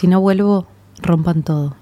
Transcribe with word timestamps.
Si 0.00 0.06
no 0.06 0.18
vuelvo, 0.18 0.66
rompan 1.02 1.42
todo. 1.42 1.76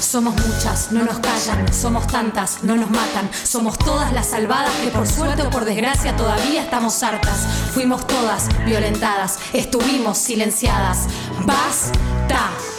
Somos 0.00 0.34
muchas, 0.34 0.92
no 0.92 1.04
nos 1.04 1.18
callan, 1.18 1.70
somos 1.70 2.06
tantas, 2.06 2.64
no 2.64 2.74
nos 2.74 2.90
matan, 2.90 3.28
somos 3.44 3.76
todas 3.76 4.14
las 4.14 4.28
salvadas 4.28 4.74
que 4.76 4.88
por 4.88 5.06
suerte 5.06 5.42
o 5.42 5.50
por 5.50 5.66
desgracia 5.66 6.16
todavía 6.16 6.62
estamos 6.62 7.02
hartas. 7.02 7.46
Fuimos 7.74 8.06
todas 8.06 8.48
violentadas, 8.64 9.38
estuvimos 9.52 10.16
silenciadas. 10.16 11.06
Basta. 11.44 12.71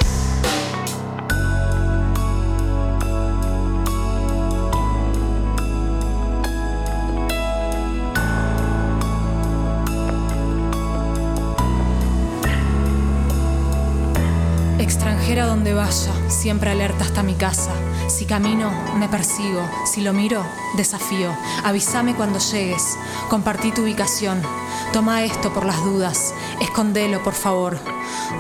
Donde 15.63 15.79
vaya, 15.79 16.11
siempre 16.27 16.71
alerta 16.71 17.05
hasta 17.05 17.23
mi 17.23 17.35
casa. 17.35 17.71
Si 18.09 18.25
camino, 18.25 18.69
me 18.97 19.07
persigo. 19.07 19.61
Si 19.85 20.01
lo 20.01 20.11
miro, 20.11 20.45
desafío. 20.75 21.33
Avísame 21.63 22.15
cuando 22.15 22.39
llegues. 22.39 22.97
Compartí 23.29 23.71
tu 23.71 23.83
ubicación. 23.83 24.41
Toma 24.91 25.23
esto 25.23 25.53
por 25.53 25.65
las 25.65 25.81
dudas. 25.85 26.33
Escondelo, 26.59 27.23
por 27.23 27.33
favor. 27.33 27.79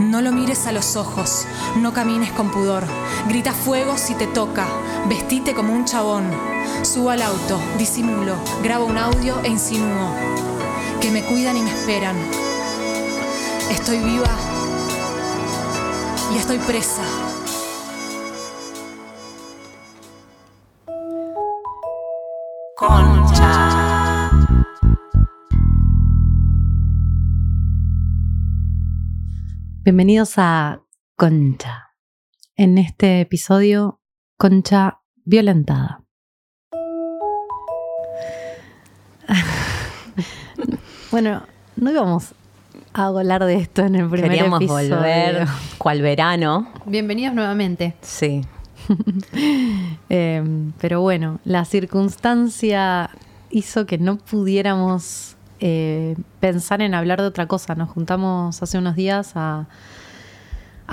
No 0.01 0.21
lo 0.21 0.33
mires 0.33 0.67
a 0.67 0.73
los 0.73 0.97
ojos. 0.97 1.45
No 1.77 1.93
camines 1.93 2.33
con 2.33 2.51
pudor. 2.51 2.83
Grita 3.29 3.53
fuego 3.53 3.97
si 3.97 4.15
te 4.15 4.27
toca. 4.27 4.67
Vestite 5.07 5.53
como 5.53 5.71
un 5.71 5.85
chabón. 5.85 6.25
Subo 6.81 7.11
al 7.11 7.21
auto, 7.21 7.57
disimulo, 7.77 8.35
grabo 8.61 8.83
un 8.83 8.97
audio 8.97 9.39
e 9.43 9.47
insinúo. 9.47 10.13
Que 10.99 11.09
me 11.09 11.23
cuidan 11.23 11.55
y 11.55 11.61
me 11.61 11.69
esperan. 11.69 12.17
Estoy 13.71 13.99
viva 13.99 14.52
y 16.31 16.37
estoy 16.37 16.57
presa. 16.59 17.01
Concha. 22.77 24.31
Bienvenidos 29.83 30.33
a 30.37 30.81
Concha. 31.15 31.89
En 32.55 32.77
este 32.77 33.21
episodio, 33.21 33.99
Concha 34.37 35.01
violentada. 35.25 36.03
bueno, 41.11 41.43
no 41.75 41.91
íbamos 41.91 42.35
a 42.93 43.07
hablar 43.07 43.43
de 43.45 43.55
esto 43.55 43.83
en 43.83 43.95
el 43.95 44.09
primer 44.09 44.29
Queríamos 44.29 44.61
episodio. 44.61 44.95
volver 44.95 45.47
cual 45.77 46.01
verano. 46.01 46.71
Bienvenidos 46.85 47.33
nuevamente. 47.35 47.95
Sí. 48.01 48.41
Eh, 50.09 50.43
pero 50.79 51.01
bueno, 51.01 51.39
la 51.43 51.65
circunstancia 51.65 53.09
hizo 53.49 53.87
que 53.87 53.97
no 53.97 54.17
pudiéramos 54.17 55.37
eh, 55.59 56.15
pensar 56.39 56.83
en 56.83 56.93
hablar 56.93 57.19
de 57.19 57.27
otra 57.27 57.47
cosa. 57.47 57.73
Nos 57.73 57.89
juntamos 57.89 58.61
hace 58.61 58.77
unos 58.77 58.95
días 58.95 59.31
a, 59.35 59.65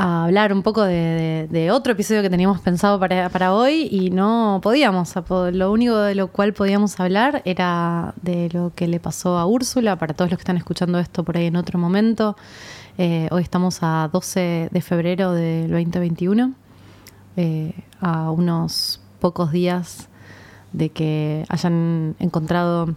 a 0.00 0.24
hablar 0.24 0.50
un 0.54 0.62
poco 0.62 0.82
de, 0.82 1.68
otro 1.70 1.92
episodio 1.92 2.22
que 2.22 2.30
teníamos 2.30 2.60
pensado 2.62 2.98
para, 2.98 3.28
para 3.28 3.52
hoy 3.52 3.86
y 3.90 4.08
no 4.08 4.58
podíamos. 4.62 5.12
Lo 5.52 5.70
único 5.70 5.98
de 5.98 6.14
lo 6.14 6.28
cual 6.28 6.54
podíamos 6.54 6.98
hablar 6.98 7.42
era 7.44 8.14
de 8.22 8.48
lo 8.50 8.72
que 8.74 8.88
le 8.88 8.98
pasó 8.98 9.36
a 9.36 9.44
Úrsula, 9.44 9.96
para 9.96 10.14
todos 10.14 10.30
los 10.30 10.38
que 10.38 10.42
están 10.42 10.56
escuchando 10.56 10.98
esto 10.98 11.22
por 11.22 11.36
ahí 11.36 11.46
en 11.46 11.56
otro 11.56 11.78
momento. 11.78 12.34
Eh, 12.96 13.28
hoy 13.30 13.42
estamos 13.42 13.80
a 13.82 14.08
12 14.10 14.70
de 14.72 14.80
febrero 14.80 15.34
del 15.34 15.70
2021 15.70 16.54
eh, 17.36 17.74
a 18.00 18.30
unos 18.30 19.02
pocos 19.20 19.52
días 19.52 20.08
de 20.72 20.88
que 20.88 21.44
hayan 21.50 22.16
encontrado 22.20 22.94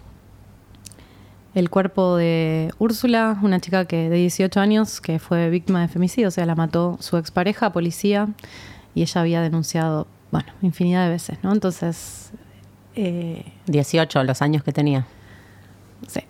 el 1.56 1.69
cuerpo 1.69 2.16
de 2.18 2.72
Úrsula, 2.80 3.38
una 3.44 3.59
chica 3.59 3.86
que 3.86 4.09
de 4.09 4.16
18 4.18 4.59
años 4.59 5.00
que 5.02 5.19
fue 5.19 5.50
víctima 5.50 5.81
de 5.81 5.88
femicidio, 5.88 6.30
o 6.30 6.31
sea, 6.31 6.46
la 6.46 6.56
mató 6.56 6.97
su 7.00 7.18
expareja, 7.18 7.72
policía, 7.72 8.28
y 8.96 9.02
ella 9.03 9.22
había 9.22 9.41
denunciado, 9.41 10.08
bueno, 10.31 10.47
infinidad 10.62 11.06
de 11.06 11.12
veces, 11.12 11.38
¿no? 11.44 11.52
Entonces, 11.53 12.31
eh, 12.96 13.46
18, 13.68 14.24
los 14.24 14.41
años 14.41 14.64
que 14.64 14.72
tenía. 14.72 15.06
Sí. 16.08 16.22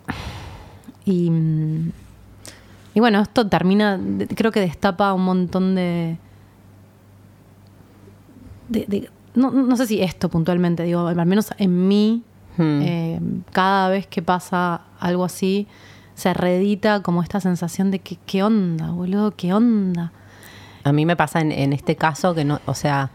Y, 1.06 1.30
y 2.94 3.00
bueno, 3.00 3.20
esto 3.20 3.46
termina, 3.48 3.98
creo 4.34 4.52
que 4.52 4.60
destapa 4.60 5.12
un 5.14 5.24
montón 5.24 5.74
de... 5.74 6.16
de- 8.68 8.84
de- 8.88 9.10
no, 9.34 9.50
no 9.50 9.76
sé 9.76 9.86
si 9.88 10.00
esto 10.00 10.28
puntualmente, 10.28 10.84
digo, 10.84 11.08
al 11.08 11.26
menos 11.26 11.48
en 11.58 11.88
mí, 11.88 12.22
Hmm. 12.56 12.82
eh, 12.82 13.20
cada 13.52 13.88
vez 13.88 14.06
que 14.06 14.22
pasa 14.22 14.82
algo 15.00 15.24
así, 15.24 15.66
se 16.14 16.32
reedita 16.34 17.02
como 17.02 17.22
esta 17.22 17.40
sensación 17.40 17.90
de 17.90 17.98
que, 17.98 18.16
¿qué 18.26 18.42
onda, 18.44 18.90
boludo? 18.90 19.32
¿Qué 19.36 19.52
onda? 19.52 20.12
A 20.84 20.92
mí 20.92 21.04
me 21.06 21.16
pasa 21.16 21.40
en, 21.40 21.50
en 21.50 21.72
este 21.72 21.96
caso 21.96 22.34
que 22.34 22.44
no, 22.44 22.60
o 22.66 22.74
sea, 22.74 23.10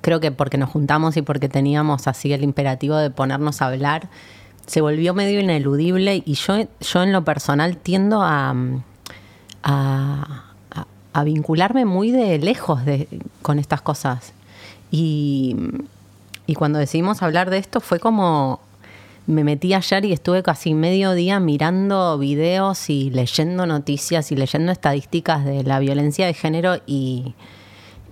creo 0.00 0.18
que 0.20 0.32
porque 0.32 0.58
nos 0.58 0.70
juntamos 0.70 1.16
y 1.16 1.22
porque 1.22 1.48
teníamos 1.48 2.08
así 2.08 2.32
el 2.32 2.42
imperativo 2.42 2.96
de 2.96 3.10
ponernos 3.10 3.62
a 3.62 3.66
hablar, 3.66 4.08
se 4.66 4.80
volvió 4.80 5.14
medio 5.14 5.38
ineludible 5.40 6.22
y 6.24 6.34
yo, 6.34 6.54
yo 6.80 7.02
en 7.02 7.12
lo 7.12 7.22
personal 7.24 7.76
tiendo 7.76 8.22
a, 8.22 8.50
a, 9.62 10.44
a- 10.70 10.86
a 11.12 11.24
vincularme 11.24 11.84
muy 11.84 12.10
de 12.10 12.38
lejos 12.38 12.84
de, 12.84 13.08
con 13.42 13.58
estas 13.58 13.82
cosas. 13.82 14.32
Y, 14.90 15.56
y 16.46 16.54
cuando 16.54 16.78
decidimos 16.78 17.22
hablar 17.22 17.50
de 17.50 17.58
esto 17.58 17.80
fue 17.80 17.98
como 18.00 18.60
me 19.30 19.44
metí 19.44 19.74
ayer 19.74 20.04
y 20.04 20.12
estuve 20.12 20.42
casi 20.42 20.74
medio 20.74 21.12
día 21.12 21.40
mirando 21.40 22.18
videos 22.18 22.90
y 22.90 23.10
leyendo 23.10 23.66
noticias 23.66 24.32
y 24.32 24.36
leyendo 24.36 24.72
estadísticas 24.72 25.44
de 25.44 25.62
la 25.62 25.78
violencia 25.78 26.26
de 26.26 26.34
género 26.34 26.76
y, 26.86 27.34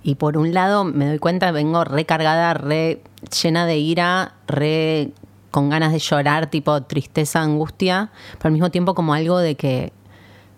y 0.03 0.15
por 0.15 0.37
un 0.37 0.53
lado 0.53 0.83
me 0.83 1.07
doy 1.07 1.19
cuenta, 1.19 1.51
vengo 1.51 1.83
recargada, 1.83 2.53
re 2.53 3.01
llena 3.41 3.65
de 3.65 3.77
ira, 3.77 4.35
re 4.47 5.11
con 5.51 5.69
ganas 5.69 5.91
de 5.91 5.99
llorar, 5.99 6.49
tipo 6.49 6.83
tristeza, 6.83 7.41
angustia, 7.41 8.11
pero 8.37 8.47
al 8.47 8.53
mismo 8.53 8.69
tiempo 8.69 8.93
como 8.93 9.13
algo 9.13 9.39
de 9.39 9.55
que, 9.55 9.91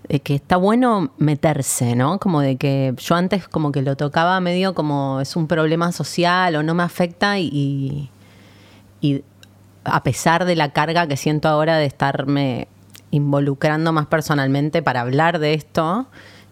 de 0.09 0.19
que 0.19 0.35
está 0.35 0.57
bueno 0.57 1.11
meterse, 1.17 1.95
¿no? 1.95 2.19
Como 2.19 2.41
de 2.41 2.57
que 2.57 2.93
yo 2.97 3.16
antes 3.16 3.47
como 3.47 3.72
que 3.72 3.81
lo 3.81 3.95
tocaba 3.95 4.39
medio 4.41 4.75
como 4.75 5.22
es 5.22 5.35
un 5.35 5.47
problema 5.47 5.91
social 5.91 6.55
o 6.55 6.63
no 6.63 6.75
me 6.75 6.83
afecta 6.83 7.39
y, 7.39 8.09
y 8.99 9.23
a 9.83 10.03
pesar 10.03 10.45
de 10.45 10.55
la 10.55 10.69
carga 10.69 11.07
que 11.07 11.17
siento 11.17 11.47
ahora 11.49 11.77
de 11.77 11.85
estarme 11.85 12.67
involucrando 13.11 13.91
más 13.91 14.05
personalmente 14.07 14.81
para 14.81 15.01
hablar 15.01 15.39
de 15.39 15.53
esto, 15.53 16.07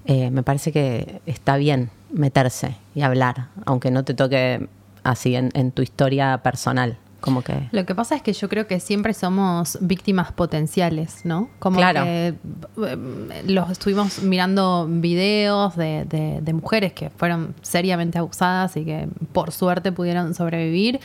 eh, 0.06 0.29
me 0.31 0.44
parece 0.44 0.72
que 0.72 1.22
está 1.25 1.57
bien 1.57 1.90
meterse 2.12 2.75
y 2.95 3.01
hablar, 3.01 3.47
aunque 3.66 3.91
no 3.91 4.03
te 4.03 4.13
toque 4.13 4.67
así 5.03 5.35
en, 5.35 5.51
en 5.53 5.72
tu 5.72 5.81
historia 5.81 6.40
personal. 6.44 6.97
Como 7.22 7.41
que. 7.41 7.67
Lo 7.73 7.85
que 7.85 7.94
pasa 7.95 8.16
es 8.16 8.22
que 8.22 8.31
yo 8.31 8.47
creo 8.47 8.66
que 8.66 8.79
siempre 8.79 9.13
somos 9.13 9.78
víctimas 9.81 10.31
potenciales, 10.31 11.25
¿no? 11.25 11.50
Como 11.59 11.75
Claro. 11.75 12.06
que 12.06 12.28
eh, 12.29 12.97
los 13.46 13.69
estuvimos 13.69 14.23
mirando 14.23 14.88
videos 14.90 15.75
de, 15.75 16.06
de- 16.06 16.40
de 16.41 16.53
mujeres 16.53 16.94
que 16.94 17.09
fueron 17.09 17.56
seriamente 17.61 18.17
abusadas 18.19 18.78
y 18.78 18.85
que 18.85 19.09
por 19.34 19.51
suerte 19.51 19.91
pudieron 19.91 20.34
sobrevivir. 20.34 21.01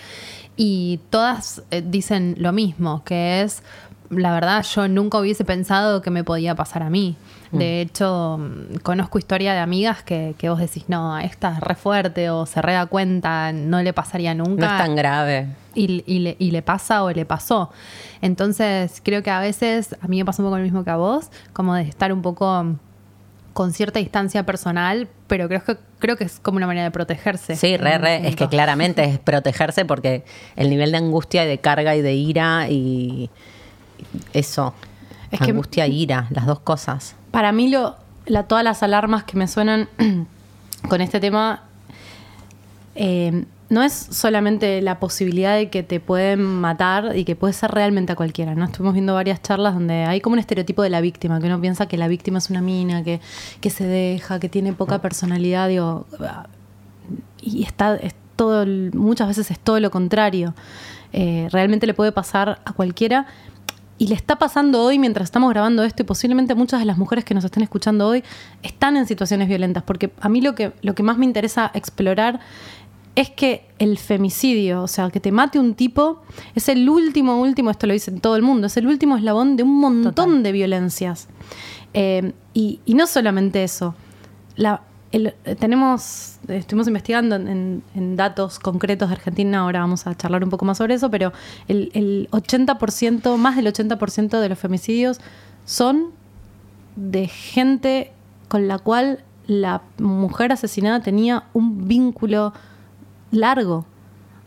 Y 0.57 1.01
todas 1.11 1.63
eh, 1.71 1.83
dicen 1.85 2.37
lo 2.39 2.53
mismo, 2.53 3.03
que 3.05 3.43
es, 3.43 3.63
la 4.11 4.33
verdad, 4.33 4.63
yo 4.65 4.87
nunca 4.89 5.19
hubiese 5.19 5.45
pensado 5.45 6.01
que 6.03 6.11
me 6.11 6.23
podía 6.25 6.55
pasar 6.55 6.83
a 6.83 6.91
mí. 6.91 7.17
De 7.51 7.81
hecho, 7.81 8.39
mm, 8.41 8.79
conozco 8.83 9.17
historia 9.19 9.53
de 9.53 9.61
amigas 9.61 10.03
que, 10.03 10.35
que 10.39 10.49
vos 10.49 10.59
decís, 10.59 10.85
no, 10.89 11.17
esta 11.21 11.53
es 11.53 11.61
re 11.61 11.77
fuerte 11.77 12.29
o 12.29 12.47
se 12.47 12.61
re 12.61 12.73
da 12.73 12.87
cuenta, 12.87 13.53
no 13.53 13.81
le 13.81 13.93
pasaría 13.93 14.35
nunca 14.35 14.67
No 14.67 14.73
es 14.73 14.79
tan 14.83 14.97
grave. 14.97 15.49
y, 15.75 16.03
y 16.05 16.19
le, 16.19 16.37
y 16.41 16.51
le 16.51 16.63
pasa 16.63 17.05
o 17.05 17.13
le 17.13 17.25
pasó. 17.25 17.71
Entonces, 18.23 19.01
creo 19.05 19.23
que 19.23 19.31
a 19.31 19.39
veces, 19.39 19.95
a 20.01 20.09
mí 20.09 20.19
me 20.19 20.25
pasa 20.25 20.43
un 20.43 20.49
poco 20.49 20.59
lo 20.59 20.65
mismo 20.65 20.83
que 20.83 20.91
a 20.91 20.97
vos, 20.97 21.31
como 21.53 21.75
de 21.75 21.83
estar 21.83 22.13
un 22.13 22.23
poco 22.23 22.75
con 23.55 23.73
cierta 23.73 24.01
distancia 24.01 24.45
personal, 24.45 25.09
pero 25.29 25.49
creo 25.49 25.65
que, 25.65 25.77
creo 26.01 26.17
que 26.17 26.25
es 26.25 26.41
como 26.41 26.57
una 26.57 26.67
manera 26.67 26.85
de 26.85 26.91
protegerse. 26.91 27.57
Sí, 27.57 27.77
re, 27.79 27.97
re. 27.99 28.29
Es 28.29 28.37
que 28.37 28.49
claramente 28.49 29.05
es 29.05 29.19
protegerse 29.19 29.85
porque 29.87 30.25
el 30.57 30.69
nivel 30.69 30.91
de 30.91 30.99
angustia 30.99 31.45
y 31.45 31.49
de 31.49 31.59
carga 31.59 31.97
y 31.97 32.03
de 32.03 32.13
ira 32.15 32.69
y 32.69 33.31
eso. 34.33 34.75
Es 35.31 35.39
que- 35.41 35.51
angustia 35.53 35.87
e 35.87 35.89
ira, 35.89 36.27
las 36.31 36.47
dos 36.47 36.61
cosas. 36.61 37.15
Para 37.31 37.53
mí, 37.53 37.69
lo, 37.69 37.97
la, 38.27 38.43
todas 38.45 38.65
las 38.65 38.83
alarmas 38.83 39.25
que 39.25 39.37
me 39.39 39.47
suenan 39.49 39.89
con 40.89 41.01
este 41.01 41.21
tema, 41.21 41.63
eh, 42.97 43.45
no 43.71 43.83
es 43.83 43.93
solamente 43.93 44.83
la 44.83 45.01
posibilidad 45.01 45.57
de 45.57 45.71
que 45.71 45.83
te 45.83 45.99
pueden 46.01 46.43
matar 46.43 47.17
y 47.17 47.25
que 47.25 47.35
puede 47.35 47.55
ser 47.55 47.71
realmente 47.71 48.13
a 48.13 48.17
cualquiera, 48.17 48.55
¿no? 48.55 48.65
Estuvimos 48.65 48.95
viendo 48.95 49.15
varias 49.15 49.41
charlas 49.43 49.75
donde 49.75 50.05
hay 50.05 50.21
como 50.21 50.35
un 50.35 50.39
estereotipo 50.39 50.83
de 50.83 50.91
la 50.91 51.01
víctima, 51.01 51.41
que 51.41 51.47
uno 51.47 51.61
piensa 51.61 51.87
que 51.87 51.97
la 51.97 52.09
víctima 52.09 52.39
es 52.39 52.51
una 52.51 52.61
mina, 52.61 53.03
que, 53.03 53.21
que 53.61 53.71
se 53.71 53.87
deja, 53.87 54.39
que 54.39 54.49
tiene 54.49 54.73
poca 54.73 55.01
personalidad, 55.01 55.69
digo, 55.69 56.07
y 57.41 57.65
está, 57.65 57.97
es 57.97 58.15
todo, 58.37 58.67
muchas 58.67 59.29
veces 59.29 59.51
es 59.51 59.59
todo 59.59 59.81
lo 59.81 59.91
contrario. 59.91 60.55
Eh, 61.13 61.49
realmente 61.51 61.87
le 61.87 61.95
puede 61.95 62.13
pasar 62.13 62.61
a 62.65 62.73
cualquiera. 62.73 63.27
Y 63.97 64.09
le 64.09 64.17
está 64.17 64.37
pasando 64.37 64.83
hoy 64.83 64.99
mientras 64.99 65.27
estamos 65.27 65.51
grabando 65.51 65.85
esto 65.85 66.03
y 66.03 66.05
posiblemente 66.05 66.57
muchas 66.57 66.81
de 66.81 66.87
las 66.87 66.99
mujeres 66.99 67.25
que 67.25 67.33
nos 67.33 67.45
estén 67.45 67.63
escuchando 67.63 68.09
hoy 68.09 68.25
están 68.65 68.97
en 68.97 69.07
situaciones 69.07 69.47
violentas, 69.47 69.85
porque 69.85 70.11
a 70.21 70.29
mí 70.29 70.41
lo 70.41 70.57
que, 70.57 70.73
lo 70.83 70.97
que 70.97 71.05
más 71.05 71.17
me 71.17 71.25
interesa 71.25 71.71
explorar 71.75 72.41
es 73.17 73.31
que 73.31 73.67
el 73.79 73.97
femicidio, 73.99 74.83
o 74.83 74.89
sea, 74.89 75.11
que 75.11 75.21
te 75.21 75.31
mate 75.31 75.59
un 75.59 75.75
tipo, 75.75 76.23
es 76.55 76.69
el 76.69 76.89
último, 76.89 77.41
último, 77.41 77.71
esto 77.71 77.87
lo 77.87 77.93
dice 77.93 78.11
todo 78.13 78.37
el 78.37 78.43
mundo, 78.43 78.67
es 78.67 78.77
el 78.77 78.87
último 78.87 79.17
eslabón 79.17 79.57
de 79.57 79.63
un 79.63 79.79
montón 79.79 80.43
de 80.43 80.53
violencias. 80.53 81.29
Eh, 81.93 82.33
y, 82.55 82.81
no 82.89 83.07
solamente 83.07 83.63
eso, 83.63 83.95
la, 84.57 84.83
tenemos, 85.61 86.39
estuvimos 86.49 86.89
investigando 86.89 87.37
en, 87.37 87.83
datos 88.17 88.59
concretos 88.59 89.09
de 89.09 89.15
Argentina, 89.15 89.61
ahora 89.61 89.81
vamos 89.81 90.07
a 90.07 90.15
charlar 90.17 90.43
un 90.43 90.51
poco 90.51 90.65
más 90.65 90.79
sobre 90.79 90.95
eso, 90.95 91.09
pero 91.11 91.33
el, 91.69 91.91
el 91.95 92.29
80%, 92.33 93.37
más 93.37 93.55
del 93.55 93.67
80% 93.67 94.41
de 94.41 94.49
los 94.49 94.59
femicidios 94.59 95.21
son 95.65 96.11
de 96.97 97.29
gente 97.29 98.11
con 98.49 98.67
la 98.67 98.79
cual 98.79 99.23
la 99.47 99.83
mujer 99.99 100.53
asesinada 100.53 101.01
tenía 101.01 101.45
un 101.53 101.87
vínculo 101.87 102.53
largo. 103.31 103.87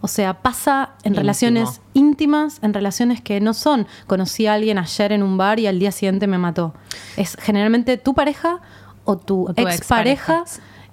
O 0.01 0.07
sea, 0.07 0.35
pasa 0.41 0.91
en 1.03 1.15
relaciones 1.15 1.81
íntimas, 1.93 2.59
en 2.61 2.73
relaciones 2.73 3.19
que 3.19 3.41
no 3.41 3.53
son. 3.53 3.87
Conocí 4.05 4.45
a 4.45 4.53
alguien 4.53 4.77
ayer 4.77 5.11
en 5.11 5.23
un 5.23 5.37
bar 5.37 5.59
y 5.59 5.67
al 5.67 5.79
día 5.79 5.91
siguiente 5.91 6.27
me 6.27 6.37
mató. 6.37 6.73
Es 7.17 7.35
generalmente 7.39 7.97
tu 7.97 8.13
pareja 8.13 8.61
o 9.05 9.17
tu, 9.17 9.49
expareja. 9.55 10.43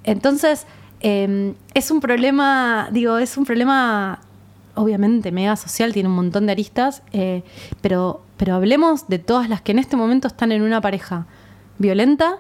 Entonces, 0.05 0.67
em, 1.01 1.55
es 1.75 1.91
un 1.91 2.01
problema, 2.01 2.89
digo, 2.93 3.19
es 3.19 3.37
un 3.37 3.45
problema 3.45 4.21
obviamente 4.75 5.33
mega 5.33 5.57
social, 5.57 5.93
tiene 5.93 6.09
un 6.09 6.15
montón 6.17 6.47
de 6.47 6.53
aristas, 6.53 7.03
eh, 7.13 7.43
pero, 7.81 8.23
pero 8.37 8.55
hablemos 8.55 9.09
de 9.09 9.19
todas 9.19 9.49
las 9.49 9.61
que 9.61 9.73
en 9.73 9.79
este 9.79 9.97
momento 9.97 10.29
están 10.29 10.53
en 10.53 10.63
una 10.63 10.81
pareja 10.81 11.27
violenta, 11.79 12.39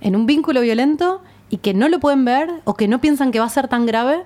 en 0.00 0.16
un 0.16 0.26
vínculo 0.26 0.60
violento 0.60 1.22
y 1.50 1.58
que 1.58 1.74
no 1.74 1.88
lo 1.88 2.00
pueden 2.00 2.24
ver 2.24 2.50
o 2.64 2.74
que 2.74 2.88
no 2.88 3.00
piensan 3.00 3.32
que 3.32 3.40
va 3.40 3.46
a 3.46 3.50
ser 3.50 3.68
tan 3.68 3.86
grave 3.86 4.24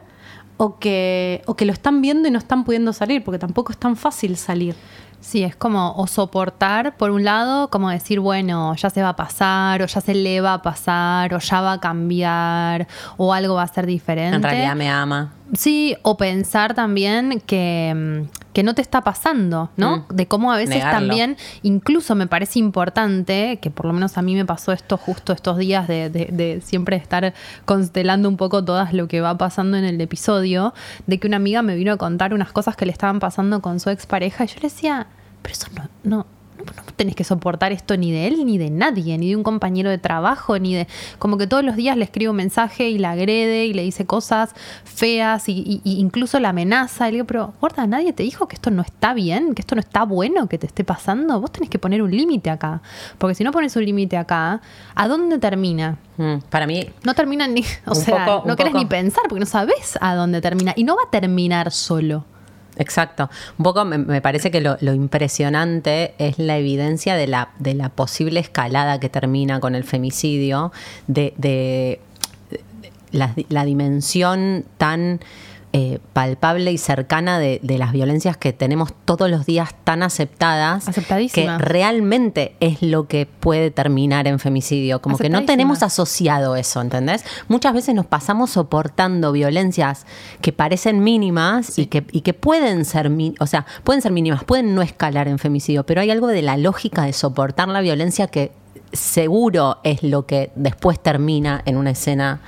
o 0.58 0.78
que, 0.78 1.42
o 1.46 1.54
que 1.54 1.64
lo 1.64 1.72
están 1.72 2.02
viendo 2.02 2.28
y 2.28 2.30
no 2.30 2.38
están 2.38 2.64
pudiendo 2.64 2.92
salir, 2.92 3.24
porque 3.24 3.38
tampoco 3.38 3.72
es 3.72 3.78
tan 3.78 3.96
fácil 3.96 4.36
salir. 4.36 4.74
Sí, 5.20 5.42
es 5.42 5.56
como 5.56 5.94
o 5.96 6.06
soportar, 6.06 6.96
por 6.96 7.10
un 7.10 7.24
lado, 7.24 7.70
como 7.70 7.90
decir, 7.90 8.20
bueno, 8.20 8.74
ya 8.76 8.90
se 8.90 9.02
va 9.02 9.10
a 9.10 9.16
pasar, 9.16 9.82
o 9.82 9.86
ya 9.86 10.00
se 10.00 10.14
le 10.14 10.40
va 10.40 10.54
a 10.54 10.62
pasar, 10.62 11.34
o 11.34 11.38
ya 11.38 11.60
va 11.60 11.72
a 11.72 11.80
cambiar, 11.80 12.86
o 13.16 13.32
algo 13.32 13.54
va 13.54 13.62
a 13.62 13.68
ser 13.68 13.86
diferente. 13.86 14.36
En 14.36 14.42
realidad 14.42 14.76
me 14.76 14.90
ama. 14.90 15.32
Sí, 15.54 15.96
o 16.02 16.16
pensar 16.16 16.74
también 16.74 17.40
que, 17.46 17.94
mm, 17.94 18.52
que 18.52 18.62
no 18.62 18.74
te 18.74 18.82
está 18.82 19.02
pasando, 19.02 19.70
¿no? 19.76 19.98
Mm. 19.98 20.14
De 20.14 20.26
cómo 20.26 20.52
a 20.52 20.56
veces 20.56 20.82
también, 20.82 21.36
incluso 21.62 22.14
me 22.14 22.26
parece 22.26 22.58
importante, 22.58 23.58
que 23.62 23.70
por 23.70 23.86
lo 23.86 23.92
menos 23.92 24.18
a 24.18 24.22
mí 24.22 24.34
me 24.34 24.44
pasó 24.44 24.72
esto 24.72 24.96
justo 24.96 25.32
estos 25.32 25.56
días 25.58 25.88
de, 25.88 26.10
de, 26.10 26.60
siempre 26.60 26.96
estar 26.96 27.34
constelando 27.64 28.28
un 28.28 28.36
poco 28.36 28.64
todas 28.64 28.92
lo 28.92 29.08
que 29.08 29.20
va 29.20 29.38
pasando 29.38 29.76
en 29.76 29.84
el 29.84 30.00
episodio, 30.00 30.74
de 31.06 31.18
que 31.18 31.26
una 31.26 31.36
amiga 31.36 31.62
me 31.62 31.76
vino 31.76 31.92
a 31.92 31.96
contar 31.96 32.34
unas 32.34 32.52
cosas 32.52 32.76
que 32.76 32.84
le 32.84 32.92
estaban 32.92 33.20
pasando 33.20 33.62
con 33.62 33.80
su 33.80 33.90
expareja 33.90 34.44
y 34.44 34.48
yo 34.48 34.54
le 34.56 34.62
decía, 34.62 35.06
pero 35.42 35.52
eso 35.52 35.66
no, 35.74 35.88
no, 36.02 36.26
no 36.76 36.82
tenés 36.96 37.14
que 37.14 37.24
soportar 37.24 37.72
esto 37.72 37.96
ni 37.96 38.12
de 38.12 38.26
él, 38.26 38.44
ni 38.44 38.58
de 38.58 38.70
nadie, 38.70 39.18
ni 39.18 39.30
de 39.30 39.36
un 39.36 39.42
compañero 39.42 39.90
de 39.90 39.98
trabajo, 39.98 40.58
ni 40.58 40.74
de... 40.74 40.86
Como 41.18 41.38
que 41.38 41.46
todos 41.46 41.64
los 41.64 41.76
días 41.76 41.96
le 41.96 42.04
escribe 42.04 42.30
un 42.30 42.36
mensaje 42.36 42.88
y 42.90 42.98
la 42.98 43.12
agrede 43.12 43.66
y 43.66 43.74
le 43.74 43.82
dice 43.82 44.06
cosas 44.06 44.54
feas 44.84 45.48
y, 45.48 45.80
incluso 45.84 46.40
la 46.40 46.50
amenaza. 46.50 47.08
Y 47.08 47.12
le 47.12 47.16
digo, 47.16 47.26
pero 47.26 47.54
guarda, 47.60 47.86
nadie 47.86 48.12
te 48.12 48.22
dijo 48.22 48.48
que 48.48 48.56
esto 48.56 48.70
no 48.70 48.82
está 48.82 49.14
bien, 49.14 49.54
que 49.54 49.62
esto 49.62 49.74
no 49.74 49.80
está 49.80 50.04
bueno 50.04 50.48
que 50.48 50.58
te 50.58 50.66
esté 50.66 50.84
pasando. 50.84 51.40
Vos 51.40 51.52
tenés 51.52 51.70
que 51.70 51.78
poner 51.78 52.02
un 52.02 52.10
límite 52.10 52.50
acá. 52.50 52.82
Porque 53.18 53.34
si 53.34 53.44
no 53.44 53.52
pones 53.52 53.74
un 53.76 53.84
límite 53.84 54.16
acá, 54.16 54.60
¿a 54.94 55.08
dónde 55.08 55.38
termina? 55.38 55.98
Mm, 56.16 56.38
para 56.50 56.66
mí... 56.66 56.88
No 57.04 57.14
termina 57.14 57.46
ni... 57.46 57.64
O 57.86 57.94
sea, 57.94 58.42
no 58.44 58.56
querés 58.56 58.74
ni 58.74 58.86
pensar 58.86 59.24
porque 59.28 59.40
no 59.40 59.46
sabes 59.46 59.98
a 60.00 60.14
dónde 60.14 60.40
termina. 60.40 60.72
Y 60.76 60.84
no 60.84 60.96
va 60.96 61.02
a 61.06 61.10
terminar 61.10 61.70
solo. 61.70 62.24
Exacto. 62.78 63.28
Un 63.58 63.64
poco 63.64 63.84
me, 63.84 64.20
parece 64.20 64.50
que 64.50 64.60
lo, 64.60 64.76
impresionante 64.80 66.14
es 66.18 66.38
la 66.38 66.58
evidencia 66.58 67.16
de 67.16 67.26
la, 67.26 67.50
de 67.58 67.74
la 67.74 67.88
posible 67.88 68.40
escalada 68.40 69.00
que 69.00 69.08
termina 69.08 69.60
con 69.60 69.74
el 69.74 69.84
femicidio, 69.84 70.72
de, 71.06 72.00
la, 73.10 73.64
dimensión 73.64 74.64
tan 74.76 75.20
eh, 75.74 75.98
palpable 76.14 76.72
y 76.72 76.78
cercana 76.78 77.38
de, 77.38 77.60
las 77.62 77.92
violencias 77.92 78.38
que 78.38 78.54
tenemos 78.54 78.94
todos 79.04 79.30
los 79.30 79.44
días 79.44 79.74
tan 79.84 80.02
aceptadas 80.02 80.86
que 81.32 81.50
realmente 81.58 82.56
es 82.60 82.80
lo 82.80 83.06
que 83.06 83.26
puede 83.26 83.70
terminar 83.70 84.26
en 84.26 84.38
femicidio. 84.38 85.02
Como 85.02 85.18
que 85.18 85.28
no 85.28 85.44
tenemos 85.44 85.82
asociado 85.82 86.56
eso, 86.56 86.80
¿entendés? 86.80 87.22
Muchas 87.48 87.74
veces 87.74 87.94
nos 87.94 88.06
pasamos 88.06 88.50
soportando 88.50 89.30
violencias 89.32 90.06
que 90.40 90.52
parecen 90.52 91.04
mínimas 91.04 91.78
y, 91.78 91.86
que, 91.86 92.04
y 92.12 92.22
que 92.22 92.32
pueden 92.32 92.86
ser, 92.86 93.10
o 93.38 93.46
sea, 93.46 93.66
pueden 93.84 94.00
ser 94.00 94.12
mínimas, 94.12 94.44
pueden 94.44 94.74
no 94.74 94.80
escalar 94.80 95.28
en 95.28 95.38
femicidio, 95.38 95.84
pero 95.84 96.00
hay 96.00 96.10
algo 96.10 96.28
de 96.28 96.40
la 96.40 96.56
lógica 96.56 97.02
de 97.02 97.12
soportar 97.12 97.68
la 97.68 97.82
violencia 97.82 98.28
que 98.28 98.52
seguro 98.92 99.78
es 99.84 100.02
lo 100.02 100.26
que 100.26 100.50
después 100.54 100.98
termina 100.98 101.62
en 101.66 101.76
una 101.76 101.90
escena 101.90 102.40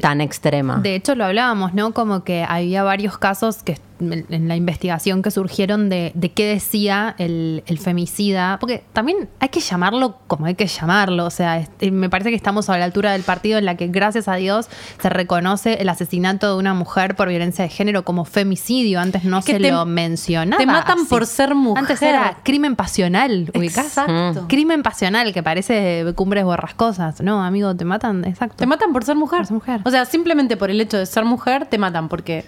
tan 0.00 0.20
extrema. 0.20 0.78
De 0.78 0.94
hecho, 0.94 1.14
lo 1.14 1.24
hablábamos, 1.24 1.74
¿no? 1.74 1.92
Como 1.92 2.24
que 2.24 2.44
había 2.48 2.82
varios 2.82 3.18
casos 3.18 3.62
que 3.62 3.78
en 4.12 4.48
la 4.48 4.56
investigación 4.56 5.22
que 5.22 5.30
surgieron 5.30 5.88
de, 5.88 6.12
qué 6.34 6.46
decía 6.46 7.14
el, 7.18 7.62
femicida, 7.80 8.58
porque 8.60 8.84
también 8.92 9.28
hay 9.40 9.48
que 9.48 9.60
llamarlo 9.60 10.18
como 10.26 10.46
hay 10.46 10.54
que 10.54 10.66
llamarlo, 10.66 11.26
o 11.26 11.30
sea, 11.30 11.66
me 11.90 12.08
parece 12.08 12.30
que 12.30 12.36
estamos 12.36 12.68
a 12.70 12.78
la 12.78 12.84
altura 12.84 13.12
del 13.12 13.22
partido 13.22 13.58
en 13.58 13.64
la 13.64 13.76
que 13.76 13.88
gracias 13.88 14.28
a 14.28 14.36
Dios 14.36 14.68
se 15.00 15.08
reconoce 15.08 15.74
el 15.74 15.88
asesinato 15.88 16.52
de 16.52 16.58
una 16.58 16.74
mujer 16.74 17.16
por 17.16 17.28
violencia 17.28 17.64
de 17.64 17.68
género 17.68 18.04
como 18.04 18.24
femicidio, 18.24 19.00
antes 19.00 19.24
no 19.24 19.42
se 19.42 19.58
lo 19.58 19.86
mencionaba. 19.86 20.58
Te 20.58 20.66
matan 20.66 21.06
por 21.06 21.26
ser 21.26 21.54
mujer. 21.54 21.82
Antes 21.82 22.02
era 22.02 22.38
crimen 22.42 22.76
pasional, 22.76 23.50
Exacto. 23.52 24.46
Crimen 24.48 24.82
pasional, 24.82 25.32
que 25.32 25.42
parece 25.42 26.04
cumbres 26.14 26.44
borrascosas, 26.44 27.20
no, 27.20 27.42
amigo, 27.42 27.74
te 27.74 27.84
matan, 27.84 28.24
exacto. 28.24 28.56
Te 28.56 28.66
matan 28.66 28.92
por 28.92 29.04
ser 29.04 29.16
mujer. 29.16 29.40
Por 29.40 29.46
ser 29.46 29.54
mujer. 29.54 29.80
O 29.84 29.90
sea, 29.90 30.04
simplemente 30.04 30.56
por 30.56 30.70
el 30.70 30.80
hecho 30.80 30.98
de 30.98 31.06
ser 31.06 31.24
mujer 31.24 31.66
te 31.66 31.78
matan 31.78 32.08
porque 32.08 32.44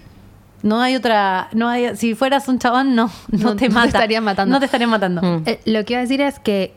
no 0.62 0.80
hay 0.80 0.96
otra, 0.96 1.48
no 1.52 1.68
hay, 1.68 1.96
si 1.96 2.14
fueras 2.14 2.48
un 2.48 2.58
chabón, 2.58 2.94
no, 2.94 3.10
no, 3.28 3.56
te, 3.56 3.68
mata. 3.68 3.86
estarían 3.86 4.24
matando. 4.24 4.52
No 4.52 4.58
te 4.58 4.66
estarían 4.66 4.90
matando. 4.90 5.22
Mm. 5.22 5.42
Eh, 5.46 5.60
lo 5.66 5.84
que 5.84 5.92
iba 5.94 6.00
a 6.00 6.02
decir 6.02 6.20
es 6.20 6.38
que, 6.38 6.74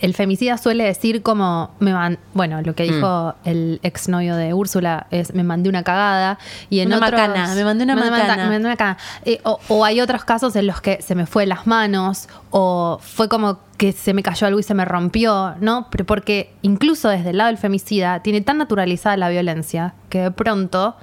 el 0.00 0.14
femicida 0.14 0.58
suele 0.58 0.84
decir 0.84 1.22
como, 1.22 1.70
me 1.78 1.92
van, 1.92 2.18
bueno, 2.34 2.62
lo 2.62 2.74
que 2.74 2.84
dijo 2.84 3.34
mm. 3.44 3.48
el 3.48 3.80
exnovio 3.82 4.36
de 4.36 4.54
Úrsula 4.54 5.06
es, 5.10 5.34
me 5.34 5.44
mandé 5.44 5.68
una 5.68 5.82
cagada. 5.82 6.38
Y 6.70 6.80
en 6.80 6.88
una 6.88 6.98
macana, 6.98 7.54
me 7.54 7.64
mandé 7.64 7.84
una 7.84 7.96
macana. 7.96 8.36
Me 8.36 8.50
mandé 8.50 8.66
una 8.66 8.76
cagada. 8.76 8.98
Eh, 9.24 9.40
o, 9.44 9.84
hay 9.84 10.00
otros 10.00 10.24
casos 10.24 10.56
en 10.56 10.66
los 10.66 10.80
que 10.80 11.00
se 11.02 11.14
me 11.14 11.26
fue 11.26 11.46
las 11.46 11.66
manos, 11.66 12.28
o 12.50 12.98
fue 13.00 13.28
como 13.28 13.58
que 13.76 13.92
se 13.92 14.12
me 14.12 14.22
cayó 14.22 14.46
algo 14.46 14.60
y 14.60 14.62
se 14.62 14.74
me 14.74 14.84
rompió, 14.84 15.54
¿no? 15.60 15.88
Pero 15.90 16.04
porque 16.04 16.52
incluso 16.62 17.08
desde 17.08 17.30
el 17.30 17.38
lado 17.38 17.48
del 17.48 17.58
femicida 17.58 18.20
tiene 18.20 18.40
tan 18.42 18.58
naturalizada 18.58 19.16
la 19.16 19.28
violencia 19.30 19.94
que 20.10 20.20
de 20.20 20.30
pronto 20.30 20.96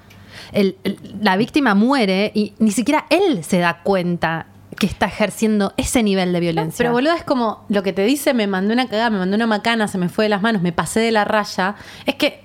la 1.22 1.38
víctima 1.38 1.76
muere 1.76 2.32
y 2.34 2.54
ni 2.60 2.72
siquiera 2.72 3.06
él 3.10 3.44
se 3.44 3.60
da 3.60 3.82
cuenta 3.84 4.48
que 4.78 4.86
está 4.86 5.08
ejerciendo 5.08 5.74
ese 5.78 6.04
nivel 6.04 6.34
de 6.34 6.40
violencia. 6.40 6.78
pero 6.78 6.92
boludo, 6.92 7.14
es 7.14 7.24
como 7.24 7.66
lo 7.70 7.84
que 7.84 7.94
te 7.94 8.04
dice, 8.04 8.34
me 8.34 8.48
mandó 8.48 8.74
una 8.74 8.88
cagada, 8.88 9.10
me 9.10 9.18
mandó 9.18 9.36
una 9.36 9.48
macana, 9.48 9.88
se 9.88 9.98
me 9.98 10.10
fue 10.10 10.26
de 10.26 10.30
las 10.30 10.42
manos, 10.42 10.62
me 10.62 10.72
pasé 10.72 11.00
de 11.00 11.12
la 11.12 11.26
raya. 11.26 11.76
Es 12.06 12.16
que 12.16 12.44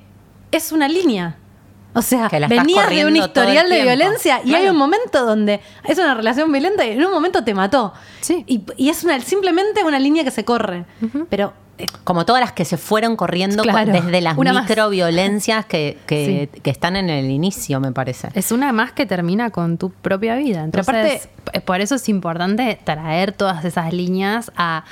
es 0.50 0.72
una 0.72 0.88
línea. 0.88 1.36
O 1.94 2.00
sea, 2.00 2.30
venía 2.48 2.86
de 2.86 3.04
un 3.04 3.16
historial 3.16 3.68
de 3.68 3.82
violencia 3.82 4.40
y 4.44 4.54
hay 4.54 4.66
un 4.66 4.76
momento 4.76 5.26
donde 5.26 5.60
es 5.84 5.98
una 5.98 6.14
relación 6.14 6.50
violenta 6.50 6.86
y 6.86 6.92
en 6.92 7.04
un 7.04 7.12
momento 7.12 7.44
te 7.44 7.52
mató. 7.52 7.92
Sí. 8.22 8.44
Y, 8.46 8.88
es 8.88 9.04
una, 9.04 9.20
simplemente 9.20 9.84
una 9.84 9.98
línea 9.98 10.24
que 10.24 10.30
se 10.30 10.42
corre. 10.42 10.86
Pero 11.28 11.52
como 12.04 12.24
todas 12.24 12.40
las 12.40 12.52
que 12.52 12.64
se 12.64 12.76
fueron 12.76 13.16
corriendo 13.16 13.62
desde 13.62 14.20
las 14.20 14.36
microviolencias 14.36 15.66
que, 15.66 15.98
que, 16.06 16.48
están 16.70 16.96
en 16.96 17.10
el 17.10 17.30
inicio, 17.30 17.80
me 17.80 17.92
parece. 17.92 18.28
Es 18.34 18.52
una 18.52 18.72
más 18.72 18.92
que 18.92 19.06
termina 19.06 19.50
con 19.50 19.78
tu 19.78 19.90
propia 19.90 20.36
vida. 20.36 20.62
Entonces, 20.62 20.88
aparte, 20.88 21.60
por 21.60 21.80
eso 21.80 21.96
es 21.96 22.08
importante 22.08 22.78
traer 22.84 23.32
todas 23.32 23.64
esas 23.64 23.92
líneas 23.92 24.52
a 24.56 24.84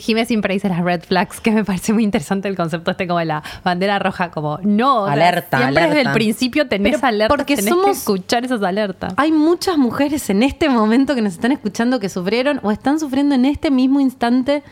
Jimé 0.00 0.26
siempre 0.26 0.54
dice 0.54 0.68
las 0.68 0.80
red 0.80 1.02
flags, 1.02 1.40
que 1.40 1.50
me 1.50 1.64
parece 1.64 1.92
muy 1.92 2.04
interesante 2.04 2.48
el 2.48 2.56
concepto 2.56 2.90
este 2.90 3.06
como 3.06 3.22
la 3.22 3.42
bandera 3.64 3.98
roja, 3.98 4.30
como 4.30 4.58
no, 4.62 5.06
Alerta, 5.06 5.58
siempre 5.58 5.84
desde 5.84 5.92
el 5.92 5.98
alerta. 6.08 6.12
principio 6.12 6.68
tenés 6.68 6.96
Pero 6.96 7.06
alertas, 7.06 7.36
porque 7.36 7.56
tenés 7.56 7.72
que 7.72 7.80
somos- 7.80 7.96
escuchar 7.96 8.44
esas 8.44 8.62
alertas. 8.62 9.14
Hay 9.16 9.32
muchas 9.32 9.78
mujeres 9.78 10.28
en 10.30 10.42
este 10.42 10.68
momento 10.68 11.14
que 11.14 11.22
nos 11.22 11.32
están 11.34 11.52
escuchando 11.52 12.00
que 12.00 12.08
sufrieron 12.08 12.60
o 12.62 12.70
están 12.70 13.00
sufriendo 13.00 13.34
en 13.34 13.44
este 13.44 13.70
mismo 13.70 14.00
instante 14.00 14.62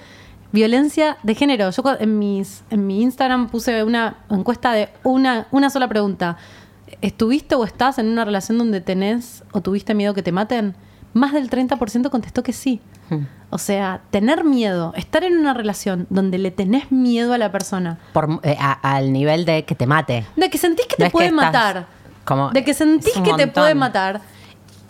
violencia 0.53 1.17
de 1.23 1.35
género. 1.35 1.71
Yo 1.71 1.83
en, 1.99 2.19
mis, 2.19 2.63
en 2.71 2.87
mi 2.87 3.03
Instagram 3.03 3.49
puse 3.49 3.83
una 3.85 4.17
encuesta 4.31 4.73
de 4.73 4.89
una, 5.05 5.47
una 5.51 5.71
sola 5.71 5.89
pregunta. 5.89 6.37
¿Estuviste 7.03 7.55
o 7.55 7.65
estás 7.65 7.99
en 7.99 8.07
una 8.09 8.25
relación 8.25 8.59
donde 8.59 8.81
tenés 8.81 9.43
o 9.53 9.61
tuviste 9.61 9.95
miedo 9.95 10.15
que 10.15 10.23
te 10.23 10.33
maten? 10.33 10.75
Más 11.13 11.33
del 11.33 11.51
30% 11.51 12.11
contestó 12.11 12.43
que 12.43 12.53
sí. 12.53 12.81
Hmm. 13.11 13.25
O 13.51 13.59
sea, 13.59 14.03
tener 14.11 14.45
miedo, 14.45 14.93
estar 14.97 15.25
en 15.25 15.37
una 15.39 15.55
relación 15.55 16.07
donde 16.11 16.39
le 16.39 16.51
tenés 16.51 16.91
miedo 16.91 17.33
a 17.33 17.39
la 17.39 17.51
persona, 17.53 17.99
Por, 18.13 18.41
eh, 18.43 18.57
a- 18.59 18.73
al 18.97 19.13
nivel 19.13 19.45
de 19.45 19.65
que 19.65 19.75
te 19.75 19.87
mate. 19.87 20.27
de 20.37 20.51
que 20.51 20.59
sentís 20.59 20.87
que 20.87 20.97
No 20.99 21.05
te 21.05 21.05
que 21.05 21.11
puede 21.11 21.31
matar. 21.33 21.87
como- 22.25 22.51
de 22.51 22.65
que 22.65 22.75
sentís 22.75 23.15
que 23.15 23.35
te 23.35 23.47
puede 23.47 23.75
matar. 23.75 24.21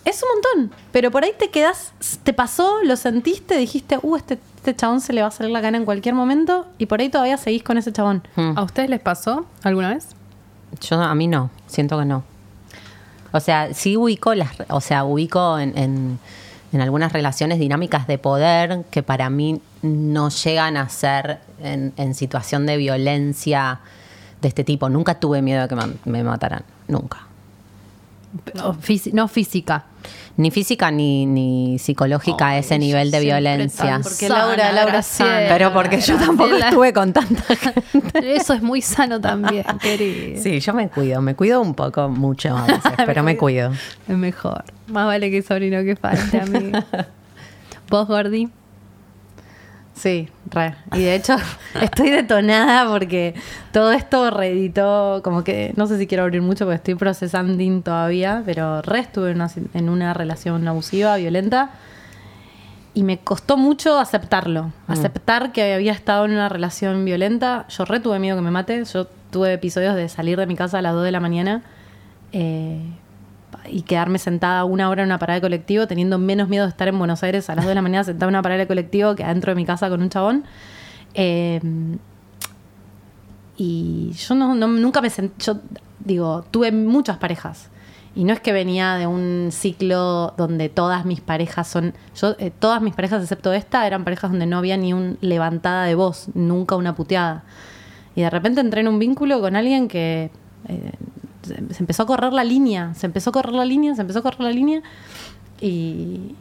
Es 0.04 0.22
un 0.22 0.28
montón. 0.64 0.76
Pero 0.92 1.10
por 1.10 1.24
ahí 1.24 1.32
te 1.38 1.50
quedas, 1.50 1.92
te 2.22 2.32
pasó, 2.32 2.82
lo 2.84 2.96
sentiste, 2.96 3.56
dijiste, 3.58 3.98
uh, 4.02 4.16
este, 4.16 4.38
este 4.68 4.76
chabón 4.80 5.00
se 5.00 5.12
le 5.12 5.22
va 5.22 5.28
a 5.28 5.30
salir 5.30 5.52
la 5.52 5.62
cana 5.62 5.76
en 5.78 5.84
cualquier 5.84 6.14
momento. 6.14 6.66
Y 6.78 6.86
por 6.86 7.00
ahí 7.00 7.08
todavía 7.08 7.36
seguís 7.36 7.62
con 7.62 7.78
ese 7.78 7.92
chabón. 7.92 8.22
Hmm. 8.34 8.52
¿A 8.58 8.62
ustedes 8.64 8.90
les 8.90 9.00
pasó 9.00 9.46
alguna 9.62 9.90
vez? 9.94 10.08
Yo 10.80 11.00
a 11.00 11.14
mí 11.14 11.28
no, 11.28 11.50
siento 11.68 11.98
que 11.98 12.04
no. 12.04 12.24
O 13.32 13.38
sea, 13.40 13.72
sí 13.74 13.96
ubico 13.96 14.34
las, 14.34 14.50
o 14.68 14.80
sea, 14.80 15.04
ubico 15.04 15.58
en, 15.58 15.76
en- 15.78 16.18
en 16.72 16.80
algunas 16.80 17.12
relaciones 17.12 17.58
dinámicas 17.60 18.06
de 18.08 18.18
poder 18.18 18.84
que 18.90 19.02
para 19.04 19.30
mí 19.30 19.60
no 19.82 20.28
llegan 20.30 20.76
a 20.76 20.88
ser 20.88 21.38
en, 21.62 21.92
en 21.96 22.14
situación 22.14 22.66
de 22.66 22.76
violencia 22.76 23.78
de 24.42 24.48
este 24.48 24.64
tipo. 24.64 24.88
Nunca 24.88 25.14
tuve 25.20 25.42
miedo 25.42 25.62
de 25.62 25.68
que 25.68 25.76
me, 25.76 25.84
me 26.04 26.24
mataran, 26.24 26.64
nunca. 26.88 27.25
Fisi- 28.82 29.12
no 29.12 29.28
física. 29.28 29.84
Ni 30.38 30.50
física 30.50 30.90
ni, 30.90 31.24
ni 31.24 31.78
psicológica 31.78 32.46
a 32.48 32.50
Ay, 32.50 32.58
ese 32.60 32.78
nivel 32.78 33.10
de 33.10 33.20
violencia. 33.20 34.00
Porque 34.02 34.28
Laura- 34.28 34.70
Laura 34.72 35.02
sana. 35.02 35.46
Pero 35.48 35.72
porque 35.72 35.98
yo 36.00 36.16
tampoco 36.18 36.54
estuve 36.54 36.92
con 36.92 37.12
tanta 37.14 37.42
gente. 37.56 37.80
Eso 38.36 38.52
es 38.52 38.60
muy 38.62 38.82
sano 38.82 39.18
también, 39.20 39.64
querido. 39.80 40.42
Sí, 40.42 40.60
yo 40.60 40.74
me 40.74 40.88
cuido, 40.90 41.22
me 41.22 41.34
cuido 41.34 41.62
un 41.62 41.74
poco 41.74 42.10
mucho 42.10 42.54
a 42.54 42.66
veces, 42.66 42.92
pero 43.06 43.22
me 43.22 43.38
cuido. 43.38 43.72
Es 44.06 44.16
mejor. 44.16 44.64
Más 44.88 45.06
vale 45.06 45.30
que 45.30 45.40
sobrino 45.40 45.82
que 45.82 45.96
falte, 45.96 46.38
amigo. 46.38 46.78
¿Vos, 47.88 48.06
Gordi? 48.06 48.50
Sí, 49.96 50.28
re. 50.50 50.74
Y 50.92 51.04
de 51.04 51.14
hecho, 51.14 51.36
estoy 51.80 52.10
detonada 52.10 52.88
porque 52.88 53.34
todo 53.72 53.92
esto 53.92 54.30
reeditó, 54.30 55.22
como 55.24 55.42
que, 55.42 55.72
no 55.76 55.86
sé 55.86 55.98
si 55.98 56.06
quiero 56.06 56.24
abrir 56.24 56.42
mucho 56.42 56.66
porque 56.66 56.76
estoy 56.76 56.94
procesando 56.96 57.56
todavía, 57.82 58.42
pero 58.44 58.82
re 58.82 59.00
estuve 59.00 59.30
en 59.30 59.36
una, 59.36 59.50
en 59.74 59.88
una 59.88 60.14
relación 60.14 60.68
abusiva, 60.68 61.16
violenta. 61.16 61.70
Y 62.92 63.02
me 63.02 63.18
costó 63.18 63.56
mucho 63.58 63.98
aceptarlo. 63.98 64.72
Aceptar 64.86 65.52
que 65.52 65.74
había 65.74 65.92
estado 65.92 66.24
en 66.24 66.30
una 66.32 66.48
relación 66.48 67.04
violenta. 67.04 67.66
Yo 67.68 67.84
re 67.84 68.00
tuve 68.00 68.18
miedo 68.18 68.36
que 68.36 68.42
me 68.42 68.50
mate. 68.50 68.82
Yo 68.84 69.06
tuve 69.30 69.52
episodios 69.52 69.94
de 69.96 70.08
salir 70.08 70.38
de 70.38 70.46
mi 70.46 70.56
casa 70.56 70.78
a 70.78 70.82
las 70.82 70.94
2 70.94 71.04
de 71.04 71.12
la 71.12 71.20
mañana 71.20 71.62
eh, 72.32 72.80
y 73.70 73.82
quedarme 73.82 74.18
sentada 74.18 74.64
una 74.64 74.88
hora 74.88 75.02
en 75.02 75.08
una 75.08 75.18
parada 75.18 75.36
de 75.36 75.42
colectivo, 75.42 75.86
teniendo 75.86 76.18
menos 76.18 76.48
miedo 76.48 76.64
de 76.64 76.70
estar 76.70 76.88
en 76.88 76.98
Buenos 76.98 77.22
Aires 77.22 77.48
a 77.50 77.54
las 77.54 77.64
2 77.64 77.70
de 77.70 77.74
la 77.74 77.82
mañana 77.82 78.04
sentada 78.04 78.26
en 78.26 78.34
una 78.34 78.42
parada 78.42 78.60
de 78.60 78.66
colectivo 78.66 79.14
que 79.14 79.24
adentro 79.24 79.52
de 79.52 79.56
mi 79.56 79.64
casa 79.64 79.88
con 79.88 80.02
un 80.02 80.10
chabón. 80.10 80.44
Eh, 81.14 81.60
y 83.56 84.12
yo 84.12 84.34
no, 84.34 84.54
nunca 84.54 85.00
me 85.00 85.10
sentí, 85.10 85.44
yo 85.44 85.60
digo, 86.00 86.44
tuve 86.50 86.72
muchas 86.72 87.16
parejas. 87.16 87.70
Y 88.14 88.24
no 88.24 88.32
es 88.32 88.40
que 88.40 88.52
venía 88.52 88.94
de 88.94 89.06
un 89.06 89.48
ciclo 89.50 90.32
donde 90.38 90.70
todas 90.70 91.04
mis 91.04 91.20
parejas 91.20 91.68
son, 91.68 91.92
yo 92.18 92.34
eh, 92.38 92.50
todas 92.50 92.80
mis 92.80 92.94
parejas 92.94 93.22
excepto 93.22 93.52
esta 93.52 93.86
eran 93.86 94.04
parejas 94.04 94.30
donde 94.30 94.46
no 94.46 94.56
había 94.56 94.78
ni 94.78 94.94
un 94.94 95.18
levantada 95.20 95.84
de 95.84 95.94
voz, 95.94 96.28
nunca 96.34 96.76
una 96.76 96.94
puteada. 96.94 97.44
Y 98.14 98.22
de 98.22 98.30
repente 98.30 98.62
entré 98.62 98.80
en 98.80 98.88
un 98.88 98.98
vínculo 98.98 99.40
con 99.42 99.54
alguien 99.54 99.88
que 99.88 100.30
eh, 100.68 100.92
se 101.46 101.78
empezó 101.78 102.02
a 102.02 102.06
correr 102.06 102.32
la 102.32 102.44
línea, 102.44 102.94
se 102.94 103.06
empezó 103.06 103.30
a 103.30 103.32
correr 103.32 103.54
la 103.54 103.64
línea, 103.64 103.94
se 103.94 104.00
empezó 104.02 104.20
a 104.20 104.22
correr 104.22 104.40
la 104.40 104.50
línea. 104.50 104.82
Y, 105.60 106.34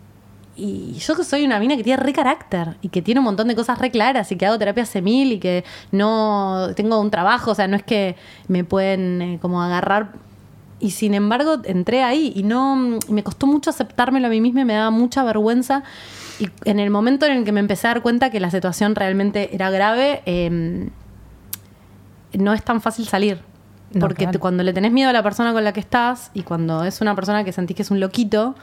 yo 0.57 1.15
que 1.17 1.25
soy 1.25 1.43
una 1.43 1.59
mina 1.59 1.75
que 1.75 1.83
tiene 1.83 2.01
re 2.01 2.13
carácter 2.13 2.77
y 2.81 2.87
que 2.87 3.01
tiene 3.01 3.19
un 3.19 3.25
montón 3.25 3.49
de 3.49 3.55
cosas 3.55 3.77
re 3.77 3.91
claras 3.91 4.31
y 4.31 4.37
que 4.37 4.45
hago 4.45 4.57
terapia 4.57 4.85
semil 4.85 5.33
y 5.33 5.39
que 5.39 5.65
no 5.91 6.69
tengo 6.77 7.01
un 7.01 7.11
trabajo, 7.11 7.51
o 7.51 7.55
sea, 7.55 7.67
no 7.67 7.75
es 7.75 7.83
que 7.83 8.15
me 8.47 8.63
pueden 8.63 9.21
eh, 9.21 9.39
como 9.41 9.61
agarrar. 9.61 10.13
Y 10.79 10.91
sin 10.91 11.13
embargo 11.13 11.57
entré 11.65 12.03
ahí 12.03 12.31
y 12.35 12.43
no 12.43 12.99
me 13.09 13.23
costó 13.23 13.47
mucho 13.47 13.69
aceptármelo 13.69 14.27
a 14.27 14.29
mí 14.29 14.39
misma 14.39 14.61
y 14.61 14.65
me 14.65 14.75
daba 14.75 14.91
mucha 14.91 15.23
vergüenza. 15.23 15.83
Y 16.39 16.47
en 16.63 16.79
el 16.79 16.89
momento 16.89 17.25
en 17.25 17.33
el 17.33 17.43
que 17.43 17.51
me 17.51 17.59
empecé 17.59 17.87
a 17.87 17.95
dar 17.95 18.01
cuenta 18.01 18.29
que 18.29 18.39
la 18.39 18.49
situación 18.49 18.95
realmente 18.95 19.53
era 19.53 19.69
grave, 19.69 20.21
eh, 20.25 20.89
no 22.33 22.53
es 22.53 22.63
tan 22.63 22.81
fácil 22.81 23.05
salir. 23.05 23.41
No, 23.95 24.01
Porque 24.01 24.17
claro. 24.25 24.31
te- 24.33 24.39
cuando 24.39 24.61
le 24.61 24.73
tenés 24.73 24.91
miedo 24.91 25.09
a 25.09 25.13
la 25.13 25.23
persona 25.23 25.51
con 25.53 25.63
la 25.63 25.71
que 25.73 25.79
estás 25.79 26.29
y 26.35 26.43
cuando 26.43 26.83
es 26.83 27.01
una 27.01 27.15
persona 27.15 27.43
que 27.43 27.51
sentís 27.51 27.75
que 27.75 27.81
es 27.81 27.89
un 27.91 27.99
loquito, 27.99 28.53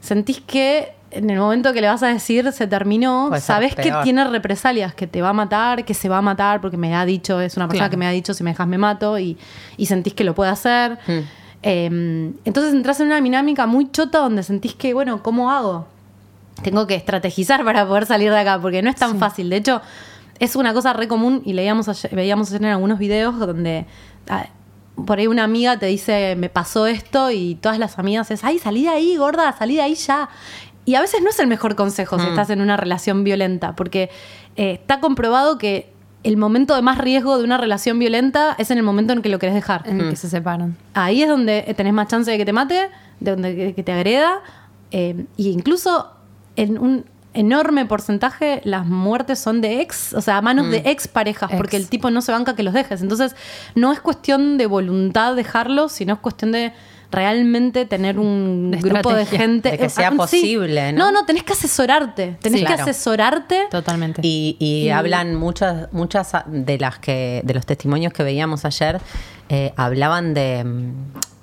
sentís 0.00 0.40
que 0.40 0.94
en 1.10 1.28
el 1.28 1.38
momento 1.38 1.72
que 1.74 1.80
le 1.82 1.88
vas 1.88 2.02
a 2.02 2.06
decir 2.08 2.50
se 2.52 2.66
terminó, 2.66 3.26
Puede 3.28 3.40
ser 3.42 3.46
sabés 3.54 3.74
que 3.74 3.92
tiene 4.02 4.24
represalias, 4.24 4.94
que 4.94 5.06
te 5.06 5.20
va 5.20 5.28
a 5.30 5.32
matar, 5.34 5.84
que 5.84 5.92
se 5.94 6.08
va 6.08 6.18
a 6.18 6.22
matar, 6.22 6.60
porque 6.62 6.76
me 6.78 6.94
ha 6.94 7.04
dicho, 7.04 7.40
es 7.40 7.56
una 7.56 7.66
persona 7.68 7.84
Claro. 7.86 7.90
que 7.90 7.96
me 7.98 8.06
ha 8.06 8.10
dicho, 8.10 8.32
si 8.34 8.42
me 8.44 8.50
dejas 8.50 8.66
me 8.66 8.78
mato, 8.78 9.18
y, 9.18 9.36
y 9.76 9.86
sentís 9.86 10.14
que 10.14 10.24
lo 10.24 10.34
puede 10.34 10.50
hacer. 10.50 10.92
Mm. 11.06 11.18
Eh, 11.64 12.32
entonces 12.44 12.72
entras 12.72 12.98
en 13.00 13.06
una 13.06 13.20
dinámica 13.20 13.66
muy 13.66 13.90
chota 13.90 14.18
donde 14.18 14.42
sentís 14.42 14.74
que, 14.74 14.94
bueno, 14.94 15.22
¿cómo 15.22 15.50
hago? 15.50 15.86
Tengo 16.62 16.86
que 16.86 16.94
estrategizar 16.94 17.64
para 17.64 17.86
poder 17.86 18.06
salir 18.06 18.30
de 18.30 18.38
acá, 18.38 18.58
porque 18.60 18.80
no 18.82 18.88
es 18.90 18.96
tan 18.96 19.18
fácil. 19.18 19.50
De 19.50 19.56
hecho, 19.56 19.82
es 20.38 20.56
una 20.56 20.72
cosa 20.72 20.92
re 20.94 21.06
común 21.08 21.42
y 21.44 21.52
leíamos 21.52 21.88
ayer- 21.88 22.14
veíamos 22.14 22.48
ayer 22.48 22.62
en 22.62 22.68
algunos 22.68 22.98
videos 22.98 23.38
donde 23.38 23.84
por 24.94 25.18
ahí 25.18 25.26
una 25.26 25.44
amiga 25.44 25.78
te 25.78 25.86
dice, 25.86 26.36
me 26.36 26.48
pasó 26.48 26.86
esto, 26.86 27.30
y 27.30 27.56
todas 27.56 27.78
las 27.78 27.98
amigas 27.98 28.30
es, 28.30 28.44
ay, 28.44 28.58
salí 28.58 28.82
de 28.82 28.90
ahí, 28.90 29.16
gorda, 29.16 29.52
salí 29.52 29.76
de 29.76 29.82
ahí 29.82 29.94
ya. 29.94 30.28
Y 30.84 30.96
a 30.96 31.00
veces 31.00 31.22
no 31.22 31.30
es 31.30 31.38
el 31.38 31.46
mejor 31.46 31.76
consejo 31.76 32.18
si 32.18 32.26
estás 32.26 32.50
en 32.50 32.60
una 32.60 32.76
relación 32.76 33.24
violenta, 33.24 33.74
porque 33.76 34.10
eh, 34.56 34.72
está 34.72 35.00
comprobado 35.00 35.56
que 35.56 35.92
el 36.24 36.36
momento 36.36 36.74
de 36.76 36.82
más 36.82 36.98
riesgo 36.98 37.38
de 37.38 37.44
una 37.44 37.56
relación 37.56 37.98
violenta 37.98 38.54
es 38.58 38.70
en 38.70 38.78
el 38.78 38.84
momento 38.84 39.12
en 39.12 39.22
que 39.22 39.28
lo 39.28 39.38
querés 39.38 39.54
dejar. 39.54 39.82
En 39.86 40.00
el 40.00 40.10
que 40.10 40.16
se 40.16 40.28
separan. 40.28 40.76
Ahí 40.94 41.22
es 41.22 41.28
donde 41.28 41.72
tenés 41.76 41.92
más 41.92 42.08
chance 42.08 42.30
de 42.30 42.38
que 42.38 42.44
te 42.44 42.52
mate, 42.52 42.90
de 43.20 43.30
donde 43.30 43.56
que, 43.56 43.74
que 43.74 43.82
te 43.82 43.92
agreda. 43.92 44.40
eh, 44.90 45.24
y 45.36 45.50
incluso 45.50 46.12
en 46.56 46.78
un 46.78 47.04
enorme 47.34 47.86
porcentaje 47.86 48.60
las 48.64 48.86
muertes 48.86 49.38
son 49.38 49.60
de 49.60 49.80
ex, 49.80 50.12
o 50.14 50.20
sea, 50.20 50.38
a 50.38 50.42
manos 50.42 50.70
de 50.70 50.82
ex 50.86 51.08
parejas, 51.08 51.50
Ex. 51.50 51.56
porque 51.56 51.76
el 51.76 51.88
tipo 51.88 52.10
no 52.10 52.20
se 52.22 52.32
banca 52.32 52.54
que 52.54 52.62
los 52.62 52.74
dejes. 52.74 53.02
Entonces, 53.02 53.34
no 53.74 53.92
es 53.92 54.00
cuestión 54.00 54.58
de 54.58 54.66
voluntad 54.66 55.34
dejarlos, 55.34 55.92
sino 55.92 56.14
es 56.14 56.20
cuestión 56.20 56.52
de 56.52 56.72
realmente 57.10 57.84
tener 57.84 58.18
un 58.18 58.70
De 58.70 58.78
grupo 58.78 59.12
de 59.12 59.26
gente 59.26 59.72
De 59.72 59.78
que 59.78 59.90
sea 59.90 60.08
Ah, 60.08 60.10
sí. 60.12 60.16
posible, 60.16 60.92
¿no? 60.94 61.06
No, 61.06 61.12
no, 61.20 61.26
tenés 61.26 61.42
que 61.42 61.52
asesorarte. 61.52 62.38
Tenés 62.40 62.60
Sí, 62.60 62.64
que 62.66 62.72
claro. 62.74 62.82
asesorarte. 62.90 63.66
Totalmente. 63.70 64.22
Y, 64.24 64.56
y 64.58 64.84
Y- 64.86 64.90
hablan 64.90 65.34
muchas, 65.34 65.92
muchas 65.92 66.32
de 66.46 66.78
las 66.78 66.98
que, 66.98 67.42
de 67.44 67.52
los 67.54 67.66
testimonios 67.66 68.12
que 68.14 68.22
veíamos 68.22 68.64
ayer, 68.64 68.98
eh, 69.50 69.74
hablaban 69.76 70.32
de, 70.32 70.64
mm, 70.64 70.92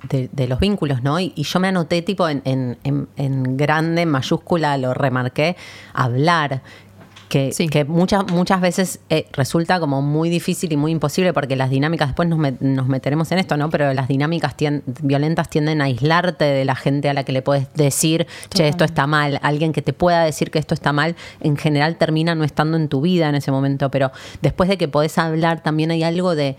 de, 0.07 0.29
de 0.31 0.47
los 0.47 0.59
vínculos, 0.59 1.03
¿no? 1.03 1.19
Y, 1.19 1.33
y 1.35 1.43
yo 1.43 1.59
me 1.59 1.67
anoté 1.67 2.01
tipo 2.01 2.29
en, 2.29 2.41
en, 2.45 2.77
en- 2.83 3.07
en 3.17 3.57
grande, 3.57 4.03
en 4.03 4.09
mayúscula, 4.09 4.77
lo 4.77 4.93
remarqué, 4.93 5.55
hablar. 5.93 6.61
Que, 7.27 7.51
Sí. 7.51 7.67
que 7.69 7.85
muchas, 7.85 8.23
muchas 8.31 8.59
veces 8.59 9.01
eh, 9.11 9.27
resulta 9.33 9.79
como 9.79 10.01
muy 10.01 10.29
difícil 10.31 10.73
y 10.73 10.77
muy 10.77 10.91
imposible 10.91 11.31
porque 11.31 11.55
las 11.55 11.69
dinámicas, 11.69 12.07
después 12.09 12.27
nos, 12.27 12.39
met- 12.39 12.59
nos 12.59 12.87
meteremos 12.87 13.31
en 13.31 13.37
esto, 13.37 13.55
¿no? 13.55 13.69
Pero 13.69 13.93
las 13.93 14.07
dinámicas 14.07 14.57
tien- 14.57 14.81
violentas 15.03 15.47
tienden 15.47 15.79
a 15.81 15.83
aislarte 15.83 16.45
de 16.45 16.65
la 16.65 16.73
gente 16.75 17.07
a 17.07 17.13
la 17.13 17.23
que 17.25 17.31
le 17.31 17.43
puedes 17.43 17.71
decir, 17.75 18.25
che, 18.49 18.67
esto 18.67 18.83
está 18.83 19.05
mal. 19.05 19.39
Alguien 19.43 19.73
que 19.73 19.83
te 19.83 19.93
pueda 19.93 20.23
decir 20.23 20.49
que 20.49 20.57
esto 20.57 20.73
está 20.73 20.91
mal, 20.91 21.15
en 21.39 21.55
general 21.55 21.97
termina 21.97 22.33
no 22.33 22.43
estando 22.43 22.77
en 22.77 22.89
tu 22.89 22.99
vida 23.01 23.29
en 23.29 23.35
ese 23.35 23.51
momento. 23.51 23.91
Pero 23.91 24.11
después 24.41 24.67
de 24.67 24.79
que 24.79 24.87
podés 24.87 25.15
hablar, 25.19 25.61
también 25.61 25.91
hay 25.91 26.01
algo 26.01 26.33
de, 26.33 26.55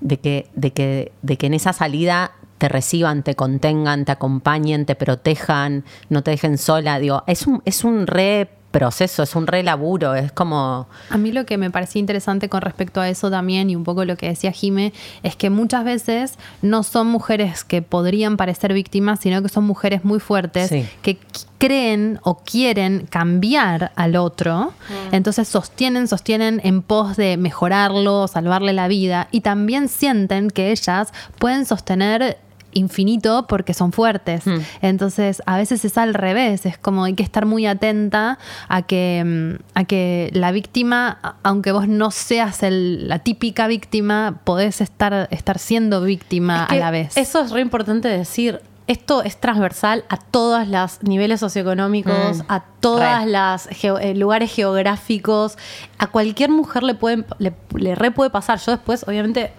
de, 0.00 0.16
que, 0.18 0.48
de, 0.56 0.72
que, 0.72 1.12
de 1.22 1.36
que 1.36 1.46
en 1.46 1.54
esa 1.54 1.72
salida 1.72 2.32
te 2.58 2.68
reciban, 2.68 3.22
te 3.22 3.34
contengan, 3.34 4.04
te 4.04 4.12
acompañen, 4.12 4.84
te 4.86 4.94
protejan, 4.94 5.84
no 6.10 6.22
te 6.22 6.32
dejen 6.32 6.58
sola. 6.58 6.98
Digo, 6.98 7.22
es 7.26 7.46
un, 7.46 7.62
es 7.64 7.84
un 7.84 8.06
re 8.06 8.50
proceso, 8.70 9.22
es 9.22 9.34
un 9.34 9.46
re 9.46 9.62
laburo, 9.62 10.14
es 10.14 10.30
como... 10.30 10.88
A 11.08 11.16
mí 11.16 11.32
lo 11.32 11.46
que 11.46 11.56
me 11.56 11.70
parecía 11.70 12.00
interesante 12.00 12.50
con 12.50 12.60
respecto 12.60 13.00
a 13.00 13.08
eso 13.08 13.30
también, 13.30 13.70
y 13.70 13.76
un 13.76 13.82
poco 13.82 14.04
lo 14.04 14.16
que 14.18 14.28
decía 14.28 14.52
Jime, 14.52 14.92
es 15.22 15.36
que 15.36 15.48
muchas 15.48 15.84
veces 15.84 16.34
no 16.60 16.82
son 16.82 17.06
mujeres 17.06 17.64
que 17.64 17.80
podrían 17.80 18.36
parecer 18.36 18.74
víctimas, 18.74 19.20
sino 19.20 19.40
que 19.42 19.48
son 19.48 19.64
mujeres 19.64 20.04
muy 20.04 20.20
fuertes 20.20 20.68
Sí. 20.68 20.86
que 21.00 21.16
qu- 21.18 21.46
creen 21.56 22.20
o 22.22 22.40
quieren 22.44 23.06
cambiar 23.08 23.90
al 23.96 24.16
otro, 24.16 24.74
entonces 25.12 25.48
sostienen, 25.48 26.06
sostienen 26.06 26.60
en 26.62 26.82
pos 26.82 27.16
de 27.16 27.38
mejorarlo, 27.38 28.28
salvarle 28.28 28.74
la 28.74 28.86
vida, 28.86 29.28
y 29.32 29.40
también 29.40 29.88
sienten 29.88 30.50
que 30.50 30.72
ellas 30.72 31.08
pueden 31.38 31.64
sostener 31.64 32.36
infinito 32.72 33.46
porque 33.48 33.74
son 33.74 33.92
fuertes. 33.92 34.46
Mm. 34.46 34.58
Entonces, 34.82 35.42
a 35.46 35.56
veces 35.56 35.84
es 35.84 35.96
al 35.98 36.14
revés, 36.14 36.66
es 36.66 36.78
como 36.78 37.04
hay 37.04 37.14
que 37.14 37.22
estar 37.22 37.46
muy 37.46 37.66
atenta 37.66 38.38
a 38.68 38.82
que, 38.82 39.22
mm, 39.24 39.62
a 39.74 39.84
que 39.84 40.30
la 40.34 40.52
víctima, 40.52 41.36
aunque 41.42 41.72
vos 41.72 41.88
no 41.88 42.10
seas 42.10 42.62
el- 42.62 43.08
la 43.08 43.20
típica 43.20 43.66
víctima, 43.66 44.40
podés 44.44 44.80
estar, 44.80 45.28
estar 45.30 45.58
siendo 45.58 46.02
víctima 46.02 46.62
Es 46.64 46.68
que 46.68 46.76
a 46.76 46.80
la 46.80 46.90
vez. 46.90 47.16
Eso 47.16 47.40
es 47.40 47.50
re 47.50 47.60
importante 47.60 48.08
decir. 48.08 48.60
Esto 48.86 49.22
es 49.22 49.38
transversal 49.38 50.04
a 50.08 50.16
todos 50.16 50.66
los 50.66 51.02
niveles 51.02 51.40
socioeconómicos, 51.40 52.38
Mm, 52.38 52.42
a 52.48 52.64
todas 52.80 53.24
re. 53.26 53.30
las 53.30 53.68
geo- 53.68 53.98
eh, 53.98 54.14
lugares 54.14 54.50
geográficos. 54.50 55.58
A 55.98 56.06
cualquier 56.06 56.50
mujer 56.50 56.82
le 56.82 56.94
pueden, 56.94 57.26
le, 57.38 57.52
le 57.76 57.94
re 57.94 58.10
puede 58.12 58.30
pasar. 58.30 58.58
Yo 58.60 58.72
después, 58.72 59.04
obviamente, 59.06 59.52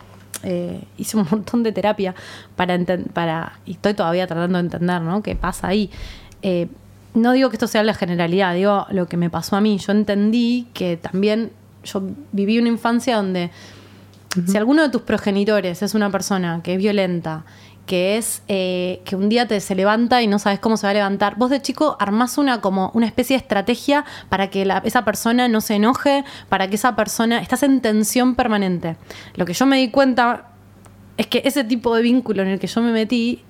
eh, 0.43 0.83
hice 0.97 1.17
un 1.17 1.27
montón 1.29 1.63
de 1.63 1.71
terapia 1.71 2.15
para 2.55 2.77
para 3.13 3.59
y 3.65 3.73
estoy 3.73 3.93
todavía 3.93 4.27
tratando 4.27 4.57
de 4.57 4.65
entender, 4.65 5.01
¿no? 5.01 5.21
¿Qué 5.21 5.35
pasa 5.35 5.67
ahí? 5.67 5.89
Eh, 6.41 6.67
no 7.13 7.31
digo 7.33 7.49
que 7.49 7.55
esto 7.55 7.67
sea 7.67 7.83
la 7.83 7.93
generalidad, 7.93 8.53
digo 8.53 8.85
lo 8.91 9.07
que 9.07 9.17
me 9.17 9.29
pasó 9.29 9.55
a 9.55 9.61
mí. 9.61 9.77
Yo 9.77 9.91
entendí 9.91 10.67
que 10.73 10.97
también 10.97 11.51
yo 11.83 12.03
viví 12.31 12.59
una 12.59 12.69
infancia 12.69 13.15
donde 13.17 13.51
si 14.45 14.57
alguno 14.57 14.83
de 14.83 14.89
tus 14.89 15.01
progenitores 15.01 15.81
es 15.81 15.95
una 15.95 16.11
persona 16.11 16.61
que 16.63 16.73
es 16.73 16.77
violenta, 16.77 17.45
que 17.89 18.17
es 18.17 18.43
eh, 18.47 19.01
que 19.03 19.15
un 19.15 19.29
día 19.29 19.47
te 19.47 19.59
se 19.59 19.73
levanta 19.73 20.21
y 20.21 20.27
no 20.27 20.37
sabes 20.37 20.59
cómo 20.59 20.77
se 20.77 20.85
va 20.85 20.91
a 20.91 20.93
levantar, 20.93 21.37
vos 21.37 21.49
de 21.49 21.59
chico 21.59 21.97
armás 21.99 22.37
una 22.37 22.61
como 22.61 22.91
una 22.93 23.07
especie 23.07 23.35
de 23.35 23.41
estrategia 23.41 24.05
para 24.29 24.51
que 24.51 24.61
esa 24.83 25.03
persona 25.03 25.47
no 25.47 25.59
se 25.59 25.73
enoje, 25.73 26.23
para 26.49 26.67
que 26.67 26.75
esa 26.75 26.95
persona 26.95 27.39
estás 27.39 27.63
en 27.63 27.81
tensión 27.81 28.35
permanente. 28.35 28.95
Lo 29.33 29.45
que 29.47 29.53
yo 29.53 29.65
me 29.65 29.77
di 29.77 29.89
cuenta 29.89 30.49
es 31.17 31.25
que 31.25 31.41
ese 31.45 31.63
tipo 31.63 31.95
de 31.95 32.03
vínculo 32.03 32.43
en 32.43 32.49
el 32.49 32.59
que 32.59 32.67
yo 32.67 32.79
me 32.83 32.91
metí 32.91 33.43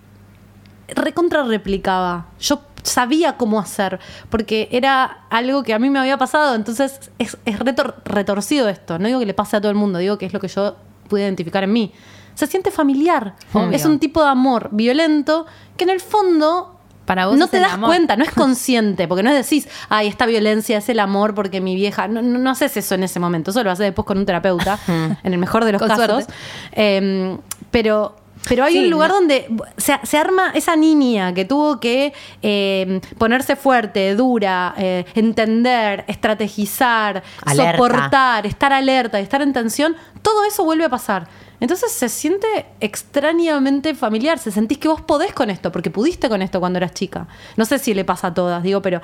recontra 0.88 1.43
replicaba. 1.43 2.27
Yo 2.39 2.62
sabía 2.81 3.36
cómo 3.36 3.60
hacer, 3.60 4.00
porque 4.29 4.69
era 4.72 5.25
algo 5.29 5.63
que 5.63 5.74
a 5.74 5.79
mí 5.79 5.89
me 5.89 6.00
había 6.00 6.17
pasado, 6.17 6.55
entonces 6.55 7.12
es, 7.19 7.38
es 7.43 7.60
retor- 7.60 7.96
retorcido 8.05 8.69
esto. 8.69 9.00
No 9.00 9.08
digo 9.08 9.19
que 9.19 9.25
le 9.25 9.34
pase 9.34 9.58
a 9.58 9.60
todo 9.60 9.69
el 9.69 9.77
mundo, 9.77 10.00
digo 10.00 10.17
que 10.17 10.25
es 10.25 10.31
lo 10.31 10.39
que 10.39 10.48
yo 10.48 10.77
pude 11.10 11.24
identificar 11.24 11.65
en 11.65 11.74
mí. 11.74 11.91
Se 12.36 12.48
siente 12.48 12.71
familiar. 12.71 13.36
Obvio. 13.53 13.71
Es 13.71 13.86
un 13.86 14.00
tipo 14.00 14.24
de 14.24 14.29
amor 14.29 14.69
violento 14.71 15.45
que 15.77 15.83
en 15.83 15.89
el 15.89 16.00
fondo 16.00 16.75
Para 17.05 17.25
vos 17.27 17.38
no 17.38 17.48
te 17.48 17.59
das 17.59 17.74
amor. 17.74 17.89
cuenta, 17.89 18.15
no 18.15 18.24
es 18.24 18.31
consciente, 18.36 19.07
porque 19.07 19.24
no 19.24 19.29
es 19.31 19.36
decir, 19.36 19.67
ay, 19.89 20.07
esta 20.07 20.25
violencia 20.25 20.77
es 20.77 20.88
el 20.89 21.00
amor 21.00 21.33
porque 21.36 21.59
mi 21.62 21.75
vieja. 21.75 22.07
No, 22.07 22.21
no, 22.21 22.38
no 22.39 22.50
haces 22.51 22.75
eso 22.77 22.95
en 22.95 23.03
ese 23.03 23.19
momento, 23.19 23.51
eso 23.51 23.63
lo 23.63 23.71
haces 23.71 23.86
después 23.88 24.05
con 24.05 24.17
un 24.17 24.25
terapeuta, 24.25 24.77
en 24.88 25.33
el 25.33 25.38
mejor 25.38 25.65
de 25.65 25.71
los 25.74 25.79
Con 25.81 25.89
casos. 25.89 26.25
Eh, 26.71 27.38
pero, 27.71 28.15
pero 28.48 28.63
hay 28.63 28.74
Sí, 28.74 28.79
un 28.86 28.89
lugar 28.89 29.09
no. 29.09 29.15
donde 29.15 29.48
se, 29.77 30.00
se 30.03 30.17
arma 30.17 30.51
esa 30.53 30.75
niña 30.75 31.33
que 31.33 31.43
tuvo 31.45 31.79
que 31.79 32.13
eh, 32.41 33.01
ponerse 33.17 33.55
fuerte, 33.57 34.15
dura, 34.15 34.74
eh, 34.77 35.05
entender, 35.15 36.05
estrategizar, 36.07 37.21
Alerta. 37.45 37.71
soportar, 37.77 38.45
estar 38.45 38.71
alerta, 38.74 39.19
estar 39.19 39.41
en 39.41 39.51
tensión, 39.53 39.95
todo 40.21 40.45
eso 40.45 40.63
vuelve 40.63 40.86
a 40.86 40.89
pasar. 40.89 41.27
Entonces 41.59 41.91
se 41.91 42.09
siente 42.09 42.47
extrañamente 42.79 43.93
familiar, 43.95 44.39
se 44.39 44.51
sentís 44.51 44.77
que 44.77 44.87
vos 44.87 45.01
podés 45.01 45.33
con 45.33 45.49
esto, 45.49 45.71
porque 45.71 45.89
pudiste 45.89 46.29
con 46.29 46.41
esto 46.41 46.59
cuando 46.59 46.77
eras 46.77 46.93
chica. 46.93 47.27
No 47.57 47.65
sé 47.65 47.79
si 47.79 47.93
le 47.93 48.05
pasa 48.05 48.27
a 48.27 48.33
todas, 48.33 48.63
digo, 48.63 48.81
pero 48.81 49.01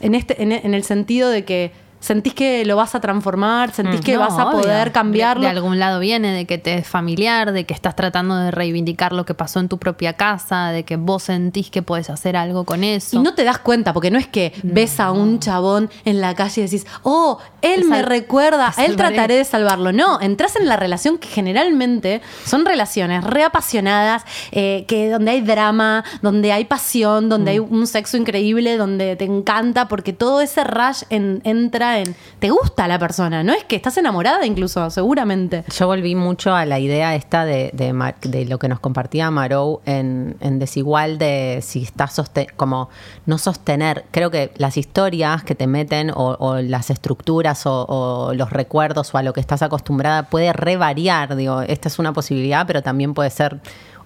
en, 0.00 0.14
este, 0.14 0.42
en, 0.42 0.52
en 0.52 0.74
el 0.74 0.84
sentido 0.84 1.30
de 1.30 1.44
que 1.44 1.72
sentís 2.00 2.34
que 2.34 2.64
lo 2.64 2.76
vas 2.76 2.94
a 2.94 3.00
transformar, 3.00 3.72
sentís 3.72 4.00
que 4.00 4.14
No, 4.14 4.20
vas 4.20 4.38
a 4.38 4.46
obvio. 4.46 4.60
poder 4.62 4.92
cambiarlo. 4.92 5.42
De, 5.42 5.48
de 5.48 5.56
algún 5.56 5.78
lado 5.78 5.98
viene, 6.00 6.32
de 6.32 6.44
que 6.46 6.58
te 6.58 6.74
es 6.76 6.86
familiar, 6.86 7.52
de 7.52 7.64
que 7.64 7.74
estás 7.74 7.96
tratando 7.96 8.36
de 8.36 8.50
reivindicar 8.50 9.12
lo 9.12 9.24
que 9.24 9.34
pasó 9.34 9.60
en 9.60 9.68
tu 9.68 9.78
propia 9.78 10.12
casa, 10.12 10.70
de 10.70 10.84
que 10.84 10.96
vos 10.96 11.24
sentís 11.24 11.70
que 11.70 11.82
puedes 11.82 12.10
hacer 12.10 12.36
algo 12.36 12.64
con 12.64 12.84
eso. 12.84 13.16
Y 13.16 13.18
no 13.20 13.34
te 13.34 13.44
das 13.44 13.58
cuenta, 13.58 13.92
porque 13.92 14.10
no 14.10 14.18
es 14.18 14.26
que 14.26 14.52
ves 14.62 15.00
a 15.00 15.10
un 15.10 15.40
chabón 15.40 15.90
en 16.04 16.20
la 16.20 16.34
calle 16.34 16.60
y 16.62 16.64
decís, 16.64 16.86
oh, 17.02 17.38
él 17.62 17.84
me 17.86 18.02
recuerda, 18.02 18.72
a 18.76 18.84
él 18.84 18.96
trataré 18.96 19.36
de 19.36 19.44
salvarlo. 19.44 19.92
No, 19.92 20.20
entras 20.20 20.54
en 20.56 20.66
la 20.68 20.76
relación 20.76 21.18
que 21.18 21.28
generalmente 21.28 22.20
son 22.44 22.64
relaciones 22.64 23.24
reapasionadas, 23.24 24.24
eh, 24.52 24.84
que 24.86 25.08
donde 25.10 25.30
hay 25.32 25.40
drama, 25.40 26.04
donde 26.22 26.52
hay 26.52 26.64
pasión, 26.66 27.28
donde 27.28 27.52
hay 27.52 27.58
un 27.58 27.86
sexo 27.86 28.16
increíble, 28.16 28.76
donde 28.76 29.16
te 29.16 29.24
encanta, 29.24 29.88
porque 29.88 30.12
todo 30.12 30.40
ese 30.40 30.62
rush 30.64 31.02
en- 31.10 31.40
entra 31.44 31.85
en. 31.94 32.14
Te 32.38 32.50
gusta 32.50 32.86
la 32.88 32.98
persona, 32.98 33.42
no 33.42 33.52
es 33.52 33.64
que 33.64 33.76
estás 33.76 33.96
enamorada 33.96 34.44
incluso, 34.44 34.90
seguramente. 34.90 35.64
Yo 35.76 35.86
volví 35.86 36.14
mucho 36.14 36.54
a 36.54 36.64
la 36.66 36.78
idea 36.78 37.14
esta 37.14 37.44
de, 37.44 37.70
de, 37.72 38.44
lo 38.46 38.58
que 38.58 38.68
nos 38.68 38.80
compartía 38.80 39.30
Marou 39.30 39.80
en, 39.86 40.36
en 40.40 40.58
Desigual, 40.58 41.18
de 41.18 41.60
si 41.62 41.82
estás 41.82 42.16
como 42.56 42.88
no 43.26 43.38
sostener. 43.38 44.04
Creo 44.10 44.30
que 44.30 44.52
las 44.56 44.76
historias 44.76 45.44
que 45.44 45.54
te 45.54 45.66
meten 45.66 46.10
o, 46.10 46.36
o 46.38 46.56
las 46.56 46.90
estructuras 46.90 47.66
o, 47.66 47.84
o 47.88 48.34
los 48.34 48.50
recuerdos 48.50 49.14
o 49.14 49.18
a 49.18 49.22
lo 49.22 49.32
que 49.32 49.40
estás 49.40 49.62
acostumbrada 49.62 50.24
puede 50.24 50.52
revariar. 50.52 51.36
Digo, 51.36 51.62
esta 51.62 51.88
es 51.88 51.98
una 51.98 52.12
posibilidad, 52.12 52.66
pero 52.66 52.82
también 52.82 53.14
puede 53.14 53.30
ser 53.30 53.60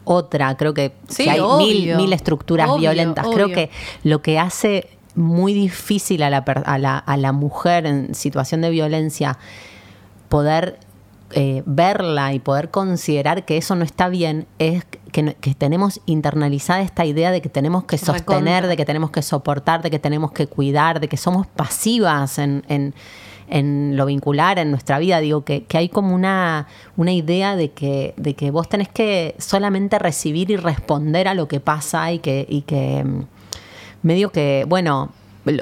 otra. 0.05 0.57
Creo 0.57 0.75
que, 0.75 0.93
Sí, 1.09 1.25
que 1.25 1.31
hay 1.31 1.41
obvio. 1.41 1.59
mil, 1.59 1.97
mil 1.97 2.13
estructuras 2.13 2.69
Obvio, 2.69 2.91
violentas. 2.91 3.27
Creo 3.33 3.49
que 3.49 3.71
lo 4.03 4.23
que 4.23 4.39
hace 4.39 4.89
muy 5.21 5.55
difícil 5.55 6.23
a 6.23 6.31
la, 6.31 6.39
a 6.39 6.79
la, 6.79 6.99
a 6.99 7.17
la 7.17 7.33
mujer 7.33 7.87
en 7.87 8.15
situación 8.15 8.61
de 8.61 8.71
violencia 8.71 9.39
poder 10.29 10.79
eh, 11.33 11.63
verla 11.65 12.33
y 12.35 12.41
poder 12.41 12.71
considerar 12.71 13.45
que 13.45 13.57
eso 13.57 13.77
no 13.77 13.85
está 13.85 14.09
bien 14.09 14.47
es 14.59 14.85
que, 15.13 15.35
que 15.41 15.55
tenemos 15.55 16.01
internalizada 16.07 16.83
esta 16.83 17.05
idea 17.05 17.31
de 17.31 17.41
que 17.41 17.49
tenemos 17.49 17.85
que 17.85 17.99
sostener, 17.99 18.45
Recontra. 18.63 18.69
de 18.69 18.77
que 18.77 18.85
tenemos 18.85 19.11
que 19.11 19.23
soportar, 19.23 19.83
de 19.83 19.91
que 19.91 19.99
tenemos 20.01 20.33
que 20.33 20.47
cuidar, 20.49 20.99
de 21.01 21.09
que 21.09 21.17
somos 21.17 21.47
pasivas 21.47 22.39
en, 22.39 22.65
en- 22.69 22.95
en 23.53 23.97
lo 23.97 24.07
vincular, 24.07 24.61
en 24.61 24.71
nuestra 24.71 25.01
vida. 25.01 25.19
Digo, 25.19 25.45
que, 25.45 25.65
que 25.65 25.77
hay 25.77 25.89
como 25.89 26.15
una, 26.15 26.69
una 26.97 27.13
idea 27.13 27.57
de 27.57 27.73
que, 27.73 28.15
de 28.17 28.35
que 28.35 28.53
vos 28.53 28.69
tenés 28.69 28.89
que 28.89 29.35
solamente 29.39 29.99
recibir 29.99 30.53
y 30.53 30.57
responder 30.57 31.27
a 31.27 31.35
lo 31.35 31.49
que 31.49 31.59
pasa 31.59 32.13
y 32.13 32.21
que, 32.21 32.47
y 32.49 32.61
que 32.63 33.03
mm, 33.03 33.23
medio 34.03 34.31
que, 34.31 34.65
bueno, 34.69 35.11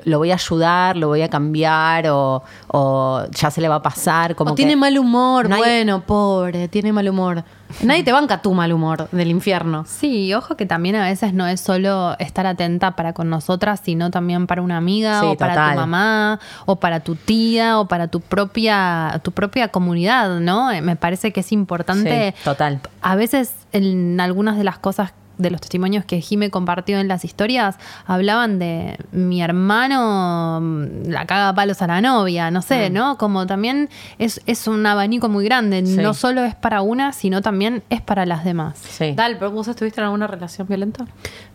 lo, 0.05 0.19
voy 0.19 0.33
a 0.33 0.35
ayudar, 0.35 0.97
lo 0.97 1.07
voy 1.07 1.23
a 1.23 1.29
cambiar 1.31 2.09
o, 2.09 2.43
o 2.67 3.23
ya 3.31 3.51
se 3.51 3.61
le 3.61 3.69
va 3.69 3.77
a 3.77 3.83
pasar. 3.83 4.35
Como 4.35 4.53
o 4.53 4.55
tiene 4.57 4.73
que- 4.73 4.77
mal 4.77 4.99
humor, 4.99 5.49
no 5.49 5.55
hay- 5.55 5.61
bueno, 5.63 6.01
pobre, 6.01 6.67
tiene 6.69 6.93
mal 6.93 7.09
humor. 7.09 7.45
Nadie 7.83 8.03
te 8.03 8.13
banca 8.13 8.43
tu 8.43 8.53
mal 8.55 8.73
humor 8.73 9.09
del 9.13 9.29
infierno. 9.31 9.85
Sí, 9.87 10.35
ojo 10.35 10.57
que 10.57 10.67
también 10.67 10.97
a 10.97 11.05
veces 11.05 11.33
no 11.33 11.47
es 11.47 11.61
solo 11.61 12.17
estar 12.19 12.45
atenta 12.47 12.97
para 12.97 13.13
con 13.13 13.31
nosotras, 13.31 13.81
sino 13.85 14.11
también 14.11 14.47
para 14.49 14.63
una 14.63 14.79
amiga 14.79 15.21
Sí, 15.21 15.27
o 15.27 15.37
para 15.37 15.71
tu 15.73 15.77
mamá 15.79 16.41
o 16.67 16.77
para 16.77 17.01
tu 17.01 17.15
tía 17.15 17.79
o 17.79 17.87
para 17.87 18.09
tu 18.09 18.21
propia 18.21 19.21
tu 19.23 19.31
propia 19.33 19.69
comunidad, 19.69 20.41
¿no? 20.41 20.73
Eh, 20.73 20.81
Me 20.83 20.97
parece 20.97 21.33
que 21.33 21.41
es 21.41 21.53
importante 21.53 22.35
Sí, 22.37 22.43
total. 22.45 22.81
a 23.01 23.15
veces 23.17 23.53
en 23.73 24.19
algunas 24.21 24.57
de 24.59 24.65
las 24.65 24.79
cosas 24.79 25.13
de 25.39 25.51
los 25.51 25.61
testimonios 25.61 26.05
que 26.05 26.21
Jime 26.21 26.51
compartió 26.51 26.99
en 26.99 27.09
las 27.09 27.25
historias 27.25 27.77
hablaban 28.07 28.59
de 28.59 28.99
mi 29.13 29.41
hermano 29.43 30.61
mm, 30.61 31.09
la 31.09 31.27
caga 31.27 31.49
a 31.51 31.55
palos 31.55 31.81
a 31.83 31.87
la 31.87 32.01
novia, 32.01 32.51
no 32.51 32.59
Mm. 32.61 32.63
sé, 32.63 32.91
¿no? 32.91 33.17
Como 33.19 33.47
también 33.47 33.89
es, 34.19 34.41
es 34.47 34.67
un 34.67 34.85
abanico 34.85 35.29
muy 35.29 35.45
grande, 35.45 35.85
Sí. 35.87 35.97
no 35.97 36.13
solo 36.15 36.45
es 36.45 36.55
para 36.55 36.83
una, 36.83 37.13
sino 37.13 37.41
también 37.43 37.83
es 37.91 38.01
para 38.01 38.27
las 38.27 38.45
demás. 38.45 38.79
Sí. 38.79 39.13
Dal, 39.15 39.39
¿pero 39.39 39.51
vos 39.53 39.69
estuviste 39.69 40.01
en 40.01 40.07
alguna 40.07 40.27
relación 40.27 40.67
violenta? 40.67 41.07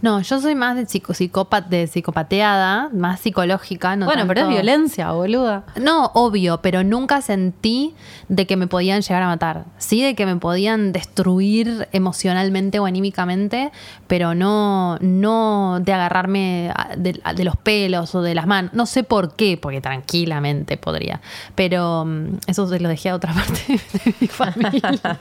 No, 0.01 0.21
yo 0.21 0.39
soy 0.39 0.55
más 0.55 0.75
de, 0.75 0.85
psico, 0.85 1.13
psicópata, 1.13 1.67
de 1.69 1.87
psicopateada, 1.87 2.89
más 2.93 3.19
psicológica. 3.19 3.95
No 3.95 4.05
bueno, 4.05 4.25
pero 4.27 4.41
es 4.41 4.47
violencia, 4.47 5.11
boluda. 5.11 5.63
No, 5.81 6.11
obvio, 6.13 6.61
pero 6.61 6.83
nunca 6.83 7.21
sentí 7.21 7.93
de 8.29 8.47
que 8.47 8.55
me 8.55 8.67
podían 8.67 9.01
llegar 9.01 9.23
a 9.23 9.27
matar. 9.27 9.65
Sí, 9.77 10.01
de 10.01 10.15
que 10.15 10.25
me 10.25 10.35
podían 10.37 10.91
destruir 10.93 11.87
emocionalmente 11.91 12.79
o 12.79 12.85
anímicamente, 12.85 13.71
pero 14.07 14.35
no, 14.35 14.97
no 14.99 15.79
de 15.81 15.93
agarrarme 15.93 16.71
de, 16.97 17.43
los 17.43 17.57
pelos 17.57 18.13
o 18.15 18.21
de 18.21 18.35
las 18.35 18.45
manos. 18.47 18.73
No 18.73 18.85
sé 18.85 19.03
por 19.03 19.35
qué, 19.35 19.57
porque 19.57 19.81
tranquilamente 19.81 20.77
podría. 20.77 21.21
Pero 21.55 22.05
mm, 22.05 22.39
eso 22.47 22.67
se 22.67 22.79
lo 22.79 22.89
dejé 22.89 23.09
a 23.09 23.15
otra 23.15 23.33
parte 23.33 23.61
de 23.67 24.15
mi 24.19 24.27
familia. 24.27 25.19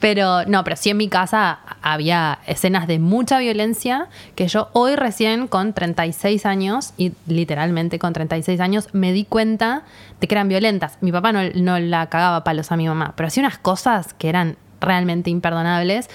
Pero 0.00 0.44
no, 0.46 0.64
pero 0.64 0.76
sí 0.76 0.90
en 0.90 0.96
mi 0.96 1.08
casa 1.08 1.58
había 1.82 2.38
escenas 2.46 2.86
de 2.86 2.98
mucha 2.98 3.38
violencia 3.38 4.08
que 4.34 4.48
yo 4.48 4.68
hoy 4.72 4.96
recién 4.96 5.46
con 5.46 5.72
36 5.72 6.46
años, 6.46 6.92
y 6.96 7.12
literalmente 7.26 7.98
con 7.98 8.12
36 8.12 8.60
años, 8.60 8.88
me 8.92 9.12
di 9.12 9.24
cuenta 9.24 9.82
de 10.20 10.28
que 10.28 10.34
eran 10.34 10.48
violentas. 10.48 10.98
Mi 11.00 11.12
papá 11.12 11.32
no, 11.32 11.40
no 11.54 11.78
la 11.78 12.06
cagaba 12.06 12.44
palos 12.44 12.72
a 12.72 12.76
mi 12.76 12.86
mamá, 12.86 13.14
pero 13.16 13.26
hacía 13.26 13.42
unas 13.42 13.58
cosas 13.58 14.14
que 14.14 14.28
eran 14.28 14.56
realmente 14.80 15.30
imperdonables. 15.30 16.10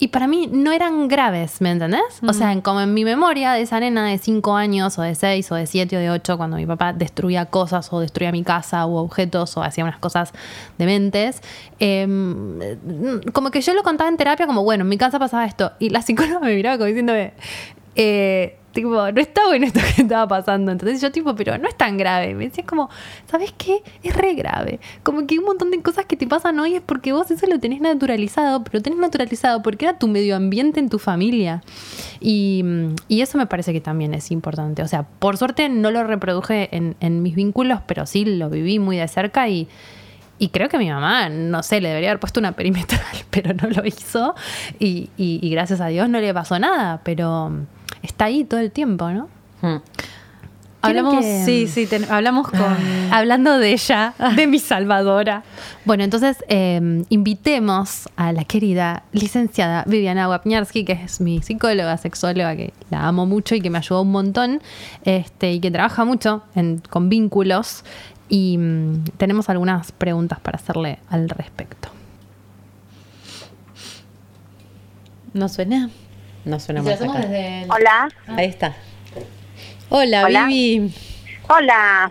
Y 0.00 0.08
para 0.08 0.28
mí 0.28 0.48
no 0.52 0.70
eran 0.70 1.08
graves, 1.08 1.60
¿me 1.60 1.72
entendés? 1.72 2.02
O 2.26 2.32
sea, 2.32 2.60
como 2.62 2.80
en 2.80 2.94
mi 2.94 3.04
memoria 3.04 3.52
de 3.52 3.62
esa 3.62 3.80
nena 3.80 4.06
de 4.06 4.18
5 4.18 4.54
años, 4.54 4.96
o 4.98 5.02
de 5.02 5.14
6, 5.14 5.50
o 5.50 5.56
de 5.56 5.66
7, 5.66 5.96
o 5.96 6.00
de 6.00 6.10
8, 6.10 6.36
cuando 6.36 6.56
mi 6.56 6.66
papá 6.66 6.92
destruía 6.92 7.46
cosas, 7.46 7.92
o 7.92 7.98
destruía 7.98 8.30
mi 8.30 8.44
casa, 8.44 8.86
o 8.86 8.98
objetos, 8.98 9.56
o 9.56 9.62
hacía 9.62 9.82
unas 9.82 9.98
cosas 9.98 10.32
dementes, 10.78 11.42
em, 11.80 12.58
como 13.32 13.50
que 13.50 13.60
yo 13.60 13.74
lo 13.74 13.82
contaba 13.82 14.08
en 14.08 14.16
terapia, 14.16 14.46
como, 14.46 14.62
bueno, 14.62 14.82
en 14.82 14.88
mi 14.88 14.98
casa 14.98 15.18
pasaba 15.18 15.44
esto. 15.46 15.72
Y 15.80 15.90
la 15.90 16.02
psicóloga 16.02 16.38
me 16.40 16.54
miraba 16.54 16.76
como 16.76 16.86
diciéndome, 16.86 17.32
eh, 18.00 18.54
tipo, 18.72 18.90
no 18.90 19.20
está 19.20 19.44
bueno 19.48 19.66
esto 19.66 19.80
que 19.96 20.02
estaba 20.02 20.28
pasando. 20.28 20.70
Entonces 20.70 21.00
yo 21.00 21.10
tipo, 21.10 21.34
pero 21.34 21.58
no 21.58 21.68
es 21.68 21.76
tan 21.76 21.96
grave. 21.98 22.34
Me 22.34 22.44
decía 22.44 22.64
como, 22.64 22.88
¿sabes 23.28 23.52
qué? 23.58 23.82
Es 24.04 24.16
re 24.16 24.34
grave. 24.34 24.78
Como 25.02 25.26
que 25.26 25.36
un 25.38 25.44
montón 25.46 25.72
de 25.72 25.82
cosas 25.82 26.06
que 26.06 26.16
te 26.16 26.26
pasan 26.28 26.60
hoy 26.60 26.74
es 26.76 26.80
porque 26.80 27.12
vos 27.12 27.28
eso 27.32 27.46
lo 27.48 27.58
tenés 27.58 27.80
naturalizado, 27.80 28.62
pero 28.62 28.78
lo 28.78 28.82
tenés 28.82 29.00
naturalizado 29.00 29.62
porque 29.62 29.86
era 29.86 29.98
tu 29.98 30.06
medio 30.06 30.36
ambiente 30.36 30.78
en 30.78 30.88
tu 30.90 31.00
familia. 31.00 31.62
Y, 32.20 32.64
y 33.08 33.20
eso 33.22 33.36
me 33.36 33.46
parece 33.46 33.72
que 33.72 33.80
también 33.80 34.14
es 34.14 34.30
importante. 34.30 34.82
O 34.82 34.88
sea, 34.88 35.02
por 35.02 35.36
suerte 35.36 35.68
no 35.68 35.90
lo 35.90 36.04
reproduje 36.04 36.68
en, 36.76 36.94
en 37.00 37.20
mis 37.22 37.34
vínculos, 37.34 37.80
pero 37.86 38.06
sí 38.06 38.24
lo 38.24 38.48
viví 38.48 38.78
muy 38.78 38.96
de 38.96 39.08
cerca 39.08 39.48
y... 39.48 39.68
Y 40.40 40.50
creo 40.50 40.68
que 40.68 40.78
mi 40.78 40.88
mamá, 40.88 41.28
no 41.30 41.64
sé, 41.64 41.80
le 41.80 41.88
debería 41.88 42.10
haber 42.10 42.20
puesto 42.20 42.38
una 42.38 42.52
perimetral, 42.52 43.00
pero 43.30 43.54
no 43.54 43.68
lo 43.70 43.84
hizo. 43.84 44.36
Y, 44.78 45.10
y- 45.16 45.40
y 45.42 45.50
gracias 45.50 45.80
a 45.80 45.88
Dios 45.88 46.08
no 46.08 46.20
le 46.20 46.32
pasó 46.32 46.60
nada, 46.60 47.00
pero 47.02 47.50
está 48.02 48.26
ahí 48.26 48.44
todo 48.44 48.60
el 48.60 48.70
tiempo, 48.70 49.10
¿no? 49.10 49.28
Mm. 49.62 49.76
Hablamos, 50.80 51.24
que- 51.24 51.42
sí, 51.44 51.66
sí, 51.66 51.86
ten- 51.86 52.06
hablamos 52.08 52.48
con... 52.48 52.60
Hablando 53.10 53.58
de 53.58 53.72
ella, 53.72 54.14
de 54.36 54.46
mi 54.46 54.60
salvadora. 54.60 55.42
Bueno, 55.84 56.04
entonces 56.04 56.36
eh, 56.48 57.02
invitemos 57.08 58.08
a 58.14 58.32
la 58.32 58.44
querida 58.44 59.02
licenciada 59.12 59.82
Viviana 59.88 60.28
Wapniarski, 60.28 60.84
que 60.84 60.92
es 60.92 61.20
mi 61.20 61.42
psicóloga, 61.42 61.96
sexóloga, 61.96 62.54
que 62.54 62.72
la 62.90 63.08
amo 63.08 63.26
mucho 63.26 63.56
y 63.56 63.60
que 63.60 63.70
me 63.70 63.78
ayudó 63.78 64.02
un 64.02 64.12
montón, 64.12 64.60
este, 65.04 65.52
y 65.52 65.58
que 65.60 65.72
trabaja 65.72 66.04
mucho 66.04 66.44
en- 66.54 66.80
con 66.88 67.08
vínculos. 67.08 67.82
Y 68.28 68.56
mm, 68.58 69.04
tenemos 69.16 69.48
algunas 69.48 69.90
preguntas 69.90 70.38
para 70.38 70.58
hacerle 70.58 71.00
al 71.10 71.28
respecto. 71.28 71.88
¿No 75.34 75.48
suena? 75.48 75.90
No 76.48 76.58
suena 76.58 76.82
más 76.82 76.98
acá. 76.98 77.12
desde 77.18 77.62
el- 77.64 77.70
Hola. 77.70 78.08
Ahí 78.26 78.46
está. 78.46 78.74
Hola, 79.90 80.24
Hola. 80.24 80.46
Vivi. 80.46 80.94
Hola. 81.46 82.10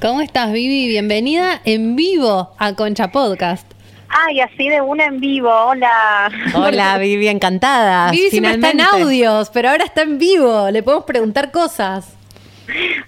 ¿Cómo 0.00 0.20
estás, 0.20 0.52
Vivi? 0.52 0.86
Bienvenida 0.86 1.60
en 1.64 1.96
vivo 1.96 2.54
a 2.58 2.74
Concha 2.74 3.10
Podcast. 3.10 3.66
Ay, 4.08 4.38
así 4.40 4.68
de 4.68 4.80
una 4.80 5.06
en 5.06 5.18
vivo. 5.18 5.50
Hola. 5.50 6.30
Hola, 6.54 6.96
Vivi, 7.00 7.26
encantada. 7.26 8.12
Vivi 8.12 8.30
siempre 8.30 8.52
está 8.54 8.70
en 8.70 8.82
audios, 8.82 9.50
pero 9.50 9.70
ahora 9.70 9.84
está 9.84 10.02
en 10.02 10.16
vivo. 10.18 10.70
Le 10.70 10.84
podemos 10.84 11.04
preguntar 11.04 11.50
cosas. 11.50 12.14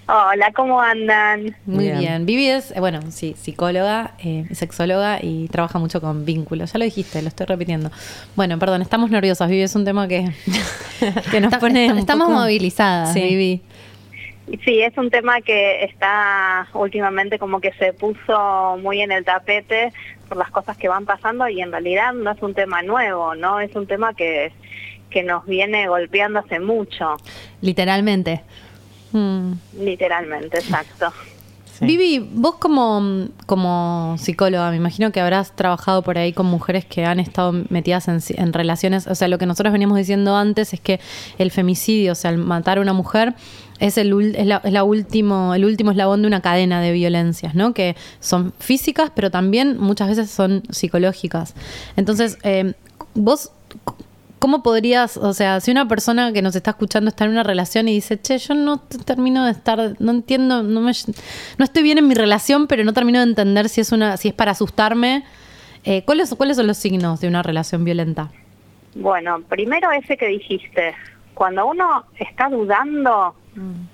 Hola, 0.06 0.52
¿cómo 0.54 0.80
andan? 0.80 1.56
Muy 1.64 1.84
Bien. 1.84 1.98
bien. 1.98 2.26
Vivi 2.26 2.48
es, 2.48 2.72
eh, 2.72 2.80
bueno, 2.80 3.00
sí, 3.10 3.34
psicóloga, 3.38 4.12
eh, 4.22 4.44
sexóloga 4.52 5.18
y 5.22 5.48
trabaja 5.48 5.78
mucho 5.78 6.00
con 6.00 6.24
vínculos. 6.24 6.72
Ya 6.72 6.78
lo 6.78 6.84
dijiste, 6.84 7.22
lo 7.22 7.28
estoy 7.28 7.46
repitiendo. 7.46 7.90
Bueno, 8.36 8.58
perdón, 8.58 8.82
estamos 8.82 9.10
nerviosas, 9.10 9.48
Vivi. 9.48 9.62
Es 9.62 9.74
un 9.76 9.84
tema 9.84 10.08
que, 10.08 10.28
que 11.30 11.40
nos 11.40 11.52
Está- 11.52 11.60
pone. 11.60 11.90
un 11.92 11.98
estamos 11.98 12.26
poco- 12.28 12.40
movilizadas, 12.40 13.12
Sí. 13.14 13.20
Vivi. 13.22 13.62
Sí, 14.64 14.82
es 14.82 14.96
un 14.98 15.08
tema 15.08 15.40
que 15.40 15.84
está 15.84 16.68
últimamente 16.74 17.38
como 17.38 17.60
que 17.62 17.72
se 17.74 17.94
puso 17.94 18.76
muy 18.82 19.00
en 19.00 19.10
el 19.10 19.24
tapete 19.24 19.90
por 20.28 20.36
las 20.36 20.50
cosas 20.50 20.76
que 20.76 20.86
van 20.86 21.06
pasando 21.06 21.48
y 21.48 21.62
en 21.62 21.70
realidad 21.72 22.12
no 22.12 22.30
es 22.30 22.42
un 22.42 22.52
tema 22.52 22.82
nuevo, 22.82 23.34
¿no? 23.34 23.58
Es 23.60 23.74
un 23.74 23.86
tema 23.86 24.12
que, 24.12 24.52
que 25.08 25.22
nos 25.22 25.46
viene 25.46 25.88
golpeando 25.88 26.40
hace 26.40 26.60
mucho, 26.60 27.16
Literalmente. 27.62 28.42
Mm. 29.14 29.52
literalmente, 29.80 30.58
exacto. 30.58 31.12
Sí. 31.78 31.86
Vivi, 31.86 32.18
vos 32.34 32.54
como, 32.56 33.26
como 33.46 34.14
psicóloga, 34.18 34.70
me 34.70 34.76
imagino 34.76 35.10
que 35.10 35.20
habrás 35.20 35.56
trabajado 35.56 36.02
por 36.02 36.18
ahí 36.18 36.32
con 36.32 36.46
mujeres 36.46 36.84
que 36.84 37.04
han 37.04 37.18
estado 37.18 37.52
metidas 37.68 38.06
en, 38.06 38.20
en 38.36 38.52
relaciones, 38.52 39.06
o 39.08 39.14
sea, 39.16 39.26
lo 39.26 39.38
que 39.38 39.46
nosotros 39.46 39.72
veníamos 39.72 39.98
diciendo 39.98 40.36
antes 40.36 40.72
es 40.72 40.78
que 40.80 41.00
el 41.38 41.50
femicidio, 41.50 42.12
o 42.12 42.14
sea, 42.14 42.30
el 42.30 42.38
matar 42.38 42.78
a 42.78 42.80
una 42.80 42.92
mujer, 42.92 43.34
es 43.80 43.98
el, 43.98 44.14
ul- 44.14 44.36
es 44.36 44.46
la, 44.46 44.60
es 44.62 44.72
la 44.72 44.84
último, 44.84 45.52
el 45.52 45.64
último 45.64 45.90
eslabón 45.90 46.22
de 46.22 46.28
una 46.28 46.40
cadena 46.40 46.80
de 46.80 46.92
violencias, 46.92 47.56
¿no? 47.56 47.74
Que 47.74 47.96
son 48.20 48.52
físicas, 48.60 49.10
pero 49.12 49.32
también 49.32 49.76
muchas 49.78 50.08
veces 50.08 50.30
son 50.30 50.62
psicológicas. 50.70 51.54
Entonces, 51.96 52.38
eh, 52.44 52.74
vos 53.14 53.50
¿Cómo 54.44 54.62
podrías, 54.62 55.16
o 55.16 55.32
sea, 55.32 55.58
si 55.60 55.70
una 55.70 55.88
persona 55.88 56.30
que 56.34 56.42
nos 56.42 56.54
está 56.54 56.72
escuchando 56.72 57.08
está 57.08 57.24
en 57.24 57.30
una 57.30 57.44
relación 57.44 57.88
y 57.88 57.94
dice, 57.94 58.20
che, 58.20 58.36
yo 58.36 58.54
no 58.54 58.76
termino 58.76 59.46
de 59.46 59.52
estar, 59.52 59.94
no 59.98 60.10
entiendo, 60.10 60.62
no, 60.62 60.82
me, 60.82 60.92
no 61.56 61.64
estoy 61.64 61.82
bien 61.82 61.96
en 61.96 62.06
mi 62.06 62.14
relación, 62.14 62.66
pero 62.66 62.84
no 62.84 62.92
termino 62.92 63.20
de 63.20 63.24
entender 63.24 63.70
si 63.70 63.80
es 63.80 63.90
una, 63.90 64.18
si 64.18 64.28
es 64.28 64.34
para 64.34 64.50
asustarme, 64.50 65.24
eh, 65.84 66.04
¿cuáles, 66.04 66.34
¿cuáles 66.34 66.58
son 66.58 66.66
los 66.66 66.76
signos 66.76 67.22
de 67.22 67.28
una 67.28 67.42
relación 67.42 67.86
violenta? 67.86 68.32
Bueno, 68.94 69.40
primero 69.48 69.90
ese 69.92 70.18
que 70.18 70.26
dijiste, 70.26 70.94
cuando 71.32 71.64
uno 71.64 72.04
está 72.18 72.50
dudando 72.50 73.34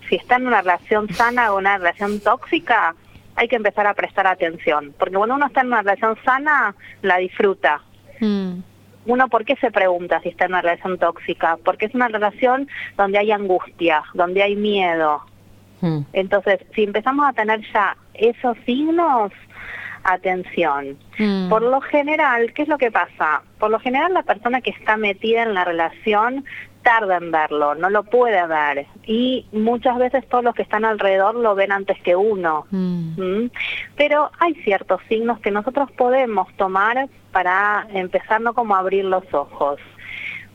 si 0.08 0.16
está 0.16 0.34
en 0.34 0.48
una 0.48 0.62
relación 0.62 1.14
sana 1.14 1.52
o 1.52 1.58
una 1.58 1.78
relación 1.78 2.18
tóxica, 2.18 2.96
hay 3.36 3.46
que 3.46 3.54
empezar 3.54 3.86
a 3.86 3.94
prestar 3.94 4.26
atención, 4.26 4.92
porque 4.98 5.14
cuando 5.14 5.36
uno 5.36 5.46
está 5.46 5.60
en 5.60 5.68
una 5.68 5.82
relación 5.82 6.16
sana, 6.24 6.74
la 7.02 7.18
disfruta. 7.18 7.82
Mm, 8.18 8.62
Uno, 9.06 9.28
¿por 9.28 9.44
qué 9.44 9.56
se 9.56 9.70
pregunta 9.70 10.20
si 10.20 10.28
está 10.28 10.44
en 10.44 10.52
una 10.52 10.62
relación 10.62 10.98
tóxica? 10.98 11.58
Porque 11.64 11.86
es 11.86 11.94
una 11.94 12.08
relación 12.08 12.68
donde 12.96 13.18
hay 13.18 13.32
angustia, 13.32 14.02
donde 14.14 14.42
hay 14.42 14.56
miedo. 14.56 15.22
Mm. 15.80 16.00
Entonces, 16.12 16.60
si 16.74 16.84
empezamos 16.84 17.26
a 17.26 17.32
tener 17.32 17.60
ya 17.72 17.96
esos 18.14 18.56
signos, 18.66 19.32
atención. 20.04 20.98
mm, 21.18 21.48
Por 21.48 21.62
lo 21.62 21.80
general, 21.80 22.52
¿qué 22.52 22.62
es 22.62 22.68
lo 22.68 22.78
que 22.78 22.90
pasa? 22.90 23.42
Por 23.58 23.70
lo 23.70 23.78
general 23.78 24.14
la 24.14 24.22
persona 24.22 24.60
que 24.60 24.70
está 24.70 24.96
metida 24.96 25.42
en 25.42 25.54
la 25.54 25.64
relación 25.64 26.44
tarda 26.82 27.16
en 27.16 27.30
verlo, 27.30 27.74
no 27.74 27.90
lo 27.90 28.02
puede 28.04 28.46
ver 28.46 28.86
y 29.06 29.46
muchas 29.52 29.98
veces 29.98 30.26
todos 30.28 30.44
los 30.44 30.54
que 30.54 30.62
están 30.62 30.84
alrededor 30.84 31.34
lo 31.34 31.54
ven 31.54 31.72
antes 31.72 32.00
que 32.02 32.16
uno. 32.16 32.66
mm, 32.70 33.20
¿Mm? 33.20 33.50
Pero 33.96 34.30
hay 34.38 34.54
ciertos 34.62 35.00
signos 35.08 35.40
que 35.40 35.50
nosotros 35.50 35.90
podemos 35.92 36.52
tomar 36.56 37.08
para 37.32 37.86
empezar 37.92 38.40
no 38.40 38.54
como 38.54 38.74
a 38.74 38.80
abrir 38.80 39.04
los 39.04 39.24
ojos. 39.32 39.78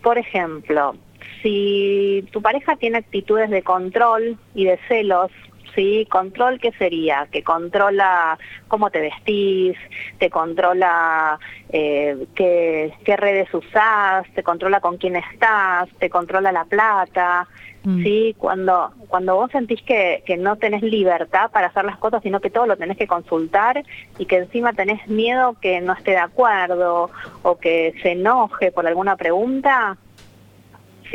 Por 0.02 0.18
ejemplo, 0.18 0.96
si 1.42 2.28
tu 2.32 2.42
pareja 2.42 2.76
tiene 2.76 3.00
actitudes 3.00 3.50
de 3.50 3.64
control 3.64 4.38
y 4.54 4.66
de 4.66 4.80
celos, 4.88 5.32
¿sí? 5.76 6.08
Control, 6.10 6.60
¿qué 6.60 6.72
sería? 6.74 7.28
Que 7.32 7.44
controla 7.44 8.38
cómo 8.68 8.90
te 8.90 9.02
vestís, 9.02 9.78
te 10.18 10.30
controla 10.30 11.40
eh, 11.70 12.26
qué, 12.36 12.94
qué 13.04 13.18
redes 13.18 13.54
usás, 13.54 14.26
te 14.34 14.44
controla 14.44 14.80
con 14.80 14.98
quién 14.98 15.16
estás, 15.16 15.90
te 16.00 16.10
controla 16.10 16.52
la 16.52 16.66
plata, 16.66 17.48
Mm. 17.86 18.04
¿sí? 18.04 18.36
Cuando, 18.38 18.92
cuando 19.08 19.36
vos 19.36 19.52
sentís 19.52 19.82
que, 19.84 20.24
que 20.26 20.38
no 20.38 20.56
tenés 20.56 20.82
libertad 20.82 21.52
para 21.52 21.68
hacer 21.68 21.86
las 21.86 21.98
cosas, 21.98 22.24
sino 22.24 22.40
que 22.40 22.50
todo 22.50 22.66
lo 22.66 22.78
tenés 22.78 22.98
que 22.98 23.06
consultar 23.06 23.84
y 24.18 24.26
que 24.26 24.38
encima 24.38 24.74
tenés 24.74 25.08
miedo 25.08 25.56
que 25.62 25.80
no 25.82 25.94
esté 25.94 26.12
de 26.12 26.18
acuerdo 26.18 27.12
o 27.44 27.58
que 27.58 27.94
se 28.02 28.14
enoje 28.14 28.72
por 28.72 28.88
alguna 28.88 29.16
pregunta, 29.16 29.98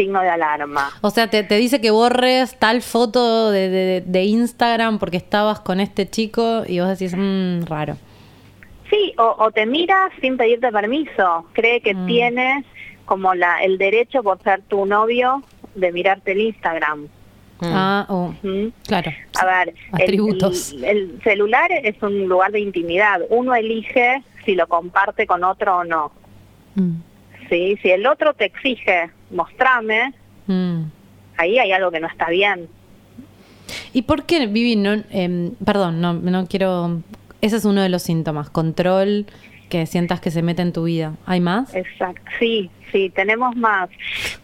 signo 0.00 0.20
de 0.22 0.28
alarma. 0.30 0.90
O 1.02 1.10
sea, 1.10 1.28
te, 1.28 1.42
te 1.44 1.56
dice 1.56 1.80
que 1.80 1.90
borres 1.90 2.58
tal 2.58 2.80
foto 2.80 3.50
de, 3.50 3.68
de- 3.68 4.00
de 4.06 4.22
Instagram 4.24 4.98
porque 4.98 5.16
estabas 5.18 5.60
con 5.60 5.78
este 5.80 6.08
chico 6.08 6.62
y 6.66 6.80
vos 6.80 6.88
decís, 6.88 7.14
mmm, 7.16 7.64
raro. 7.66 7.96
Sí, 8.88 9.12
o, 9.18 9.36
o 9.38 9.50
te 9.50 9.66
mira 9.66 10.10
sin 10.20 10.36
pedirte 10.36 10.72
permiso, 10.72 11.46
cree 11.52 11.80
que 11.80 11.94
Mm. 11.94 12.06
tiene 12.06 12.64
como 13.04 13.34
la, 13.34 13.62
el 13.62 13.76
derecho 13.78 14.22
por 14.22 14.42
ser 14.42 14.62
tu 14.62 14.86
novio 14.86 15.42
de 15.74 15.92
mirarte 15.92 16.32
el 16.32 16.40
Instagram. 16.40 17.02
Mm. 17.60 17.64
Ah, 17.72 18.06
oh, 18.08 18.32
¿Mm? 18.42 18.68
claro. 18.86 19.12
A 19.40 19.44
ver, 19.46 19.74
el- 19.98 20.02
Atributos. 20.02 20.72
El, 20.72 20.84
el 20.84 21.20
celular 21.22 21.70
es 21.70 22.02
un 22.02 22.26
lugar 22.26 22.52
de 22.52 22.60
intimidad. 22.60 23.20
Uno 23.28 23.54
elige 23.54 24.22
si 24.44 24.54
lo 24.54 24.66
comparte 24.66 25.26
con 25.26 25.44
otro 25.44 25.76
o 25.78 25.84
no. 25.84 26.10
Mm. 26.74 26.94
Sí, 27.50 27.76
si 27.82 27.90
el 27.90 28.06
otro 28.06 28.32
te 28.34 28.46
exige 28.46 29.10
mostrame, 29.30 30.12
Mm. 30.46 30.82
ahí 31.36 31.58
hay 31.58 31.70
algo 31.72 31.90
que 31.90 32.00
no 32.00 32.08
está 32.08 32.28
bien. 32.28 32.68
¿Y 33.92 34.02
por 34.02 34.24
qué, 34.24 34.46
Vivi, 34.46 34.76
no, 34.76 35.02
em, 35.10 35.52
perdón, 35.64 36.00
no, 36.00 36.14
no 36.14 36.46
quiero... 36.46 37.02
Ese 37.40 37.56
es 37.56 37.64
uno 37.64 37.80
de 37.82 37.88
los 37.88 38.02
síntomas, 38.02 38.50
control, 38.50 39.26
que 39.68 39.86
sientas 39.86 40.20
que 40.20 40.30
se 40.30 40.42
mete 40.42 40.62
en 40.62 40.72
tu 40.72 40.84
vida. 40.84 41.14
¿Hay 41.26 41.40
más? 41.40 41.72
Exacto, 41.74 42.22
sí, 42.38 42.68
sí, 42.90 43.10
tenemos 43.14 43.54
más. 43.56 43.88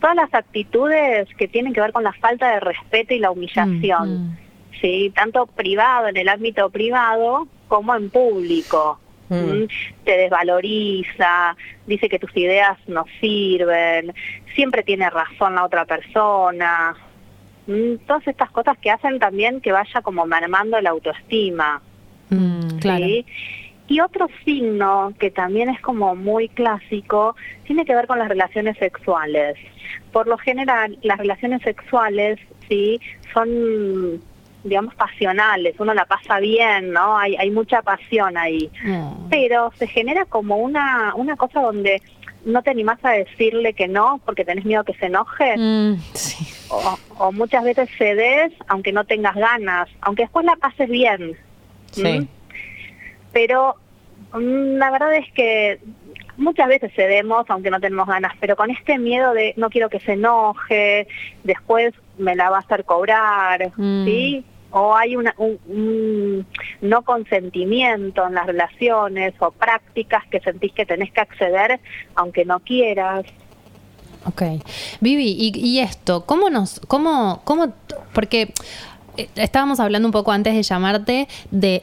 Todas 0.01 0.16
las 0.16 0.33
actitudes 0.33 1.29
que 1.37 1.49
tienen 1.49 1.72
que 1.75 1.81
ver 1.81 1.92
con 1.92 2.05
la 2.05 2.12
falta 2.12 2.53
de 2.55 2.61
respeto 2.61 3.12
y 3.14 3.18
la 3.18 3.31
humillación, 3.33 4.29
Mm, 4.29 4.37
sí, 4.81 5.12
tanto 5.14 5.46
privado, 5.46 6.07
en 6.09 6.16
el 6.16 6.29
ámbito 6.29 6.70
privado, 6.70 7.49
como 7.68 7.94
en 7.96 8.09
público. 8.11 9.01
Mm. 9.29 9.64
Te 10.05 10.16
desvaloriza, 10.16 11.57
dice 11.87 12.09
que 12.09 12.18
tus 12.20 12.35
ideas 12.37 12.79
no 12.87 13.05
sirven, 13.20 14.14
siempre 14.56 14.82
tiene 14.82 15.08
razón 15.08 15.54
la 15.54 15.64
otra 15.64 15.84
persona. 15.84 16.96
¿m? 17.68 17.98
Todas 18.06 18.26
estas 18.26 18.50
cosas 18.50 18.76
que 18.78 18.90
hacen 18.90 19.20
también 19.20 19.60
que 19.60 19.70
vaya 19.70 20.02
como 20.02 20.26
mermando 20.26 20.80
la 20.80 20.90
autoestima. 20.90 21.80
mm. 22.30 22.78
Y 23.88 24.00
otro 24.00 24.26
signo 24.44 25.12
que 25.20 25.30
también 25.30 25.68
es 25.68 25.80
como 25.80 26.16
muy 26.16 26.48
clásico 26.48 27.36
tiene 27.64 27.84
que 27.84 27.94
ver 27.94 28.08
con 28.08 28.18
las 28.18 28.28
relaciones 28.28 28.76
sexuales. 28.78 29.56
Por 30.10 30.26
lo 30.26 30.36
general, 30.38 30.98
las 31.02 31.18
relaciones 31.18 31.62
sexuales, 31.62 32.40
sí, 32.68 33.00
son 33.32 34.20
digamos 34.64 34.94
pasionales, 34.96 35.76
uno 35.78 35.94
la 35.94 36.04
pasa 36.06 36.40
bien, 36.40 36.92
¿no? 36.92 37.16
Hay, 37.16 37.36
hay 37.36 37.50
mucha 37.50 37.82
pasión 37.82 38.36
ahí. 38.36 38.68
Mm. 38.84 39.28
Pero 39.30 39.72
se 39.76 39.86
genera 39.86 40.24
como 40.24 40.56
una, 40.56 41.14
una 41.14 41.36
cosa 41.36 41.60
donde 41.60 42.02
no 42.46 42.62
te 42.62 42.70
animás 42.70 42.98
a 43.04 43.11
decirle 43.11 43.74
que 43.74 43.88
no 43.88 44.20
porque 44.24 44.44
tenés 44.44 44.64
miedo 44.64 44.85
que 44.85 44.94
se 44.94 45.06
enoje 45.06 45.56
mm, 45.59 45.96
sí. 46.14 46.46
o, 46.70 46.98
o 47.18 47.32
muchas 47.32 47.62
veces 47.64 47.90
cedes 47.98 48.52
aunque 48.68 48.92
no 48.92 49.04
tengas 49.04 49.35
ganas, 49.35 49.88
aunque 50.00 50.22
después 50.22 50.46
la 50.46 50.56
pases 50.56 50.88
bien. 50.88 51.37
Sí. 51.90 52.06
¿m? 52.06 52.26
Pero 53.32 53.74
mm, 54.32 54.76
la 54.78 54.90
verdad 54.90 55.14
es 55.14 55.30
que 55.32 55.80
muchas 56.37 56.68
veces 56.68 56.92
cedemos 56.94 57.46
aunque 57.48 57.70
no 57.70 57.80
tenemos 57.80 58.06
ganas, 58.06 58.32
pero 58.40 58.56
con 58.56 58.70
este 58.70 58.98
miedo 58.98 59.32
de 59.35 59.52
no 59.56 59.68
quiero 59.68 59.88
que 59.90 60.00
se 60.00 60.12
enoje, 60.12 61.06
después 61.44 61.94
me 62.18 62.37
la 62.37 62.48
va 62.50 62.59
a 62.59 62.61
hacer 62.61 62.85
cobrar, 62.85 63.72
Mm. 63.76 64.04
¿sí? 64.04 64.44
O 64.70 64.94
hay 64.94 65.16
un, 65.16 65.29
un 65.38 66.46
no 66.81 67.02
consentimiento 67.02 68.26
en 68.26 68.35
las 68.35 68.46
relaciones 68.46 69.35
o 69.38 69.50
prácticas 69.50 70.24
que 70.31 70.40
sentís 70.40 70.72
que 70.72 70.85
tenés 70.85 71.12
que 71.12 71.20
acceder 71.20 71.81
aunque 72.14 72.44
no 72.44 72.61
quieras. 72.61 73.24
Ok. 74.26 74.42
Vivi, 75.00 75.37
y, 75.38 75.52
y 75.57 75.81
esto, 75.81 76.26
¿cómo 76.26 76.50
nos, 76.50 76.81
cómo, 76.88 77.42
cómo, 77.44 77.72
porque 78.12 78.52
estábamos 79.37 79.81
hablando 79.81 80.09
un 80.09 80.12
poco 80.12 80.33
antes 80.33 80.55
de 80.55 80.62
llamarte 80.62 81.29
de, 81.50 81.81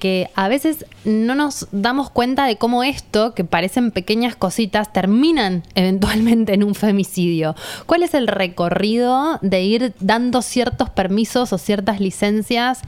que 0.00 0.30
a 0.34 0.48
veces 0.48 0.86
no 1.04 1.34
nos 1.34 1.68
damos 1.72 2.10
cuenta 2.10 2.46
de 2.46 2.56
cómo 2.56 2.82
esto, 2.84 3.34
que 3.34 3.44
parecen 3.44 3.90
pequeñas 3.90 4.36
cositas, 4.36 4.92
terminan 4.92 5.62
eventualmente 5.74 6.54
en 6.54 6.64
un 6.64 6.74
femicidio. 6.74 7.54
¿Cuál 7.86 8.02
es 8.02 8.14
el 8.14 8.26
recorrido 8.26 9.38
de 9.42 9.62
ir 9.62 9.94
dando 10.00 10.42
ciertos 10.42 10.90
permisos 10.90 11.52
o 11.52 11.58
ciertas 11.58 12.00
licencias 12.00 12.80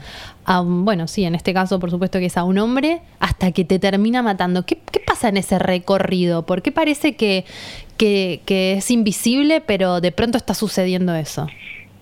a, 0.45 0.61
bueno, 0.61 1.07
sí, 1.07 1.23
en 1.23 1.33
este 1.33 1.53
caso 1.53 1.79
por 1.79 1.89
supuesto 1.89 2.19
que 2.19 2.25
es 2.25 2.37
a 2.37 2.43
un 2.43 2.57
hombre, 2.59 3.01
hasta 3.19 3.51
que 3.51 3.65
te 3.65 3.79
termina 3.79 4.21
matando? 4.21 4.65
¿Qué, 4.65 4.79
pasa 5.05 5.29
en 5.29 5.37
ese 5.37 5.59
recorrido? 5.59 6.45
¿Por 6.45 6.61
qué 6.61 6.71
parece 6.71 7.15
que 7.15 7.45
es 7.97 8.91
invisible, 8.91 9.61
pero 9.61 10.01
de 10.01 10.11
pronto 10.11 10.37
está 10.37 10.53
sucediendo 10.53 11.13
eso? 11.15 11.47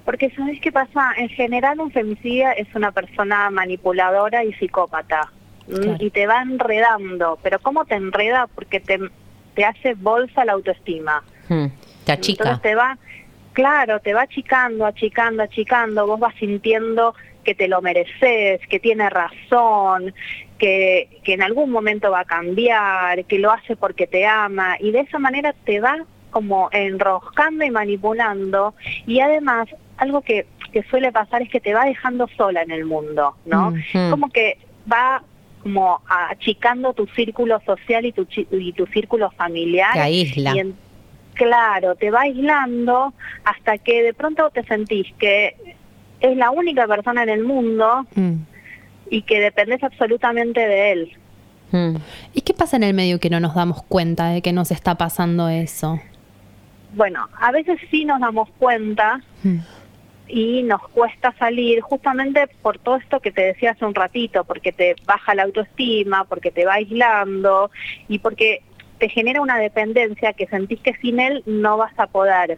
Porque 0.05 0.29
¿sabes 0.31 0.59
qué 0.59 0.71
pasa? 0.71 1.11
En 1.17 1.29
general 1.29 1.79
un 1.79 1.91
femicida 1.91 2.51
es 2.53 2.67
una 2.75 2.91
persona 2.91 3.49
manipuladora 3.49 4.43
y 4.43 4.53
psicópata. 4.53 5.31
Y 5.99 6.09
te 6.09 6.27
va 6.27 6.41
enredando. 6.41 7.39
Pero 7.41 7.59
¿cómo 7.59 7.85
te 7.85 7.95
enreda? 7.95 8.47
Porque 8.53 8.81
te, 8.81 8.99
te 9.53 9.63
hace 9.63 9.93
bolsa 9.93 10.43
la 10.43 10.53
autoestima. 10.53 11.23
Mm. 11.47 11.67
Te 12.05 12.11
achica. 12.11 12.43
Entonces 12.43 12.61
te 12.61 12.75
va, 12.75 12.97
claro, 13.53 13.99
te 14.01 14.13
va 14.13 14.23
achicando, 14.23 14.85
achicando, 14.85 15.43
achicando. 15.43 16.05
Vos 16.05 16.19
vas 16.19 16.35
sintiendo 16.35 17.15
que 17.45 17.55
te 17.55 17.69
lo 17.69 17.81
mereces, 17.81 18.59
que 18.67 18.79
tiene 18.79 19.09
razón, 19.09 20.13
que, 20.57 21.19
que 21.23 21.33
en 21.33 21.43
algún 21.43 21.71
momento 21.71 22.11
va 22.11 22.21
a 22.21 22.25
cambiar, 22.25 23.23
que 23.25 23.39
lo 23.39 23.51
hace 23.51 23.77
porque 23.77 24.05
te 24.05 24.25
ama. 24.25 24.75
Y 24.81 24.91
de 24.91 25.01
esa 25.01 25.19
manera 25.19 25.53
te 25.63 25.79
va 25.79 25.97
como 26.33 26.67
enroscando 26.71 27.63
y 27.63 27.71
manipulando. 27.71 28.73
Y 29.05 29.21
además, 29.21 29.69
algo 30.03 30.21
que, 30.21 30.45
que 30.71 30.83
suele 30.83 31.11
pasar 31.11 31.41
es 31.41 31.49
que 31.49 31.59
te 31.59 31.73
va 31.73 31.85
dejando 31.85 32.27
sola 32.37 32.61
en 32.61 32.71
el 32.71 32.85
mundo, 32.85 33.35
¿no? 33.45 33.73
Como 34.11 34.29
que 34.29 34.57
va 34.91 35.23
como 35.63 36.01
achicando 36.07 36.93
tu 36.93 37.07
círculo 37.07 37.59
social 37.65 38.05
y 38.05 38.11
tu, 38.11 38.27
y 38.51 38.73
tu 38.73 38.85
círculo 38.87 39.31
familiar. 39.31 39.93
Te 39.93 39.99
aísla. 40.01 40.53
Y 40.55 40.59
en- 40.59 40.75
claro, 41.33 41.95
te 41.95 42.11
va 42.11 42.21
aislando 42.21 43.13
hasta 43.45 43.77
que 43.77 44.03
de 44.03 44.13
pronto 44.13 44.49
te 44.51 44.63
sentís 44.63 45.07
que 45.17 45.55
es 46.19 46.37
la 46.37 46.51
única 46.51 46.85
persona 46.87 47.23
en 47.23 47.29
el 47.29 47.43
mundo 47.43 48.05
Mm. 48.15 48.33
y 49.09 49.21
que 49.23 49.39
dependes 49.39 49.81
absolutamente 49.83 50.59
de 50.59 50.91
él. 50.91 51.11
Mm. 51.71 51.95
¿Y 52.33 52.41
qué 52.41 52.53
pasa 52.53 52.75
en 52.77 52.83
el 52.83 52.93
medio 52.93 53.19
que 53.19 53.29
no 53.29 53.39
nos 53.39 53.55
damos 53.55 53.81
cuenta 53.83 54.29
de 54.29 54.41
que 54.41 54.51
nos 54.53 54.69
está 54.69 54.95
pasando 54.95 55.47
eso? 55.49 55.99
Bueno, 56.93 57.27
a 57.39 57.51
veces 57.51 57.79
sí 57.89 58.05
nos 58.05 58.19
damos 58.19 58.49
cuenta 58.59 59.21
Mm. 59.43 59.57
Y 60.35 60.63
nos 60.63 60.81
cuesta 60.89 61.31
salir 61.37 61.81
justamente 61.81 62.47
por 62.63 62.79
todo 62.79 62.95
esto 62.95 63.19
que 63.19 63.31
te 63.31 63.41
decía 63.43 63.71
hace 63.71 63.85
un 63.85 63.93
ratito, 63.93 64.43
porque 64.45 64.71
te 64.71 64.95
baja 65.05 65.35
la 65.35 65.43
autoestima, 65.43 66.25
porque 66.25 66.49
te 66.49 66.65
va 66.65 66.73
aislando 66.73 67.69
y 68.07 68.17
porque 68.17 68.63
te 68.97 69.09
genera 69.09 69.41
una 69.41 69.59
dependencia 69.59 70.33
que 70.33 70.47
sentís 70.47 70.79
que 70.79 70.95
sin 70.95 71.19
él 71.19 71.43
no 71.45 71.77
vas 71.77 71.93
a 71.99 72.07
poder. 72.07 72.57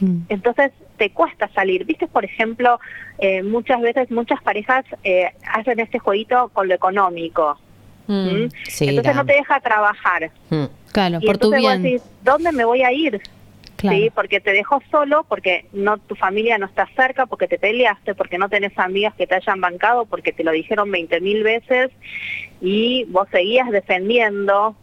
Mm. 0.00 0.18
Entonces 0.28 0.70
te 0.98 1.08
cuesta 1.08 1.48
salir. 1.54 1.86
Viste, 1.86 2.08
por 2.08 2.26
ejemplo, 2.26 2.78
eh, 3.18 3.42
muchas 3.42 3.80
veces 3.80 4.10
muchas 4.10 4.42
parejas 4.42 4.84
eh, 5.02 5.30
hacen 5.50 5.80
este 5.80 5.98
jueguito 5.98 6.50
con 6.52 6.68
lo 6.68 6.74
económico. 6.74 7.58
Mm. 8.06 8.28
¿m? 8.28 8.48
Sí, 8.68 8.86
Entonces 8.86 9.16
la- 9.16 9.22
no 9.22 9.26
te 9.26 9.32
deja 9.32 9.60
trabajar. 9.60 10.30
Mm. 10.50 10.64
Claro, 10.92 11.18
y 11.22 11.26
por 11.26 11.38
tu 11.38 11.46
entonces 11.54 11.62
vos 11.62 11.70
bien. 11.70 11.82
decís, 11.82 12.02
¿dónde 12.22 12.52
me 12.52 12.66
voy 12.66 12.82
a 12.82 12.92
ir? 12.92 13.18
Claro. 13.78 13.96
Sí, 13.96 14.10
porque 14.12 14.40
te 14.40 14.50
dejó 14.52 14.82
solo, 14.90 15.24
porque 15.28 15.66
no 15.72 15.98
tu 15.98 16.16
familia 16.16 16.58
no 16.58 16.66
está 16.66 16.88
cerca, 16.96 17.26
porque 17.26 17.46
te 17.46 17.60
peleaste, 17.60 18.16
porque 18.16 18.36
no 18.36 18.48
tenés 18.48 18.76
amigas 18.76 19.14
que 19.14 19.28
te 19.28 19.36
hayan 19.36 19.60
bancado, 19.60 20.04
porque 20.04 20.32
te 20.32 20.42
lo 20.42 20.50
dijeron 20.50 20.90
20 20.90 21.20
mil 21.20 21.44
veces 21.44 21.92
y 22.60 23.04
vos 23.04 23.28
seguías 23.30 23.70
defendiendo 23.70 24.74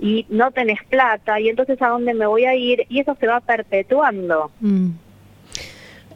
y 0.00 0.24
no 0.30 0.52
tenés 0.52 0.78
plata 0.88 1.38
y 1.38 1.50
entonces 1.50 1.80
a 1.82 1.88
dónde 1.88 2.14
me 2.14 2.26
voy 2.26 2.46
a 2.46 2.54
ir 2.54 2.86
y 2.88 3.00
eso 3.00 3.14
se 3.20 3.26
va 3.26 3.40
perpetuando. 3.40 4.50
Mm. 4.60 4.92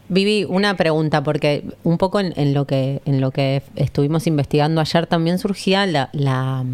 Vivi, 0.08 0.44
una 0.48 0.78
pregunta, 0.78 1.22
porque 1.22 1.64
un 1.84 1.98
poco 1.98 2.20
en, 2.20 2.32
en 2.36 2.54
lo 2.54 2.66
que 2.66 3.02
en 3.04 3.20
lo 3.20 3.30
que 3.30 3.60
estuvimos 3.76 4.26
investigando 4.26 4.80
ayer 4.80 5.06
también 5.06 5.38
surgía 5.38 5.84
la, 5.84 6.08
la, 6.14 6.64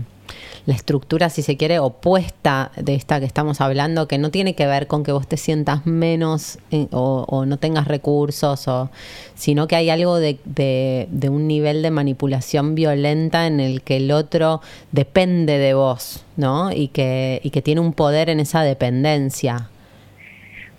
la 0.67 0.75
estructura, 0.75 1.29
si 1.29 1.43
se 1.43 1.57
quiere, 1.57 1.79
opuesta 1.79 2.71
de 2.77 2.95
esta 2.95 3.21
que 3.21 3.27
estamos 3.27 3.61
hablando, 3.61 4.09
que 4.09 4.17
no 4.17 4.31
tiene 4.31 4.55
que 4.55 4.67
ver 4.67 4.87
con 4.87 5.05
que 5.05 5.13
vos 5.13 5.29
te 5.29 5.37
sientas 5.37 5.85
menos 5.87 6.59
eh, 6.71 6.87
o, 6.91 7.45
no 7.47 7.59
tengas 7.59 7.87
recursos, 7.87 8.67
o, 8.67 8.91
sino 9.35 9.69
que 9.69 9.77
hay 9.77 9.91
algo 9.91 10.17
de, 10.17 10.39
de, 10.45 11.07
de 11.11 11.29
un 11.29 11.47
nivel 11.47 11.83
de 11.83 11.91
manipulación 11.91 12.75
violenta 12.75 13.47
en 13.47 13.61
el 13.61 13.83
que 13.83 13.99
el 13.99 14.11
otro 14.11 14.63
depende 14.91 15.59
de 15.59 15.75
vos, 15.75 16.25
¿no? 16.37 16.73
Y 16.73 16.89
que, 16.89 17.41
y 17.43 17.51
que 17.51 17.61
tiene 17.61 17.81
un 17.83 17.93
poder 17.93 18.31
en 18.31 18.41
esa 18.41 18.63
dependencia. 18.63 19.69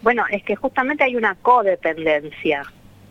Bueno, 0.01 0.23
es 0.31 0.43
que 0.43 0.55
justamente 0.55 1.03
hay 1.03 1.15
una 1.15 1.35
codependencia. 1.35 2.63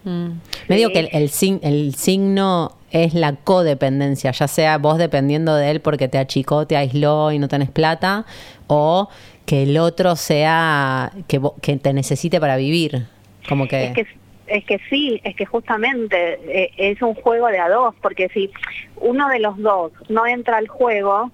Mm. 0.05 0.29
Medio 0.69 0.89
Sí. 0.89 0.93
que 0.93 0.99
el, 1.01 1.09
el, 1.13 1.29
sin- 1.31 1.61
el 1.63 1.95
signo 1.95 2.73
es 2.91 3.15
la 3.15 3.35
codependencia, 3.35 4.31
ya 4.31 4.47
sea 4.49 4.79
vos 4.79 4.99
dependiendo 4.99 5.55
de 5.57 5.71
él 5.71 5.81
porque 5.81 6.09
te 6.09 6.19
achicó, 6.19 6.67
te 6.67 6.77
aisló 6.77 7.33
y 7.33 7.39
no 7.39 7.49
tenés 7.49 7.71
plata, 7.71 8.25
o 8.69 9.09
que 9.47 9.65
el 9.65 9.77
otro 9.79 10.15
sea 10.17 11.13
que, 11.27 11.41
que 11.61 11.77
te 11.77 11.93
necesite 11.93 12.39
para 12.41 12.57
vivir. 12.57 13.07
Como 13.49 13.67
que, 13.67 13.87
Es 13.87 13.95
que 13.95 14.07
es 14.47 14.65
que 14.67 14.79
sí, 14.91 15.21
es 15.25 15.35
que 15.37 15.47
justamente 15.47 16.39
eh, 16.47 16.71
es 16.77 17.01
un 17.01 17.15
juego 17.15 17.47
de 17.49 17.59
a 17.59 17.69
dos, 17.71 17.95
porque 18.03 18.29
si 18.29 18.51
uno 18.97 19.29
de 19.31 19.39
los 19.41 19.57
dos 19.59 19.91
no 20.11 20.27
entra 20.27 20.59
al 20.59 20.69
juego, 20.69 21.31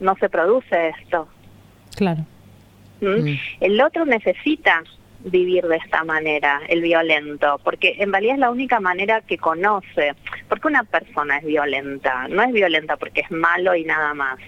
no 0.00 0.14
se 0.20 0.28
produce 0.28 0.90
esto. 1.00 1.26
Claro. 1.94 2.26
¿m? 3.00 3.32
Mm. 3.32 3.38
El 3.60 3.80
otro 3.80 4.04
necesita 4.04 4.82
vivir 5.26 5.66
de 5.66 5.76
esta 5.76 6.04
manera, 6.04 6.60
el 6.68 6.80
violento, 6.82 7.60
porque 7.62 7.96
en 7.98 8.12
realidad 8.12 8.34
es 8.34 8.40
la 8.40 8.50
única 8.50 8.80
manera 8.80 9.20
que 9.20 9.36
conoce. 9.36 10.14
Porque 10.48 10.68
una 10.68 10.84
persona 10.84 11.38
es 11.38 11.44
violenta, 11.44 12.28
no 12.28 12.42
es 12.42 12.52
violenta 12.52 12.96
porque 12.96 13.22
es 13.22 13.30
malo 13.30 13.74
y 13.74 13.84
nada 13.84 14.14
más. 14.14 14.38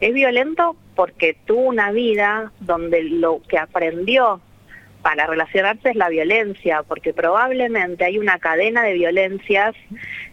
Es 0.00 0.12
violento 0.12 0.76
porque 0.96 1.36
tuvo 1.44 1.62
una 1.62 1.92
vida 1.92 2.52
donde 2.60 3.02
lo 3.04 3.42
que 3.48 3.58
aprendió 3.58 4.40
para 5.02 5.26
relacionarse 5.26 5.90
es 5.90 5.96
la 5.96 6.08
violencia, 6.08 6.82
porque 6.82 7.12
probablemente 7.12 8.04
hay 8.04 8.18
una 8.18 8.38
cadena 8.38 8.82
de 8.82 8.94
violencias 8.94 9.74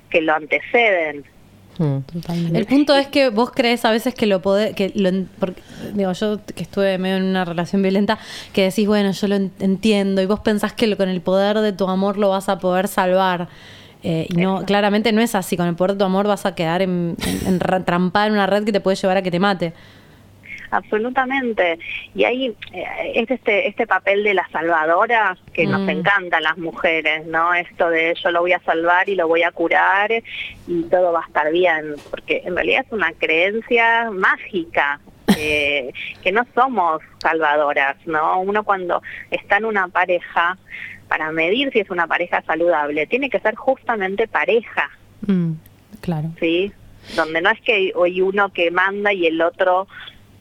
que 0.09 0.21
lo 0.21 0.33
anteceden. 0.33 1.25
Mm. 1.77 2.55
El 2.55 2.65
punto 2.65 2.95
es 2.95 3.07
que 3.07 3.29
vos 3.29 3.51
crees 3.51 3.85
a 3.85 3.91
veces 3.91 4.13
que 4.13 4.25
lo 4.25 4.41
podés, 4.41 4.75
que 4.75 4.91
lo, 4.95 5.11
digo, 5.93 6.11
yo 6.13 6.39
que 6.45 6.63
estuve 6.63 6.97
medio 6.97 7.17
en 7.17 7.23
una 7.23 7.45
relación 7.45 7.81
violenta, 7.81 8.19
que 8.53 8.63
decís, 8.63 8.87
bueno, 8.87 9.11
yo 9.11 9.27
lo 9.27 9.35
entiendo, 9.35 10.21
y 10.21 10.25
vos 10.25 10.39
pensás 10.39 10.73
que 10.73 10.95
con 10.95 11.09
el 11.09 11.21
poder 11.21 11.59
de 11.59 11.73
tu 11.73 11.87
amor 11.87 12.17
lo 12.17 12.29
vas 12.29 12.49
a 12.49 12.59
poder 12.59 12.87
salvar. 12.87 13.47
Eh, 14.03 14.27
y 14.29 14.33
no, 14.33 14.63
claramente 14.65 15.11
no 15.11 15.21
es 15.21 15.35
así, 15.35 15.55
con 15.55 15.67
el 15.67 15.75
poder 15.75 15.93
de 15.93 15.99
tu 15.99 16.05
amor 16.05 16.27
vas 16.27 16.45
a 16.45 16.55
quedar 16.55 16.81
en, 16.81 17.15
en, 17.45 17.59
trampada 17.59 18.25
en 18.25 18.33
una 18.33 18.47
red 18.47 18.63
que 18.63 18.71
te 18.71 18.79
puede 18.79 18.95
llevar 18.95 19.17
a 19.17 19.21
que 19.21 19.29
te 19.29 19.39
mate 19.39 19.73
absolutamente. 20.71 21.77
Y 22.15 22.23
ahí 22.23 22.55
eh, 22.73 23.11
es 23.15 23.29
este, 23.29 23.67
este 23.67 23.85
papel 23.85 24.23
de 24.23 24.33
la 24.33 24.47
salvadora 24.49 25.37
que 25.53 25.65
nos 25.65 25.81
mm. 25.81 25.89
encanta 25.89 26.37
a 26.37 26.41
las 26.41 26.57
mujeres, 26.57 27.25
¿no? 27.27 27.53
Esto 27.53 27.89
de 27.89 28.15
yo 28.21 28.31
lo 28.31 28.41
voy 28.41 28.53
a 28.53 28.59
salvar 28.61 29.07
y 29.09 29.15
lo 29.15 29.27
voy 29.27 29.43
a 29.43 29.51
curar 29.51 30.11
y 30.67 30.83
todo 30.83 31.11
va 31.11 31.21
a 31.21 31.27
estar 31.27 31.51
bien, 31.51 31.95
porque 32.09 32.41
en 32.45 32.55
realidad 32.55 32.85
es 32.85 32.91
una 32.91 33.11
creencia 33.13 34.09
mágica. 34.11 34.99
Eh, 35.37 35.93
que 36.21 36.33
no 36.33 36.45
somos 36.53 37.01
salvadoras, 37.19 37.95
¿no? 38.05 38.41
Uno 38.41 38.63
cuando 38.63 39.01
está 39.29 39.57
en 39.57 39.65
una 39.65 39.87
pareja, 39.87 40.57
para 41.07 41.31
medir 41.31 41.71
si 41.71 41.79
es 41.79 41.89
una 41.89 42.05
pareja 42.07 42.41
saludable, 42.41 43.07
tiene 43.07 43.29
que 43.29 43.39
ser 43.39 43.55
justamente 43.55 44.27
pareja. 44.27 44.89
Mm, 45.27 45.53
claro. 46.01 46.31
¿Sí? 46.39 46.73
Donde 47.15 47.41
no 47.41 47.49
es 47.49 47.61
que 47.61 47.91
hoy 47.95 48.21
uno 48.21 48.53
que 48.53 48.71
manda 48.71 49.13
y 49.13 49.25
el 49.25 49.41
otro 49.41 49.87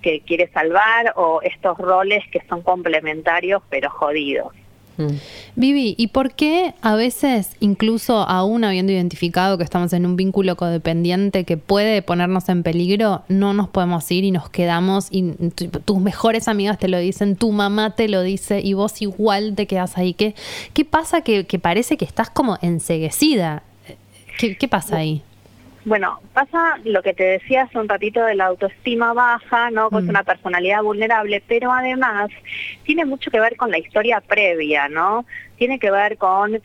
que 0.00 0.20
quiere 0.20 0.48
salvar 0.52 1.12
o 1.16 1.40
estos 1.42 1.78
roles 1.78 2.22
que 2.30 2.40
son 2.48 2.62
complementarios 2.62 3.62
pero 3.70 3.90
jodidos. 3.90 4.52
Mm. 5.00 5.16
Vivi, 5.56 5.94
¿y 5.96 6.08
por 6.08 6.32
qué 6.32 6.74
a 6.82 6.94
veces, 6.94 7.56
incluso 7.60 8.18
aún 8.18 8.64
habiendo 8.64 8.92
identificado 8.92 9.56
que 9.58 9.64
estamos 9.64 9.92
en 9.92 10.06
un 10.06 10.16
vínculo 10.16 10.56
codependiente 10.56 11.44
que 11.44 11.56
puede 11.56 12.02
ponernos 12.02 12.48
en 12.48 12.62
peligro, 12.62 13.22
no 13.28 13.54
nos 13.54 13.68
podemos 13.68 14.10
ir 14.10 14.24
y 14.24 14.30
nos 14.30 14.50
quedamos 14.50 15.08
y 15.10 15.32
tus 15.84 15.98
mejores 15.98 16.48
amigas 16.48 16.78
te 16.78 16.88
lo 16.88 16.98
dicen, 16.98 17.36
tu 17.36 17.50
mamá 17.52 17.94
te 17.94 18.08
lo 18.08 18.22
dice 18.22 18.60
y 18.62 18.74
vos 18.74 19.00
igual 19.00 19.54
te 19.54 19.66
quedas 19.66 19.96
ahí? 19.96 20.14
¿Qué, 20.14 20.34
qué 20.74 20.84
pasa 20.84 21.22
que, 21.22 21.44
parece 21.60 21.96
que 21.96 22.04
estás 22.04 22.30
como 22.30 22.58
enseguecida? 22.62 23.62
¿Qué, 24.38 24.56
qué 24.56 24.68
pasa 24.68 24.98
ahí? 24.98 25.22
Bueno, 25.84 26.20
pasa 26.34 26.78
lo 26.84 27.02
que 27.02 27.14
te 27.14 27.24
decía 27.24 27.62
hace 27.62 27.78
un 27.78 27.88
ratito 27.88 28.22
de 28.22 28.34
la 28.34 28.46
autoestima 28.46 29.14
baja, 29.14 29.70
¿no? 29.70 29.88
Con 29.88 30.06
mm. 30.06 30.10
una 30.10 30.24
personalidad 30.24 30.82
vulnerable, 30.82 31.42
pero 31.46 31.72
además 31.72 32.30
tiene 32.84 33.04
mucho 33.06 33.30
que 33.30 33.40
ver 33.40 33.56
con 33.56 33.70
la 33.70 33.78
historia 33.78 34.20
previa, 34.20 34.88
¿no? 34.88 35.24
Tiene 35.56 35.78
que 35.78 35.90
ver 35.90 36.18
con 36.18 36.60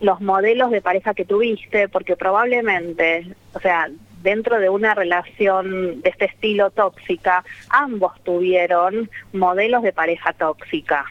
los 0.00 0.20
modelos 0.20 0.70
de 0.70 0.82
pareja 0.82 1.14
que 1.14 1.24
tuviste, 1.24 1.88
porque 1.88 2.14
probablemente, 2.16 3.26
o 3.54 3.60
sea, 3.60 3.88
dentro 4.22 4.58
de 4.60 4.68
una 4.68 4.94
relación 4.94 6.00
de 6.02 6.10
este 6.10 6.26
estilo 6.26 6.70
tóxica, 6.70 7.44
ambos 7.70 8.12
tuvieron 8.22 9.10
modelos 9.32 9.82
de 9.82 9.92
pareja 9.92 10.32
tóxica. 10.32 11.06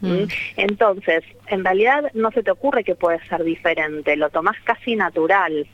Mm. 0.00 0.12
¿Mm? 0.12 0.28
Entonces, 0.56 1.24
en 1.46 1.64
realidad 1.64 2.10
no 2.14 2.30
se 2.30 2.42
te 2.42 2.50
ocurre 2.50 2.84
que 2.84 2.94
puede 2.94 3.24
ser 3.28 3.44
diferente, 3.44 4.16
lo 4.16 4.30
tomás 4.30 4.56
casi 4.64 4.96
natural. 4.96 5.66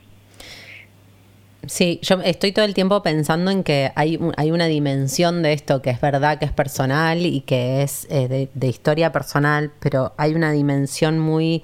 Sí, 1.69 1.99
yo 2.01 2.19
estoy 2.21 2.51
todo 2.51 2.65
el 2.65 2.73
tiempo 2.73 3.03
pensando 3.03 3.51
en 3.51 3.63
que 3.63 3.91
hay, 3.93 4.19
hay 4.37 4.49
una 4.49 4.65
dimensión 4.65 5.43
de 5.43 5.53
esto 5.53 5.83
que 5.83 5.91
es 5.91 6.01
verdad, 6.01 6.39
que 6.39 6.45
es 6.45 6.51
personal 6.51 7.23
y 7.23 7.41
que 7.41 7.83
es 7.83 8.07
eh, 8.09 8.49
de, 8.51 8.67
historia 8.67 9.11
personal, 9.11 9.71
pero 9.79 10.11
hay 10.17 10.33
una 10.33 10.51
dimensión 10.51 11.19
muy 11.19 11.61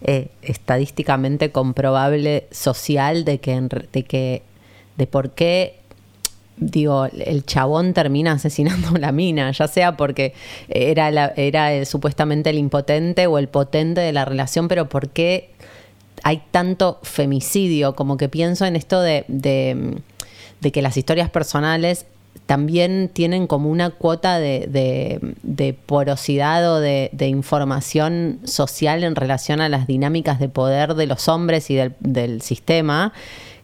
eh, 0.00 0.28
estadísticamente 0.40 1.50
comprobable 1.52 2.46
social 2.50 3.26
de 3.26 3.40
que, 3.40 3.60
de 3.92 4.02
que 4.04 4.42
de 4.96 5.06
por 5.06 5.32
qué 5.32 5.80
digo, 6.56 7.04
el 7.04 7.44
chabón 7.44 7.92
termina 7.92 8.32
asesinando 8.32 8.88
a 8.96 8.98
la 8.98 9.12
mina, 9.12 9.50
ya 9.50 9.68
sea 9.68 9.98
porque 9.98 10.32
era, 10.70 11.10
la, 11.10 11.34
era 11.36 11.84
supuestamente 11.84 12.48
el 12.48 12.56
impotente 12.56 13.26
o 13.26 13.36
el 13.36 13.48
potente 13.48 14.00
de 14.00 14.12
la 14.12 14.24
relación, 14.24 14.68
pero 14.68 14.88
por 14.88 15.10
qué 15.10 15.50
hay 16.22 16.42
tanto 16.50 16.98
femicidio, 17.02 17.94
como 17.94 18.16
que 18.16 18.28
pienso 18.28 18.64
en 18.64 18.76
esto 18.76 19.00
de, 19.00 19.24
de, 19.28 20.72
que 20.72 20.82
las 20.82 20.96
historias 20.96 21.30
personales 21.30 22.06
también 22.46 23.10
tienen 23.12 23.46
como 23.46 23.70
una 23.70 23.90
cuota 23.90 24.38
de, 24.38 24.68
de, 25.42 25.74
porosidad 25.74 26.72
o 26.72 26.80
de, 26.80 27.10
información 27.28 28.40
social 28.44 29.04
en 29.04 29.16
relación 29.16 29.60
a 29.60 29.68
las 29.68 29.86
dinámicas 29.86 30.38
de 30.38 30.48
poder 30.48 30.94
de 30.94 31.06
los 31.06 31.28
hombres 31.28 31.70
y 31.70 31.74
del, 31.74 31.94
del 32.00 32.42
sistema, 32.42 33.12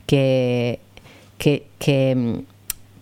que, 0.07 0.81
que, 1.39 1.67
que, 1.79 2.43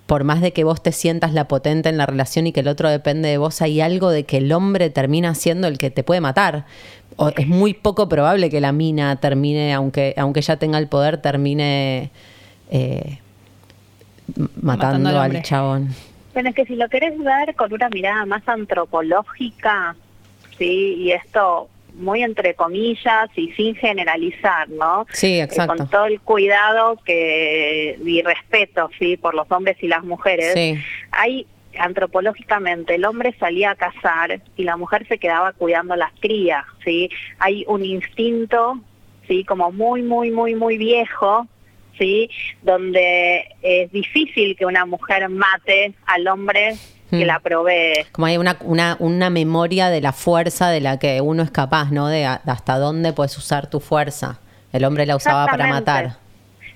por 0.06 0.22
más 0.24 0.40
de 0.40 0.52
que 0.52 0.64
vos 0.64 0.82
te 0.82 0.92
sientas 0.92 1.32
la 1.32 1.48
potente 1.48 1.88
en 1.88 1.96
la 1.96 2.06
relación 2.06 2.46
y 2.46 2.52
que 2.52 2.60
el 2.60 2.68
otro 2.68 2.88
depende 2.88 3.28
de 3.28 3.38
vos, 3.38 3.60
hay 3.60 3.80
algo 3.80 4.10
de 4.10 4.24
que 4.24 4.38
el 4.38 4.52
hombre 4.52 4.88
termina 4.90 5.34
siendo 5.34 5.66
el 5.66 5.78
que 5.78 5.90
te 5.90 6.04
puede 6.04 6.20
matar. 6.20 6.64
Es 7.36 7.48
muy 7.48 7.74
poco 7.74 8.08
probable 8.08 8.50
que 8.50 8.60
la 8.60 8.72
mina 8.72 9.16
termine, 9.16 9.74
aunque, 9.74 10.14
aunque 10.16 10.40
ella 10.40 10.58
tenga 10.58 10.78
el 10.78 10.86
poder, 10.86 11.20
termine 11.20 12.10
eh, 12.70 13.18
matando, 14.60 15.08
al, 15.20 15.42
chabón. 15.42 15.88
Bueno, 16.34 16.50
es 16.50 16.54
que 16.54 16.66
si 16.66 16.76
lo 16.76 16.88
querés 16.88 17.18
ver 17.18 17.54
con 17.54 17.72
una 17.72 17.88
mirada 17.88 18.26
más 18.26 18.46
antropológica, 18.46 19.96
sí, 20.58 20.96
y 20.98 21.12
esto 21.12 21.68
muy 21.96 22.22
entre 22.22 22.54
comillas 22.54 23.28
y 23.36 23.52
sin 23.52 23.74
generalizar, 23.74 24.68
¿no? 24.68 25.06
Sí, 25.12 25.38
eh, 25.38 25.42
exacto. 25.42 25.76
con 25.76 25.90
todo 25.90 26.06
el 26.06 26.20
cuidado 26.20 26.98
que 27.04 27.98
y 28.04 28.22
respeto, 28.22 28.90
sí, 28.98 29.16
por 29.16 29.34
los 29.34 29.50
hombres 29.50 29.76
y 29.82 29.88
las 29.88 30.04
mujeres. 30.04 30.52
Sí. 30.54 30.78
Hay 31.10 31.46
antropológicamente 31.78 32.94
el 32.94 33.04
hombre 33.04 33.34
salía 33.38 33.72
a 33.72 33.74
cazar 33.74 34.40
y 34.56 34.64
la 34.64 34.76
mujer 34.76 35.06
se 35.08 35.18
quedaba 35.18 35.52
cuidando 35.52 35.96
las 35.96 36.12
crías, 36.20 36.64
¿sí? 36.84 37.10
Hay 37.38 37.64
un 37.68 37.84
instinto, 37.84 38.80
¿sí? 39.26 39.44
Como 39.44 39.72
muy, 39.72 40.02
muy, 40.02 40.30
muy, 40.30 40.54
muy 40.54 40.78
viejo, 40.78 41.46
¿sí? 41.98 42.30
Donde 42.62 43.46
es 43.62 43.90
difícil 43.92 44.56
que 44.56 44.66
una 44.66 44.86
mujer 44.86 45.28
mate 45.28 45.94
al 46.06 46.28
hombre 46.28 46.76
que 47.10 47.24
hmm. 47.24 47.26
la 47.26 47.40
provee. 47.40 48.06
Como 48.12 48.26
hay 48.26 48.36
una, 48.36 48.56
una, 48.60 48.96
una 48.98 49.30
memoria 49.30 49.88
de 49.88 50.00
la 50.00 50.12
fuerza 50.12 50.70
de 50.70 50.80
la 50.80 50.98
que 50.98 51.20
uno 51.20 51.42
es 51.42 51.50
capaz, 51.50 51.90
¿no? 51.90 52.08
De, 52.08 52.24
hasta 52.24 52.78
dónde 52.78 53.12
puedes 53.12 53.36
usar 53.36 53.68
tu 53.68 53.80
fuerza. 53.80 54.40
El 54.72 54.84
hombre 54.84 55.06
la 55.06 55.16
usaba 55.16 55.46
para 55.46 55.66
matar. 55.68 56.16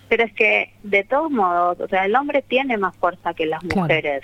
Pero 0.08 0.24
es 0.24 0.32
que, 0.32 0.72
de 0.82 1.04
todos 1.04 1.30
modos, 1.30 1.78
o 1.80 1.88
sea, 1.88 2.04
el 2.04 2.16
hombre 2.16 2.42
tiene 2.42 2.76
más 2.76 2.96
fuerza 2.96 3.34
que 3.34 3.46
las 3.46 3.62
mujeres. 3.62 4.22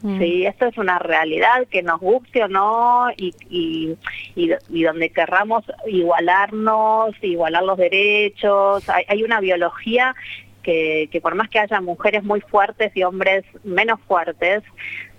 Mm. 0.00 0.18
Sí, 0.18 0.46
esto 0.46 0.66
es 0.66 0.78
una 0.78 0.98
realidad 0.98 1.66
que 1.68 1.82
nos 1.82 2.00
guste 2.00 2.44
o 2.44 2.48
no 2.48 3.10
y, 3.16 3.34
y, 3.50 3.96
y, 4.36 4.82
donde 4.82 5.10
querramos 5.10 5.64
igualarnos, 5.86 7.14
igualar 7.20 7.64
los 7.64 7.76
derechos. 7.76 8.88
Hay, 8.88 9.04
hay 9.08 9.22
una 9.24 9.40
biología 9.40 10.14
que, 10.62 11.08
que, 11.10 11.20
por 11.20 11.34
más 11.34 11.48
que 11.48 11.58
haya 11.58 11.80
mujeres 11.80 12.22
muy 12.22 12.40
fuertes 12.40 12.92
y 12.94 13.02
hombres 13.02 13.44
menos 13.64 14.00
fuertes, 14.06 14.62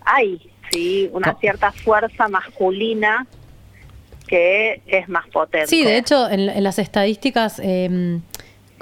hay 0.06 0.52
sí 0.72 1.10
una 1.14 1.36
cierta 1.40 1.72
fuerza 1.72 2.28
masculina 2.28 3.26
que 4.28 4.82
es 4.86 5.10
más 5.10 5.28
potente. 5.30 5.68
Sí, 5.68 5.84
de 5.84 5.98
hecho, 5.98 6.30
en, 6.30 6.64
las 6.64 6.78
estadísticas, 6.78 7.60
em, 7.64 8.22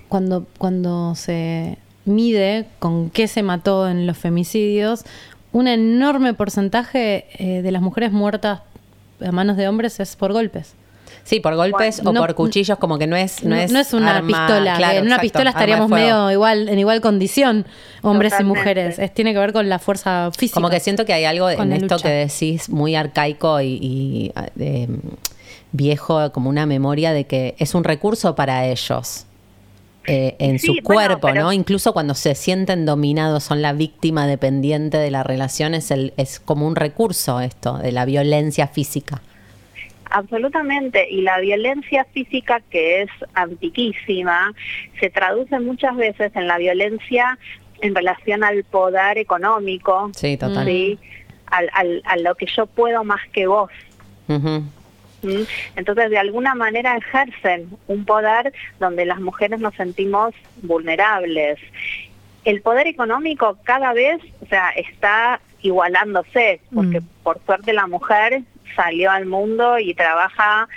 cuando, 0.10 0.46
cuando 0.58 1.16
se 1.16 1.78
mide 2.04 2.66
con 2.80 3.10
qué 3.10 3.28
se 3.28 3.44
mató 3.44 3.88
en 3.88 4.06
los 4.08 4.18
femicidios, 4.18 5.06
un 5.54 5.68
enorme 5.68 6.34
porcentaje 6.34 7.26
eh, 7.40 7.62
de 7.62 7.72
las 7.72 7.82
mujeres 7.82 8.12
muertas 8.12 8.62
a 9.26 9.32
manos 9.32 9.58
de 9.58 9.68
hombres 9.68 10.00
es 10.00 10.16
por 10.16 10.34
golpes. 10.34 10.76
Sí, 11.28 11.42
por 11.42 11.56
golpes 11.56 12.02
o 12.06 12.14
por 12.14 12.36
cuchillos, 12.36 12.78
como 12.78 12.98
que 12.98 13.06
no 13.06 13.18
es 13.18 13.44
no, 13.44 13.54
es, 13.58 13.92
una 13.92 14.22
pistola. 14.22 14.96
en 14.96 15.06
una 15.06 15.20
pistola 15.20 15.50
estaríamos 15.50 15.90
medio 15.90 16.32
igual 16.32 16.70
en 16.70 16.80
igual 16.80 17.02
condición, 17.02 17.66
hombres 18.02 18.34
y 18.40 18.46
mujeres. 18.46 18.98
Es, 18.98 19.14
tiene 19.14 19.34
que 19.34 19.40
ver 19.40 19.52
con 19.52 19.68
la 19.68 19.78
fuerza 19.78 20.32
física. 20.32 20.54
Como 20.54 20.70
que 20.70 20.80
siento 20.80 21.04
que 21.04 21.12
hay 21.12 21.26
algo 21.26 21.50
en 21.50 21.74
esto 21.74 21.98
que 21.98 22.08
decís 22.08 22.70
muy 22.70 22.96
arcaico 22.96 23.60
y, 23.60 24.32
eh, 24.58 24.88
viejo, 25.74 26.32
como 26.32 26.50
una 26.50 26.66
memoria 26.66 27.12
de 27.12 27.26
que 27.26 27.56
es 27.60 27.76
un 27.76 27.84
recurso 27.84 28.34
para 28.34 28.66
ellos. 28.66 29.26
Eh, 30.10 30.38
en 30.40 30.60
su 30.60 30.76
cuerpo, 30.82 31.34
¿no? 31.34 31.52
Incluso 31.52 31.92
cuando 31.92 32.14
se 32.16 32.36
sienten 32.36 32.86
dominados, 32.86 33.44
son 33.44 33.62
la 33.62 33.74
víctima 33.74 34.28
dependiente 34.28 34.98
de 34.98 35.12
la 35.12 35.24
relación, 35.24 35.74
es, 35.74 35.92
el, 35.92 36.14
es 36.16 36.40
como 36.40 36.66
un 36.66 36.78
recurso 36.78 37.42
esto, 37.42 37.80
de 37.80 37.92
la 37.92 38.06
violencia 38.06 38.70
física. 38.70 39.22
Absolutamente, 40.10 41.08
y 41.10 41.22
la 41.22 41.40
violencia 41.40 42.06
física 42.14 42.62
que 42.70 43.02
es 43.04 43.10
antiquísima 43.34 44.54
se 45.00 45.10
traduce 45.10 45.60
muchas 45.60 45.96
veces 45.96 46.32
en 46.36 46.48
la 46.48 46.58
violencia 46.58 47.38
en 47.82 47.94
relación 47.94 48.44
al 48.44 48.64
poder 48.64 49.18
económico, 49.18 50.10
sí, 50.16 50.38
total. 50.38 50.66
¿sí? 50.66 50.98
Al, 51.48 51.70
al, 51.74 52.02
a 52.06 52.18
lo 52.18 52.36
que 52.36 52.46
yo 52.48 52.66
puedo 52.66 53.04
más 53.04 53.22
que 53.32 53.48
vos. 53.48 53.70
¿Mm? 54.28 55.42
Entonces, 55.76 56.10
de 56.10 56.18
alguna 56.18 56.56
manera 56.56 56.96
ejercen 56.98 57.70
un 57.88 58.06
poder 58.06 58.54
donde 58.80 59.06
las 59.06 59.20
mujeres 59.20 59.60
nos 59.60 59.74
sentimos 59.76 60.34
vulnerables. 60.62 61.60
El 62.46 62.62
poder 62.62 62.88
económico 62.88 63.58
cada 63.64 63.94
vez, 63.94 64.22
o 64.42 64.46
sea, 64.48 64.70
está 64.70 65.40
igualándose, 65.62 66.62
porque 66.74 67.02
Mm. 67.02 67.06
por 67.24 67.42
suerte 67.46 67.74
la 67.74 67.88
mujer 67.88 68.44
salió 68.76 69.12
al 69.12 69.26
mundo 69.26 69.80
y 69.80 69.94
trabaja 69.94 70.68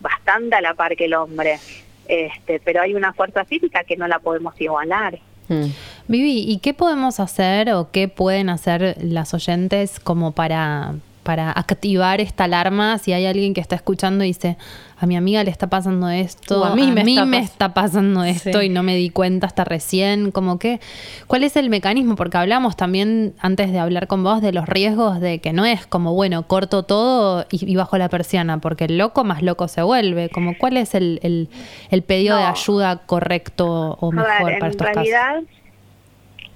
bastante 0.00 0.56
a 0.56 0.60
la 0.60 0.74
par 0.74 0.96
que 0.96 1.06
el 1.06 1.14
hombre. 1.14 1.58
Este, 2.06 2.60
pero 2.60 2.80
hay 2.80 2.94
una 2.94 3.12
fuerza 3.12 3.44
física 3.44 3.84
que 3.84 3.96
no 3.96 4.08
la 4.08 4.18
podemos 4.18 4.58
igualar. 4.60 5.18
Mm. 5.48 5.66
Vivi, 6.08 6.44
¿y 6.46 6.58
qué 6.58 6.74
podemos 6.74 7.20
hacer 7.20 7.72
o 7.72 7.90
qué 7.90 8.08
pueden 8.08 8.48
hacer 8.48 8.96
las 9.00 9.34
oyentes 9.34 10.00
como 10.00 10.32
para, 10.32 10.94
para 11.22 11.50
activar 11.50 12.20
esta 12.20 12.44
alarma 12.44 12.98
si 12.98 13.12
hay 13.12 13.26
alguien 13.26 13.54
que 13.54 13.60
está 13.60 13.76
escuchando 13.76 14.24
y 14.24 14.28
dice, 14.28 14.56
a 15.00 15.06
mi 15.06 15.16
amiga 15.16 15.44
le 15.44 15.50
está 15.50 15.68
pasando 15.68 16.08
esto, 16.08 16.60
O 16.60 16.64
a 16.64 16.74
mí 16.74 16.90
me 16.90 17.02
está 17.02 17.24
pas- 17.24 17.42
está 17.42 17.74
pasando 17.74 18.24
esto 18.24 18.60
Sí. 18.60 18.66
y 18.66 18.68
no 18.68 18.82
me 18.82 18.96
di 18.96 19.10
cuenta 19.10 19.46
hasta 19.46 19.64
recién, 19.64 20.30
como 20.32 20.58
que, 20.58 20.80
¿cuál 21.26 21.44
es 21.44 21.56
el 21.56 21.70
mecanismo? 21.70 22.16
Porque 22.16 22.36
hablamos 22.36 22.76
también 22.76 23.34
antes 23.38 23.70
de 23.70 23.78
hablar 23.78 24.06
con 24.08 24.24
vos 24.24 24.40
de 24.42 24.52
los 24.52 24.66
riesgos 24.66 25.20
de 25.20 25.38
que 25.40 25.52
no 25.52 25.64
es 25.64 25.86
como, 25.86 26.14
bueno, 26.14 26.46
corto 26.48 26.82
todo 26.82 27.46
y, 27.50 27.70
y 27.70 27.76
bajo 27.76 27.96
la 27.98 28.08
persiana, 28.08 28.58
porque 28.58 28.84
el 28.86 28.98
loco 28.98 29.22
más 29.24 29.42
loco 29.42 29.68
se 29.68 29.82
vuelve, 29.82 30.28
como 30.30 30.56
cuál 30.58 30.76
es 30.76 30.94
el, 30.94 31.20
el, 31.22 31.48
el 31.90 32.02
pedido 32.02 32.36
de 32.36 32.42
ayuda 32.44 33.02
correcto 33.06 33.96
o 34.00 34.08
A 34.10 34.14
mejor 34.14 34.30
ver, 34.46 34.58
para 34.58 34.66
en 34.66 34.70
estos 34.72 34.86
casos. 34.86 34.94
realidad 35.04 35.42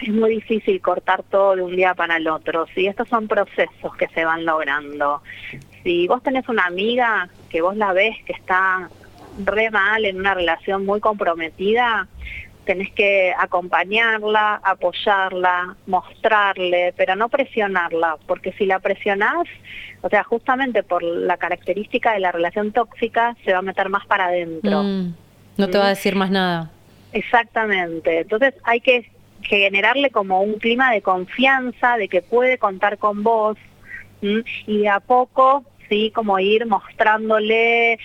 es 0.01 0.09
muy 0.09 0.31
difícil 0.31 0.81
cortar 0.81 1.23
todo 1.23 1.55
de 1.55 1.63
un 1.63 1.77
día 1.77 1.95
para 1.95 2.17
el 2.17 2.27
otro. 2.27 2.67
¿sí? 2.75 2.89
Estos 2.89 3.09
son 3.09 3.29
procesos 3.29 3.95
que 3.97 4.09
se 4.09 4.25
van 4.25 4.45
logrando. 4.45 5.23
Si 5.83 6.07
vos 6.07 6.23
tenés 6.23 6.49
una 6.49 6.67
amiga 6.67 7.29
que 7.51 7.61
vos 7.61 7.77
la 7.77 7.93
ves 7.93 8.17
que 8.25 8.33
está 8.33 8.89
re 9.45 9.71
mal 9.71 10.05
en 10.05 10.19
una 10.19 10.35
relación 10.35 10.85
muy 10.85 11.01
comprometida, 11.01 12.07
tenés 12.65 12.93
que 12.93 13.35
acompañarla, 13.37 14.61
apoyarla, 14.63 15.77
mostrarle, 15.87 16.95
pero 16.97 17.17
no 17.17 17.29
presionarla, 17.29 18.17
porque 18.27 18.53
si 18.53 18.67
la 18.67 18.79
presionás, 18.79 19.49
o 20.01 20.09
sea, 20.09 20.23
justamente 20.23 20.83
por 20.83 21.03
la 21.03 21.37
característica 21.37 22.13
de 22.13 22.21
la 22.21 22.33
relación 22.33 22.73
tóxica, 22.73 23.37
se 23.45 23.53
va 23.53 23.59
a 23.59 23.63
meter 23.63 23.89
más 23.89 24.07
para 24.07 24.27
adentro. 24.27 24.83
Mm, 24.83 25.15
no 25.57 25.69
te 25.69 25.79
va 25.79 25.87
a 25.87 25.91
decir 25.91 26.15
más 26.15 26.31
nada. 26.31 26.71
Exactamente. 27.13 28.21
Entonces 28.21 28.55
hay 28.65 28.81
que 28.81 29.11
generarle 29.43 30.11
como 30.11 30.41
un 30.43 30.55
clima 30.59 30.93
de 30.93 31.03
confianza, 31.03 31.97
de 31.97 32.09
que 32.09 32.23
puede 32.23 32.59
contar 32.59 32.99
con 32.99 33.23
vos 33.23 33.59
y 34.21 34.79
de 34.79 34.89
a 34.89 35.01
poco, 35.01 35.65
sí, 35.93 36.11
como 36.15 36.39
ir 36.39 36.65
mostrándole, 36.67 37.93
eh, 37.93 37.99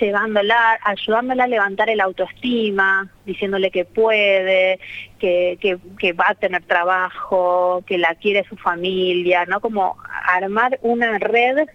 llevándola, 0.00 0.78
ayudándola 0.84 1.44
a 1.44 1.48
levantar 1.48 1.90
el 1.90 2.00
autoestima, 2.00 3.10
diciéndole 3.24 3.72
que 3.72 3.84
puede, 3.84 4.78
que, 5.18 5.58
que, 5.60 5.78
que 5.98 6.12
va 6.12 6.26
a 6.28 6.34
tener 6.36 6.62
trabajo, 6.62 7.82
que 7.84 7.98
la 7.98 8.14
quiere 8.14 8.44
su 8.48 8.56
familia, 8.56 9.44
¿no? 9.46 9.60
Como 9.60 9.96
armar 10.24 10.78
una 10.82 11.18
red 11.18 11.66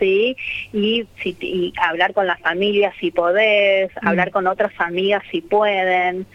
¿sí? 0.00 0.36
Y, 0.72 1.06
y 1.24 1.72
hablar 1.80 2.12
con 2.12 2.26
la 2.26 2.36
familia 2.38 2.92
si 3.00 3.10
podés, 3.12 3.90
hablar 4.02 4.30
con 4.30 4.46
otras 4.46 4.72
amigas 4.78 5.22
si 5.30 5.40
pueden, 5.40 6.26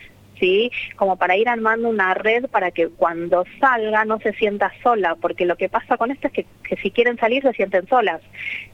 ¿sí? 0.42 0.72
Como 0.98 1.16
para 1.16 1.38
ir 1.38 1.48
armando 1.48 1.88
una 1.88 2.14
red 2.16 2.48
para 2.48 2.72
que 2.72 2.90
cuando 2.90 3.46
salga 3.62 4.04
no 4.04 4.20
se 4.20 4.34
sienta 4.34 4.74
sola, 4.84 5.16
porque 5.16 5.46
lo 5.46 5.56
que 5.56 5.70
pasa 5.70 5.96
con 5.96 6.12
esto 6.12 6.28
es 6.28 6.34
que, 6.34 6.46
que 6.68 6.76
si 6.78 6.92
quieren 6.92 7.18
salir 7.18 7.44
se 7.44 7.54
sienten 7.54 7.88
solas. 7.88 8.22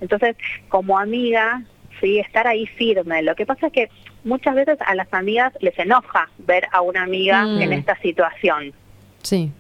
Entonces, 0.01 0.36
como 0.70 0.97
amiga, 0.97 1.61
sí, 2.01 2.20
estar 2.20 2.47
ahí 2.47 2.65
firme. 2.65 3.22
Lo 3.22 3.36
que 3.36 3.45
pasa 3.45 3.68
es 3.68 3.74
que 3.74 3.89
muchas 4.24 4.55
veces 4.55 4.78
a 4.86 4.95
las 4.95 5.13
amigas 5.13 5.53
les 5.59 5.78
enoja 5.78 6.30
ver 6.39 6.68
a 6.72 6.82
una 6.82 7.03
amiga 7.03 7.43
Mm. 7.45 7.61
en 7.61 7.74
esta 7.74 7.95
situación. 7.97 8.74
Sí. 9.22 9.51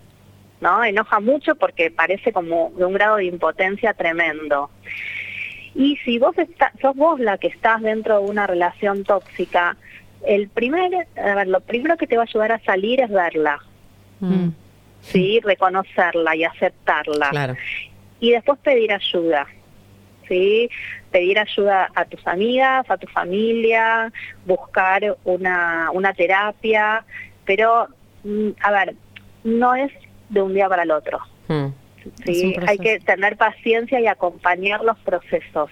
¿no? 0.61 0.83
Enoja 0.83 1.19
mucho 1.19 1.53
porque 1.55 1.91
parece 1.91 2.31
como 2.33 2.71
de 2.75 2.85
un 2.85 2.93
grado 2.93 3.17
de 3.17 3.25
impotencia 3.25 3.93
tremendo. 3.93 4.71
Y 5.75 5.97
si 5.97 6.17
vos 6.17 6.35
está, 6.37 6.71
sos 6.81 6.95
vos 6.95 7.19
la 7.19 7.37
que 7.37 7.47
estás 7.47 7.81
dentro 7.83 8.19
de 8.19 8.25
una 8.25 8.47
relación 8.47 9.03
tóxica, 9.03 9.77
el 10.25 10.49
primer, 10.49 11.07
a 11.17 11.35
ver, 11.35 11.47
lo 11.47 11.59
primero 11.61 11.97
que 11.97 12.07
te 12.07 12.15
va 12.17 12.23
a 12.23 12.25
ayudar 12.25 12.51
a 12.51 12.59
salir 12.63 13.01
es 13.01 13.09
verla, 13.09 13.59
Mm. 14.19 14.49
sí, 15.01 15.39
reconocerla 15.43 16.35
y 16.35 16.43
aceptarla. 16.43 17.29
Claro. 17.29 17.55
Y 18.19 18.31
después 18.31 18.59
pedir 18.59 18.91
ayuda. 18.91 19.47
¿sí? 20.27 20.69
Pedir 21.11 21.39
ayuda 21.39 21.89
a 21.95 22.05
tus 22.05 22.25
amigas, 22.27 22.89
a 22.89 22.97
tu 22.97 23.07
familia, 23.07 24.11
buscar 24.45 25.17
una, 25.23 25.89
una 25.93 26.13
terapia, 26.13 27.05
pero, 27.45 27.87
mm, 28.23 28.49
a 28.61 28.71
ver, 28.71 28.95
no 29.43 29.75
es 29.75 29.91
de 30.29 30.41
un 30.41 30.53
día 30.53 30.67
para 30.67 30.83
el 30.83 30.91
otro. 30.91 31.19
Mm. 31.47 31.67
¿sí? 32.25 32.55
Hay 32.67 32.77
que 32.77 32.99
tener 32.99 33.37
paciencia 33.37 33.99
y 34.01 34.07
acompañar 34.07 34.83
los 34.83 34.97
procesos. 34.99 35.69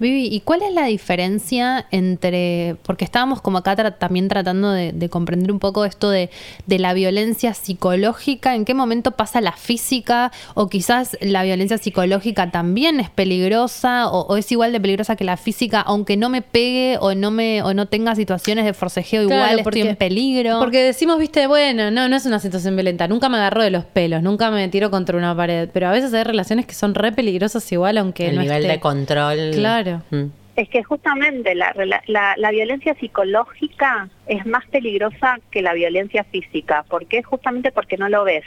Vivi, 0.00 0.26
¿y 0.34 0.40
cuál 0.40 0.62
es 0.62 0.72
la 0.74 0.86
diferencia 0.86 1.86
entre, 1.90 2.76
porque 2.84 3.04
estábamos 3.04 3.40
como 3.42 3.58
acá 3.58 3.76
tra- 3.76 3.96
también 3.98 4.28
tratando 4.28 4.70
de, 4.72 4.92
de 4.92 5.08
comprender 5.10 5.52
un 5.52 5.58
poco 5.58 5.84
esto 5.84 6.10
de, 6.10 6.30
de 6.66 6.78
la 6.78 6.94
violencia 6.94 7.52
psicológica, 7.54 8.54
en 8.54 8.64
qué 8.64 8.72
momento 8.74 9.12
pasa 9.12 9.40
la 9.40 9.52
física 9.52 10.32
o 10.54 10.68
quizás 10.68 11.16
la 11.20 11.42
violencia 11.42 11.76
psicológica 11.78 12.50
también 12.50 12.98
es 12.98 13.10
peligrosa 13.10 14.08
o, 14.08 14.22
o 14.26 14.36
es 14.36 14.50
igual 14.52 14.72
de 14.72 14.80
peligrosa 14.80 15.16
que 15.16 15.24
la 15.24 15.36
física, 15.36 15.80
aunque 15.80 16.16
no 16.16 16.28
me 16.30 16.42
pegue 16.42 16.96
o 17.00 17.14
no 17.14 17.30
me 17.30 17.62
o 17.62 17.74
no 17.74 17.86
tenga 17.86 18.14
situaciones 18.14 18.64
de 18.64 18.72
forcejeo 18.72 19.22
igual 19.22 19.38
Claro, 19.40 19.58
estoy 19.58 19.82
en 19.82 19.96
peligro? 19.96 20.58
Porque 20.60 20.82
decimos, 20.82 21.18
viste, 21.18 21.46
bueno, 21.46 21.90
no, 21.90 22.08
no 22.08 22.16
es 22.16 22.24
una 22.26 22.38
situación 22.40 22.74
violenta. 22.76 23.06
Nunca 23.08 23.28
me 23.28 23.36
agarró 23.36 23.62
de 23.62 23.70
los 23.70 23.84
pelos, 23.84 24.22
nunca 24.22 24.50
me 24.50 24.66
tiro 24.68 24.90
contra 24.90 25.16
una 25.18 25.36
pared. 25.36 25.68
Pero 25.72 25.88
a 25.88 25.92
veces 25.92 26.14
hay 26.14 26.24
relaciones 26.24 26.64
que 26.66 26.74
son 26.74 26.94
re 26.94 27.12
peligrosas 27.12 27.70
igual, 27.72 27.98
aunque 27.98 28.28
el 28.28 28.36
no 28.36 28.42
nivel 28.42 28.62
esté- 28.64 28.68
de 28.68 28.80
control. 28.80 29.50
Claro. 29.52 29.89
Mm. 30.10 30.26
Es 30.56 30.68
que 30.68 30.82
justamente 30.82 31.54
la, 31.54 31.72
rela- 31.72 32.02
la, 32.06 32.34
la 32.36 32.50
violencia 32.50 32.94
psicológica 32.94 34.08
es 34.26 34.44
más 34.46 34.66
peligrosa 34.66 35.38
que 35.50 35.62
la 35.62 35.72
violencia 35.72 36.24
física. 36.24 36.84
¿Por 36.88 37.06
qué? 37.06 37.22
Justamente 37.22 37.72
porque 37.72 37.96
no 37.96 38.08
lo 38.08 38.24
ves. 38.24 38.44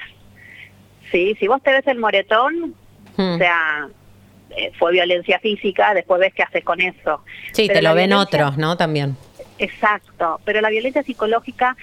¿Sí? 1.12 1.36
Si 1.40 1.48
vos 1.48 1.62
te 1.62 1.72
ves 1.72 1.88
el 1.88 2.00
moretón, 2.00 2.76
Mm. 3.16 3.36
o 3.36 3.38
sea, 3.38 3.88
eh, 4.58 4.72
fue 4.80 4.92
violencia 4.92 5.38
física, 5.40 5.94
después 5.94 6.20
ves 6.20 6.34
qué 6.34 6.42
haces 6.44 6.64
con 6.64 6.82
eso. 6.82 7.22
Sí, 7.52 7.66
Pero 7.68 7.80
te 7.80 7.82
lo 7.84 7.94
ven 7.94 8.12
otros, 8.14 8.58
¿no? 8.58 8.76
También. 8.76 9.16
Exacto, 9.60 10.42
pero 10.46 10.62
la 10.62 10.70
violencia 10.70 11.04
psicológica 11.04 11.78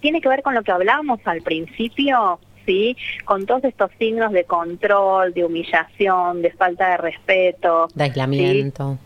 tiene 0.00 0.20
que 0.20 0.28
ver 0.28 0.42
con 0.42 0.54
lo 0.54 0.62
que 0.62 0.70
hablábamos 0.70 1.18
al 1.24 1.42
principio, 1.42 2.38
¿sí? 2.68 2.96
Con 3.24 3.46
todos 3.46 3.64
estos 3.64 3.90
signos 3.98 4.30
de 4.32 4.44
control, 4.44 5.32
de 5.32 5.42
humillación, 5.44 6.42
de 6.42 6.50
falta 6.52 6.90
de 6.90 6.96
respeto. 6.98 7.88
De 7.94 8.04
aislamiento. 8.04 8.98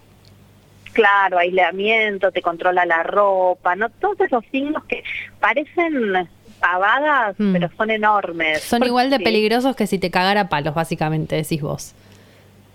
Claro, 0.93 1.39
aislamiento, 1.39 2.33
te 2.33 2.43
controla 2.43 2.85
la 2.85 3.05
ropa, 3.05 3.77
¿no? 3.77 3.89
Todos 3.89 4.21
esos 4.21 4.45
signos 4.51 4.83
que 4.85 5.05
parecen 5.41 6.29
pavadas, 6.61 7.37
Mm. 7.39 7.53
pero 7.53 7.71
son 7.77 7.91
enormes. 7.91 8.63
Son 8.63 8.83
igual 8.83 9.11
de 9.11 9.21
peligrosos 9.21 9.77
que 9.77 9.87
si 9.87 9.99
te 9.99 10.11
cagara 10.11 10.49
palos, 10.49 10.75
básicamente, 10.75 11.37
decís 11.37 11.63
vos. 11.63 11.95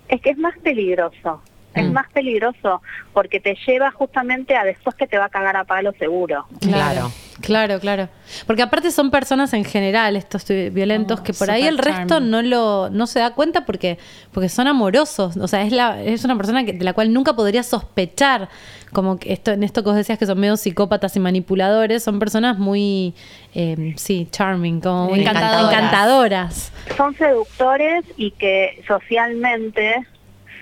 Es 0.08 0.22
que 0.22 0.30
es 0.32 0.38
más 0.38 0.58
peligroso, 0.60 1.42
es 1.78 1.88
Mm. 1.88 1.94
más 1.94 2.08
peligroso 2.12 2.82
porque 3.14 3.40
te 3.40 3.56
lleva 3.66 3.92
justamente 3.92 4.56
a 4.56 4.64
después 4.64 4.96
que 4.96 5.08
te 5.08 5.18
va 5.18 5.26
a 5.26 5.30
cagar 5.30 5.56
a 5.56 5.64
palo 5.64 5.94
seguro. 6.00 6.46
Claro. 6.62 7.12
Claro, 7.40 7.80
claro. 7.80 8.10
Porque 8.48 8.64
aparte 8.64 8.90
son 8.90 9.12
personas 9.12 9.54
en 9.54 9.64
general, 9.64 10.16
estos 10.16 10.44
violentos, 10.48 11.20
Oh, 11.20 11.24
que 11.24 11.34
por 11.34 11.52
ahí 11.52 11.68
el 11.68 11.78
resto 11.78 12.16
charming. 12.16 12.32
no 12.32 12.42
lo 12.42 12.90
no 12.90 13.06
se 13.06 13.20
da 13.20 13.36
cuenta 13.36 13.64
porque 13.64 14.00
porque 14.32 14.50
son 14.50 14.66
amorosos. 14.68 15.38
O 15.38 15.48
sea, 15.48 15.62
es 15.62 15.72
la 15.72 16.02
es 16.02 16.26
una 16.26 16.36
persona 16.36 16.66
que, 16.66 16.74
de 16.74 16.84
la 16.84 16.94
cual 16.94 17.14
nunca 17.14 17.34
podría 17.36 17.62
sospechar. 17.62 18.50
Como 18.92 19.20
que 19.20 19.34
esto 19.34 19.52
en 19.52 19.62
esto 19.64 19.84
que 19.84 19.90
vos 19.90 19.96
decías 19.98 20.18
que 20.18 20.26
son 20.26 20.40
medio 20.40 20.58
psicópatas 20.58 21.16
y 21.16 21.20
manipuladores, 21.20 22.02
son 22.04 22.18
personas 22.18 22.58
muy, 22.58 23.14
eh, 23.54 23.94
sí, 23.98 24.28
charming, 24.32 24.82
como 24.82 25.16
encantadoras. 25.16 26.72
son 26.96 27.14
seductores 27.16 28.04
y 28.18 28.32
que 28.32 28.84
socialmente 28.88 30.08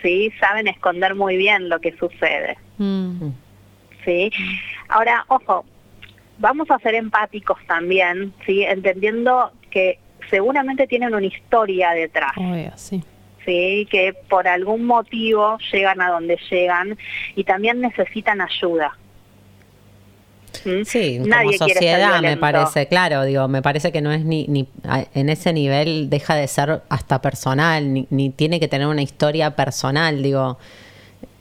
sí 0.05 0.31
saben 0.39 0.67
esconder 0.67 1.15
muy 1.15 1.35
bien 1.35 1.67
lo 1.69 1.79
que 1.81 1.91
sucede 1.97 2.57
Mm. 2.77 3.29
sí 4.03 4.29
ahora 4.89 5.25
ojo 5.29 5.65
vamos 6.37 6.69
a 6.69 6.77
ser 6.79 6.93
empáticos 6.95 7.57
también 7.67 8.33
sí 8.45 8.63
entendiendo 8.63 9.51
que 9.71 9.97
seguramente 10.29 10.85
tienen 10.85 11.15
una 11.15 11.25
historia 11.25 11.91
detrás 11.91 12.33
Obvio, 12.37 12.71
sí. 12.75 13.03
sí 13.45 13.87
que 13.89 14.13
por 14.29 14.47
algún 14.47 14.85
motivo 14.85 15.57
llegan 15.71 16.01
a 16.01 16.09
donde 16.11 16.37
llegan 16.49 16.97
y 17.35 17.43
también 17.43 17.79
necesitan 17.81 18.41
ayuda 18.41 18.89
¿Mm? 18.89 19.04
Sí, 20.85 21.19
Nadie 21.19 21.57
como 21.57 21.69
sociedad 21.69 22.21
me 22.21 22.37
parece, 22.37 22.87
claro, 22.87 23.23
digo, 23.23 23.47
me 23.47 23.61
parece 23.61 23.91
que 23.91 24.01
no 24.01 24.11
es 24.11 24.25
ni, 24.25 24.45
ni 24.47 24.67
en 25.13 25.29
ese 25.29 25.53
nivel 25.53 26.09
deja 26.09 26.35
de 26.35 26.47
ser 26.47 26.81
hasta 26.89 27.21
personal, 27.21 27.93
ni, 27.93 28.07
ni 28.09 28.29
tiene 28.29 28.59
que 28.59 28.67
tener 28.67 28.87
una 28.87 29.01
historia 29.01 29.55
personal, 29.55 30.21
digo, 30.23 30.57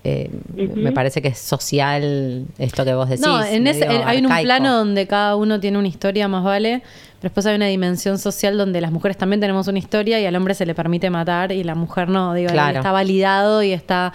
eh, 0.06 0.30
me 0.54 0.92
parece 0.92 1.22
que 1.22 1.28
es 1.28 1.38
social 1.38 2.44
esto 2.58 2.84
que 2.84 2.92
vos 2.92 3.08
decís. 3.08 3.24
no, 3.24 3.42
en 3.42 3.66
ese, 3.66 3.86
hay 3.86 4.18
un 4.18 4.30
plano 4.42 4.76
donde 4.76 5.06
cada 5.06 5.34
uno 5.34 5.60
tiene 5.60 5.78
una 5.78 5.88
historia 5.88 6.28
más 6.28 6.44
vale, 6.44 6.82
pero 7.20 7.30
después 7.30 7.46
hay 7.46 7.56
una 7.56 7.68
dimensión 7.68 8.18
social 8.18 8.58
donde 8.58 8.82
las 8.82 8.92
mujeres 8.92 9.16
también 9.16 9.40
tenemos 9.40 9.66
una 9.66 9.78
historia 9.78 10.20
y 10.20 10.26
al 10.26 10.36
hombre 10.36 10.52
se 10.52 10.66
le 10.66 10.74
permite 10.74 11.08
matar 11.08 11.52
y 11.52 11.64
la 11.64 11.74
mujer 11.74 12.10
no, 12.10 12.34
digo, 12.34 12.50
Claro. 12.50 12.78
está 12.78 12.92
validado 12.92 13.62
y 13.62 13.72
está... 13.72 14.12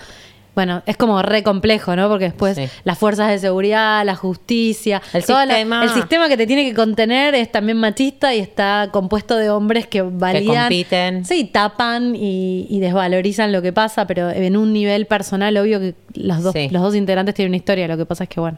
Bueno, 0.55 0.81
es 0.85 0.97
como 0.97 1.21
re 1.21 1.41
complejo, 1.43 1.95
¿no? 1.95 2.09
Porque 2.09 2.25
después 2.25 2.55
Sí. 2.57 2.67
las 2.83 2.97
fuerzas 2.97 3.29
de 3.29 3.39
seguridad, 3.39 4.03
la 4.03 4.15
justicia, 4.15 5.01
El 5.13 5.23
toda 5.25 5.45
la- 5.45 5.53
sistema. 5.55 5.83
el 5.83 5.89
sistema 5.91 6.27
que 6.27 6.35
te 6.37 6.47
tiene 6.47 6.65
que 6.65 6.73
contener 6.75 7.33
es 7.35 7.51
también 7.51 7.77
machista 7.77 8.33
y 8.33 8.39
está 8.39 8.89
compuesto 8.91 9.37
de 9.37 9.49
hombres 9.49 9.87
que 9.87 10.01
validan, 10.01 10.63
compiten. 10.65 11.23
sí, 11.25 11.45
tapan 11.45 12.15
y, 12.15 12.67
y 12.69 12.79
desvalorizan 12.79 13.51
lo 13.51 13.61
que 13.61 13.71
pasa, 13.71 14.05
pero 14.07 14.29
en 14.31 14.57
un 14.57 14.73
nivel 14.73 15.05
personal, 15.05 15.55
obvio 15.57 15.79
que 15.79 15.93
los 16.15 16.43
dos, 16.43 16.53
Sí. 16.53 16.67
los 16.71 16.81
dos 16.81 16.95
integrantes 16.95 17.35
tienen 17.35 17.51
una 17.51 17.57
historia. 17.57 17.87
Lo 17.87 17.95
que 17.97 18.05
pasa 18.05 18.23
es 18.25 18.29
que, 18.29 18.39
bueno, 18.41 18.57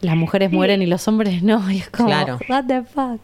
las 0.00 0.14
mujeres 0.14 0.52
mueren 0.52 0.82
y 0.82 0.86
los 0.86 1.08
hombres 1.08 1.42
no. 1.42 1.68
Y 1.70 1.78
es 1.78 1.88
como, 1.90 2.08
Claro. 2.10 2.38
what 2.48 2.64
the 2.66 2.82
fuck. 2.82 3.20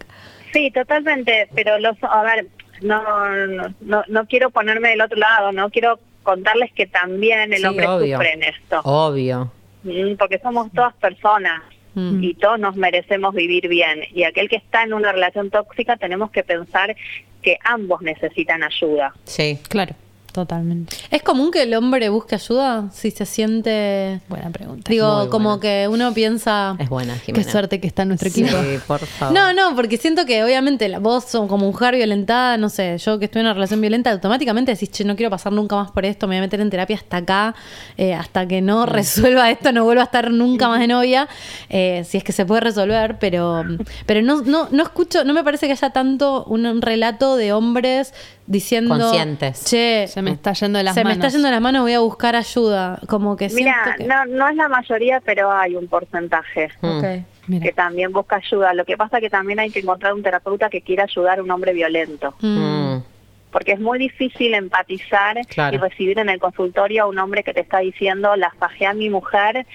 Sí, 0.53 0.71
totalmente, 0.73 1.49
pero 1.55 1.79
los, 1.79 1.97
a 2.03 2.23
ver, 2.23 2.49
no, 2.81 3.03
no, 3.47 3.75
no, 3.83 4.03
no 4.09 4.27
quiero 4.27 4.51
ponerme 4.51 4.89
del 4.89 5.01
otro 5.03 5.19
lado, 5.19 5.53
no 5.53 5.71
quiero 5.71 6.01
contarles 6.25 6.73
que 6.73 6.87
también 6.87 7.53
el 7.53 7.61
Sí, 7.61 7.67
hombre 7.67 7.87
obvio. 7.87 8.17
sufre 8.17 8.33
en 8.33 8.43
esto, 8.43 8.81
Obvio. 8.83 9.53
Mm, 9.85 10.17
porque 10.19 10.41
somos 10.41 10.73
todas 10.73 10.95
personas 10.95 11.63
Mm. 11.97 12.25
y 12.25 12.35
todos 12.35 12.59
nos 12.59 12.75
merecemos 12.75 13.33
vivir 13.35 13.69
bien. 13.69 14.01
Y 14.13 14.25
aquel 14.25 14.49
que 14.49 14.57
está 14.57 14.83
en 14.83 14.95
una 14.95 15.13
relación 15.13 15.51
tóxica 15.51 15.97
tenemos 15.97 16.33
que 16.33 16.43
pensar 16.43 16.97
que 17.41 17.57
ambos 17.65 18.03
necesitan 18.03 18.65
ayuda. 18.65 19.15
Sí. 19.25 19.61
Claro, 19.69 19.95
totalmente. 20.35 20.95
¿Es 21.11 21.23
común 21.23 21.51
que 21.51 21.63
el 21.63 21.73
hombre 21.75 22.09
busque 22.11 22.35
ayuda 22.35 22.91
si 22.93 23.11
se 23.11 23.25
siente... 23.25 24.21
Buena 24.29 24.51
pregunta. 24.51 24.91
Digo, 24.91 25.31
como 25.31 25.51
buena. 25.57 25.61
que 25.63 25.89
uno 25.89 26.13
piensa... 26.13 26.77
Es 26.79 26.89
buena, 26.89 27.15
Qué 27.15 27.33
Jimena. 27.33 27.51
suerte 27.51 27.81
que 27.81 27.87
está 27.87 28.03
en 28.03 28.09
nuestro 28.09 28.29
Sí, 28.31 28.43
equipo. 28.43 28.59
por 28.87 29.01
favor. 29.01 29.35
No, 29.35 29.53
no, 29.55 29.75
porque 29.77 29.97
siento 29.97 30.27
que 30.27 30.43
obviamente 30.45 30.89
la, 30.89 30.99
vos 30.99 31.25
sos 31.25 31.49
como 31.49 31.67
mujer 31.67 31.95
violentada, 31.95 32.57
no 32.57 32.69
sé, 32.69 32.99
yo 32.99 33.19
que 33.19 33.27
estoy 33.27 33.41
en 33.41 33.47
una 33.47 33.55
relación 33.55 33.81
violenta, 33.81 34.11
automáticamente 34.11 34.73
decís, 34.73 34.91
che, 34.91 35.05
no 35.05 35.15
quiero 35.17 35.31
pasar 35.31 35.53
nunca 35.53 35.77
más 35.77 35.91
por 35.93 36.05
esto, 36.05 36.27
me 36.27 36.35
voy 36.35 36.39
a 36.39 36.43
meter 36.43 36.61
en 36.61 36.69
terapia 36.71 36.97
hasta 36.97 37.19
acá, 37.19 37.55
eh, 37.97 38.13
hasta 38.15 38.47
que 38.49 38.61
Mm. 38.61 38.67
no 38.67 38.87
resuelva 38.87 39.51
esto, 39.51 39.71
no 39.73 39.85
vuelva 39.85 40.03
a 40.03 40.07
estar 40.07 40.31
nunca 40.33 40.69
más 40.69 40.81
de 40.81 40.89
novia, 40.89 41.29
eh, 41.71 42.05
si 42.07 42.19
es 42.19 42.25
que 42.25 42.33
se 42.33 42.45
puede 42.45 42.61
resolver, 42.61 43.19
pero, 43.21 43.63
pero 44.07 44.21
no, 44.23 44.43
no, 44.43 44.69
no 44.73 44.83
escucho, 44.83 45.23
no 45.25 45.33
me 45.33 45.45
parece 45.45 45.67
que 45.67 45.73
haya 45.73 45.91
tanto 45.91 46.45
un, 46.47 46.67
un 46.67 46.83
relato 46.83 47.37
de 47.37 47.53
hombres 47.53 48.13
diciendo, 48.47 48.99
Conscientes. 48.99 49.65
che, 49.65 50.07
Se 50.09 50.21
me 50.25 50.33
está 50.33 50.53
yendo 50.55 50.79
de 50.79 50.85
las 50.85 50.95
se 50.95 51.05
me 51.05 51.13
está 51.13 51.29
yendo 51.29 51.47
de 51.47 51.53
las 51.53 51.61
manos, 51.61 51.83
voy 51.83 51.93
a 51.93 52.01
buscar 52.01 52.35
ayuda, 52.37 52.99
como 53.07 53.37
que 53.37 53.49
Mira, 53.51 53.75
siento 53.85 53.99
que... 53.99 54.05
no, 54.05 54.25
no 54.27 54.49
es 54.49 54.57
la 54.57 54.69
mayoría, 54.69 55.21
pero 55.21 55.53
hay 55.53 55.77
un 55.77 55.87
porcentaje. 55.87 56.71
Ok. 56.81 57.05
Mira. 57.47 57.63
que 57.63 57.73
también 57.73 58.11
busca 58.11 58.37
ayuda. 58.37 58.73
Lo 58.73 58.87
que 58.87 58.97
pasa 58.97 59.21
que 59.21 59.29
también 59.29 59.59
hay 59.61 59.71
que 59.71 59.81
encontrar 59.81 60.15
un 60.15 60.23
terapeuta 60.23 60.71
que 60.71 60.81
quiera 60.81 61.05
ayudar 61.05 61.39
a 61.39 61.43
un 61.43 61.51
hombre 61.51 61.75
violento, 61.75 62.35
Mm. 62.41 62.95
Mm. 62.97 63.05
porque 63.53 63.73
es 63.73 63.81
muy 63.81 63.99
difícil 63.99 64.55
empatizar 64.55 65.37
Claro. 65.49 65.77
y 65.77 65.79
recibir 65.79 66.19
en 66.19 66.31
el 66.31 66.41
consultorio 66.41 67.03
a 67.03 67.07
un 67.07 67.19
hombre 67.19 67.45
que 67.45 67.53
te 67.53 67.61
está 67.61 67.81
diciendo, 67.81 68.35
la 68.37 68.51
fajé 68.59 68.87
a 68.87 68.95
mi 68.95 69.11
mujer, 69.11 69.67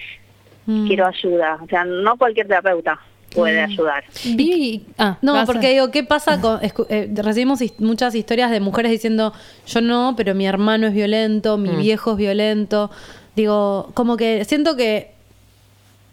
Mm. 0.66 0.88
quiero 0.88 1.06
ayuda. 1.06 1.60
O 1.64 1.68
sea, 1.68 1.86
no 1.86 2.18
cualquier 2.18 2.48
terapeuta 2.48 3.00
puede 3.34 3.62
ayudar. 3.62 4.04
Vivi, 4.26 4.86
ah, 4.98 5.18
No, 5.22 5.46
porque 5.46 5.70
digo, 5.72 5.92
¿qué 5.92 6.04
pasa 6.04 6.40
con.? 6.42 6.60
escu- 6.62 6.86
eh, 6.90 7.10
recibimos 7.16 7.62
his- 7.62 7.80
muchas 7.80 8.16
historias 8.16 8.50
de 8.52 8.60
mujeres 8.60 8.92
diciendo, 8.92 9.34
yo 9.68 9.82
no, 9.82 10.14
pero 10.18 10.34
mi 10.36 10.46
hermano 10.48 10.88
es 10.88 10.94
violento, 10.94 11.58
mi 11.58 11.76
viejo 11.76 12.12
es 12.12 12.18
violento. 12.18 12.90
Digo, 13.36 13.92
como 13.94 14.18
que 14.18 14.44
siento 14.46 14.76
que 14.76 15.12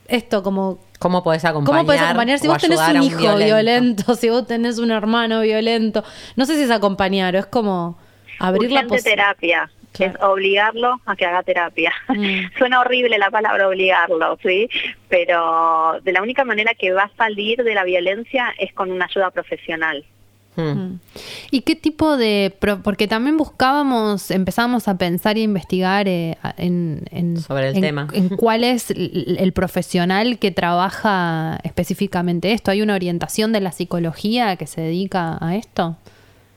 esto, 0.08 0.42
como. 0.42 0.78
¿Cómo 0.98 1.22
podés 1.22 1.44
acompañar? 1.44 1.78
¿Cómo 1.80 1.86
puedes 1.86 2.00
acompañar 2.02 2.38
si 2.38 2.46
vos 2.48 2.58
tenés 2.58 2.78
ayudar 2.80 3.02
un 3.02 3.06
hijo 3.06 3.36
violento. 3.36 4.14
si 4.14 4.30
vos 4.30 4.46
tenés 4.46 4.78
un 4.78 4.90
hermano 4.90 5.40
violento? 5.42 6.04
No 6.36 6.46
sé 6.46 6.54
si 6.56 6.62
es 6.62 6.70
acompañar 6.70 7.34
o 7.36 7.38
es 7.40 7.46
como 7.46 7.98
abrir 8.38 8.70
la 8.70 8.80
Urgente 8.80 8.96
posibilidad. 8.96 9.36
terapia. 9.36 9.70
Claro. 9.96 10.12
Es 10.18 10.22
obligarlo 10.22 11.00
a 11.06 11.16
que 11.16 11.24
haga 11.26 11.42
terapia. 11.42 11.92
Mm. 12.08 12.40
Suena 12.58 12.80
horrible 12.80 13.18
la 13.18 13.30
palabra 13.30 13.68
obligarlo, 13.68 14.38
¿sí? 14.42 14.68
Pero 15.08 16.00
de 16.02 16.12
la 16.12 16.22
única 16.22 16.44
manera 16.44 16.72
que 16.74 16.92
va 16.92 17.04
a 17.04 17.10
salir 17.16 17.62
de 17.62 17.74
la 17.74 17.84
violencia 17.84 18.54
es 18.58 18.72
con 18.72 18.90
una 18.90 19.06
ayuda 19.06 19.30
profesional. 19.30 20.04
Mm. 20.56 20.94
¿Y 21.50 21.60
qué 21.60 21.76
tipo 21.76 22.16
de.? 22.16 22.50
pro- 22.58 22.80
Porque 22.82 23.06
también 23.06 23.36
buscábamos, 23.36 24.30
empezábamos 24.30 24.88
a 24.88 24.96
pensar 24.96 25.36
y 25.36 25.42
a 25.42 25.44
investigar 25.44 26.08
eh, 26.08 26.38
a- 26.42 26.54
en, 26.56 27.02
en- 27.10 27.36
Sobre 27.36 27.68
el 27.68 27.76
en- 27.76 27.82
tema. 27.82 28.08
En 28.14 28.28
cuál 28.36 28.64
es 28.64 28.90
el, 28.90 29.36
el 29.38 29.52
profesional 29.52 30.38
que 30.38 30.50
trabaja 30.52 31.58
específicamente 31.62 32.52
esto. 32.52 32.70
¿Hay 32.70 32.80
una 32.80 32.94
orientación 32.94 33.52
de 33.52 33.60
la 33.60 33.70
psicología 33.70 34.56
que 34.56 34.66
se 34.66 34.80
dedica 34.80 35.36
a 35.40 35.56
esto? 35.56 35.96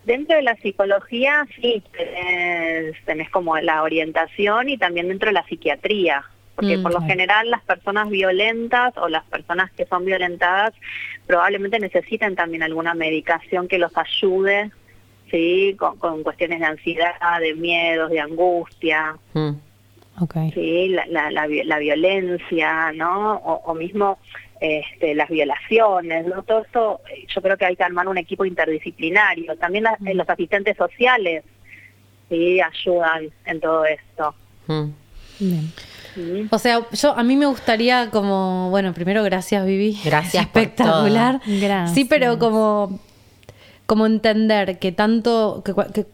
Dentro 0.09 0.35
de 0.37 0.41
la 0.41 0.55
psicología, 0.55 1.45
sí, 1.55 1.83
tenés, 1.95 2.95
tenés 3.05 3.29
como 3.29 3.55
la 3.59 3.83
orientación 3.83 4.67
y 4.67 4.75
también 4.75 5.07
dentro 5.07 5.27
de 5.29 5.33
la 5.33 5.45
psiquiatría. 5.45 6.23
Porque 6.55 6.79
Mm, 6.79 6.83
por 6.83 6.93
lo 6.93 7.01
general 7.01 7.49
las 7.51 7.63
personas 7.63 8.09
violentas 8.09 8.97
o 8.97 9.07
las 9.07 9.23
personas 9.25 9.69
que 9.71 9.85
son 9.85 10.05
violentadas 10.05 10.73
probablemente 11.27 11.77
necesiten 11.79 12.35
también 12.35 12.63
alguna 12.63 12.95
medicación 12.95 13.67
que 13.67 13.77
los 13.77 13.91
ayude, 13.95 14.71
¿sí? 15.29 15.75
Con, 15.77 15.99
con 15.99 16.23
cuestiones 16.23 16.59
de 16.59 16.65
ansiedad, 16.65 17.13
de 17.39 17.53
miedos, 17.53 18.09
de 18.09 18.19
angustia, 18.19 19.15
Mm. 19.33 19.51
Sí, 20.53 20.89
la, 20.89 21.05
la, 21.07 21.31
la, 21.31 21.47
vi- 21.47 21.63
la 21.63 21.77
violencia, 21.79 22.91
¿no? 22.93 23.35
O, 23.37 23.53
o 23.71 23.73
mismo 23.73 24.17
este, 24.61 25.15
las 25.15 25.29
violaciones, 25.29 26.25
¿no? 26.25 26.43
Todo 26.43 26.61
esto, 26.61 27.01
eh, 27.13 27.25
yo 27.33 27.41
creo 27.41 27.57
que 27.57 27.65
hay 27.65 27.75
que 27.75 27.83
armar 27.83 28.07
un 28.07 28.17
equipo 28.17 28.45
interdisciplinario. 28.45 29.55
También 29.57 29.85
la- 29.85 29.97
los 30.13 30.29
asistentes 30.29 30.75
sociales, 30.77 31.43
sí, 32.29 32.59
ayudan 32.61 33.29
en 33.45 33.59
todo 33.59 33.85
esto. 33.85 34.35
Mm. 34.67 34.89
Bien. 35.39 35.71
¿sí? 36.15 36.47
O 36.51 36.59
sea, 36.59 36.81
yo 36.91 37.17
a 37.17 37.23
mí 37.23 37.35
me 37.37 37.45
gustaría 37.45 38.09
como, 38.11 38.69
bueno, 38.69 38.93
primero 38.93 39.23
gracias 39.23 39.65
Vivi. 39.65 39.97
Gracias 40.03 40.45
por 40.47 40.61
Espectacular. 40.61 41.39
todo. 41.39 41.59
Gracias. 41.61 41.93
Sí, 41.95 42.05
pero 42.05 42.37
como 42.39 42.99
como 43.85 44.05
entender 44.05 44.77
que 44.77 44.91
tanto 44.91 45.63
que, 45.65 45.73
cua- 45.73 45.91
que, 45.91 46.05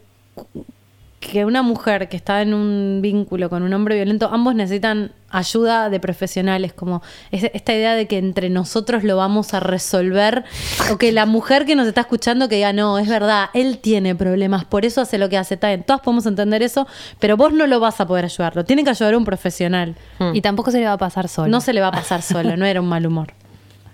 que 1.20 1.44
una 1.44 1.62
mujer 1.62 2.08
que 2.08 2.16
está 2.16 2.40
en 2.40 2.54
un 2.54 3.00
vínculo 3.02 3.50
con 3.50 3.62
un 3.62 3.72
hombre 3.74 3.96
violento, 3.96 4.28
ambos 4.32 4.54
necesitan 4.54 5.12
ayuda 5.30 5.90
de 5.90 5.98
profesionales, 6.00 6.72
como 6.72 7.02
es- 7.30 7.50
esta 7.52 7.74
idea 7.74 7.94
de 7.94 8.06
que 8.06 8.18
entre 8.18 8.48
nosotros 8.50 9.02
lo 9.04 9.16
vamos 9.16 9.54
a 9.54 9.60
resolver, 9.60 10.44
o 10.92 10.98
que 10.98 11.12
la 11.12 11.26
mujer 11.26 11.66
que 11.66 11.74
nos 11.76 11.86
está 11.88 12.02
escuchando 12.02 12.48
que 12.48 12.56
diga, 12.56 12.72
no, 12.72 12.98
es 12.98 13.08
verdad, 13.08 13.50
él 13.54 13.78
tiene 13.78 14.14
problemas, 14.14 14.64
por 14.64 14.84
eso 14.84 15.00
hace 15.00 15.18
lo 15.18 15.28
que 15.28 15.36
hace, 15.36 15.54
está 15.54 15.68
bien, 15.68 15.82
todos 15.82 16.00
podemos 16.00 16.26
entender 16.26 16.62
eso, 16.62 16.86
pero 17.18 17.36
vos 17.36 17.52
no 17.52 17.66
lo 17.66 17.80
vas 17.80 18.00
a 18.00 18.06
poder 18.06 18.24
ayudarlo, 18.26 18.64
tiene 18.64 18.84
que 18.84 18.90
ayudar 18.90 19.14
a 19.14 19.18
un 19.18 19.24
profesional. 19.24 19.94
Y 20.32 20.40
tampoco 20.40 20.70
se 20.70 20.78
le 20.78 20.86
va 20.86 20.92
a 20.92 20.98
pasar 20.98 21.28
solo. 21.28 21.48
No 21.48 21.60
se 21.60 21.72
le 21.72 21.80
va 21.80 21.88
a 21.88 21.92
pasar 21.92 22.22
solo, 22.22 22.56
no 22.56 22.64
era 22.64 22.80
un 22.80 22.88
mal 22.88 23.06
humor. 23.06 23.28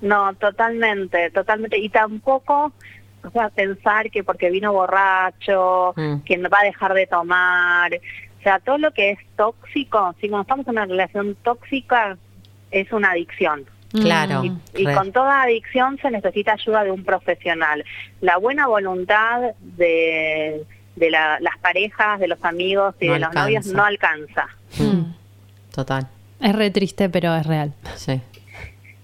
No, 0.01 0.35
totalmente, 0.35 1.31
totalmente. 1.31 1.79
Y 1.79 1.89
tampoco, 1.89 2.73
o 3.25 3.31
sea, 3.31 3.49
pensar 3.51 4.11
que 4.11 4.25
porque 4.25 4.51
vino 4.51 4.73
borracho, 4.73 5.93
Mm. 5.97 6.17
que 6.25 6.37
no 6.39 6.49
va 6.51 6.59
a 6.61 6.65
dejar 6.65 6.93
de 6.95 7.07
tomar. 7.07 7.93
O 8.43 8.45
sea, 8.45 8.59
todo 8.59 8.77
lo 8.77 8.91
que 8.91 9.13
es 9.13 9.19
tóxico, 9.37 10.17
si 10.21 10.29
cuando 10.29 10.43
estamos 10.43 10.67
en 10.67 10.73
una 10.73 10.85
relación 10.87 11.37
tóxica, 11.45 12.17
es 12.73 12.93
una 12.93 13.13
adicción. 13.13 13.65
Claro. 13.93 14.43
Y, 14.75 14.85
con 14.95 15.13
toda 15.13 15.43
adicción 15.43 15.97
se 16.03 16.11
necesita 16.11 16.55
ayuda 16.55 16.83
de 16.83 16.91
un 16.91 17.05
profesional. 17.05 17.85
La 18.21 18.39
buena 18.39 18.67
voluntad 18.67 19.53
de, 19.61 20.65
de 20.97 21.11
la- 21.11 21.39
las 21.41 21.57
parejas, 21.59 22.19
de 22.19 22.27
los 22.27 22.43
amigos 22.45 22.97
y 22.99 23.07
No 23.07 23.13
de 23.13 23.19
los 23.21 23.33
novios 23.33 23.67
no 23.67 23.85
alcanza. 23.85 24.49
Mm. 24.79 25.13
Total. 25.73 26.09
Es 26.41 26.57
re 26.57 26.71
triste, 26.73 27.09
pero 27.11 27.37
es 27.37 27.47
real. 27.47 27.75
Sí. 27.95 28.21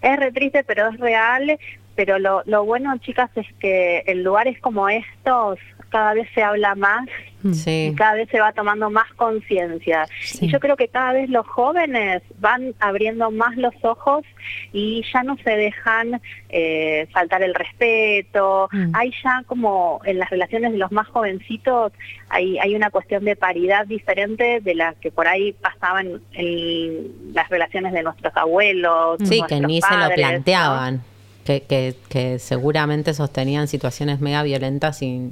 Es 0.02 0.18
re 0.18 0.32
triste, 0.32 0.64
pero 0.64 0.88
es 0.88 0.98
real. 0.98 1.58
Pero 1.94 2.18
lo, 2.18 2.42
lo 2.46 2.64
bueno, 2.64 2.96
chicas, 2.98 3.30
es 3.36 3.46
que 3.60 4.02
en 4.06 4.24
lugares 4.24 4.58
como 4.60 4.88
estos 4.88 5.60
cada 5.90 6.14
vez 6.14 6.28
se 6.34 6.42
habla 6.42 6.74
más 6.74 7.06
Sí. 7.52 7.90
y 7.92 7.94
cada 7.94 8.14
vez 8.14 8.28
se 8.30 8.40
va 8.40 8.52
tomando 8.52 8.90
más 8.90 9.12
conciencia. 9.14 10.06
Sí. 10.20 10.46
Y 10.46 10.48
yo 10.48 10.58
creo 10.58 10.76
que 10.76 10.88
cada 10.88 11.12
vez 11.12 11.30
los 11.30 11.46
jóvenes 11.46 12.22
van 12.40 12.74
abriendo 12.80 13.30
más 13.30 13.56
los 13.56 13.74
ojos 13.82 14.24
y 14.72 15.04
ya 15.12 15.22
no 15.22 15.36
se 15.44 15.50
dejan 15.50 16.20
eh, 16.48 17.06
faltar 17.12 17.42
el 17.42 17.54
respeto. 17.54 18.68
Mm. 18.72 18.90
Hay 18.94 19.12
ya 19.22 19.44
como 19.46 20.00
en 20.04 20.18
las 20.18 20.30
relaciones 20.30 20.72
de 20.72 20.78
los 20.78 20.90
más 20.90 21.06
jovencitos, 21.08 21.92
hay, 22.28 22.58
hay 22.58 22.74
una 22.74 22.90
cuestión 22.90 23.24
de 23.24 23.36
paridad 23.36 23.86
diferente 23.86 24.60
de 24.60 24.74
la 24.74 24.94
que 24.94 25.12
por 25.12 25.28
ahí 25.28 25.52
pasaban 25.52 26.20
en 26.32 27.34
las 27.34 27.48
relaciones 27.48 27.92
de 27.92 28.02
nuestros 28.02 28.36
abuelos. 28.36 29.18
Sí, 29.24 29.42
que 29.48 29.60
ni 29.60 29.80
se 29.80 29.96
lo 29.96 30.08
¿no? 30.08 31.17
Que, 31.48 31.62
que, 31.62 31.94
que 32.10 32.38
seguramente 32.38 33.14
sostenían 33.14 33.68
situaciones 33.68 34.20
mega 34.20 34.42
violentas 34.42 35.00
y, 35.00 35.30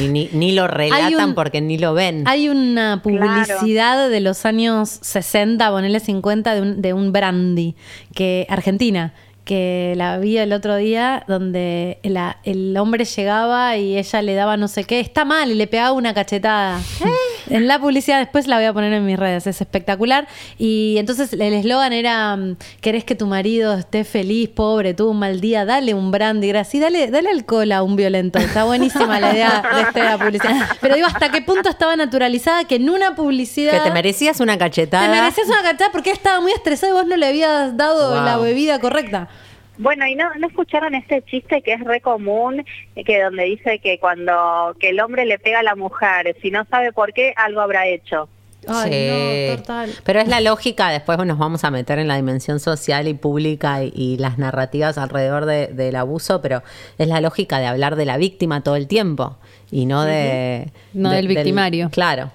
y 0.00 0.08
ni, 0.08 0.28
ni 0.32 0.50
lo 0.50 0.66
relatan 0.66 1.28
un- 1.28 1.34
porque 1.36 1.60
ni 1.60 1.78
lo 1.78 1.94
ven. 1.94 2.24
Hay 2.26 2.48
una 2.48 3.02
publicidad 3.04 4.10
de 4.10 4.18
los 4.20 4.46
años 4.46 4.88
60, 5.02 5.70
ponele 5.70 6.00
50, 6.00 6.54
de 6.56 6.60
un, 6.60 6.82
de 6.82 6.92
un 6.92 7.12
brandy, 7.12 7.76
que 8.16 8.48
Argentina, 8.50 9.14
que 9.44 9.92
la 9.96 10.16
vi 10.18 10.38
el 10.38 10.52
otro 10.54 10.76
día, 10.76 11.22
donde 11.28 11.98
la- 12.02 12.38
el 12.44 12.74
hombre 12.78 13.04
llegaba 13.04 13.76
y 13.76 13.98
ella 13.98 14.22
le 14.22 14.34
daba 14.34 14.56
no 14.56 14.68
sé 14.68 14.84
qué, 14.84 15.00
está 15.00 15.24
mal, 15.26 15.50
y 15.50 15.54
le 15.54 15.66
pegaba 15.66 15.92
una 15.92 16.14
cachetada. 16.14 16.80
En 17.50 17.68
la 17.68 17.78
publicidad, 17.78 18.20
después 18.20 18.46
la 18.46 18.56
voy 18.56 18.64
a 18.64 18.72
poner 18.72 18.90
en 18.94 19.04
mis 19.04 19.18
redes, 19.18 19.46
es 19.46 19.60
espectacular. 19.60 20.26
Y 20.56 20.96
entonces 20.96 21.30
el 21.34 21.42
eslogan 21.42 21.92
era, 21.92 22.34
mm, 22.36 22.56
¿querés 22.80 23.04
que 23.04 23.14
tu 23.14 23.26
marido 23.26 23.74
esté 23.74 24.04
feliz, 24.04 24.48
pobre, 24.48 24.94
tuvo 24.94 25.10
un 25.10 25.18
mal 25.18 25.42
día? 25.42 25.66
Dale 25.66 25.92
un 25.92 26.10
brandy, 26.10 26.48
gracias. 26.48 26.82
Dale, 26.82 27.08
dale 27.10 27.28
alcohol 27.28 27.70
a 27.72 27.82
un 27.82 27.96
violento. 27.96 28.38
Está 28.38 28.64
buenísima 28.64 29.20
la 29.20 29.34
idea 29.34 29.62
de 29.74 29.82
esta 29.82 30.16
publicidad. 30.18 30.68
Pero 30.80 30.94
digo, 30.94 31.06
¿hasta 31.06 31.28
qué 31.30 31.42
punto 31.42 31.68
estaba 31.68 31.94
naturalizada 31.96 32.64
que 32.64 32.76
en 32.76 32.88
una 32.88 33.14
publicidad... 33.14 33.72
que 33.72 33.80
te 33.80 33.90
merecías 33.90 34.40
una 34.40 34.56
cachetada. 34.56 35.04
Te 35.12 35.20
merecías 35.20 35.46
una 35.46 35.60
cachetada 35.62 35.92
porque 35.92 36.12
estaba 36.12 36.40
muy 36.40 36.52
estresado 36.52 36.94
y 36.94 36.96
vos 36.96 37.06
no 37.06 37.16
le 37.18 37.26
habías 37.26 37.76
dado 37.76 38.14
Wow. 38.14 38.24
la 38.24 38.38
bebida 38.38 38.78
correcta. 38.80 39.28
Bueno, 39.78 40.06
y 40.06 40.14
no, 40.14 40.32
no 40.36 40.46
escucharon 40.46 40.94
este 40.94 41.22
chiste 41.22 41.60
que 41.62 41.72
es 41.72 41.80
re 41.84 42.00
común, 42.00 42.64
que 43.04 43.22
donde 43.22 43.44
dice 43.44 43.80
que 43.80 43.98
cuando 43.98 44.74
que 44.78 44.90
el 44.90 45.00
hombre 45.00 45.26
le 45.26 45.38
pega 45.38 45.60
a 45.60 45.62
la 45.64 45.74
mujer, 45.74 46.36
si 46.40 46.50
no 46.50 46.64
sabe 46.70 46.92
por 46.92 47.12
qué, 47.12 47.34
algo 47.36 47.60
habrá 47.60 47.86
hecho. 47.86 48.28
Ay, 48.66 48.90
Sí. 48.92 49.50
no, 49.50 49.56
total. 49.56 49.90
Pero 50.04 50.20
es 50.20 50.28
la 50.28 50.40
lógica, 50.40 50.88
después 50.88 51.18
nos 51.18 51.36
vamos 51.38 51.64
a 51.64 51.70
meter 51.70 51.98
en 51.98 52.08
la 52.08 52.16
dimensión 52.16 52.60
social 52.60 53.08
y 53.08 53.14
pública 53.14 53.82
y, 53.82 53.92
y 53.94 54.16
las 54.16 54.38
narrativas 54.38 54.96
alrededor 54.96 55.44
de- 55.44 55.66
del 55.66 55.96
abuso, 55.96 56.40
pero 56.40 56.62
es 56.96 57.08
la 57.08 57.20
lógica 57.20 57.58
de 57.58 57.66
hablar 57.66 57.96
de 57.96 58.06
la 58.06 58.16
víctima 58.16 58.62
todo 58.62 58.76
el 58.76 58.86
tiempo 58.86 59.36
y 59.70 59.84
no 59.86 60.04
de... 60.04 60.70
No 60.94 61.10
de- 61.10 61.16
del 61.16 61.28
victimario. 61.28 61.90
claro. 61.90 62.30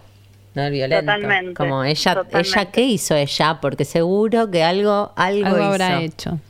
No 0.55 0.63
del 0.63 0.73
violento. 0.73 1.05
Totalmente, 1.05 1.53
Como 1.53 1.83
ella, 1.83 2.13
totalmente. 2.15 2.49
ella, 2.49 2.65
¿qué 2.71 2.81
hizo 2.81 3.15
ella? 3.15 3.57
Porque 3.61 3.85
seguro 3.85 4.51
que 4.51 4.63
algo, 4.63 5.13
algo, 5.15 5.45
Algo 5.47 5.57
hizo. 5.57 5.65
habrá 5.67 6.01
hecho. 6.01 6.39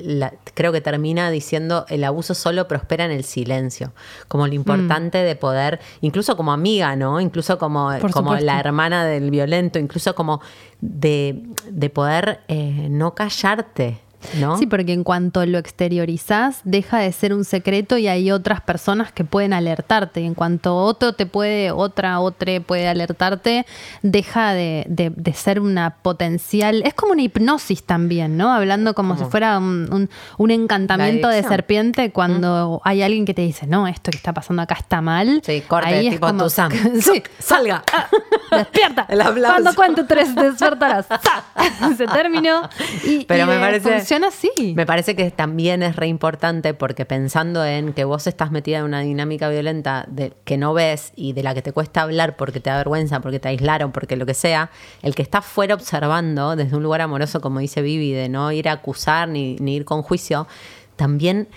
la- 0.00 0.34
creo 0.52 0.70
que 0.72 0.82
termina 0.82 1.30
diciendo 1.30 1.86
el 1.88 2.04
abuso 2.04 2.34
solo 2.34 2.68
prospera 2.68 3.06
en 3.06 3.10
el 3.10 3.24
silencio, 3.24 3.92
como 4.28 4.46
lo 4.46 4.52
importante 4.54 5.18
de 5.18 5.34
poder, 5.36 5.80
incluso 6.02 6.36
como 6.36 6.52
amiga, 6.52 6.94
¿no? 6.96 7.20
Incluso 7.20 7.56
como, 7.58 7.90
como 8.12 8.36
la 8.36 8.58
hermana 8.60 9.04
del 9.06 9.30
violento, 9.30 9.78
incluso 9.78 10.14
como 10.14 10.42
de, 10.82 11.42
de 11.70 11.88
poder 11.88 12.40
eh, 12.48 12.88
no 12.90 13.14
callarte, 13.14 13.98
¿no? 14.38 14.56
Sí, 14.58 14.66
porque 14.66 14.92
en 14.92 15.04
cuanto 15.04 15.44
lo 15.46 15.58
exteriorizás, 15.58 16.60
deja 16.64 16.98
de 16.98 17.12
ser 17.12 17.32
un 17.34 17.44
secreto 17.44 17.98
y 17.98 18.08
hay 18.08 18.30
otras 18.30 18.60
personas 18.60 19.12
que 19.12 19.24
pueden 19.24 19.52
alertarte. 19.52 20.20
Y 20.20 20.26
en 20.26 20.34
cuanto 20.34 20.76
otro 20.76 21.12
te 21.14 21.26
puede, 21.26 21.70
otra, 21.70 22.20
otra 22.20 22.60
puede 22.60 22.88
alertarte, 22.88 23.66
deja 24.02 24.52
de, 24.52 24.84
de- 24.88 25.10
de 25.14 25.32
ser 25.34 25.60
una 25.60 25.96
potencial. 26.02 26.82
Es 26.84 26.94
como 26.94 27.12
una 27.12 27.22
hipnosis 27.22 27.84
también, 27.84 28.36
¿no? 28.36 28.52
Hablando 28.52 28.94
como 28.94 29.16
si 29.16 29.24
fuera 29.24 29.58
un, 29.58 29.88
un- 29.92 30.10
un 30.38 30.50
encantamiento 30.50 31.28
de 31.28 31.42
serpiente 31.42 32.10
cuando 32.12 32.80
hay 32.84 33.02
alguien 33.02 33.24
que 33.24 33.34
te 33.34 33.42
dice, 33.42 33.66
no, 33.66 33.86
esto 33.86 34.10
que 34.10 34.16
está 34.16 34.32
pasando 34.32 34.62
acá 34.62 34.74
está 34.74 35.00
mal. 35.00 35.40
Sí, 35.44 35.62
corte, 35.66 35.88
Ahí 35.88 36.06
es 36.08 36.14
tipo 36.14 36.26
como- 36.26 36.44
Tuzán. 36.44 36.70
sí, 37.00 37.22
Salga. 37.38 37.82
despierta. 38.50 39.06
Cuando 39.52 39.74
cuento 39.74 40.06
tres, 40.06 40.34
despertarás. 40.34 41.06
Se 41.96 42.06
terminó. 42.06 42.68
Y, 43.04 43.24
Pero 43.24 43.44
y, 43.44 43.46
me 43.46 43.56
eh, 43.56 43.60
parece. 43.60 44.00
Así. 44.12 44.74
Me 44.76 44.84
parece 44.84 45.16
que 45.16 45.30
también 45.30 45.82
es 45.82 45.96
re 45.96 46.06
importante 46.06 46.74
porque 46.74 47.06
pensando 47.06 47.64
en 47.64 47.94
que 47.94 48.04
vos 48.04 48.26
estás 48.26 48.50
metida 48.50 48.78
en 48.78 48.84
una 48.84 49.00
dinámica 49.00 49.48
violenta 49.48 50.04
de, 50.08 50.34
que 50.44 50.58
no 50.58 50.74
ves 50.74 51.12
y 51.16 51.32
de 51.32 51.42
la 51.42 51.54
que 51.54 51.62
te 51.62 51.72
cuesta 51.72 52.02
hablar 52.02 52.36
porque 52.36 52.60
te 52.60 52.68
da 52.68 52.76
vergüenza, 52.76 53.20
porque 53.20 53.40
te 53.40 53.48
aislaron, 53.48 53.90
porque 53.90 54.16
lo 54.16 54.26
que 54.26 54.34
sea, 54.34 54.70
el 55.00 55.14
que 55.14 55.22
está 55.22 55.40
fuera 55.40 55.74
observando 55.74 56.56
desde 56.56 56.76
un 56.76 56.82
lugar 56.82 57.00
amoroso, 57.00 57.40
como 57.40 57.60
dice 57.60 57.80
Vivi, 57.80 58.12
de 58.12 58.28
no 58.28 58.52
ir 58.52 58.68
a 58.68 58.72
acusar 58.72 59.28
ni, 59.28 59.56
ni 59.56 59.76
ir 59.76 59.86
con 59.86 60.02
juicio, 60.02 60.46
también. 60.96 61.48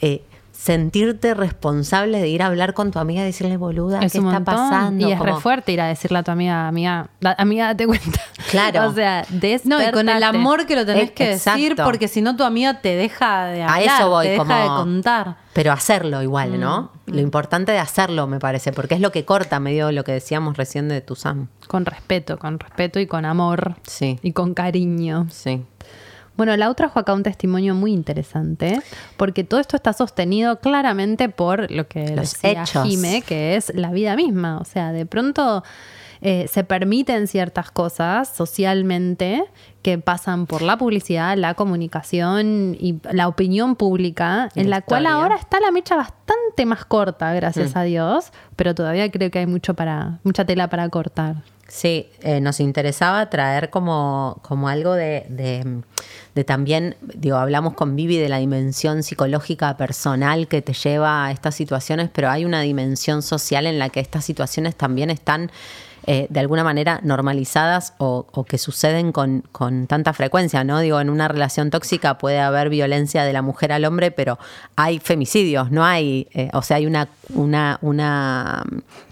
eh, 0.00 0.22
sentirte 0.62 1.32
responsable 1.32 2.20
de 2.20 2.28
ir 2.28 2.42
a 2.42 2.46
hablar 2.46 2.74
con 2.74 2.90
tu 2.90 2.98
amiga 2.98 3.22
y 3.22 3.24
decirle 3.24 3.56
boluda 3.56 4.00
Es 4.02 4.12
qué 4.12 4.20
un 4.20 4.26
está 4.26 4.40
montón. 4.40 4.54
pasando 4.56 5.08
Y 5.08 5.12
es 5.12 5.18
re 5.18 5.30
Como- 5.30 5.40
fuerte 5.40 5.72
ir 5.72 5.80
a 5.80 5.86
decirle 5.86 6.18
a 6.18 6.22
tu 6.22 6.30
amiga, 6.32 6.68
amiga, 6.68 7.08
da- 7.18 7.34
amiga, 7.38 7.68
date 7.68 7.86
cuenta. 7.86 8.20
Claro. 8.50 8.88
o 8.88 8.92
sea, 8.92 9.24
No, 9.64 9.80
y 9.80 9.90
con 9.92 10.08
el 10.08 10.22
amor 10.22 10.66
que 10.66 10.74
lo 10.76 10.84
tenés 10.84 11.10
Eh, 11.10 11.12
que 11.14 11.28
decir, 11.28 11.76
porque 11.82 12.08
si 12.08 12.20
no 12.20 12.36
tu 12.36 12.44
amiga 12.44 12.80
te 12.82 12.94
deja 12.96 13.46
de 13.46 13.62
A 13.62 13.74
hablar, 13.76 14.00
eso 14.00 14.10
voy, 14.10 14.26
te 14.26 14.32
deja 14.32 14.42
como- 14.44 14.54
de 14.60 14.66
contar. 14.68 15.36
Pero 15.54 15.72
hacerlo 15.72 16.22
igual, 16.22 16.60
¿no? 16.60 16.90
Mm, 17.06 17.14
Lo 17.14 17.20
importante 17.20 17.72
de 17.72 17.78
hacerlo, 17.78 18.26
me 18.26 18.38
parece, 18.38 18.72
porque 18.72 18.94
es 18.94 19.00
lo 19.00 19.10
que 19.12 19.24
corta 19.24 19.60
medio 19.60 19.90
lo 19.92 20.04
que 20.04 20.12
decíamos 20.12 20.56
recién 20.56 20.88
de 20.88 21.00
Tuzán. 21.00 21.48
Con 21.68 21.86
respeto, 21.86 22.38
con 22.38 22.58
respeto 22.58 23.00
y 23.00 23.06
con 23.06 23.24
amor. 23.24 23.76
Sí. 23.86 24.18
Y 24.22 24.32
con 24.32 24.54
cariño. 24.54 25.26
Sí. 25.30 25.64
Bueno, 26.40 26.56
Lau 26.56 26.74
trajo 26.74 26.98
acá 26.98 27.12
un 27.12 27.22
testimonio 27.22 27.74
muy 27.74 27.92
interesante, 27.92 28.80
porque 29.18 29.44
todo 29.44 29.60
esto 29.60 29.76
está 29.76 29.92
sostenido 29.92 30.58
claramente 30.58 31.28
por 31.28 31.70
lo 31.70 31.86
que 31.86 32.16
Los 32.16 32.32
decía 32.32 32.62
hechos. 32.62 32.88
Jime, 32.88 33.20
que 33.20 33.56
es 33.56 33.70
la 33.74 33.90
vida 33.90 34.16
misma. 34.16 34.56
O 34.56 34.64
sea, 34.64 34.90
de 34.90 35.04
pronto 35.04 35.62
eh, 36.22 36.46
se 36.48 36.64
permiten 36.64 37.26
ciertas 37.26 37.70
cosas 37.70 38.30
socialmente 38.34 39.44
que 39.82 39.98
pasan 39.98 40.46
por 40.46 40.62
la 40.62 40.78
publicidad, 40.78 41.36
la 41.36 41.52
comunicación 41.52 42.74
y 42.80 42.98
la 43.12 43.28
opinión 43.28 43.76
pública, 43.76 44.48
en 44.54 44.70
la 44.70 44.76
la 44.76 44.82
cual 44.82 45.04
ahora 45.04 45.36
está 45.36 45.60
la 45.60 45.70
mecha 45.70 45.94
bastante 45.94 46.64
más 46.64 46.86
corta, 46.86 47.32
Mm. 47.32 47.36
gracias 47.36 47.76
a 47.76 47.82
Dios, 47.82 48.32
pero 48.56 48.74
todavía 48.74 49.10
creo 49.10 49.30
que 49.30 49.40
hay 49.40 49.46
mucho 49.46 49.74
para, 49.74 50.20
mucha 50.24 50.46
tela 50.46 50.70
para 50.70 50.88
cortar. 50.88 51.36
Sí, 51.72 52.08
eh, 52.22 52.40
nos 52.40 52.58
interesaba 52.58 53.30
traer 53.30 53.70
como, 53.70 54.40
como 54.42 54.68
algo 54.68 54.92
de, 54.94 55.24
de- 55.28 55.82
de 56.34 56.44
también, 56.44 56.96
digo, 57.14 57.36
hablamos 57.36 57.74
con 57.74 57.94
Vivi 57.94 58.16
de 58.16 58.28
la 58.28 58.38
dimensión 58.38 59.04
psicológica 59.04 59.76
personal 59.76 60.48
que 60.48 60.62
te 60.62 60.72
lleva 60.72 61.26
a 61.26 61.30
estas 61.30 61.54
situaciones, 61.54 62.10
pero 62.12 62.28
hay 62.28 62.44
una 62.44 62.60
dimensión 62.62 63.22
social 63.22 63.66
en 63.66 63.78
la 63.78 63.88
que 63.88 64.00
estas 64.00 64.24
situaciones 64.24 64.74
también 64.74 65.10
están 65.10 65.52
eh, 66.12 66.26
de 66.28 66.40
alguna 66.40 66.64
manera 66.64 66.98
normalizadas 67.04 67.94
o, 67.98 68.26
o 68.32 68.42
que 68.42 68.58
suceden 68.58 69.12
con, 69.12 69.44
con 69.52 69.86
tanta 69.86 70.12
frecuencia, 70.12 70.64
¿no? 70.64 70.80
Digo, 70.80 71.00
en 71.00 71.08
una 71.08 71.28
relación 71.28 71.70
tóxica 71.70 72.18
puede 72.18 72.40
haber 72.40 72.68
violencia 72.68 73.22
de 73.22 73.32
la 73.32 73.42
mujer 73.42 73.70
al 73.70 73.84
hombre, 73.84 74.10
pero 74.10 74.36
hay 74.74 74.98
femicidios, 74.98 75.70
no 75.70 75.84
hay, 75.84 76.26
eh, 76.34 76.50
o 76.52 76.62
sea, 76.62 76.78
hay 76.78 76.86
una, 76.86 77.06
una, 77.32 77.78
una 77.80 78.64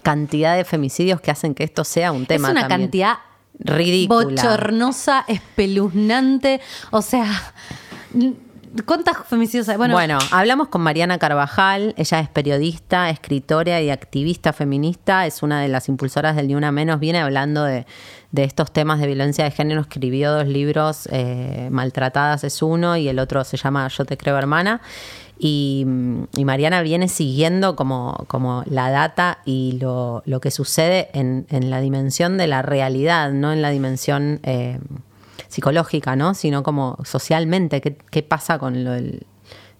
cantidad 0.03 0.57
de 0.57 0.65
femicidios 0.65 1.21
que 1.21 1.31
hacen 1.31 1.55
que 1.55 1.63
esto 1.63 1.85
sea 1.85 2.11
un 2.11 2.25
tema 2.25 2.49
es 2.49 2.51
una 2.51 2.61
también 2.67 2.81
cantidad 2.87 3.13
ridícula. 3.59 4.25
bochornosa, 4.25 5.23
espeluznante. 5.29 6.59
O 6.91 7.01
sea, 7.01 7.53
¿Cuántas 8.85 9.17
femicidios 9.25 9.67
hay? 9.69 9.77
Bueno, 9.77 10.19
hablamos 10.31 10.67
con 10.67 10.81
Mariana 10.81 11.17
Carvajal, 11.17 11.93
ella 11.97 12.19
es 12.19 12.29
periodista, 12.29 13.09
escritora 13.09 13.81
y 13.81 13.89
activista 13.89 14.53
feminista, 14.53 15.25
es 15.25 15.41
una 15.41 15.61
de 15.61 15.67
las 15.67 15.89
impulsoras 15.89 16.35
del 16.35 16.47
Ni 16.47 16.55
Una 16.55 16.71
Menos, 16.71 16.99
viene 16.99 17.19
hablando 17.19 17.63
de, 17.63 17.85
de 18.31 18.43
estos 18.43 18.71
temas 18.71 18.99
de 18.99 19.07
violencia 19.07 19.43
de 19.43 19.51
género, 19.51 19.81
escribió 19.81 20.31
dos 20.31 20.47
libros, 20.47 21.07
eh, 21.11 21.69
Maltratadas 21.71 22.43
es 22.43 22.61
uno 22.61 22.95
y 22.95 23.07
el 23.07 23.19
otro 23.19 23.43
se 23.43 23.57
llama 23.57 23.87
Yo 23.87 24.05
te 24.05 24.17
creo 24.17 24.37
hermana. 24.37 24.81
Y, 25.41 25.85
y 26.35 26.43
Mariana 26.43 26.81
viene 26.81 27.07
siguiendo 27.07 27.77
como, 27.77 28.25
como 28.27 28.63
la 28.65 28.91
data 28.91 29.39
y 29.45 29.77
lo, 29.79 30.21
lo 30.25 30.41
que 30.41 30.51
sucede 30.51 31.09
en, 31.13 31.47
en 31.49 31.69
la 31.69 31.79
dimensión 31.79 32.37
de 32.37 32.47
la 32.47 32.61
realidad, 32.61 33.31
no 33.31 33.53
en 33.53 33.61
la 33.61 33.69
dimensión 33.69 34.41
eh, 34.43 34.79
psicológica, 35.49 36.15
¿no? 36.15 36.33
Sino 36.33 36.63
como 36.63 36.97
socialmente, 37.03 37.81
qué, 37.81 37.97
qué 38.09 38.23
pasa 38.23 38.57
con 38.57 38.83
lo 38.85 38.93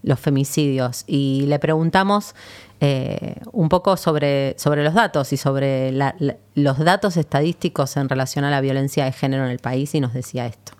los 0.01 0.17
femicidios. 0.17 1.03
Y 1.07 1.43
le 1.47 1.59
preguntamos 1.59 2.33
eh, 2.79 3.35
un 3.51 3.67
poco 3.67 3.97
sobre, 3.97 4.55
sobre 4.57 4.81
los 4.81 4.93
datos 4.93 5.33
y 5.33 5.37
sobre 5.37 5.91
la- 5.91 6.15
los 6.55 6.79
datos 6.79 7.17
estadísticos 7.17 7.97
en 7.97 8.07
relación 8.07 8.45
a 8.45 8.49
la 8.49 8.61
violencia 8.61 9.03
de 9.03 9.11
género 9.11 9.43
en 9.43 9.51
el 9.51 9.59
país 9.59 9.93
y 9.95 9.99
nos 9.99 10.13
decía 10.13 10.45
esto. 10.45 10.71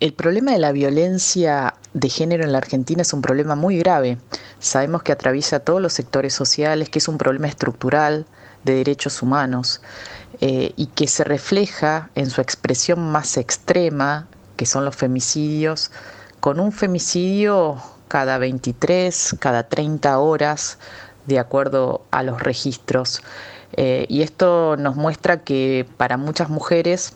El 0.00 0.14
problema 0.14 0.52
de 0.52 0.58
la 0.58 0.72
violencia 0.72 1.74
de 1.92 2.08
género 2.08 2.44
en 2.44 2.52
la 2.52 2.58
Argentina 2.58 3.02
es 3.02 3.12
un 3.12 3.22
problema 3.22 3.54
muy 3.56 3.78
grave. 3.78 4.18
Sabemos 4.58 5.02
que 5.02 5.12
atraviesa 5.12 5.60
todos 5.60 5.80
los 5.80 5.92
sectores 5.92 6.34
sociales, 6.34 6.88
que 6.88 6.98
es 6.98 7.08
un 7.08 7.18
problema 7.18 7.48
estructural 7.48 8.26
de 8.64 8.74
derechos 8.74 9.22
humanos 9.22 9.80
eh, 10.40 10.72
y 10.76 10.86
que 10.86 11.06
se 11.08 11.24
refleja 11.24 12.10
en 12.14 12.30
su 12.30 12.40
expresión 12.40 13.10
más 13.10 13.36
extrema, 13.36 14.28
que 14.56 14.66
son 14.66 14.84
los 14.84 14.96
femicidios, 14.96 15.90
con 16.40 16.60
un 16.60 16.72
femicidio 16.72 17.82
cada 18.08 18.38
23, 18.38 19.36
cada 19.40 19.68
30 19.68 20.18
horas, 20.18 20.78
de 21.26 21.38
acuerdo 21.38 22.04
a 22.10 22.22
los 22.22 22.42
registros. 22.42 23.22
Eh, 23.72 24.06
y 24.08 24.22
esto 24.22 24.76
nos 24.76 24.96
muestra 24.96 25.42
que 25.42 25.86
para 25.96 26.16
muchas 26.16 26.48
mujeres 26.48 27.14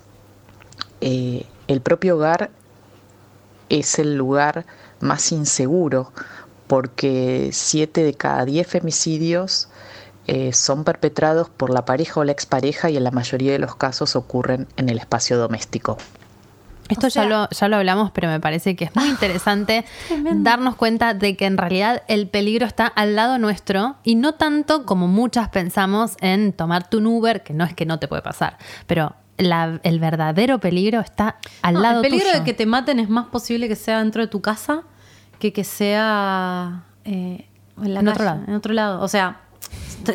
eh, 1.01 1.47
el 1.69 1.81
propio 1.81 2.17
hogar 2.17 2.51
es 3.69 3.99
el 3.99 4.17
lugar 4.17 4.67
más 5.01 5.31
inseguro 5.33 6.13
porque 6.67 7.51
7 7.53 8.03
de 8.03 8.15
cada 8.15 8.45
10 8.45 8.67
femicidios 8.67 9.69
eh, 10.27 10.53
son 10.53 10.85
perpetrados 10.85 11.49
por 11.51 11.71
la 11.71 11.85
pareja 11.85 12.21
o 12.21 12.25
la 12.25 12.33
expareja 12.33 12.91
y 12.91 12.97
en 12.97 13.05
la 13.05 13.11
mayoría 13.11 13.53
de 13.53 13.59
los 13.59 13.75
casos 13.77 14.17
ocurren 14.17 14.69
en 14.77 14.89
el 14.89 14.99
espacio 14.99 15.39
doméstico. 15.39 15.97
Esto 16.89 17.07
O 17.07 17.11
sea- 17.11 17.23
ya, 17.23 17.29
lo, 17.29 17.49
ya 17.51 17.69
lo 17.69 17.77
hablamos, 17.77 18.11
pero 18.11 18.27
me 18.29 18.41
parece 18.41 18.75
que 18.75 18.85
es 18.85 18.97
muy 18.97 19.09
interesante 19.09 19.85
darnos 20.35 20.75
cuenta 20.75 21.15
de 21.15 21.37
que 21.37 21.47
en 21.47 21.57
realidad 21.57 22.03
el 22.09 22.29
peligro 22.29 22.67
está 22.67 22.87
al 22.87 23.15
lado 23.15 23.39
nuestro 23.39 23.95
y 24.03 24.17
no 24.17 24.35
tanto 24.35 24.85
como 24.87 25.07
muchas 25.07 25.49
pensamos 25.51 26.17
en 26.21 26.53
tomarte 26.53 26.97
un 26.97 27.07
Uber, 27.07 27.43
que 27.45 27.55
no 27.55 27.65
es 27.65 27.75
que 27.75 27.87
no 27.87 27.99
te 28.01 28.09
puede 28.09 28.23
pasar, 28.23 28.59
pero 28.89 29.15
la- 29.39 29.79
el 29.85 30.01
verdadero 30.01 30.59
peligro 30.59 30.99
está 31.01 31.37
al 31.63 31.75
No, 31.75 31.81
lado 31.81 31.97
el 31.99 32.03
peligro 32.03 32.27
tuyo. 32.27 32.39
de 32.41 32.45
que 32.45 32.55
te 32.55 32.67
maten 32.67 32.99
es 32.99 33.09
más 33.09 33.27
posible 33.27 33.69
que 33.69 33.77
sea 33.77 33.99
dentro 34.01 34.21
de 34.23 34.29
tu 34.29 34.41
casa 34.43 34.83
que 35.39 35.53
que 35.53 35.63
sea 35.65 36.83
eh, 37.05 37.47
en, 37.81 37.95
la 37.95 38.01
En 38.01 38.09
otro 38.09 38.19
calle, 38.25 38.25
lado. 38.37 38.45
En 38.49 38.55
otro 38.55 38.75
lado. 38.75 39.01
O 39.01 39.09
sea, 39.09 39.41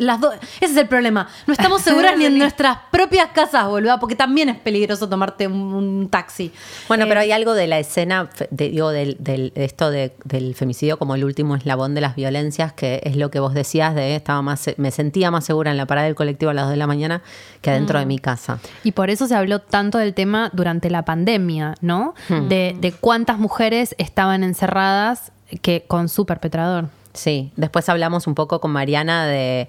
las 0.00 0.20
dos. 0.20 0.34
Ese 0.60 0.72
es 0.72 0.76
el 0.76 0.88
problema. 0.88 1.28
No 1.46 1.52
estamos 1.52 1.82
seguras 1.82 2.16
ni 2.16 2.24
en 2.26 2.38
nuestras 2.38 2.78
propias 2.90 3.28
casas, 3.34 3.66
boluda, 3.68 3.98
porque 4.00 4.16
también 4.16 4.48
es 4.48 4.58
peligroso 4.58 5.08
tomarte 5.08 5.46
un, 5.46 5.54
un 5.74 6.08
taxi. 6.08 6.52
Bueno, 6.88 7.04
Eh, 7.04 7.08
pero 7.08 7.20
hay 7.20 7.32
algo 7.32 7.54
de 7.54 7.66
la 7.66 7.78
escena, 7.78 8.28
de, 8.50 8.68
digo, 8.70 8.90
del, 8.90 9.16
del- 9.18 9.52
de 9.54 9.64
esto 9.64 9.90
de- 9.90 10.14
del 10.24 10.54
femicidio 10.54 10.98
como 10.98 11.14
el 11.14 11.24
último 11.24 11.56
eslabón 11.56 11.94
de 11.94 12.00
las 12.00 12.16
violencias, 12.16 12.72
que 12.72 13.00
es 13.04 13.16
lo 13.16 13.30
que 13.30 13.40
vos 13.40 13.54
decías 13.54 13.94
de 13.94 14.16
estaba 14.16 14.42
más, 14.42 14.70
me 14.76 14.90
sentía 14.90 15.30
más 15.30 15.44
segura 15.44 15.70
en 15.70 15.76
la 15.76 15.86
parada 15.86 16.06
del 16.06 16.14
colectivo 16.14 16.50
a 16.50 16.54
las 16.54 16.64
2 16.64 16.70
de 16.72 16.76
la 16.76 16.86
mañana 16.86 17.22
que 17.62 17.70
adentro 17.70 17.98
de 17.98 18.06
mi 18.06 18.18
casa. 18.18 18.58
Y 18.84 18.92
por 18.92 19.10
eso 19.10 19.26
se 19.26 19.34
habló 19.34 19.58
tanto 19.60 19.98
del 19.98 20.14
tema 20.14 20.50
durante 20.52 20.90
la 20.90 21.04
pandemia, 21.04 21.74
¿no? 21.80 22.14
Hmm. 22.28 22.48
De, 22.48 22.76
de 22.80 22.92
cuántas 22.92 23.38
mujeres 23.38 23.94
estaban 23.98 24.44
encerradas 24.44 25.32
que 25.62 25.84
con 25.86 26.08
su 26.08 26.26
perpetrador. 26.26 26.88
Sí, 27.16 27.50
después 27.56 27.88
hablamos 27.88 28.26
un 28.26 28.34
poco 28.34 28.60
con 28.60 28.70
Mariana 28.70 29.26
de, 29.26 29.68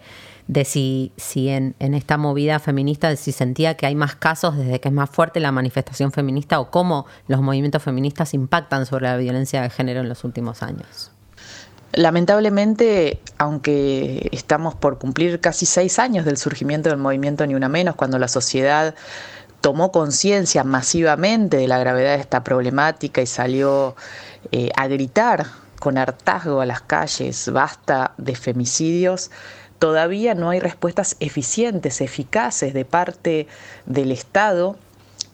si, 0.65 1.13
si 1.15 1.47
en, 1.47 1.75
esta 1.79 2.17
movida 2.17 2.59
feminista, 2.59 3.15
si 3.15 3.31
sentía 3.31 3.77
que 3.77 3.85
hay 3.85 3.95
más 3.95 4.15
casos 4.15 4.57
desde 4.57 4.81
que 4.81 4.89
es 4.89 4.93
más 4.93 5.09
fuerte 5.09 5.39
la 5.39 5.53
manifestación 5.53 6.11
feminista 6.11 6.59
o 6.59 6.69
cómo 6.69 7.05
los 7.27 7.41
movimientos 7.41 7.81
feministas 7.81 8.33
impactan 8.33 8.85
sobre 8.85 9.05
la 9.05 9.17
violencia 9.17 9.61
de 9.61 9.69
género 9.69 10.01
en 10.01 10.09
los 10.09 10.25
últimos 10.25 10.61
años. 10.61 11.11
Lamentablemente, 11.93 13.21
aunque 13.37 14.27
estamos 14.33 14.75
por 14.75 14.97
cumplir 14.97 15.39
casi 15.39 15.65
seis 15.65 15.99
años 15.99 16.25
del 16.25 16.35
surgimiento 16.35 16.89
del 16.89 16.99
movimiento 16.99 17.47
Ni 17.47 17.55
Una 17.55 17.69
Menos, 17.69 17.95
cuando 17.95 18.19
la 18.19 18.27
sociedad 18.27 18.93
tomó 19.61 19.93
conciencia 19.93 20.65
masivamente 20.65 21.57
de 21.57 21.67
la 21.67 21.79
gravedad 21.79 22.15
de 22.15 22.21
esta 22.21 22.43
problemática 22.43 23.21
y 23.21 23.25
salió 23.25 23.95
eh, 24.51 24.69
a 24.75 24.87
gritar 24.87 25.45
con 25.79 25.97
hartazgo 25.97 26.61
a 26.61 26.65
las 26.65 26.81
calles, 26.81 27.49
basta 27.51 28.13
de 28.17 28.35
femicidios, 28.35 29.31
todavía 29.79 30.33
no 30.33 30.49
hay 30.49 30.59
respuestas 30.59 31.15
eficientes, 31.19 32.01
eficaces 32.01 32.73
de 32.73 32.85
parte 32.85 33.47
del 33.85 34.11
Estado 34.11 34.77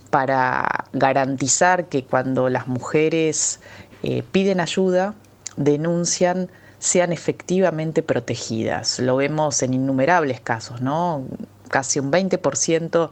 para 0.09 0.85
garantizar 0.93 1.85
que 1.85 2.03
cuando 2.03 2.49
las 2.49 2.67
mujeres 2.67 3.59
eh, 4.03 4.23
piden 4.31 4.59
ayuda, 4.59 5.15
denuncian, 5.57 6.49
sean 6.77 7.11
efectivamente 7.11 8.03
protegidas. 8.03 8.99
Lo 8.99 9.15
vemos 9.15 9.63
en 9.63 9.73
innumerables 9.73 10.39
casos, 10.41 10.81
¿no? 10.81 11.23
Casi 11.69 11.99
un 11.99 12.11
20% 12.11 13.09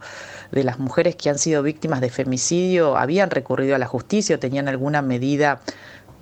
de 0.52 0.64
las 0.64 0.78
mujeres 0.78 1.16
que 1.16 1.30
han 1.30 1.38
sido 1.38 1.64
víctimas 1.64 2.00
de 2.00 2.10
femicidio 2.10 2.96
habían 2.96 3.30
recurrido 3.30 3.74
a 3.74 3.78
la 3.78 3.86
justicia 3.86 4.36
o 4.36 4.38
tenían 4.38 4.68
alguna 4.68 5.02
medida 5.02 5.60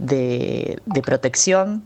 de, 0.00 0.80
protección 1.04 1.82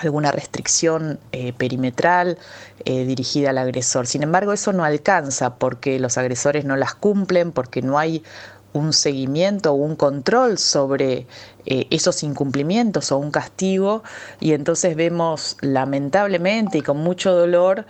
alguna 0.00 0.32
restricción 0.32 1.20
eh, 1.30 1.52
perimetral 1.52 2.38
eh, 2.84 3.04
dirigida 3.04 3.50
al 3.50 3.58
agresor. 3.58 4.08
Sin 4.08 4.24
embargo, 4.24 4.52
eso 4.52 4.72
no 4.72 4.84
alcanza 4.84 5.54
porque 5.56 6.00
los 6.00 6.18
agresores 6.18 6.64
no 6.64 6.76
las 6.76 6.94
cumplen, 6.94 7.52
porque 7.52 7.82
no 7.82 7.96
hay 7.96 8.24
un 8.72 8.92
seguimiento 8.92 9.72
o 9.72 9.74
un 9.76 9.96
control 9.96 10.58
sobre 10.58 11.26
eh, 11.66 11.86
esos 11.90 12.22
incumplimientos 12.22 13.10
o 13.12 13.18
un 13.18 13.30
castigo 13.30 14.02
y 14.40 14.52
entonces 14.52 14.96
vemos 14.96 15.56
lamentablemente 15.60 16.78
y 16.78 16.82
con 16.82 16.98
mucho 16.98 17.32
dolor 17.32 17.86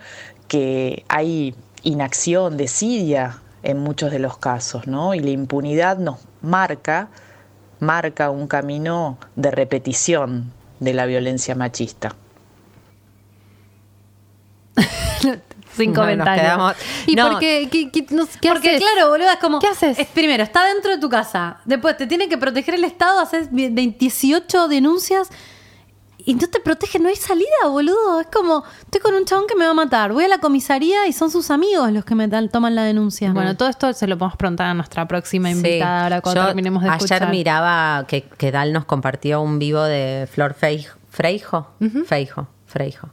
que 0.47 1.03
hay 1.09 1.55
inacción, 1.83 2.57
desidia 2.57 3.41
en 3.63 3.79
muchos 3.79 4.11
de 4.11 4.19
los 4.19 4.37
casos, 4.37 4.87
¿no? 4.87 5.13
Y 5.13 5.19
la 5.19 5.31
impunidad 5.31 5.97
nos 5.97 6.19
marca, 6.41 7.09
marca 7.79 8.29
un 8.29 8.47
camino 8.47 9.17
de 9.35 9.51
repetición 9.51 10.51
de 10.79 10.93
la 10.93 11.05
violencia 11.05 11.55
machista. 11.55 12.15
Sin 15.75 15.93
No, 15.93 16.01
comentarios. 16.01 16.43
quedamos- 16.45 16.75
¿Y 17.05 17.15
No. 17.15 17.29
por 17.29 17.39
qué? 17.39 17.67
¿Qué, 17.71 18.05
no 18.09 18.25
Porque 18.25 18.69
haces? 18.75 18.81
claro, 18.81 19.09
boludo, 19.09 19.29
es 19.29 19.37
como. 19.37 19.59
¿Qué 19.59 19.67
haces? 19.67 19.99
es- 19.99 20.07
primero, 20.07 20.43
está 20.43 20.65
dentro 20.65 20.91
de 20.91 20.97
tu 20.97 21.09
casa. 21.09 21.59
Después 21.65 21.95
te 21.97 22.07
tiene 22.07 22.27
que 22.27 22.37
proteger 22.37 22.73
el 22.75 22.83
Estado, 22.83 23.19
haces 23.19 23.49
18 23.51 24.67
denuncias. 24.67 25.29
Y 26.27 26.35
no 26.35 26.47
te 26.47 26.59
protege, 26.59 26.99
no 26.99 27.07
hay 27.07 27.15
salida, 27.15 27.47
boludo. 27.69 28.19
Es 28.19 28.27
como, 28.27 28.63
estoy 28.81 28.99
con 29.01 29.13
un 29.15 29.23
chabón 29.23 29.45
que 29.47 29.55
me 29.55 29.63
va 29.65 29.71
a 29.71 29.73
matar. 29.73 30.11
Voy 30.11 30.25
a 30.25 30.27
la 30.27 30.39
comisaría 30.39 31.07
y 31.07 31.13
son 31.13 31.31
sus 31.31 31.49
amigos 31.51 31.91
los 31.93 32.03
que 32.03 32.15
me 32.15 32.27
dan- 32.27 32.49
toman 32.49 32.75
la 32.75 32.83
denuncia. 32.83 33.31
Bueno, 33.31 33.55
todo 33.55 33.69
esto 33.69 33.93
se 33.93 34.07
lo 34.07 34.17
podemos 34.17 34.35
preguntar 34.37 34.67
a 34.67 34.73
nuestra 34.73 35.07
próxima 35.07 35.49
Sí. 35.49 35.55
invitada 35.55 36.03
ahora 36.03 36.21
cuando 36.21 36.41
Yo 36.41 36.45
terminemos 36.47 36.83
de 36.83 36.89
escuchar. 36.89 37.23
Ayer 37.23 37.31
miraba 37.33 38.05
que, 38.07 38.23
que 38.23 38.51
Dal 38.51 38.73
nos 38.73 38.83
compartió 38.83 39.41
un 39.41 39.57
vivo 39.57 39.81
de 39.83 40.27
Flor 40.31 40.53
Feij- 40.59 40.89
Freijo, 41.09 41.69
Feijo, 42.05 42.47
Freijo, 42.65 43.09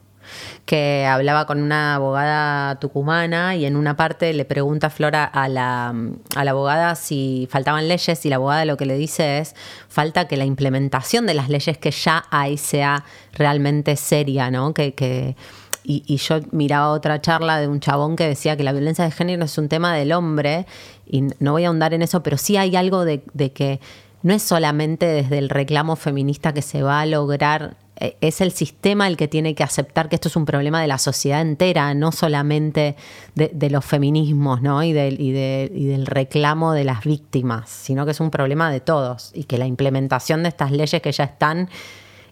que 0.66 1.07
hablaba 1.07 1.47
con 1.47 1.62
una 1.62 1.97
abogada 1.97 2.78
tucumana 2.80 3.57
y 3.57 3.66
en 3.66 3.76
una 3.76 3.97
parte 3.97 4.32
le 4.32 4.45
pregunta 4.45 4.89
a 4.89 4.91
Flora 4.91 5.24
a 5.24 5.49
la, 5.49 5.95
a 6.35 6.45
la 6.45 6.51
abogada 6.51 6.95
si 6.95 7.49
faltaban 7.51 7.89
leyes 7.89 8.24
y 8.24 8.28
la 8.28 8.37
abogada 8.37 8.64
lo 8.64 8.76
que 8.76 8.87
le 8.87 8.97
dice 8.97 9.39
es 9.39 9.55
falta 9.89 10.26
que 10.26 10.37
la 10.37 10.45
implementación 10.45 11.26
de 11.26 11.35
las 11.35 11.49
leyes 11.49 11.78
que 11.78 11.91
ya 11.91 12.24
hay 12.30 12.57
sea 12.57 13.05
realmente 13.32 13.97
seria, 13.97 14.51
¿no? 14.51 14.74
Que, 14.74 14.95
que 14.95 15.37
y, 15.85 16.03
y 16.07 16.16
yo 16.16 16.41
miraba 16.51 16.89
otra 16.89 17.20
charla 17.20 17.61
de 17.61 17.68
un 17.68 17.78
chabón 17.80 18.16
que 18.16 18.26
decía 18.26 18.57
que 18.57 18.64
la 18.64 18.72
violencia 18.72 19.05
de 19.05 19.11
género 19.11 19.45
es 19.45 19.59
un 19.59 19.68
tema 19.68 19.95
del 19.95 20.12
hombre, 20.12 20.66
y 21.07 21.22
no 21.39 21.53
voy 21.53 21.64
a 21.64 21.68
ahondar 21.68 21.93
en 21.95 22.03
eso, 22.03 22.22
pero 22.22 22.39
sí 22.39 22.57
hay 22.57 22.74
algo 22.74 23.05
de, 23.05 23.22
de 23.35 23.53
que 23.53 23.80
no 24.22 24.32
es 24.32 24.43
solamente 24.43 25.05
desde 25.07 25.39
el 25.39 25.51
reclamo 25.51 25.97
feminista 25.97 26.55
que 26.55 26.62
se 26.62 26.82
va 26.82 27.03
a 27.03 27.07
lograr 27.07 27.76
es 27.97 28.41
el 28.41 28.53
sistema 28.53 29.07
el 29.07 29.17
que 29.17 29.29
tiene 29.29 29.55
que 29.55 29.63
aceptar 29.63 30.09
que 30.09 30.17
esto 30.17 30.29
es 30.29 30.37
un 30.37 30.45
problema 30.45 30.81
de 30.81 30.89
la 30.89 30.99
sociedad 30.99 31.41
entera, 31.41 31.95
no 31.95 32.13
solamente 32.13 32.97
de, 33.35 33.71
los 33.71 33.85
feminismos 33.85 34.63
¿no? 34.63 34.83
y, 34.83 34.93
del, 34.93 35.21
y, 35.21 35.29
y, 35.29 35.87
del 35.87 36.07
reclamo 36.07 36.73
de 36.73 36.85
las 36.85 37.05
víctimas, 37.05 37.71
sino 37.71 38.05
que 38.05 38.11
es 38.11 38.21
un 38.21 38.31
problema 38.31 38.71
de 38.71 38.81
todos 38.81 39.31
y 39.35 39.45
que 39.45 39.59
la 39.59 39.67
implementación 39.67 40.43
de 40.43 40.49
estas 40.49 40.73
leyes 40.73 41.01
que 41.01 41.13
ya 41.13 41.25
están 41.25 41.69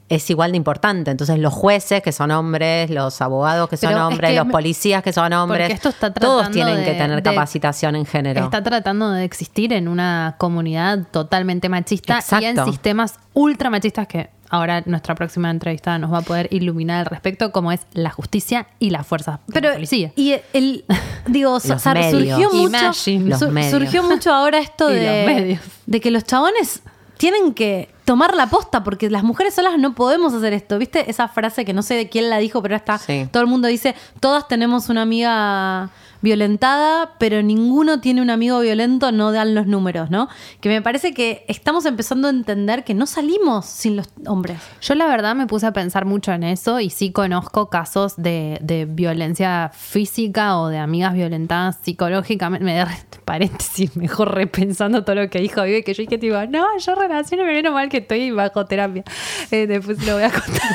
es 0.09 0.29
igual 0.29 0.51
de 0.51 0.59
importante. 0.59 1.11
Entonces 1.11 1.39
los 1.39 1.55
jueces 1.55 2.03
que 2.03 2.13
son 2.13 2.31
hombres, 2.33 2.91
los 2.91 3.21
abogados 3.23 3.69
que 3.69 3.77
son 3.77 3.95
hombres, 3.95 4.37
los 4.37 4.49
policías 4.49 5.03
que 5.03 5.13
son 5.13 5.33
hombres, 5.33 5.81
todos 6.21 6.51
tienen 6.51 6.85
que 6.85 6.93
tener 6.93 7.23
capacitación 7.23 7.97
en 7.97 8.05
género. 8.05 8.45
Está 8.45 8.63
tratando 8.63 9.11
de 9.11 9.25
existir 9.25 9.73
en 9.73 9.89
una 9.89 10.35
comunidad 10.39 11.07
totalmente 11.11 11.69
machista 11.69 12.21
y 12.41 12.45
en 12.45 12.65
sistemas 12.65 13.19
ultra 13.33 13.71
machistas 13.71 14.07
que 14.07 14.29
ahora 14.53 14.83
nuestra 14.85 15.15
próxima 15.15 15.51
entrevistada 15.51 15.99
nos 15.99 16.13
va 16.13 16.19
a 16.19 16.23
poder 16.23 16.47
iluminar 16.53 17.01
al 17.01 17.07
respecto, 17.07 17.51
como 17.53 17.73
es 17.73 17.81
la 17.95 18.11
justicia 18.11 18.69
y 18.79 18.91
la 18.91 19.03
fuerza 19.03 19.41
Pero, 19.53 19.71
la 19.71 19.75
policía. 19.75 20.13
Y 20.15 20.35
el, 20.53 20.85
digo, 21.27 21.59
surgió 21.59 22.53
mucho, 22.53 22.93
surgió 22.93 24.03
mucho 24.03 24.33
ahora 24.33 24.59
esto 24.59 24.89
de, 24.89 25.59
de 25.87 26.01
que 26.01 26.11
los 26.11 26.25
chabones 26.25 26.83
tienen 27.17 27.55
que 27.55 27.89
tomar 28.05 28.35
la 28.35 28.49
posta 28.49 28.85
porque 28.85 29.09
las 29.09 29.23
mujeres 29.23 29.55
solas 29.55 29.79
no 29.79 29.95
podemos 29.95 30.35
hacer 30.35 30.53
esto. 30.53 30.79
¿Viste 30.79 31.11
esa 31.11 31.29
frase 31.29 31.65
que 31.65 31.73
no 31.73 31.83
sé 31.83 31.95
de 31.95 32.09
quién 32.09 32.29
la 32.29 32.39
dijo, 32.39 32.61
pero 32.61 32.77
está 32.77 33.01
todo 33.31 33.43
el 33.43 33.49
mundo 33.49 33.69
dice, 33.69 33.95
todas 34.21 34.49
tenemos 34.49 34.91
una 34.91 35.03
amiga 35.03 35.89
violentada, 36.23 37.15
pero 37.19 37.43
ninguno 37.43 38.01
tiene 38.01 38.23
un 38.23 38.31
amigo 38.31 38.61
violento, 38.61 39.13
no 39.13 39.33
dan 39.33 39.55
los 39.55 39.67
números, 39.67 40.11
¿no? 40.11 40.29
Que 40.61 40.69
me 40.69 40.81
parece 40.81 41.13
que 41.13 41.45
estamos 41.49 41.85
empezando 41.85 42.29
a 42.29 42.31
entender 42.31 42.85
que 42.85 42.95
no 42.95 43.07
salimos 43.07 43.67
sin 43.67 43.97
los 43.97 44.09
hombres. 44.27 44.59
Yo 44.81 44.95
la 44.95 45.07
verdad 45.07 45.35
me 45.35 45.47
puse 45.47 45.67
a 45.67 45.73
pensar 45.73 46.05
mucho 46.05 46.33
en 46.33 46.45
eso 46.45 46.81
y 46.81 46.91
sí 46.91 47.13
conozco 47.13 47.69
casos 47.69 48.15
de, 48.17 48.59
violencia 48.89 49.71
física 49.75 50.59
o 50.59 50.69
de 50.69 50.79
amigas 50.79 51.15
violentadas 51.15 51.79
psicológicamente. 51.83 52.65
Me 52.65 52.85
paréntesis, 53.25 53.97
mejor 53.97 54.35
repensando 54.35 55.05
todo 55.05 55.17
lo 55.17 55.31
que 55.31 55.41
dijo 55.41 55.63
Vive, 55.63 55.83
que 55.85 55.95
yo 55.95 56.03
dije, 56.03 56.19
tipo, 56.19 56.37
no, 56.47 56.67
yo 56.79 56.95
relaciono 56.95 57.45
me 57.45 57.53
viene 57.53 57.71
mal 57.71 57.89
que 57.89 57.99
estoy 57.99 58.31
bajo 58.31 58.65
terapia. 58.67 59.05
Eh, 59.51 59.67
después 59.67 60.05
lo 60.07 60.15
voy 60.15 60.25
a 60.25 60.31
contar. 60.31 60.71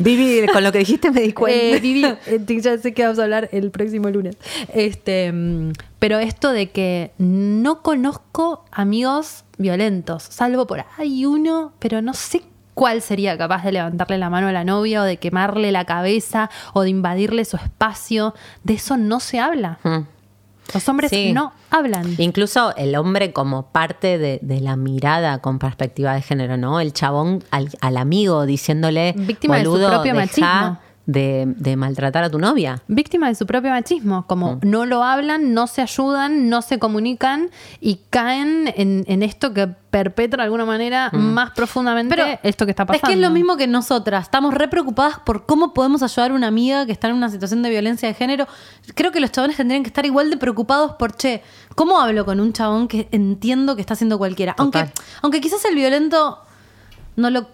Vivi, 0.00 0.46
con 0.48 0.62
lo 0.62 0.72
que 0.72 0.78
dijiste 0.78 1.10
me 1.10 1.22
di 1.22 1.32
cuenta. 1.32 1.76
Eh, 1.76 1.80
Vivi, 1.80 2.04
eh, 2.26 2.60
ya 2.60 2.78
sé 2.78 2.92
que 2.94 3.02
vamos 3.02 3.18
a 3.18 3.24
hablar 3.24 3.48
el 3.52 3.70
próximo 3.70 4.08
lunes. 4.10 4.36
Este, 4.72 5.32
pero 5.98 6.18
esto 6.18 6.52
de 6.52 6.70
que 6.70 7.12
no 7.18 7.82
conozco 7.82 8.64
amigos 8.70 9.44
violentos, 9.58 10.22
salvo 10.22 10.66
por 10.66 10.84
ahí 10.96 11.26
uno, 11.26 11.72
pero 11.78 12.00
no 12.00 12.14
sé 12.14 12.42
cuál 12.74 13.02
sería 13.02 13.36
capaz 13.36 13.64
de 13.64 13.72
levantarle 13.72 14.18
la 14.18 14.30
mano 14.30 14.48
a 14.48 14.52
la 14.52 14.64
novia 14.64 15.02
o 15.02 15.04
de 15.04 15.18
quemarle 15.18 15.72
la 15.72 15.84
cabeza 15.84 16.50
o 16.72 16.82
de 16.82 16.90
invadirle 16.90 17.44
su 17.44 17.56
espacio. 17.56 18.34
De 18.64 18.74
eso 18.74 18.96
no 18.96 19.20
se 19.20 19.38
habla. 19.40 19.78
Hmm. 19.82 20.06
Los 20.72 20.88
hombres 20.88 21.12
no 21.34 21.52
hablan. 21.70 22.14
Incluso 22.18 22.74
el 22.76 22.96
hombre 22.96 23.32
como 23.32 23.66
parte 23.66 24.16
de, 24.16 24.40
la 24.60 24.76
mirada 24.76 25.38
con 25.38 25.58
perspectiva 25.58 26.14
de 26.14 26.22
género, 26.22 26.56
¿no? 26.56 26.80
El 26.80 26.92
chabón 26.94 27.44
al, 27.50 27.96
amigo 27.96 28.46
diciéndole, 28.46 29.12
víctima 29.16 29.58
de 29.58 29.64
su 29.64 29.74
propio 29.74 30.14
machismo 30.14 30.78
de, 31.06 31.74
maltratar 31.76 32.24
a 32.24 32.30
tu 32.30 32.38
novia. 32.38 32.82
Víctima 32.86 33.28
de 33.28 33.34
su 33.34 33.46
propio 33.46 33.70
machismo, 33.70 34.26
como 34.26 34.56
mm. 34.56 34.60
no 34.62 34.86
lo 34.86 35.02
hablan, 35.02 35.52
no 35.54 35.66
se 35.66 35.82
ayudan, 35.82 36.48
no 36.48 36.62
se 36.62 36.78
comunican 36.78 37.50
y 37.80 38.00
caen 38.10 38.72
en, 38.76 39.22
esto 39.22 39.52
que 39.52 39.66
perpetra 39.66 40.38
de 40.38 40.44
alguna 40.44 40.64
manera 40.64 41.10
mm. 41.12 41.18
más 41.18 41.50
profundamente 41.50 42.14
Pero 42.14 42.38
esto 42.42 42.64
que 42.64 42.70
está 42.70 42.86
pasando. 42.86 43.06
Es 43.06 43.08
que 43.08 43.14
es 43.14 43.20
lo 43.20 43.30
mismo 43.30 43.56
que 43.56 43.66
nosotras, 43.66 44.24
estamos 44.24 44.54
re 44.54 44.68
preocupadas 44.68 45.18
por 45.20 45.44
cómo 45.44 45.74
podemos 45.74 46.02
ayudar 46.02 46.30
a 46.30 46.34
una 46.34 46.46
amiga 46.46 46.86
que 46.86 46.92
está 46.92 47.08
en 47.08 47.14
una 47.14 47.30
situación 47.30 47.62
de 47.62 47.70
violencia 47.70 48.08
de 48.08 48.14
género. 48.14 48.46
Creo 48.94 49.12
que 49.12 49.20
los 49.20 49.32
chabones 49.32 49.56
tendrían 49.56 49.82
que 49.82 49.88
estar 49.88 50.06
igual 50.06 50.30
de 50.30 50.36
preocupados 50.36 50.92
por, 50.92 51.16
che, 51.16 51.42
¿cómo 51.74 52.00
hablo 52.00 52.24
con 52.24 52.40
un 52.40 52.52
chabón 52.52 52.88
que 52.88 53.08
entiendo 53.10 53.74
que 53.74 53.80
está 53.80 53.94
haciendo 53.94 54.18
cualquiera? 54.18 54.54
Aunque, 54.58 54.90
aunque 55.20 55.40
quizás 55.40 55.64
el 55.64 55.74
violento 55.74 56.38
no 57.16 57.30
lo 57.30 57.48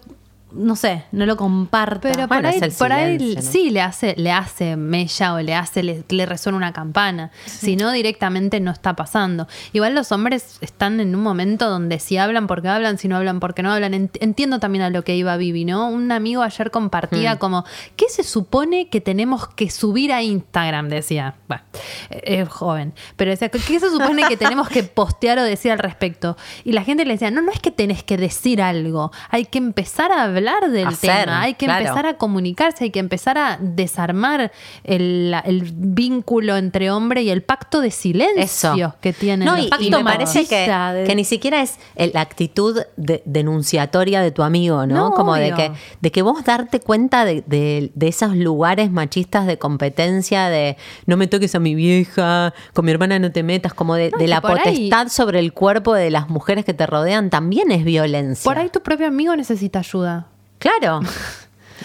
no 0.51 0.75
sé, 0.75 1.03
no 1.11 1.25
lo 1.25 1.37
comparto. 1.37 2.07
Pero 2.11 2.27
por 2.27 2.45
ahí, 2.45 2.59
por 2.77 2.91
ahí 2.91 3.37
sí 3.41 3.69
le 3.69 3.81
hace, 3.81 4.15
le 4.17 4.31
hace 4.31 4.75
mella 4.75 5.33
o 5.33 5.39
le 5.39 5.53
hace, 5.53 5.83
le, 5.83 6.25
resuena 6.25 6.57
una 6.57 6.73
campana. 6.73 7.31
Si 7.45 7.75
no, 7.75 7.91
directamente 7.91 8.59
no 8.59 8.71
está 8.71 8.95
pasando. 8.95 9.47
Igual 9.73 9.95
los 9.95 10.11
hombres 10.11 10.57
están 10.61 10.99
en 10.99 11.15
un 11.15 11.21
momento 11.21 11.69
donde 11.69 11.99
si 11.99 12.17
hablan 12.17 12.47
porque 12.47 12.67
hablan, 12.67 12.97
si 12.97 13.07
no 13.07 13.17
hablan 13.17 13.39
porque 13.39 13.63
no 13.63 13.71
hablan. 13.71 13.93
Entiendo 13.93 14.59
también 14.59 14.83
a 14.83 14.89
lo 14.89 15.03
que 15.03 15.15
iba 15.15 15.37
Vivi, 15.37 15.65
¿no? 15.65 15.87
Un 15.89 16.11
amigo 16.11 16.41
ayer 16.41 16.71
compartía 16.71 17.35
mm. 17.35 17.37
como, 17.37 17.65
¿qué 17.95 18.05
se 18.09 18.23
supone 18.23 18.89
que 18.89 19.01
tenemos 19.01 19.47
que 19.49 19.69
subir 19.69 20.11
a 20.11 20.23
Instagram? 20.23 20.89
Decía, 20.89 21.35
bueno, 21.47 21.63
es 22.09 22.49
joven, 22.49 22.93
pero 23.15 23.31
decía, 23.31 23.49
¿qué 23.49 23.79
se 23.79 23.89
supone 23.89 24.23
que 24.27 24.37
tenemos 24.37 24.67
que 24.69 24.83
postear 24.83 25.37
o 25.37 25.43
decir 25.43 25.71
al 25.71 25.79
respecto? 25.79 26.37
Y 26.63 26.71
la 26.71 26.83
gente 26.83 27.05
le 27.05 27.13
decía, 27.13 27.29
no, 27.29 27.41
no 27.41 27.51
es 27.51 27.59
que 27.59 27.71
tenés 27.71 28.03
que 28.03 28.17
decir 28.17 28.61
algo, 28.61 29.11
hay 29.29 29.45
que 29.45 29.59
empezar 29.59 30.11
a 30.11 30.23
hablar 30.23 30.38
hablar 30.39 30.71
del 30.71 30.97
tema, 30.97 31.41
hay 31.41 31.53
que 31.53 31.65
empezar 31.65 32.05
a 32.05 32.15
comunicarse, 32.15 32.85
hay 32.85 32.91
que 32.91 32.99
empezar 32.99 33.37
a 33.37 33.57
desarmar 33.61 34.51
el, 34.83 35.35
vínculo 35.75 36.57
entre 36.57 36.91
hombre 36.91 37.23
y 37.23 37.29
el 37.29 37.43
pacto 37.43 37.81
de 37.81 37.91
silencio 37.91 38.95
que 39.01 39.13
tiene. 39.13 39.45
No, 39.45 39.57
y, 39.57 39.69
me 39.89 40.03
parece 40.03 40.45
que, 40.45 41.13
ni 41.15 41.23
siquiera 41.23 41.61
es 41.61 41.77
la 42.13 42.21
actitud 42.21 42.79
denunciatoria 42.95 44.21
de 44.21 44.31
tu 44.31 44.43
amigo, 44.43 44.85
¿no? 44.85 45.11
Como 45.11 45.35
de 45.35 45.53
que, 45.53 45.71
de 46.01 46.11
que 46.11 46.21
vos 46.21 46.43
darte 46.43 46.79
cuenta 46.79 47.25
de, 47.25 47.91
esos 47.99 48.35
lugares 48.35 48.91
machistas 48.91 49.45
de 49.45 49.59
competencia, 49.59 50.49
de 50.49 50.77
no 51.05 51.15
me 51.15 51.27
toques 51.27 51.53
a 51.55 51.59
mi 51.59 51.75
vieja, 51.75 52.53
con 52.73 52.85
mi 52.85 52.91
hermana 52.91 53.19
no 53.19 53.31
te 53.31 53.43
metas, 53.43 53.73
como 53.73 53.95
de, 53.95 54.11
la 54.27 54.41
potestad 54.41 55.09
sobre 55.09 55.39
el 55.39 55.53
cuerpo 55.53 55.93
de 55.93 56.09
las 56.09 56.29
mujeres 56.29 56.65
que 56.65 56.73
te 56.73 56.85
rodean, 56.85 57.29
también 57.29 57.71
es 57.71 57.83
violencia. 57.83 58.43
Por 58.43 58.57
ahí 58.57 58.69
tu 58.69 58.81
propio 58.81 59.07
amigo 59.07 59.35
necesita 59.35 59.79
ayuda. 59.79 60.28
Claro. 60.59 61.01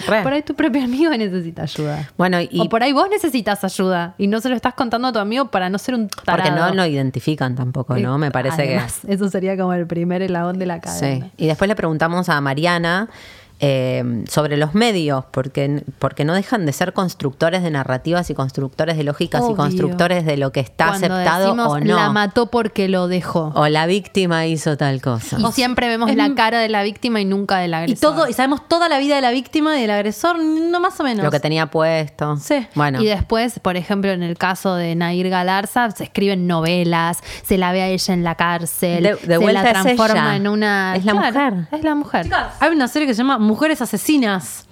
Por 0.07 0.33
ahí 0.33 0.43
tu 0.43 0.55
propio 0.55 0.83
amigo 0.83 1.11
necesita 1.13 1.63
ayuda. 1.63 2.11
Bueno, 2.19 2.41
y 2.41 2.61
o 2.61 2.69
por 2.69 2.83
ahí 2.83 2.93
vos 2.93 3.09
necesitas 3.09 3.65
ayuda 3.65 4.15
y 4.19 4.27
no 4.27 4.41
se 4.41 4.49
lo 4.49 4.57
estás 4.57 4.75
contando 4.75 5.09
a 5.09 5.13
tu 5.13 5.19
amigo 5.19 5.51
para 5.51 5.71
no 5.71 5.79
ser 5.79 5.95
un 5.95 6.09
tarado. 6.09 6.51
Porque 6.51 6.61
no 6.61 6.75
lo 6.75 6.85
identifican 6.85 7.55
tampoco, 7.55 7.97
¿no? 7.97 8.19
Me 8.19 8.31
parece 8.31 8.67
que... 8.67 8.81
Eso 9.07 9.29
sería 9.31 9.57
como 9.57 9.73
el 9.73 9.87
primer 9.87 10.21
eslabón 10.23 10.59
de 10.59 10.67
la 10.67 10.81
cadena. 10.81 11.27
Sí. 11.27 11.33
Y 11.37 11.47
después 11.47 11.69
le 11.69 11.77
preguntamos 11.77 12.29
a 12.29 12.41
Mariana 12.41 13.09
eh, 13.61 14.25
sobre 14.29 14.57
los 14.57 14.75
medios, 14.75 15.25
porque, 15.31 15.85
porque 15.99 16.25
no 16.25 16.35
dejan 16.35 16.67
de 16.67 16.73
ser 16.73 16.93
constructores 16.93 17.63
de 17.63 17.71
narrativas 17.71 18.29
y 18.29 18.35
constructores 18.35 18.97
de 18.97 19.05
lógicas 19.05 19.43
y 19.49 19.55
constructores 19.55 20.27
de 20.27 20.37
lo 20.37 20.51
que 20.53 20.61
está 20.61 20.91
aceptado 20.91 21.53
o 21.53 21.81
no. 21.81 21.97
La 21.97 22.11
mató 22.11 22.47
porque 22.47 22.89
lo 22.89 23.07
dejó. 23.07 23.53
O 23.55 23.69
la 23.69 23.87
víctima 23.87 24.47
hizo 24.47 24.77
tal 24.77 25.01
cosa. 25.01 25.39
Y 25.39 25.53
siempre 25.53 25.89
vemos 25.89 26.15
la 26.15 26.35
cara 26.35 26.59
de 26.59 26.69
la 26.69 26.83
víctima 26.83 27.21
y 27.21 27.25
nunca 27.25 27.59
del 27.59 27.75
agresor. 27.75 27.97
Y 27.97 28.01
todo, 28.01 28.29
y 28.29 28.33
sabemos 28.33 28.69
toda 28.69 28.89
la 28.89 28.99
vida 28.99 29.15
de 29.15 29.21
la 29.21 29.31
víctima 29.31 29.79
y 29.79 29.83
del 29.83 29.91
agresor, 29.91 30.39
no 30.39 30.81
más 30.81 30.99
o 30.99 31.05
menos. 31.05 31.25
Lo 31.25 31.31
que 31.31 31.41
tenía 31.41 31.67
puesto. 31.67 32.37
Sí. 32.39 32.67
Bueno. 32.75 33.01
Y 33.01 33.07
después, 33.07 33.61
por 33.61 33.77
ejemplo, 33.77 34.11
en 34.11 34.23
el 34.23 34.37
caso 34.37 34.75
de 34.75 34.95
Nair 34.97 35.31
Galarza, 35.31 35.91
se 35.93 36.05
escriben 36.05 36.47
novelas, 36.47 37.23
se 37.45 37.57
la 37.57 37.73
ve 37.73 37.83
a 37.83 37.89
ella 37.89 38.15
en 38.15 38.25
la 38.25 38.35
cárcel, 38.35 39.03
de, 39.05 39.17
se 39.17 39.53
la 39.53 39.63
transforma 39.63 40.37
en 40.37 40.49
una. 40.49 40.97
Es 40.97 41.05
la 41.05 41.15
mujer. 41.15 41.55
Es 41.71 41.85
la 41.85 41.95
mujer. 41.95 42.31
hay 42.61 42.71
una 42.71 42.89
serie 42.89 43.07
que 43.07 43.15
se 43.15 43.19
llama 43.19 43.39
mujeres 43.45 43.81
asesinas. 43.83 44.67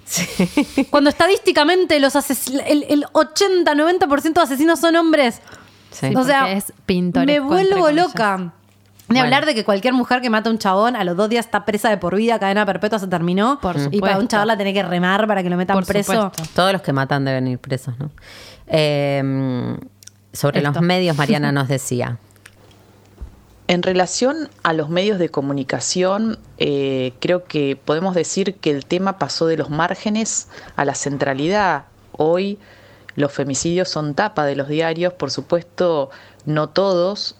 Cuando 0.89 1.09
estadísticamente 1.09 1.99
los 1.99 2.15
el, 2.15 3.05
80-90% 3.13 4.33
de 4.33 4.41
asesinos 4.41 4.79
son 4.79 4.95
hombres. 4.95 5.41
O 6.15 6.23
sea, 6.23 6.51
es 6.51 6.73
me 6.87 7.39
vuelvo 7.39 7.91
loca. 7.91 8.53
De 9.09 9.19
hablar 9.19 9.45
de 9.45 9.53
que 9.53 9.63
cualquier 9.63 9.93
mujer 9.93 10.21
que 10.21 10.29
mata 10.29 10.49
a 10.49 10.51
un 10.51 10.57
chabón 10.57 10.95
a 10.95 11.03
los 11.03 11.15
dos 11.15 11.29
días 11.29 11.45
está 11.45 11.65
presa 11.65 11.89
de 11.89 11.97
por 11.97 12.15
vida, 12.15 12.39
cadena 12.39 12.65
perpetua 12.65 12.99
se 12.99 13.07
terminó. 13.07 13.59
y 13.91 13.99
para 13.99 14.17
un 14.17 14.27
chabón 14.27 14.47
la 14.47 14.55
tiene 14.55 14.73
que 14.73 14.83
remar 14.83 15.27
para 15.27 15.43
que 15.43 15.49
lo 15.49 15.57
metan 15.57 15.83
preso. 15.83 16.31
Todos 16.55 16.73
los 16.73 16.81
que 16.81 16.93
matan 16.93 17.25
deben 17.25 17.47
ir 17.47 17.59
presos, 17.59 17.97
¿no? 17.99 18.09
Eh, 18.67 19.77
sobre 20.31 20.61
los 20.61 20.81
medios, 20.81 21.15
Mariana 21.15 21.51
nos 21.51 21.67
decía. 21.67 22.17
En 23.67 23.81
relación 23.81 24.49
a 24.63 24.73
los 24.73 24.89
medios 24.89 25.19
de 25.19 25.29
comunicación, 25.29 26.37
eh, 26.57 27.13
creo 27.19 27.45
que 27.45 27.77
podemos 27.77 28.13
decir 28.13 28.55
que 28.55 28.71
el 28.71 28.85
tema 28.85 29.17
pasó 29.17 29.47
de 29.47 29.55
los 29.55 29.69
márgenes 29.69 30.49
a 30.75 30.83
la 30.83 30.95
centralidad. 30.95 31.85
Hoy 32.11 32.59
los 33.15 33.31
femicidios 33.31 33.87
son 33.87 34.15
tapa 34.15 34.45
de 34.45 34.57
los 34.57 34.67
diarios, 34.67 35.13
por 35.13 35.31
supuesto, 35.31 36.09
no 36.45 36.69
todos. 36.69 37.37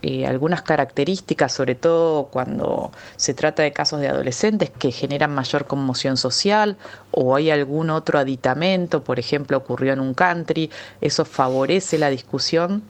Eh, 0.00 0.26
algunas 0.26 0.62
características, 0.62 1.52
sobre 1.52 1.74
todo 1.74 2.26
cuando 2.26 2.92
se 3.16 3.34
trata 3.34 3.64
de 3.64 3.72
casos 3.72 4.00
de 4.00 4.08
adolescentes 4.08 4.70
que 4.70 4.92
generan 4.92 5.34
mayor 5.34 5.66
conmoción 5.66 6.16
social 6.16 6.76
o 7.10 7.34
hay 7.34 7.50
algún 7.50 7.90
otro 7.90 8.20
aditamento, 8.20 9.02
por 9.02 9.18
ejemplo, 9.18 9.56
ocurrió 9.56 9.92
en 9.92 10.00
un 10.00 10.14
country, 10.14 10.70
eso 11.00 11.24
favorece 11.24 11.98
la 11.98 12.10
discusión 12.10 12.84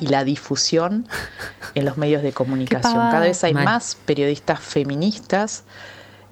y 0.00 0.06
la 0.06 0.24
difusión 0.24 1.06
en 1.74 1.84
los 1.84 1.96
medios 1.96 2.22
de 2.22 2.32
comunicación. 2.32 2.94
Cada 2.94 3.20
vez 3.20 3.44
hay 3.44 3.54
más 3.54 3.96
periodistas 4.04 4.60
feministas 4.60 5.64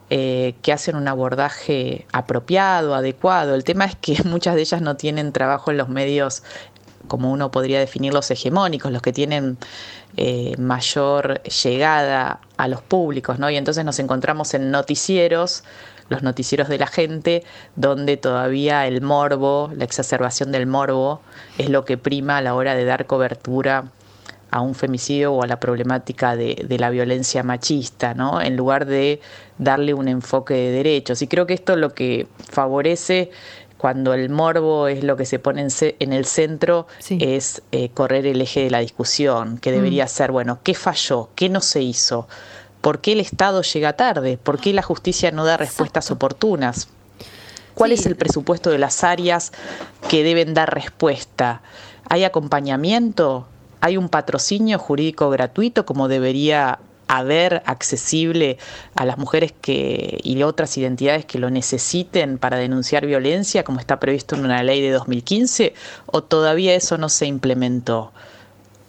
eh, 0.09 0.55
que 0.63 0.73
hacen 0.73 0.97
un 0.97 1.09
abordaje 1.09 2.07
apropiado, 2.13 2.95
adecuado. 2.95 3.55
El 3.55 3.65
tema 3.65 3.87
es 3.87 3.97
que 3.97 4.23
muchas 4.25 4.55
de 4.55 4.61
ellas 4.61 4.81
no 4.81 4.97
tienen 4.97 5.33
trabajo 5.33 5.71
en 5.71 5.79
los 5.79 5.89
medios 5.89 6.43
como 7.09 7.33
uno 7.33 7.51
podría 7.51 7.79
definir 7.79 8.13
los 8.13 8.31
hegemónicos, 8.31 8.91
los 8.91 9.03
que 9.03 9.13
tienen 9.13 9.59
eh, 10.17 10.55
mayor 10.59 11.43
llegada 11.43 12.41
a 12.57 12.69
los 12.69 12.83
públicos, 12.83 13.39
¿no? 13.39 13.51
Y 13.51 13.57
entonces 13.57 13.85
nos 13.85 13.99
encontramos 13.99 14.55
en 14.55 14.71
noticieros, 14.71 15.63
los 16.09 16.23
noticieros 16.23 16.69
de 16.69 16.79
la 16.79 16.87
gente, 16.87 17.43
donde 17.75 18.17
todavía 18.17 18.87
el 18.87 19.03
morbo, 19.03 19.71
la 19.77 19.85
exacerbación 19.85 20.53
del 20.53 20.67
morbo, 20.67 21.21
es 21.59 21.69
lo 21.69 21.85
que 21.85 21.99
prima 21.99 22.39
a 22.39 22.43
la 22.43 22.55
hora 22.55 22.75
de 22.75 22.85
dar 22.85 23.07
cobertura 23.07 23.85
a 24.51 24.61
un 24.61 24.75
femicidio 24.75 25.33
o 25.33 25.43
a 25.43 25.47
la 25.47 25.59
problemática 25.59 26.37
de, 26.37 26.65
de, 26.67 26.79
la 26.79 26.91
violencia 26.91 27.43
machista, 27.43 28.15
¿no? 28.15 28.41
En 28.41 28.57
lugar 28.57 28.87
de 28.87 29.21
darle 29.59 29.93
un 29.93 30.09
enfoque 30.09 30.55
de 30.55 30.71
derechos. 30.71 31.21
Y 31.21 31.27
creo 31.27 31.47
que 31.47 31.55
esto 31.55 31.77
lo 31.77 31.95
que 31.95 32.29
favorece 32.39 33.31
cuando 33.77 34.15
el 34.15 34.31
morbo 34.31 34.89
es 34.89 35.05
lo 35.05 35.17
que 35.17 35.27
se 35.27 35.39
pone 35.39 35.67
en, 35.99 36.13
el 36.13 36.25
centro, 36.25 36.87
es 37.09 37.63
eh, 37.73 37.91
correr 37.91 38.27
el 38.27 38.41
eje 38.41 38.65
de 38.65 38.71
la 38.71 38.81
discusión, 38.81 39.59
que 39.59 39.71
debería 39.71 40.07
mm. 40.07 40.09
ser, 40.09 40.33
bueno, 40.33 40.61
¿qué 40.63 40.75
falló? 40.75 41.29
¿Qué 41.35 41.49
no 41.49 41.61
se 41.61 41.83
hizo? 41.83 42.27
¿Por 42.87 43.01
qué 43.01 43.15
el 43.15 43.21
Estado 43.21 43.63
llega 43.63 43.95
tarde? 43.95 44.39
¿Por 44.41 44.61
qué 44.61 44.73
la 44.73 44.81
justicia 44.81 45.33
no 45.33 45.45
da 45.45 45.57
respuestas 45.57 46.13
oportunas? 46.13 46.87
¿Cuál 47.75 47.91
es 47.91 48.07
el 48.07 48.15
presupuesto 48.15 48.71
de 48.71 48.79
las 48.79 49.03
áreas 49.03 49.51
que 50.09 50.23
deben 50.23 50.55
dar 50.55 50.73
respuesta? 50.73 51.63
¿Hay 52.09 52.23
acompañamiento? 52.23 53.49
¿Hay 53.81 53.97
un 53.97 54.09
patrocinio 54.09 54.79
jurídico 54.79 55.29
gratuito 55.31 55.85
como 55.85 56.07
debería 56.07 56.79
haber 57.09 57.65
accesible 57.67 58.57
a 58.95 59.05
las 59.05 59.19
mujeres 59.19 59.53
que 59.61 60.21
y 60.23 60.41
otras 60.45 60.79
identidades 60.79 61.25
que 61.25 61.41
lo 61.41 61.51
necesiten 61.51 62.39
para 62.39 62.57
denunciar 62.57 63.05
violencia, 63.05 63.65
como 63.65 63.81
está 63.81 63.99
previsto 63.99 64.37
en 64.37 64.45
una 64.45 64.63
ley 64.63 64.81
de 64.81 64.93
2015, 64.93 65.75
o 66.07 66.23
todavía 66.23 66.77
eso 66.77 66.99
no 66.99 67.09
se 67.09 67.27
implementó? 67.27 68.13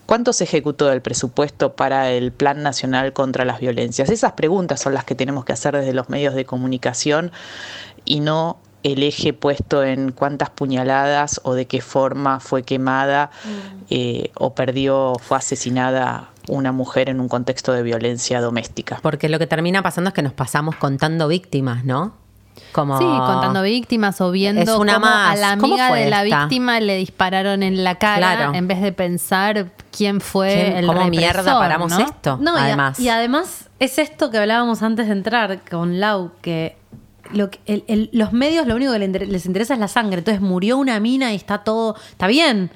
¿Cuánto 0.08 0.32
se 0.32 0.45
ejecutó 0.45 0.89
el 0.91 1.01
presupuesto 1.01 1.74
para 1.76 2.12
el 2.12 2.32
Plan 2.32 2.64
Nacional 2.64 3.12
contra 3.12 3.43
las 3.43 3.60
Violencias? 3.60 4.10
Esas 4.10 4.32
preguntas 4.32 4.80
son 4.80 4.93
las 4.93 5.03
que 5.03 5.16
tenemos 5.16 5.43
que 5.43 5.51
hacer 5.51 5.76
desde 5.76 5.93
los 5.93 6.08
medios 6.08 6.34
de 6.34 6.45
comunicación 6.45 7.34
y 8.05 8.22
no 8.22 8.58
el 8.84 9.03
eje 9.03 9.34
puesto 9.34 9.84
en 9.84 10.14
cuántas 10.14 10.49
puñaladas 10.49 11.41
o 11.43 11.55
de 11.55 11.66
qué 11.66 11.82
forma 11.82 12.39
fue 12.39 12.64
quemada 12.64 13.32
mm. 13.43 13.84
eh, 13.89 14.32
o 14.36 14.55
perdió, 14.55 15.16
fue 15.20 15.38
asesinada 15.39 16.30
una 16.47 16.72
mujer 16.72 17.10
en 17.10 17.20
un 17.20 17.28
contexto 17.28 17.74
de 17.74 17.84
violencia 17.84 18.39
doméstica. 18.39 18.99
Porque 19.01 19.28
lo 19.28 19.39
que 19.39 19.47
termina 19.47 19.84
pasando 19.84 20.10
es 20.10 20.14
que 20.14 20.22
nos 20.22 20.32
pasamos 20.32 20.78
contando 20.78 21.28
víctimas, 21.28 21.84
¿no? 21.84 22.14
Como... 22.72 22.97
Sí, 22.97 23.03
contando 23.03 23.62
víctimas 23.62 24.22
o 24.22 24.32
viendo 24.32 24.80
una 24.80 24.95
cómo 24.95 25.08
a 25.08 25.36
la 25.36 25.51
amiga 25.51 25.93
de 25.93 26.10
la 26.10 26.24
víctima 26.24 26.80
le 26.80 26.95
dispararon 26.95 27.62
en 27.64 27.84
la 27.84 27.95
cara 27.95 28.51
en 28.53 28.68
vez 28.70 28.82
de 28.82 28.93
pensar 28.93 29.72
quién 29.98 30.22
fue 30.22 30.78
el 30.78 30.86
¿Cómo 30.86 31.08
mierda 31.08 31.58
paramos 31.60 31.98
esto? 31.98 32.38
No, 32.39 32.56
además. 32.56 33.00
Y, 33.00 33.10
además 33.10 33.70
es 33.80 33.98
esto 33.98 34.30
que 34.30 34.38
hablábamos 34.38 34.84
antes 34.84 35.08
de 35.08 35.14
entrar 35.14 35.62
con 35.70 36.00
Lau, 36.00 36.32
que, 36.41 36.78
lo 37.32 37.50
los 38.12 38.32
medios 38.32 38.68
lo 38.68 38.76
único 38.76 38.93
que 38.93 39.00
les 39.00 39.45
interesa 39.45 39.74
es 39.74 39.80
la 39.80 39.88
sangre. 39.88 40.20
Entonces 40.20 40.41
murió 40.41 40.78
una 40.78 41.00
mina 41.00 41.34
y 41.34 41.36
está 41.36 41.64
todo, 41.64 41.95
está 42.12 42.28
bien, 42.28 42.70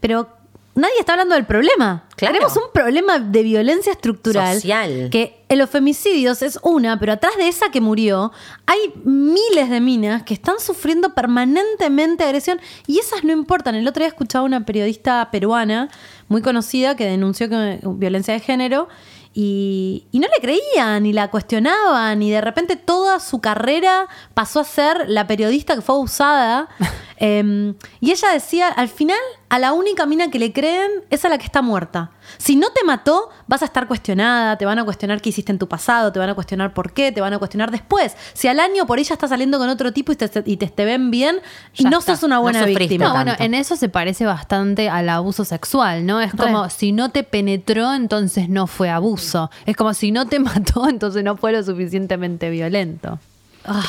pero 0.00 0.28
nadie 0.74 0.94
está 0.98 1.12
hablando 1.12 1.34
del 1.34 1.46
problema. 1.46 2.04
Tenemos 2.16 2.56
un 2.56 2.64
problema 2.72 3.18
de 3.18 3.42
violencia 3.42 3.92
estructural. 3.92 4.54
Social. 4.54 5.08
Que 5.10 5.44
en 5.48 5.58
los 5.58 5.68
femicidios 5.68 6.42
es 6.42 6.58
una, 6.62 6.98
pero 6.98 7.12
atrás 7.12 7.36
de 7.36 7.48
esa 7.48 7.70
que 7.70 7.80
murió 7.80 8.32
hay 8.66 8.92
miles 9.04 9.70
de 9.70 9.80
minas 9.80 10.22
que 10.22 10.34
están 10.34 10.60
sufriendo 10.60 11.14
permanentemente 11.14 12.24
agresión 12.24 12.60
y 12.86 12.98
esas 12.98 13.24
no 13.24 13.32
importan. 13.32 13.74
El 13.74 13.86
otro 13.86 14.00
día 14.00 14.08
escuchaba 14.08 14.44
una 14.44 14.64
periodista 14.64 15.30
peruana 15.30 15.88
muy 16.28 16.42
conocida 16.42 16.96
que 16.96 17.06
denunció 17.06 17.48
que, 17.48 17.80
violencia 17.82 18.34
de 18.34 18.40
género 18.40 18.88
y, 19.34 20.06
no 20.12 20.28
le 20.28 20.40
creían, 20.40 21.02
ni 21.04 21.12
la 21.12 21.30
cuestionaban, 21.30 22.22
y 22.22 22.30
de 22.30 22.40
repente 22.40 22.76
toda 22.76 23.18
su 23.18 23.40
carrera 23.40 24.08
pasó 24.34 24.60
a 24.60 24.64
ser 24.64 25.08
la 25.08 25.26
periodista 25.26 25.74
que 25.74 25.80
fue 25.80 25.98
usada. 25.98 26.68
Em, 27.24 27.76
y 28.00 28.10
ella 28.10 28.32
decía, 28.32 28.66
al 28.66 28.88
final, 28.88 29.20
a 29.52 29.58
la 29.58 29.74
única 29.74 30.06
mina 30.06 30.30
que 30.30 30.38
le 30.38 30.50
creen 30.50 30.90
es 31.10 31.26
a 31.26 31.28
la 31.28 31.36
que 31.36 31.44
está 31.44 31.60
muerta. 31.60 32.10
Si 32.38 32.56
no 32.56 32.68
te 32.70 32.84
mató, 32.86 33.28
vas 33.46 33.60
a 33.60 33.66
estar 33.66 33.86
cuestionada, 33.86 34.56
te 34.56 34.64
van 34.64 34.78
a 34.78 34.84
cuestionar 34.86 35.20
qué 35.20 35.28
hiciste 35.28 35.52
en 35.52 35.58
tu 35.58 35.68
pasado, 35.68 36.10
te 36.10 36.18
van 36.18 36.30
a 36.30 36.34
cuestionar 36.34 36.72
por 36.72 36.94
qué, 36.94 37.12
te 37.12 37.20
van 37.20 37.34
a 37.34 37.38
cuestionar 37.38 37.70
después. 37.70 38.16
Si 38.32 38.48
al 38.48 38.58
año 38.58 38.86
por 38.86 38.98
ella 38.98 39.12
está 39.12 39.28
saliendo 39.28 39.58
con 39.58 39.68
otro 39.68 39.92
tipo 39.92 40.10
y 40.10 40.16
te, 40.16 40.42
y 40.46 40.56
te, 40.56 40.84
ven 40.86 41.10
bien, 41.10 41.42
no 41.80 42.00
sos 42.00 42.22
una 42.22 42.38
buena 42.38 42.64
víctima. 42.64 43.08
No, 43.08 43.12
bueno, 43.12 43.34
en 43.38 43.52
eso 43.52 43.76
se 43.76 43.90
parece 43.90 44.24
bastante 44.24 44.88
al 44.88 45.10
abuso 45.10 45.44
sexual, 45.44 46.06
¿no? 46.06 46.22
Es 46.22 46.32
como 46.32 46.70
si 46.70 46.92
no 46.92 47.10
te 47.10 47.22
penetró, 47.22 47.92
entonces 47.92 48.48
no 48.48 48.66
fue 48.66 48.88
abuso. 48.88 49.50
Es 49.66 49.76
como 49.76 49.92
si 49.92 50.12
no 50.12 50.26
te 50.28 50.38
mató, 50.40 50.88
entonces 50.88 51.22
no 51.24 51.36
fue 51.36 51.52
lo 51.52 51.62
suficientemente 51.62 52.48
violento. 52.48 53.18
Ah. 53.66 53.82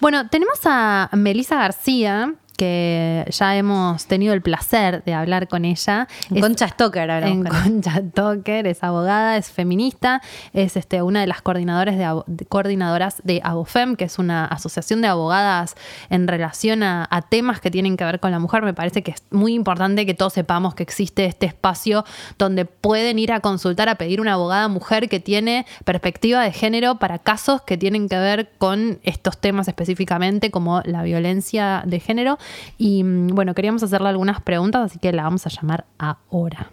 Bueno, 0.00 0.28
tenemos 0.28 0.58
a 0.64 1.10
Melissa 1.12 1.56
García, 1.56 2.34
que 2.56 3.24
ya 3.30 3.56
hemos 3.56 4.06
tenido 4.06 4.34
el 4.34 4.42
placer 4.42 5.02
de 5.04 5.14
hablar 5.14 5.48
con 5.48 5.64
ella. 5.64 6.08
En 6.30 6.40
Concha 6.40 6.68
Stoker 6.68 7.10
En 7.10 7.44
Concha 7.62 8.00
Stoker, 8.10 8.66
es 8.66 8.82
abogada, 8.82 9.36
es 9.36 9.50
feminista, 9.50 10.22
es 10.52 10.76
este, 10.76 11.02
una 11.02 11.20
de 11.20 11.26
las 11.26 11.42
coordinadoras 11.42 11.96
de, 11.96 12.46
coordinadoras 12.46 13.22
de 13.24 13.40
Abofem, 13.44 13.96
que 13.96 14.04
es 14.04 14.18
una 14.18 14.46
asociación 14.46 15.02
de 15.02 15.08
abogadas 15.08 15.76
en 16.10 16.28
relación 16.28 16.82
a, 16.82 17.06
temas 17.28 17.60
que 17.60 17.70
tienen 17.70 17.96
que 17.96 18.04
ver 18.04 18.20
con 18.20 18.30
la 18.30 18.38
mujer. 18.38 18.62
Me 18.62 18.74
parece 18.74 19.02
que 19.02 19.10
es 19.10 19.22
muy 19.30 19.54
importante 19.54 20.06
que 20.06 20.14
todos 20.14 20.32
sepamos 20.32 20.74
que 20.74 20.82
existe 20.82 21.24
este 21.24 21.46
espacio 21.46 22.04
donde 22.38 22.64
pueden 22.64 23.18
ir 23.18 23.32
a 23.32 23.40
consultar, 23.40 23.88
a 23.88 23.96
pedir 23.96 24.20
una 24.20 24.34
abogada 24.34 24.68
mujer 24.68 25.08
que 25.08 25.18
tiene 25.18 25.66
perspectiva 25.84 26.42
de 26.42 26.52
género 26.52 26.96
para 26.96 27.18
casos 27.18 27.62
que 27.62 27.76
tienen 27.76 28.08
que 28.08 28.18
ver 28.18 28.50
con 28.58 29.00
estos 29.02 29.38
temas 29.38 29.66
específicamente, 29.66 30.50
como 30.50 30.82
la 30.84 31.02
violencia 31.02 31.82
de 31.86 32.00
género. 32.00 32.38
Y 32.78 33.04
mm, 33.04 33.28
bueno, 33.28 33.54
queríamos 33.54 33.82
hacerle 33.82 34.08
algunas 34.08 34.40
preguntas, 34.40 34.82
así 34.82 34.98
que 34.98 35.12
la 35.12 35.24
vamos 35.24 35.46
a 35.46 35.50
llamar 35.50 35.84
ahora. 35.98 36.70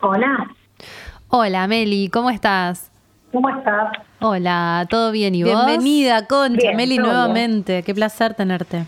Hola. 0.00 0.50
Hola, 1.28 1.66
Meli, 1.66 2.08
¿cómo 2.08 2.30
estás? 2.30 2.90
¿Cómo 3.32 3.48
estás? 3.48 3.92
Hola, 4.20 4.86
¿todo 4.90 5.10
bien 5.10 5.34
y 5.34 5.42
vos? 5.42 5.66
Bienvenida, 5.66 6.26
Concha, 6.26 6.72
Meli, 6.74 6.98
nuevamente. 6.98 7.82
Qué 7.82 7.94
placer 7.94 8.34
tenerte. 8.34 8.84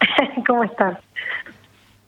¿Cómo 0.46 0.62
estás? 0.62 0.98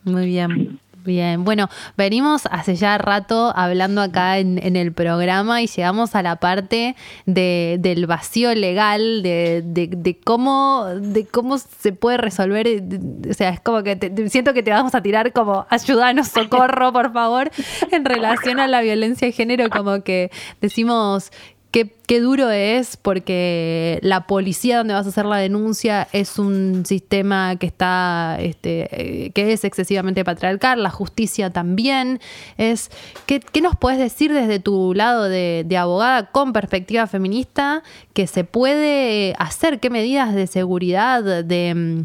Muy 0.04 0.26
bien. 0.26 0.78
Bien, 1.08 1.42
bueno, 1.42 1.70
venimos 1.96 2.44
hace 2.50 2.76
ya 2.76 2.98
rato 2.98 3.50
hablando 3.56 4.02
acá 4.02 4.36
en, 4.36 4.76
el 4.76 4.92
programa 4.92 5.62
y 5.62 5.66
llegamos 5.66 6.14
a 6.14 6.20
la 6.22 6.36
parte 6.36 6.96
de, 7.24 7.78
del 7.80 8.06
vacío 8.06 8.54
legal, 8.54 9.22
de, 9.22 9.62
de, 9.64 10.20
cómo, 10.22 10.84
de 10.84 11.24
cómo 11.24 11.56
se 11.56 11.94
puede 11.94 12.18
resolver. 12.18 12.66
Eh, 12.66 12.82
o 13.30 13.32
sea, 13.32 13.48
es 13.48 13.60
como 13.60 13.82
que 13.82 13.96
siento 14.28 14.52
que 14.52 14.62
te 14.62 14.70
vamos 14.70 14.94
a 14.94 15.00
tirar 15.00 15.32
como 15.32 15.66
ayúdanos, 15.70 16.28
socorro, 16.28 16.92
por 16.92 17.10
favor, 17.10 17.50
en 17.90 18.04
relación 18.04 18.60
a 18.60 18.68
la 18.68 18.82
violencia 18.82 19.28
de 19.28 19.32
género, 19.32 19.70
como 19.70 20.02
que 20.02 20.30
decimos 20.60 21.30
qué, 21.70 22.20
duro 22.20 22.50
es 22.50 22.96
porque 22.96 23.98
la 24.02 24.26
policía 24.26 24.78
donde 24.78 24.94
vas 24.94 25.06
a 25.06 25.10
hacer 25.10 25.26
la 25.26 25.36
denuncia 25.36 26.08
es 26.12 26.38
un 26.38 26.84
sistema 26.86 27.56
que 27.56 27.66
está 27.66 28.38
este, 28.40 29.26
eh, 29.26 29.30
que 29.30 29.52
es 29.52 29.64
excesivamente 29.64 30.24
patriarcal, 30.24 30.82
la 30.82 30.90
justicia 30.90 31.50
también 31.50 32.20
es 32.56 32.90
¿qué, 33.26 33.42
nos 33.60 33.76
puedes 33.76 33.98
decir 33.98 34.32
desde 34.32 34.58
tu 34.58 34.94
lado 34.94 35.24
de, 35.24 35.66
abogada 35.78 36.30
con 36.30 36.52
perspectiva 36.52 37.06
feminista 37.06 37.82
que 38.14 38.26
se 38.26 38.44
puede 38.44 39.34
hacer? 39.38 39.78
¿Qué 39.78 39.90
medidas 39.90 40.34
de 40.34 40.46
seguridad 40.46 41.22
de, 41.22 42.04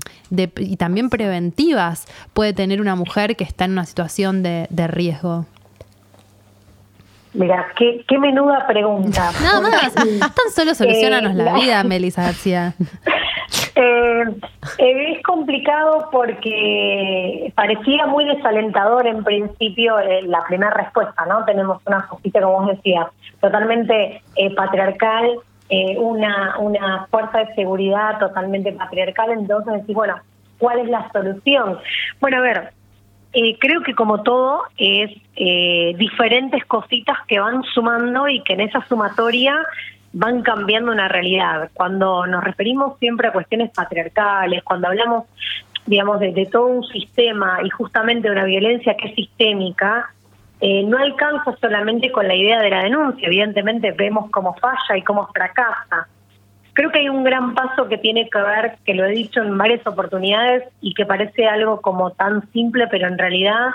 y 0.57 0.77
también 0.77 1.09
preventivas 1.09 2.05
puede 2.33 2.53
tener 2.53 2.81
una 2.81 2.95
mujer 2.95 3.35
que 3.35 3.43
está 3.43 3.65
en 3.65 3.71
una 3.71 3.85
situación 3.85 4.43
de 4.43 4.87
riesgo? 4.87 5.45
Mira, 7.33 7.65
qué, 7.75 8.03
qué 8.07 8.17
menuda 8.19 8.65
pregunta. 8.67 9.31
Nada 9.41 9.61
más, 9.61 9.93
tan 9.93 10.51
solo 10.53 10.75
solucionanos 10.75 11.33
la, 11.35 11.53
vida, 11.53 11.83
Melissa 11.83 12.23
García. 12.23 12.73
Eh, 13.75 14.23
eh, 14.77 15.13
es 15.13 15.23
complicado 15.23 16.09
porque 16.11 17.51
parecía 17.55 18.05
muy 18.05 18.23
desalentador 18.25 19.07
en 19.07 19.23
principio 19.23 19.97
eh, 19.99 20.21
la 20.23 20.43
primera 20.47 20.71
respuesta, 20.71 21.25
¿no? 21.25 21.43
Tenemos 21.45 21.81
una 21.87 22.01
justicia, 22.01 22.41
como 22.41 22.59
vos 22.59 22.67
decías, 22.67 23.07
totalmente 23.41 24.21
patriarcal, 24.55 25.39
una, 25.97 26.57
una 26.59 27.07
fuerza 27.07 27.39
de 27.39 27.55
seguridad 27.55 28.19
totalmente 28.19 28.71
patriarcal, 28.73 29.31
entonces 29.31 29.73
decir, 29.73 29.95
bueno, 29.95 30.17
¿cuál 30.59 30.79
es 30.79 30.89
la 30.89 31.11
solución? 31.11 31.79
Bueno, 32.21 32.37
a 32.37 32.41
ver, 32.41 32.73
eh, 33.33 33.57
creo 33.59 33.81
que 33.81 33.95
como 33.95 34.21
todo 34.21 34.63
es 34.77 35.11
eh, 35.35 35.95
diferentes 35.97 36.63
cositas 36.65 37.17
que 37.27 37.39
van 37.39 37.63
sumando 37.63 38.27
y 38.27 38.43
que 38.43 38.53
en 38.53 38.61
esa 38.61 38.85
sumatoria 38.87 39.57
van 40.13 40.43
cambiando 40.43 40.91
una 40.91 41.07
realidad. 41.07 41.71
Cuando 41.73 42.27
nos 42.27 42.43
referimos 42.43 42.99
siempre 42.99 43.27
a 43.27 43.33
cuestiones 43.33 43.71
patriarcales, 43.71 44.63
cuando 44.63 44.87
hablamos, 44.87 45.25
digamos, 45.87 46.19
de, 46.19 46.47
todo 46.51 46.67
un 46.67 46.83
sistema 46.83 47.59
y 47.63 47.69
justamente 47.71 48.27
de 48.27 48.33
una 48.33 48.45
violencia 48.45 48.95
que 48.95 49.09
es 49.09 49.15
sistémica, 49.15 50.11
eh, 50.61 50.83
no 50.83 50.99
alcanza 50.99 51.57
solamente 51.59 52.11
con 52.11 52.27
la 52.27 52.35
idea 52.35 52.61
de 52.61 52.69
la 52.69 52.83
denuncia. 52.83 53.27
Evidentemente 53.27 53.91
vemos 53.91 54.29
cómo 54.29 54.53
falla 54.55 54.95
y 54.95 55.01
cómo 55.01 55.27
fracasa. 55.33 56.07
Creo 56.73 56.91
que 56.91 56.99
hay 56.99 57.09
un 57.09 57.23
gran 57.23 57.53
paso 57.53 57.87
que 57.87 57.97
tiene 57.97 58.29
que 58.29 58.39
ver, 58.39 58.77
que 58.83 58.95
lo 58.95 59.05
he 59.05 59.11
dicho 59.11 59.41
en 59.41 59.57
varias 59.57 59.85
oportunidades 59.85 60.63
y 60.81 60.93
que 60.93 61.05
parece 61.05 61.45
algo 61.45 61.81
como 61.81 62.11
tan 62.11 62.49
simple, 62.51 62.87
pero 62.87 63.07
en 63.07 63.17
realidad 63.17 63.69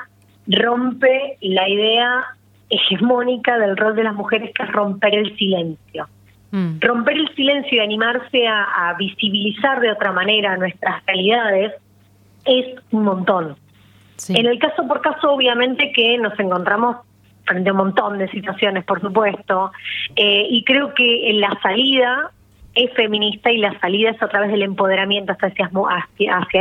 rompe 0.48 1.36
la 1.40 1.68
idea 1.68 2.24
hegemónica 2.70 3.58
del 3.58 3.76
rol 3.76 3.94
de 3.94 4.04
las 4.04 4.14
mujeres, 4.14 4.50
que 4.54 4.62
es 4.64 4.72
romper 4.72 5.14
el 5.14 5.36
silencio. 5.36 6.08
Mm. 6.50 6.80
Romper 6.80 7.18
el 7.18 7.34
silencio 7.34 7.78
y 7.78 7.80
animarse 7.80 8.46
a, 8.48 8.94
visibilizar 8.98 9.80
de 9.80 9.92
otra 9.92 10.12
manera 10.12 10.56
nuestras 10.56 11.04
realidades 11.06 11.74
es 12.44 12.66
un 12.90 13.04
montón. 13.04 13.56
En 14.28 14.46
el 14.46 14.58
caso 14.58 14.86
por 14.88 15.00
caso, 15.00 15.30
obviamente 15.30 15.92
que 15.92 16.18
nos 16.18 16.36
encontramos 16.40 16.96
frente 17.44 17.68
a 17.70 17.72
un 17.72 17.78
montón 17.78 18.18
de 18.18 18.28
situaciones, 18.28 18.84
por 18.84 19.00
supuesto, 19.00 19.70
eh, 20.16 20.46
y 20.50 20.64
creo 20.64 20.92
que 20.94 21.30
la 21.34 21.56
salida 21.62 22.32
es 22.78 22.92
feminista 22.94 23.50
y 23.50 23.58
la 23.58 23.78
salida 23.80 24.10
es 24.10 24.22
a 24.22 24.28
través 24.28 24.50
del 24.50 24.62
empoderamiento 24.62 25.32
hacia, 25.32 25.68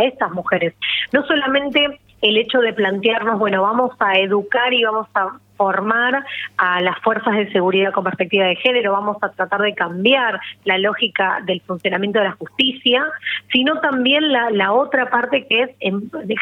estas 0.04 0.32
mujeres. 0.32 0.74
No 1.14 1.24
solamente 1.26 2.00
el 2.22 2.38
hecho 2.38 2.60
de 2.60 2.74
plantearnos, 2.74 3.38
bueno, 3.38 3.62
vamos 3.62 3.92
a 4.00 4.18
educar 4.18 4.74
y 4.74 4.84
vamos 4.84 5.08
a 5.14 5.38
formar 5.56 6.26
a 6.58 6.82
las 6.82 7.00
fuerzas 7.00 7.36
de 7.36 7.52
seguridad 7.52 7.92
con 7.92 8.04
perspectiva 8.04 8.46
de 8.46 8.56
género, 8.56 8.94
vamos 8.94 9.18
a 9.22 9.30
tratar 9.30 9.62
de 9.62 9.76
cambiar 9.76 10.40
la 10.66 10.78
lógica 10.80 11.40
del 11.46 11.62
funcionamiento 11.62 12.20
de 12.20 12.26
la 12.26 12.32
justicia, 12.32 13.06
sino 13.52 13.80
también 13.80 14.32
la, 14.32 14.72
otra 14.74 15.10
parte 15.10 15.46
que 15.48 15.62
es 15.62 15.70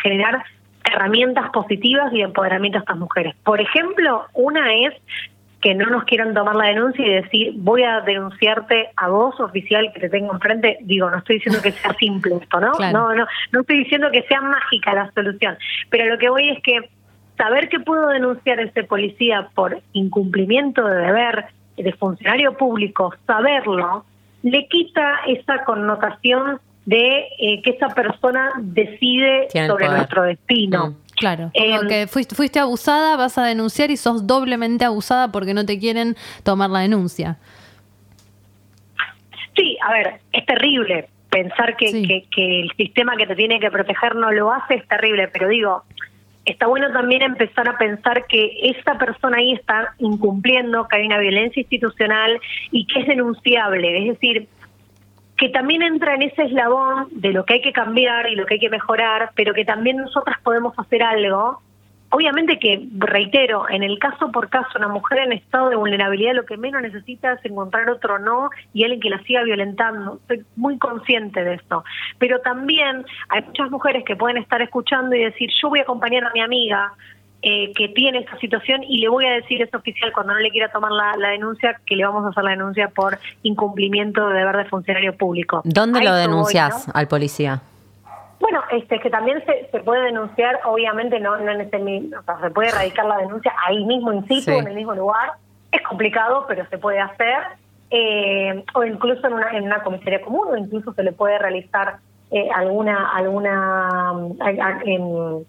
generar 0.02 0.44
herramientas 0.86 1.50
positivas 1.52 2.14
y 2.14 2.22
empoderamiento 2.22 2.78
a 2.78 2.82
estas 2.82 2.98
mujeres. 2.98 3.36
Por 3.44 3.60
ejemplo, 3.60 4.26
una 4.34 4.74
es 4.74 4.94
que 5.66 5.74
no 5.74 5.88
nos 5.88 6.03
quieran 6.03 6.36
tomar 6.36 6.55
la 6.55 6.68
denuncia 6.68 7.03
y 7.03 7.09
decir 7.24 7.53
voy 7.55 7.82
a 7.82 8.01
denunciarte 8.01 8.89
a 8.95 9.07
vos 9.07 9.39
oficial 9.39 9.91
que 9.95 9.99
te 9.99 10.09
tengo 10.09 10.32
enfrente 10.32 10.78
digo 10.82 11.09
no 11.09 11.18
estoy 11.18 11.38
diciendo 11.38 11.59
que 11.59 11.72
sea 11.72 11.91
simple 11.99 12.36
esto 12.39 12.59
no 12.59 12.72
no 12.91 13.16
no 13.16 13.26
no 13.51 13.61
estoy 13.61 13.80
diciendo 13.80 14.11
que 14.11 14.22
sea 14.28 14.41
mágica 14.41 14.93
la 14.93 15.11
solución. 15.13 15.57
Pero 15.89 16.05
lo 16.05 16.20
que 16.20 16.30
voy 16.30 16.49
es 16.49 16.61
que 16.61 16.88
saber 17.36 17.68
que 17.70 17.80
puedo 17.80 18.09
denunciar 18.09 18.59
a 18.59 18.61
ese 18.61 18.84
policía 18.84 19.49
por 19.55 19.82
incumplimiento 19.93 20.86
de 20.86 20.97
deber 20.97 21.45
de 21.78 21.93
funcionario 21.93 22.55
público, 22.55 23.16
saberlo, 23.26 24.05
le 24.43 24.68
quita 24.68 25.22
esa 25.26 25.66
connotación 25.66 26.59
de 26.86 27.26
eh, 27.39 27.63
que 27.63 27.72
esa 27.72 27.89
persona 27.89 28.51
decide 28.59 29.47
sobre 29.66 29.89
nuestro 29.89 30.22
destino. 30.22 30.89
Mm. 30.89 30.95
Claro, 31.16 31.51
como 31.53 31.82
em, 31.82 31.88
que 31.88 32.07
fuiste, 32.07 32.36
fuiste 32.36 32.59
abusada, 32.59 33.16
vas 33.16 33.38
a 33.38 33.45
denunciar 33.45 33.89
y 33.91 33.97
sos 33.97 34.28
doblemente 34.28 34.86
abusada 34.86 35.32
porque 35.32 35.53
no 35.53 35.66
te 35.66 35.80
quieren 35.80 36.16
tomar 36.43 36.70
la 36.70 36.80
denuncia. 36.80 37.38
Sí, 39.55 39.78
a 39.82 39.93
ver, 39.93 40.20
es 40.34 40.45
terrible 40.45 41.07
pensar 41.30 41.76
que, 41.76 41.91
que, 41.91 42.26
que 42.34 42.61
el 42.61 42.72
sistema 42.78 43.16
que 43.18 43.28
te 43.28 43.36
tiene 43.36 43.59
que 43.59 43.72
proteger 43.72 44.16
no 44.16 44.32
lo 44.32 44.51
hace, 44.51 44.76
es 44.76 44.88
terrible, 44.88 45.28
pero 45.30 45.47
digo, 45.47 45.84
está 46.45 46.68
bueno 46.68 46.91
también 46.93 47.24
empezar 47.24 47.68
a 47.68 47.78
pensar 47.78 48.26
que 48.28 48.51
esta 48.63 48.97
persona 48.97 49.38
ahí 49.38 49.53
está 49.53 49.93
incumpliendo, 49.97 50.88
que 50.88 50.97
hay 50.97 51.07
una 51.07 51.18
violencia 51.18 51.59
institucional 51.59 52.39
y 52.72 52.86
que 52.86 53.01
es 53.01 53.07
denunciable. 53.07 53.97
Es 53.97 54.13
decir, 54.13 54.47
que 55.38 55.50
también 55.50 55.82
entra 55.82 56.16
en 56.16 56.24
ese 56.24 56.44
eslabón 56.44 57.08
de 57.12 57.34
lo 57.34 57.46
que 57.46 57.56
hay 57.56 57.62
que 57.62 57.74
cambiar 57.74 58.30
y 58.30 58.36
lo 58.36 58.46
que 58.46 58.56
hay 58.56 58.60
que 58.60 58.70
mejorar, 58.70 59.32
pero 59.36 59.54
que 59.54 59.66
también 59.66 59.98
nosotras 59.98 60.38
podemos 60.44 60.78
hacer 60.80 61.04
algo 61.04 61.62
Obviamente 62.16 62.60
que, 62.60 62.88
reitero, 62.98 63.68
en 63.70 63.84
el 63.84 64.00
caso 64.00 64.32
por 64.32 64.50
caso, 64.50 64.70
una 64.78 64.88
mujer 64.88 65.20
en 65.20 65.34
estado 65.34 65.70
de 65.70 65.76
vulnerabilidad 65.76 66.34
lo 66.34 66.46
que 66.46 66.56
menos 66.56 66.82
necesita 66.82 67.34
es 67.34 67.44
encontrar 67.44 67.90
otro 67.90 68.20
no 68.20 68.52
y 68.74 68.84
alguien 68.84 69.02
que 69.02 69.10
la 69.10 69.22
siga 69.24 69.44
violentando. 69.44 70.20
Estoy 70.22 70.46
muy 70.56 70.78
consciente 70.78 71.44
de 71.44 71.56
esto. 71.56 71.84
Pero 72.20 72.40
también 72.40 73.06
hay 73.28 73.42
muchas 73.42 73.70
mujeres 73.70 74.06
que 74.06 74.16
pueden 74.16 74.38
estar 74.38 74.62
escuchando 74.62 75.14
y 75.16 75.26
decir, 75.26 75.50
yo 75.62 75.68
voy 75.68 75.80
a 75.80 75.82
acompañar 75.82 76.24
a 76.24 76.32
mi 76.32 76.40
amiga, 76.40 76.94
eh, 77.42 77.74
que 77.74 77.90
tiene 77.90 78.20
esta 78.20 78.38
situación 78.40 78.84
y 78.84 79.00
le 79.00 79.10
voy 79.10 79.26
a 79.26 79.32
decir 79.32 79.62
a 79.62 79.66
ese 79.66 79.78
oficial 79.78 80.12
cuando 80.14 80.34
no 80.34 80.40
le 80.40 80.50
quiera 80.50 80.72
tomar 80.72 80.92
la, 80.92 81.30
denuncia 81.30 81.80
que 81.86 81.96
le 81.96 82.06
vamos 82.06 82.26
a 82.26 82.30
hacer 82.30 82.44
la 82.44 82.52
denuncia 82.52 82.90
por 82.90 83.20
incumplimiento 83.44 84.28
de 84.30 84.40
deber 84.40 84.58
de 84.58 84.66
funcionario 84.66 85.16
público. 85.16 85.62
¿Dónde 85.64 86.04
lo 86.04 86.14
denuncias 86.14 86.88
al 86.94 87.08
policía? 87.08 87.62
Bueno, 88.40 88.62
este 88.72 89.00
que 89.00 89.10
también 89.10 89.44
se, 89.46 89.70
se 89.72 89.80
puede 89.80 90.06
denunciar, 90.06 90.60
obviamente 90.66 91.20
no, 91.20 91.38
no 91.38 91.52
en 91.52 91.62
este 91.62 91.78
o 91.78 92.24
sea, 92.24 92.40
se 92.42 92.52
puede 92.52 92.70
erradicar 92.70 93.06
la 93.06 93.18
denuncia 93.18 93.54
ahí 93.66 93.84
mismo 93.86 94.12
in 94.12 94.28
situ, 94.28 94.52
en 94.52 94.68
el 94.68 94.76
mismo 94.76 94.94
lugar. 94.94 95.32
Es 95.72 95.82
complicado, 95.82 96.46
pero 96.48 96.66
se 96.70 96.78
puede 96.78 97.00
hacer. 97.00 97.44
Eh, 97.92 98.64
o 98.74 98.84
incluso 98.84 99.28
en 99.28 99.34
una, 99.34 99.52
en 99.52 99.64
una 99.64 99.84
comisaría 99.84 100.22
común, 100.22 100.48
o 100.50 100.58
incluso 100.58 100.94
se 100.94 101.04
le 101.04 101.12
puede 101.12 101.38
realizar 101.38 101.98
eh, 102.32 102.50
alguna, 102.54 103.12
alguna 103.16 104.14
en, 104.84 105.46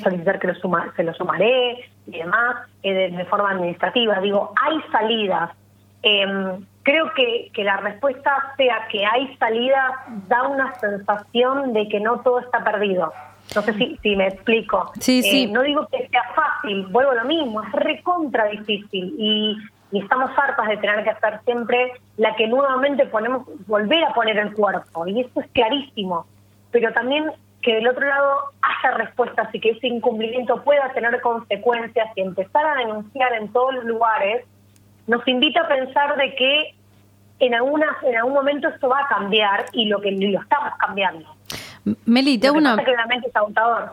solicitar 0.00 0.38
que 0.38 0.48
lo 0.48 0.54
suma, 0.54 0.92
se 0.96 1.02
lo 1.02 1.14
sumaré 1.14 1.88
y 2.06 2.18
demás, 2.18 2.56
eh, 2.82 2.92
de, 2.92 3.10
de, 3.16 3.24
forma 3.26 3.50
administrativa. 3.50 4.20
Digo, 4.20 4.52
hay 4.60 4.80
salidas. 4.90 5.50
Eh, 6.02 6.26
creo 6.82 7.12
que, 7.14 7.50
que 7.52 7.64
la 7.64 7.78
respuesta 7.78 8.54
sea 8.56 8.86
que 8.90 9.04
hay 9.04 9.36
salida 9.38 10.04
da 10.28 10.44
una 10.44 10.72
sensación 10.78 11.72
de 11.72 11.88
que 11.88 11.98
no 11.98 12.20
todo 12.20 12.38
está 12.38 12.62
perdido. 12.62 13.12
No 13.54 13.62
sé 13.62 13.72
si, 13.74 13.98
si 14.02 14.16
me 14.16 14.28
explico. 14.28 14.92
Sí, 15.00 15.22
sí. 15.22 15.44
Eh, 15.44 15.48
no 15.52 15.62
digo 15.62 15.86
que 15.88 16.08
sea 16.08 16.22
fácil, 16.34 16.86
vuelvo 16.86 17.12
a 17.12 17.16
lo 17.16 17.24
mismo, 17.24 17.62
es 17.62 17.72
recontra 17.72 18.46
difícil 18.46 19.14
y, 19.18 19.56
y 19.92 20.00
estamos 20.00 20.30
hartas 20.36 20.68
de 20.68 20.76
tener 20.76 21.02
que 21.04 21.10
hacer 21.10 21.40
siempre 21.44 21.92
la 22.16 22.34
que 22.36 22.46
nuevamente 22.46 23.06
ponemos, 23.06 23.46
volver 23.66 24.04
a 24.04 24.14
poner 24.14 24.38
el 24.38 24.52
cuerpo, 24.52 25.06
y 25.06 25.20
eso 25.20 25.40
es 25.40 25.46
clarísimo. 25.52 26.26
Pero 26.70 26.92
también 26.92 27.32
que 27.66 27.74
del 27.74 27.88
otro 27.88 28.06
lado 28.06 28.52
haya 28.62 28.96
respuestas 28.96 29.52
y 29.52 29.58
que 29.58 29.70
ese 29.70 29.88
incumplimiento 29.88 30.62
pueda 30.62 30.88
tener 30.94 31.20
consecuencias 31.20 32.06
y 32.14 32.20
empezar 32.20 32.64
a 32.64 32.76
denunciar 32.76 33.32
en 33.32 33.52
todos 33.52 33.74
los 33.74 33.84
lugares 33.84 34.46
nos 35.08 35.26
invita 35.26 35.62
a 35.62 35.68
pensar 35.68 36.16
de 36.16 36.32
que 36.36 36.74
en, 37.40 37.54
alguna, 37.54 37.86
en 38.04 38.16
algún 38.16 38.34
momento 38.34 38.68
esto 38.68 38.88
va 38.88 39.00
a 39.00 39.08
cambiar 39.08 39.66
y 39.72 39.86
lo 39.86 40.00
que 40.00 40.12
lo 40.12 40.40
estamos 40.40 40.74
cambiando. 40.78 41.26
Meli, 42.04 42.38
te 42.38 42.46
hago, 42.46 42.58
una, 42.58 42.76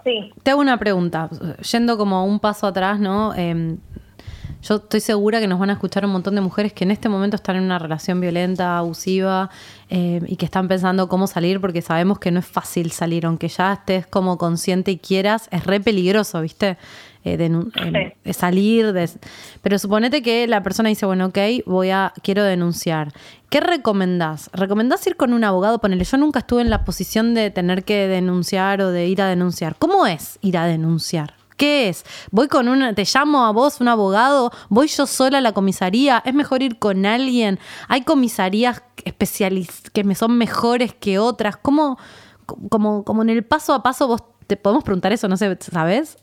sí. 0.04 0.34
te 0.44 0.52
hago 0.52 0.62
una 0.62 0.78
pregunta, 0.78 1.30
yendo 1.72 1.98
como 1.98 2.26
un 2.26 2.40
paso 2.40 2.68
atrás, 2.68 3.00
¿no? 3.00 3.34
Em, 3.34 3.80
yo 4.64 4.76
estoy 4.76 5.02
segura 5.02 5.42
que 5.42 5.48
nos 5.48 5.60
van 5.60 5.70
a 5.70 5.74
escuchar 5.74 6.06
un 6.06 6.12
montón 6.12 6.36
de 6.36 6.42
mujeres 6.42 6.72
que 6.72 6.86
en 6.86 6.92
este 6.92 7.10
momento 7.10 7.36
están 7.36 7.58
en 7.58 7.64
una 7.64 7.80
relación 7.80 8.22
violenta, 8.22 8.78
abusiva, 8.78 9.50
em, 9.90 10.24
y 10.26 10.38
que 10.38 10.46
están 10.46 10.68
pensando 10.70 11.10
cómo 11.10 11.28
salir, 11.28 11.60
porque 11.60 11.82
sabemos 11.82 12.18
que 12.18 12.32
no 12.32 12.40
es 12.40 12.46
fácil 12.46 12.92
salir, 12.92 13.26
aunque 13.26 13.50
ya 13.50 13.74
estés 13.74 14.08
como 14.08 14.38
consciente 14.38 14.92
y 14.92 14.98
quieras, 14.98 15.50
es 15.52 15.66
re 15.66 15.82
peligroso, 15.82 16.42
¿viste? 16.42 16.78
Eh, 17.26 17.38
de, 17.38 18.34
salir, 18.34 18.92
de, 18.92 19.10
pero 19.62 19.80
suponete 19.80 20.22
que 20.22 20.46
la 20.46 20.62
persona 20.62 20.90
dice, 20.90 21.06
bueno, 21.06 21.28
ok, 21.28 21.38
voy 21.66 21.90
a, 21.90 22.12
quiero 22.22 22.44
denunciar. 22.44 23.14
¿Qué 23.50 23.62
recomendás? 23.62 24.50
¿Recomendás 24.52 25.08
ir 25.08 25.16
con 25.16 25.32
un 25.32 25.46
abogado? 25.46 25.80
Ponele, 25.80 26.04
yo 26.04 26.18
nunca 26.18 26.40
estuve 26.40 26.62
en 26.62 26.70
la 26.70 26.84
posición 26.84 27.34
de 27.34 27.50
tener 27.50 27.86
que 27.86 28.08
denunciar 28.10 28.82
o 28.82 28.92
de 28.92 29.08
ir 29.08 29.22
a 29.22 29.28
denunciar. 29.28 29.78
¿Cómo 29.78 30.06
es 30.06 30.38
ir 30.42 30.58
a 30.58 30.66
denunciar? 30.66 31.34
¿Qué 31.64 31.88
es? 31.88 32.04
¿Voy 32.30 32.50
con 32.50 32.68
una, 32.68 32.94
te 32.94 33.06
llamo 33.06 33.46
a 33.46 33.54
vos, 33.54 33.80
un 33.80 33.88
abogado? 33.88 34.52
¿Voy 34.68 34.90
yo 34.90 35.08
sola 35.08 35.38
a 35.38 35.42
la 35.42 35.54
comisaría? 35.54 36.22
¿Es 36.26 36.34
mejor 36.34 36.62
ir 36.62 36.78
con 36.78 37.06
alguien? 37.06 37.58
¿Hay 37.88 38.02
comisarías 38.02 38.84
especializadas 39.06 39.90
que 39.92 40.04
me 40.04 40.14
son 40.14 40.38
mejores 40.38 40.94
que 40.94 41.20
otras? 41.20 41.56
¿Cómo, 41.56 41.98
como, 42.46 43.06
como 43.06 43.22
en 43.22 43.30
el 43.30 43.46
paso 43.46 43.74
a 43.74 43.82
paso 43.82 44.08
vos 44.08 44.24
te 44.46 44.58
podemos 44.58 44.84
preguntar 44.84 45.14
eso, 45.14 45.30
no 45.30 45.38
sé, 45.38 45.58
¿sabes? 45.62 46.18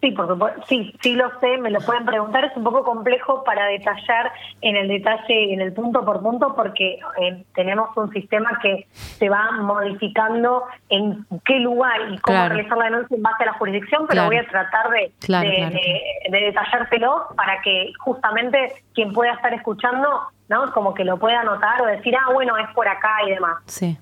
Sí, 0.00 0.12
por 0.12 0.28
supuesto, 0.28 0.62
sí, 0.68 0.94
sí 1.00 1.14
lo 1.14 1.28
sé, 1.40 1.58
me 1.58 1.70
lo 1.70 1.80
pueden 1.80 2.04
preguntar, 2.04 2.44
es 2.44 2.56
un 2.56 2.62
poco 2.62 2.84
complejo 2.84 3.42
para 3.42 3.66
detallar 3.66 4.30
en 4.60 4.76
el 4.76 4.86
detalle, 4.86 5.52
en 5.52 5.60
el 5.60 5.72
punto 5.72 6.04
por 6.04 6.22
punto, 6.22 6.54
porque 6.54 7.00
eh, 7.20 7.44
tenemos 7.52 7.96
un 7.96 8.08
sistema 8.12 8.60
que 8.62 8.86
se 8.92 9.28
va 9.28 9.50
modificando 9.60 10.62
en 10.88 11.26
qué 11.44 11.58
lugar 11.58 12.12
y 12.12 12.18
cómo 12.18 12.48
realizar 12.48 12.78
la 12.78 12.84
denuncia 12.84 13.16
en 13.16 13.22
base 13.24 13.42
a 13.42 13.46
la 13.46 13.52
jurisdicción, 13.54 14.06
pero 14.08 14.26
voy 14.26 14.36
a 14.36 14.46
tratar 14.46 14.88
de, 14.90 15.12
de, 15.26 16.40
detallárselo 16.46 17.26
para 17.34 17.60
que 17.62 17.92
justamente 17.98 18.74
quien 18.94 19.12
pueda 19.12 19.32
estar 19.32 19.52
escuchando, 19.52 20.08
¿no? 20.48 20.72
Como 20.72 20.94
que 20.94 21.04
lo 21.04 21.16
pueda 21.16 21.42
notar 21.42 21.82
o 21.82 21.86
decir, 21.86 22.14
ah, 22.14 22.32
bueno, 22.32 22.56
es 22.56 22.68
por 22.72 22.86
acá 22.86 23.16
y 23.26 23.30
demás. 23.30 23.56
Sí. 23.66 23.98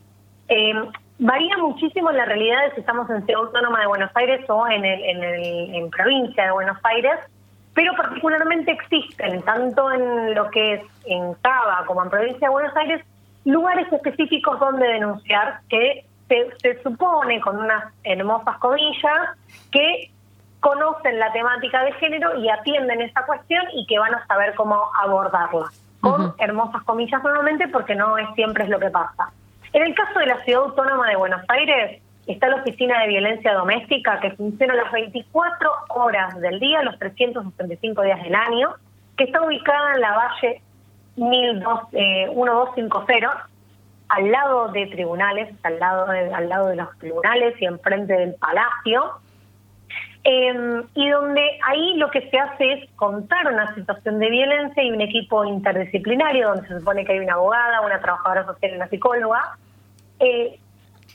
Eh, 0.49 0.75
Varía 1.19 1.57
muchísimo 1.59 2.11
la 2.13 2.27
realidad 2.27 2.65
de 2.65 2.75
si 2.75 2.81
estamos 2.81 3.09
en 3.09 3.25
Ciudad 3.25 3.43
Autónoma 3.43 3.81
de 3.81 3.87
Buenos 3.87 4.11
Aires 4.15 4.45
o 4.49 4.69
en, 4.69 4.85
el, 4.85 5.03
en, 5.03 5.25
el, 5.25 5.75
en 5.75 5.91
provincia 5.91 6.45
de 6.45 6.51
Buenos 6.51 6.77
Aires, 6.83 7.19
pero 7.75 7.95
particularmente 7.95 8.73
existen, 8.73 9.43
tanto 9.43 9.91
en 9.93 10.35
lo 10.35 10.51
que 10.51 10.75
es 10.75 10.83
en 11.07 11.35
Cava 11.35 11.85
como 11.87 12.03
en 12.03 12.11
provincia 12.11 12.49
de 12.49 12.53
Buenos 12.53 12.77
Aires, 12.77 13.03
lugares 13.45 13.91
específicos 13.91 14.59
donde 14.61 14.87
denunciar 14.87 15.61
que 15.71 16.05
se, 16.29 16.83
supone, 16.83 17.41
con 17.41 17.59
unas 17.59 17.93
hermosas 18.05 18.59
comillas, 18.59 19.37
que 19.71 20.11
conocen 20.61 21.19
la 21.19 21.33
temática 21.33 21.85
de 21.85 21.93
género 21.93 22.39
y 22.39 22.49
atienden 22.49 23.01
esa 23.03 23.25
cuestión 23.25 23.63
y 23.73 23.87
que 23.87 23.99
van 23.99 24.15
a 24.15 24.27
saber 24.27 24.55
cómo 24.55 24.83
abordarla. 25.03 25.67
Con 26.01 26.35
hermosas 26.39 26.83
comillas 26.85 27.23
nuevamente 27.23 27.69
porque 27.69 27.95
no 27.95 28.19
es 28.19 28.29
siempre 28.35 28.65
es 28.65 28.71
lo 28.71 28.79
que 28.79 28.91
pasa. 28.91 29.31
En 29.77 29.83
el 29.83 29.95
caso 29.95 30.19
de 30.19 30.25
la 30.25 30.43
Ciudad 30.43 30.63
Autónoma 30.63 31.07
de 31.07 31.17
Buenos 31.17 31.43
Aires, 31.49 32.01
está 32.27 32.49
la 32.49 32.63
Oficina 32.63 32.99
de 33.03 33.09
Violencia 33.09 33.53
Doméstica 33.53 34.19
que 34.21 34.31
funciona 34.31 34.75
las 34.75 34.91
24 34.91 35.71
horas 35.91 36.41
del 36.41 36.59
día, 36.61 36.83
los 36.83 36.99
365 36.99 38.01
días 38.01 38.23
del 38.23 38.35
año, 38.35 38.75
que 39.19 39.25
está 39.25 39.43
ubicada 39.43 39.97
en 39.97 40.01
la 40.01 40.17
Valle 40.17 40.63
1250, 41.17 43.49
al 44.09 44.31
lado 44.31 44.69
de 44.69 44.87
tribunales, 44.87 45.55
al 45.63 45.79
lado 45.79 46.07
de, 46.07 46.33
al 46.33 46.49
lado 46.49 46.69
de 46.69 46.77
los 46.77 46.99
tribunales 46.99 47.61
y 47.61 47.67
enfrente 47.67 48.15
del 48.15 48.35
palacio, 48.37 49.19
em, 50.25 50.85
y 50.95 51.11
donde 51.11 51.59
ahí 51.67 51.99
lo 51.99 52.11
que 52.11 52.31
se 52.31 52.39
hace 52.39 52.73
es 52.73 52.91
contar 52.93 53.53
una 53.53 53.75
situación 53.75 54.21
de 54.21 54.31
violencia 54.31 54.83
y 54.83 54.91
un 54.91 55.03
equipo 55.03 55.45
interdisciplinario, 55.45 56.49
donde 56.49 56.67
se 56.67 56.79
supone 56.79 57.05
que 57.05 57.13
hay 57.13 57.19
una 57.19 57.35
abogada, 57.35 57.83
una 57.83 58.01
trabajadora 58.01 58.47
social 58.47 58.73
y 58.73 58.77
una 58.77 58.89
psicóloga, 58.89 59.59
eh, 60.21 60.59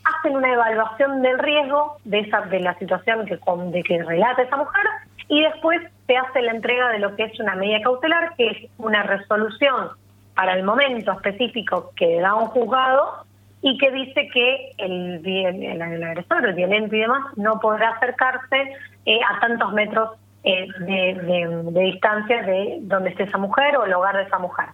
hacen 0.03 0.36
una 0.36 0.53
evaluación 0.53 1.22
del 1.22 1.40
riesgo 1.40 1.98
de 2.06 2.19
esa 2.19 2.41
de 2.41 2.60
la 2.60 2.78
situación 2.80 3.26
que, 3.26 3.38
de 3.38 3.84
que 3.84 4.03
relata 4.03 4.41
esa 4.41 4.57
mujer 4.57 4.86
y 5.28 5.44
después 5.44 5.80
se 6.07 6.18
hace 6.18 6.41
la 6.41 6.52
entrega 6.52 6.90
de 6.90 6.99
lo 6.99 7.15
que 7.15 7.23
es 7.23 7.40
una 7.40 7.56
medida 7.56 7.82
cautelar, 7.82 8.36
que 8.36 8.48
es 8.48 8.57
una 8.78 9.03
resolución 9.03 9.90
para 10.36 10.53
el 10.56 10.64
momento 10.64 11.11
específico 11.11 11.91
que 11.95 12.19
da 12.19 12.36
un 12.36 12.48
juzgado 12.48 13.26
y 13.61 13.78
que 13.78 13.91
dice 13.91 14.28
que 14.34 14.72
el, 14.78 15.22
el, 15.26 15.82
agresor, 15.82 16.45
el 16.45 16.56
violento 16.56 16.95
y 16.95 16.99
demás, 16.99 17.38
no 17.38 17.60
podrá 17.60 17.91
acercarse 17.91 18.73
eh, 19.06 19.19
a 19.30 19.40
tantos 19.40 19.72
metros 19.73 20.10
eh, 20.44 20.68
de, 20.80 21.72
de, 21.72 21.84
distancia 21.84 22.41
de 22.41 22.80
donde 22.82 23.11
esté 23.11 23.23
esa 23.23 23.38
mujer 23.38 23.78
o 23.78 23.86
el 23.86 23.94
hogar 23.94 24.18
de 24.18 24.23
esa 24.23 24.40
mujer. 24.40 24.65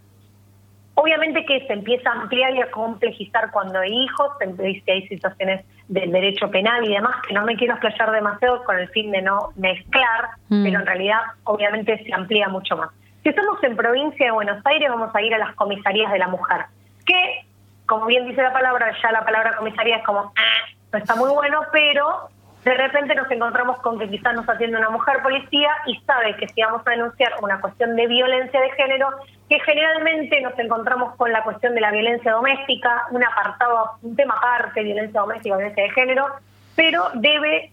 Obviamente 1.00 1.46
que 1.46 1.64
se 1.68 1.74
empieza 1.74 2.10
a 2.10 2.22
ampliar 2.22 2.56
y 2.56 2.62
a 2.62 2.72
complejizar 2.72 3.52
cuando 3.52 3.78
hay 3.78 3.94
hijos, 3.94 4.32
hay 4.88 5.08
situaciones 5.08 5.64
del 5.88 6.12
derecho 6.12 6.50
penal 6.50 6.84
y 6.86 6.94
demás, 6.96 7.18
que 7.28 7.36
no 7.36 7.46
me 7.46 7.56
quiero 7.56 7.76
explayar 7.76 8.12
demasiado 8.12 8.64
con 8.64 8.80
el 8.80 8.90
fin 8.90 9.12
de 9.12 9.22
no 9.22 9.50
mezclar, 9.58 10.30
mm. 10.50 10.64
pero 10.64 10.80
en 10.80 10.86
realidad 10.88 11.20
obviamente 11.44 12.04
se 12.04 12.12
amplía 12.12 12.50
mucho 12.50 12.76
más. 12.78 12.90
Si 13.22 13.30
estamos 13.30 13.64
en 13.64 13.76
provincia 13.76 14.26
de 14.26 14.32
Buenos 14.32 14.66
Aires, 14.66 14.90
vamos 14.90 15.14
a 15.14 15.22
ir 15.22 15.36
a 15.36 15.38
las 15.38 15.54
comisarías 15.54 16.12
de 16.12 16.18
la 16.18 16.30
mujer, 16.30 16.66
que, 17.06 17.46
como 17.86 18.08
bien 18.08 18.28
dice 18.28 18.42
la 18.42 18.52
palabra, 18.52 18.92
ya 19.00 19.12
la 19.12 19.24
palabra 19.24 19.56
comisaría 19.56 19.98
es 19.98 20.04
como, 20.04 20.34
ah, 20.36 20.70
no 20.92 20.98
está 20.98 21.16
muy 21.16 21.30
bueno, 21.30 21.60
pero 21.72 22.30
de 22.68 22.74
repente 22.74 23.16
nos 23.16 23.32
encontramos 23.32 23.78
con 23.78 23.98
que 23.98 24.10
quizás 24.10 24.36
nos 24.36 24.48
atiende 24.50 24.78
una 24.78 24.90
mujer 24.90 25.22
policía 25.24 25.70
y 25.86 25.96
sabe 26.02 26.36
que 26.36 26.50
si 26.50 26.62
vamos 26.62 26.82
a 26.86 26.92
denunciar 26.92 27.32
una 27.42 27.62
cuestión 27.62 27.96
de 27.96 28.08
violencia 28.08 28.60
de 28.60 28.72
género, 28.72 29.10
que 29.48 29.58
generalmente 29.62 30.42
nos 30.42 30.58
encontramos 30.60 31.16
con 31.16 31.32
la 31.32 31.44
cuestión 31.44 31.76
de 31.76 31.82
la 31.82 31.92
violencia 31.92 32.34
doméstica, 32.34 33.06
un 33.12 33.24
apartado, 33.24 33.92
un 34.02 34.18
tema 34.18 34.36
aparte, 34.36 34.84
violencia 34.84 35.22
doméstica, 35.22 35.56
violencia 35.56 35.84
de 35.84 35.90
género, 35.92 36.28
pero 36.76 37.06
debe, 37.14 37.72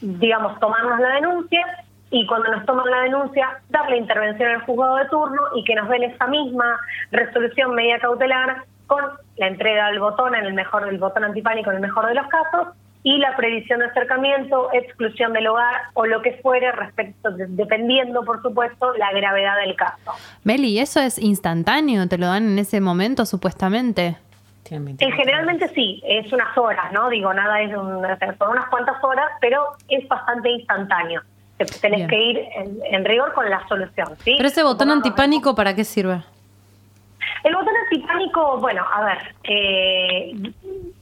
digamos, 0.00 0.60
tomarnos 0.60 1.00
la 1.00 1.08
denuncia 1.16 1.66
y 2.12 2.24
cuando 2.26 2.52
nos 2.52 2.64
toman 2.66 2.88
la 2.88 3.00
denuncia, 3.00 3.60
dar 3.68 3.90
la 3.90 3.96
intervención 3.96 4.48
al 4.50 4.62
juzgado 4.62 4.96
de 4.96 5.06
turno 5.06 5.42
y 5.56 5.64
que 5.64 5.74
nos 5.74 5.88
den 5.88 6.04
esa 6.04 6.28
misma 6.28 6.78
resolución 7.10 7.74
media 7.74 7.98
cautelar 7.98 8.64
con 8.86 9.02
la 9.36 9.48
entrega 9.48 9.86
del 9.86 9.98
botón, 9.98 10.36
en 10.36 10.44
el 10.44 10.52
mejor 10.52 10.86
del 10.86 10.98
botón 10.98 11.24
antipánico 11.24 11.70
en 11.70 11.76
el 11.76 11.82
mejor 11.82 12.06
de 12.06 12.14
los 12.14 12.26
casos, 12.28 12.68
y 13.02 13.18
la 13.18 13.34
previsión 13.36 13.80
de 13.80 13.86
acercamiento, 13.86 14.68
exclusión 14.72 15.32
del 15.32 15.46
hogar 15.46 15.74
o 15.94 16.06
lo 16.06 16.20
que 16.22 16.32
fuere 16.42 16.70
respecto, 16.72 17.30
dependiendo 17.30 18.22
por 18.24 18.42
supuesto 18.42 18.94
la 18.96 19.10
gravedad 19.12 19.56
del 19.64 19.74
caso. 19.74 20.12
Meli, 20.44 20.78
¿eso 20.78 21.00
es 21.00 21.18
instantáneo? 21.18 22.08
¿Te 22.08 22.18
lo 22.18 22.26
dan 22.26 22.52
en 22.52 22.58
ese 22.58 22.80
momento 22.80 23.24
supuestamente? 23.24 24.16
Eh, 24.72 25.10
generalmente 25.16 25.68
sí, 25.68 26.00
es 26.04 26.32
unas 26.32 26.56
horas, 26.56 26.92
¿no? 26.92 27.08
Digo, 27.10 27.34
nada 27.34 27.60
es 27.60 27.76
un, 27.76 28.02
son 28.38 28.50
unas 28.50 28.68
cuantas 28.68 29.02
horas, 29.02 29.26
pero 29.40 29.64
es 29.88 30.06
bastante 30.06 30.48
instantáneo. 30.50 31.22
Tenés 31.80 32.08
que 32.08 32.16
ir 32.16 32.40
en, 32.90 33.04
rigor 33.04 33.34
con 33.34 33.50
la 33.50 33.66
solución, 33.68 34.16
¿sí? 34.24 34.34
Pero 34.36 34.48
ese 34.48 34.62
botón 34.62 34.90
antipánico, 34.90 35.54
¿para 35.54 35.74
qué 35.74 35.84
sirve? 35.84 36.22
El 37.42 37.54
botón 37.54 37.74
antipánico, 37.84 38.58
bueno, 38.58 38.84
a 38.90 39.04
ver, 39.04 39.34
eh, 39.44 40.32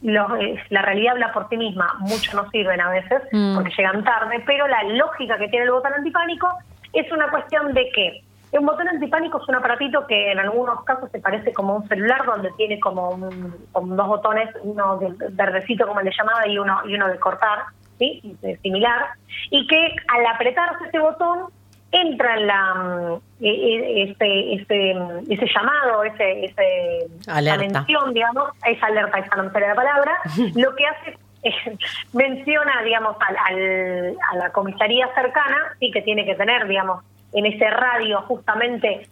eh, 0.08 0.62
la 0.70 0.82
realidad 0.82 1.12
habla 1.12 1.32
por 1.32 1.48
sí 1.48 1.56
misma, 1.56 1.94
muchos 2.00 2.34
no 2.34 2.48
sirven 2.50 2.80
a 2.80 2.90
veces 2.90 3.22
mm. 3.32 3.54
porque 3.54 3.72
llegan 3.76 4.04
tarde, 4.04 4.42
pero 4.46 4.66
la 4.68 4.82
lógica 4.84 5.38
que 5.38 5.48
tiene 5.48 5.66
el 5.66 5.72
botón 5.72 5.94
antipánico 5.94 6.48
es 6.92 7.10
una 7.12 7.28
cuestión 7.30 7.72
de 7.74 7.90
que 7.90 8.22
un 8.52 8.64
botón 8.64 8.88
antipánico 8.88 9.40
es 9.42 9.48
un 9.48 9.56
aparatito 9.56 10.06
que 10.06 10.32
en 10.32 10.38
algunos 10.38 10.82
casos 10.84 11.10
se 11.10 11.20
parece 11.20 11.52
como 11.52 11.76
un 11.76 11.88
celular 11.88 12.24
donde 12.24 12.50
tiene 12.56 12.80
como, 12.80 13.16
dos 13.16 14.08
botones, 14.08 14.48
uno 14.62 14.98
de 14.98 15.14
verdecito 15.32 15.86
como 15.86 16.00
le 16.00 16.10
llamaba 16.16 16.46
y 16.46 16.58
uno 16.58 16.80
y 16.86 16.94
uno 16.94 17.08
de 17.08 17.18
cortar, 17.18 17.64
¿sí? 17.98 18.36
similar, 18.62 19.10
y 19.50 19.66
que 19.66 19.96
al 20.08 20.26
apretarse 20.26 20.86
ese 20.86 20.98
botón 20.98 21.50
entra 21.92 22.34
en 22.36 22.46
la 22.46 22.74
mm, 22.74 23.20
e, 23.40 23.48
e, 23.48 24.02
este, 24.10 24.54
este, 24.54 24.90
ese 25.30 25.46
llamado, 25.54 26.04
ese, 26.04 26.44
ese 26.44 27.06
alerta. 27.26 27.80
mención, 27.80 28.12
digamos, 28.12 28.50
esa 28.66 28.86
alerta, 28.86 29.18
esa 29.18 29.36
no 29.36 29.44
la 29.44 29.74
palabra, 29.74 30.18
lo 30.54 30.74
que 30.74 30.86
hace 30.86 31.18
es, 31.42 31.54
menciona, 32.12 32.82
digamos, 32.82 33.16
al, 33.20 34.16
a 34.32 34.36
la 34.36 34.50
comisaría 34.50 35.08
cercana, 35.14 35.56
sí 35.80 35.90
que 35.90 36.02
tiene 36.02 36.24
que 36.24 36.34
tener, 36.34 36.66
digamos, 36.66 37.04
en 37.32 37.46
ese 37.46 37.70
radio 37.70 38.22
justamente 38.22 39.06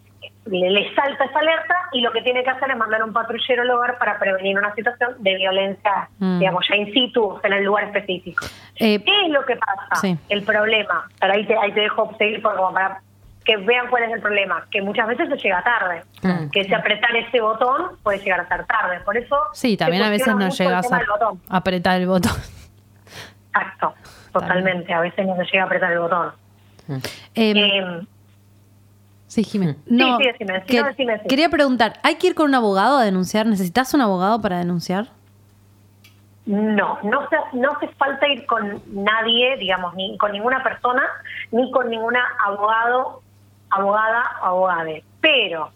le, 0.49 0.95
salta 0.95 1.25
esa 1.25 1.39
alerta 1.39 1.75
y 1.91 2.01
lo 2.01 2.11
que 2.11 2.21
tiene 2.21 2.43
que 2.43 2.49
hacer 2.49 2.71
es 2.71 2.77
mandar 2.77 3.03
un 3.03 3.13
patrullero 3.13 3.61
al 3.63 3.69
hogar 3.71 3.97
para 3.97 4.19
prevenir 4.19 4.57
una 4.57 4.73
situación 4.75 5.15
de 5.19 5.35
violencia, 5.35 6.09
mm. 6.19 6.39
digamos, 6.39 6.65
ya 6.69 6.75
in 6.75 6.93
situ, 6.93 7.39
en 7.43 7.53
el 7.53 7.63
lugar 7.63 7.85
específico. 7.85 8.45
Eh, 8.75 9.03
¿Qué 9.03 9.25
es 9.25 9.29
lo 9.29 9.45
que 9.45 9.55
pasa? 9.55 10.17
El 10.29 10.43
problema, 10.43 11.07
para 11.19 11.33
ahí 11.33 11.45
te, 11.45 11.57
ahí 11.57 11.71
te 11.71 11.81
dejo 11.81 12.13
seguir 12.17 12.41
como 12.41 12.73
para 12.73 13.01
que 13.47 13.55
vean 13.55 13.87
cuál 13.89 14.03
es 14.03 14.11
el 14.11 14.19
problema, 14.19 14.65
que 14.69 14.81
muchas 14.81 15.07
veces 15.07 15.29
se 15.29 15.37
llega 15.37 15.63
tarde, 15.63 16.03
mm. 16.21 16.49
que 16.49 16.65
si 16.65 16.73
apretar 16.73 17.15
ese 17.15 17.39
botón 17.39 17.97
puede 18.03 18.19
llegar 18.19 18.41
a 18.41 18.47
ser 18.49 18.65
tarde, 18.65 18.99
por 19.05 19.15
eso... 19.15 19.37
Sí, 19.53 19.77
también 19.77 20.03
a 20.03 20.09
veces 20.09 20.35
no 20.35 20.49
llegas 20.49 20.91
a 20.91 21.57
apretar 21.57 22.01
el 22.01 22.07
botón. 22.07 22.33
Exacto, 23.47 23.93
totalmente, 24.33 24.93
a 24.93 24.99
veces 24.99 25.25
no 25.25 25.35
se 25.37 25.45
llega 25.45 25.63
a 25.63 25.65
apretar 25.65 25.93
el 25.93 25.99
botón. 25.99 26.31
Mm. 26.87 26.97
Eh, 27.35 28.01
Sí, 29.27 29.43
Jiménez. 29.43 29.75
No, 29.85 30.17
Quería 31.27 31.49
preguntar, 31.49 31.99
¿hay 32.01 32.15
que 32.15 32.27
ir 32.27 32.35
con 32.35 32.47
un 32.47 32.55
abogado 32.55 32.97
a 32.97 33.03
denunciar? 33.03 33.45
¿Necesitas 33.45 33.93
un 33.93 34.01
abogado 34.01 34.41
para 34.41 34.57
denunciar? 34.57 35.07
No, 36.45 36.97
no, 37.03 37.27
no 37.51 37.71
hace 37.73 37.89
falta 37.89 38.25
ir 38.29 38.45
con 38.45 38.81
nadie, 38.87 39.57
digamos, 39.57 39.93
ni 39.95 40.17
con 40.17 40.31
ninguna 40.31 40.63
persona, 40.63 41.03
ni 41.51 41.69
con 41.71 41.89
ninguna 41.89 42.23
abogado, 42.45 43.21
abogada, 43.69 44.23
abogade. 44.41 45.03
Pero 45.19 45.71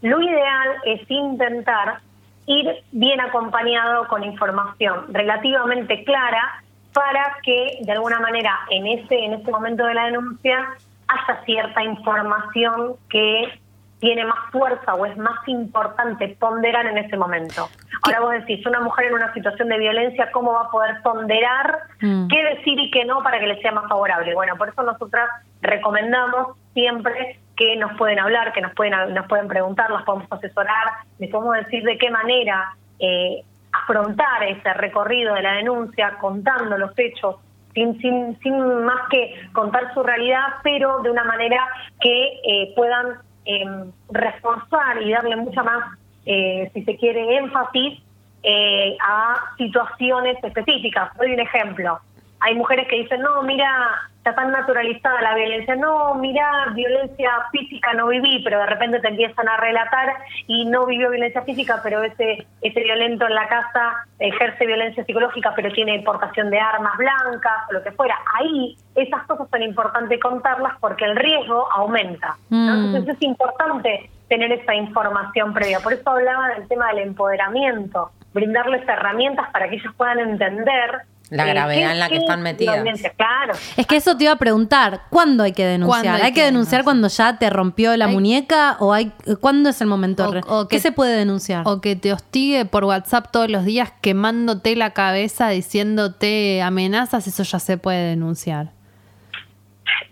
lo 0.00 0.22
ideal 0.22 0.68
es 0.86 1.02
intentar 1.10 1.98
ir 2.46 2.82
bien 2.92 3.20
acompañado 3.20 4.08
con 4.08 4.24
información 4.24 5.12
relativamente 5.12 6.02
clara 6.04 6.62
para 6.94 7.36
que 7.42 7.80
de 7.82 7.92
alguna 7.92 8.20
manera 8.20 8.58
en 8.70 8.86
ese 8.86 9.24
en 9.24 9.34
este 9.34 9.50
momento 9.50 9.84
de 9.84 9.94
la 9.94 10.06
denuncia 10.06 10.66
haya 11.10 11.44
cierta 11.44 11.82
información 11.82 12.94
que 13.08 13.60
tiene 14.00 14.24
más 14.24 14.50
fuerza 14.50 14.94
o 14.94 15.04
es 15.04 15.16
más 15.18 15.46
importante 15.46 16.36
ponderar 16.40 16.86
en 16.86 16.98
ese 16.98 17.16
momento. 17.16 17.68
Ahora 18.02 18.20
vos 18.20 18.32
decís, 18.32 18.64
una 18.66 18.80
mujer 18.80 19.06
en 19.06 19.14
una 19.14 19.32
situación 19.34 19.68
de 19.68 19.78
violencia, 19.78 20.30
¿cómo 20.32 20.54
va 20.54 20.62
a 20.62 20.70
poder 20.70 21.02
ponderar 21.02 21.80
mm. 22.00 22.28
qué 22.28 22.42
decir 22.56 22.78
y 22.80 22.90
qué 22.90 23.04
no 23.04 23.22
para 23.22 23.38
que 23.38 23.46
le 23.46 23.60
sea 23.60 23.72
más 23.72 23.88
favorable? 23.88 24.34
Bueno, 24.34 24.56
por 24.56 24.70
eso 24.70 24.82
nosotras 24.82 25.28
recomendamos 25.60 26.56
siempre 26.72 27.38
que 27.56 27.76
nos 27.76 27.96
pueden 27.98 28.18
hablar, 28.18 28.54
que 28.54 28.62
nos 28.62 28.72
pueden 28.74 29.12
nos 29.12 29.26
pueden 29.26 29.48
preguntar, 29.48 29.90
las 29.90 30.04
podemos 30.04 30.32
asesorar, 30.32 30.86
les 31.18 31.30
podemos 31.30 31.56
decir 31.56 31.82
de 31.82 31.98
qué 31.98 32.10
manera 32.10 32.74
eh, 32.98 33.44
afrontar 33.70 34.44
ese 34.44 34.72
recorrido 34.74 35.34
de 35.34 35.42
la 35.42 35.52
denuncia, 35.52 36.16
contando 36.18 36.78
los 36.78 36.98
hechos 36.98 37.36
sin, 37.74 37.98
sin, 38.00 38.38
sin 38.40 38.84
más 38.84 39.08
que 39.10 39.34
contar 39.52 39.92
su 39.94 40.02
realidad, 40.02 40.46
pero 40.62 41.00
de 41.00 41.10
una 41.10 41.24
manera 41.24 41.66
que 42.00 42.40
eh, 42.44 42.72
puedan 42.74 43.18
em, 43.44 43.92
reforzar 44.10 45.02
y 45.02 45.12
darle 45.12 45.36
mucha 45.36 45.62
más, 45.62 45.98
eh, 46.26 46.70
si 46.74 46.84
se 46.84 46.96
quiere, 46.96 47.36
énfasis 47.36 48.00
eh, 48.42 48.96
a 49.06 49.54
situaciones 49.56 50.42
específicas. 50.42 51.16
Doy 51.16 51.34
un 51.34 51.40
ejemplo. 51.40 52.00
Hay 52.40 52.54
mujeres 52.54 52.88
que 52.88 52.96
dicen, 52.96 53.20
no, 53.20 53.42
mira, 53.42 54.09
está 54.20 54.34
tan 54.34 54.52
naturalizada 54.52 55.22
la 55.22 55.34
violencia. 55.34 55.76
No, 55.76 56.14
mira, 56.14 56.66
violencia 56.74 57.30
física 57.50 57.94
no 57.94 58.08
viví, 58.08 58.42
pero 58.44 58.58
de 58.58 58.66
repente 58.66 59.00
te 59.00 59.08
empiezan 59.08 59.48
a 59.48 59.56
relatar 59.56 60.14
y 60.46 60.66
no 60.66 60.84
vivió 60.84 61.10
violencia 61.10 61.40
física, 61.42 61.80
pero 61.82 62.02
ese, 62.02 62.46
ese 62.60 62.80
violento 62.82 63.26
en 63.26 63.34
la 63.34 63.48
casa 63.48 64.06
ejerce 64.18 64.66
violencia 64.66 65.04
psicológica, 65.06 65.54
pero 65.56 65.72
tiene 65.72 66.02
portación 66.02 66.50
de 66.50 66.60
armas 66.60 66.98
blancas 66.98 67.62
o 67.70 67.72
lo 67.72 67.82
que 67.82 67.92
fuera. 67.92 68.18
Ahí 68.38 68.76
esas 68.94 69.26
cosas 69.26 69.48
son 69.50 69.62
importantes 69.62 70.20
contarlas 70.20 70.74
porque 70.80 71.06
el 71.06 71.16
riesgo 71.16 71.66
aumenta. 71.72 72.36
Mm. 72.50 72.68
Entonces 72.68 73.16
es 73.16 73.22
importante 73.22 74.10
tener 74.28 74.52
esa 74.52 74.74
información 74.74 75.54
previa. 75.54 75.80
Por 75.80 75.94
eso 75.94 76.10
hablaba 76.10 76.48
del 76.48 76.68
tema 76.68 76.88
del 76.88 77.08
empoderamiento, 77.08 78.10
brindarles 78.34 78.86
herramientas 78.86 79.48
para 79.50 79.70
que 79.70 79.76
ellos 79.76 79.94
puedan 79.96 80.18
entender 80.18 81.02
La 81.30 81.46
eh, 81.46 81.50
gravedad 81.50 81.92
en 81.92 82.00
la 82.00 82.08
que 82.08 82.16
están 82.16 82.42
metidas. 82.42 82.84
Claro. 83.16 83.52
Es 83.76 83.86
que 83.86 83.96
eso 83.96 84.16
te 84.16 84.24
iba 84.24 84.32
a 84.32 84.36
preguntar, 84.36 85.02
¿cuándo 85.10 85.44
hay 85.44 85.52
que 85.52 85.64
denunciar? 85.64 86.02
¿Cuándo 86.02 86.16
¿Hay, 86.18 86.22
hay 86.28 86.32
que 86.34 86.42
denunciar 86.44 86.82
denunciar? 86.82 86.84
cuando 86.84 87.08
ya 87.08 87.38
te 87.38 87.50
rompió 87.50 87.96
la 87.96 88.06
Hay- 88.06 88.12
muñeca 88.14 88.76
o 88.80 88.92
hay 88.92 89.12
cuándo 89.40 89.68
es 89.68 89.80
el 89.80 89.86
momento? 89.86 90.28
O- 90.28 90.58
o 90.60 90.68
¿Qué 90.68 90.76
que- 90.76 90.80
se 90.80 90.90
puede 90.92 91.16
denunciar? 91.16 91.62
O 91.66 91.80
que 91.80 91.94
te 91.94 92.12
hostigue 92.12 92.64
por 92.64 92.84
WhatsApp 92.84 93.30
todos 93.30 93.48
los 93.48 93.64
días 93.64 93.92
quemándote 94.00 94.74
la 94.74 94.90
cabeza, 94.90 95.48
diciéndote 95.50 96.62
amenazas, 96.62 97.26
eso 97.28 97.44
ya 97.44 97.58
se 97.60 97.78
puede 97.78 98.08
denunciar. 98.10 98.70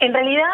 En 0.00 0.12
realidad, 0.12 0.44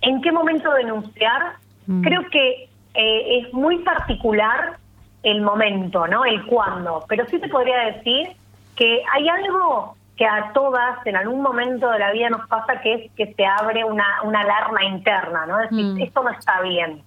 ¿en 0.00 0.20
qué 0.22 0.32
momento 0.32 0.72
denunciar? 0.72 1.54
Mm. 1.86 2.02
Creo 2.02 2.22
que 2.30 2.68
eh, 2.94 3.38
es 3.40 3.52
muy 3.52 3.78
particular 3.84 4.78
el 5.22 5.42
momento, 5.42 6.06
¿no? 6.06 6.24
El 6.24 6.44
cuándo. 6.46 7.04
Pero 7.08 7.26
sí 7.28 7.38
te 7.38 7.48
podría 7.48 7.78
decir 7.92 8.30
que 8.76 9.02
hay 9.12 9.28
algo 9.28 9.96
que 10.16 10.24
a 10.26 10.50
todas 10.54 11.04
en 11.06 11.16
algún 11.16 11.42
momento 11.42 11.90
de 11.90 11.98
la 11.98 12.12
vida 12.12 12.30
nos 12.30 12.46
pasa 12.48 12.80
que 12.80 12.94
es 12.94 13.12
que 13.12 13.34
se 13.34 13.44
abre 13.44 13.84
una, 13.84 14.06
una 14.22 14.40
alarma 14.40 14.82
interna, 14.84 15.44
¿no? 15.46 15.60
Es 15.60 15.70
decir, 15.70 15.84
Mm. 15.86 16.00
esto 16.02 16.22
no 16.22 16.30
está 16.30 16.60
bien. 16.62 17.02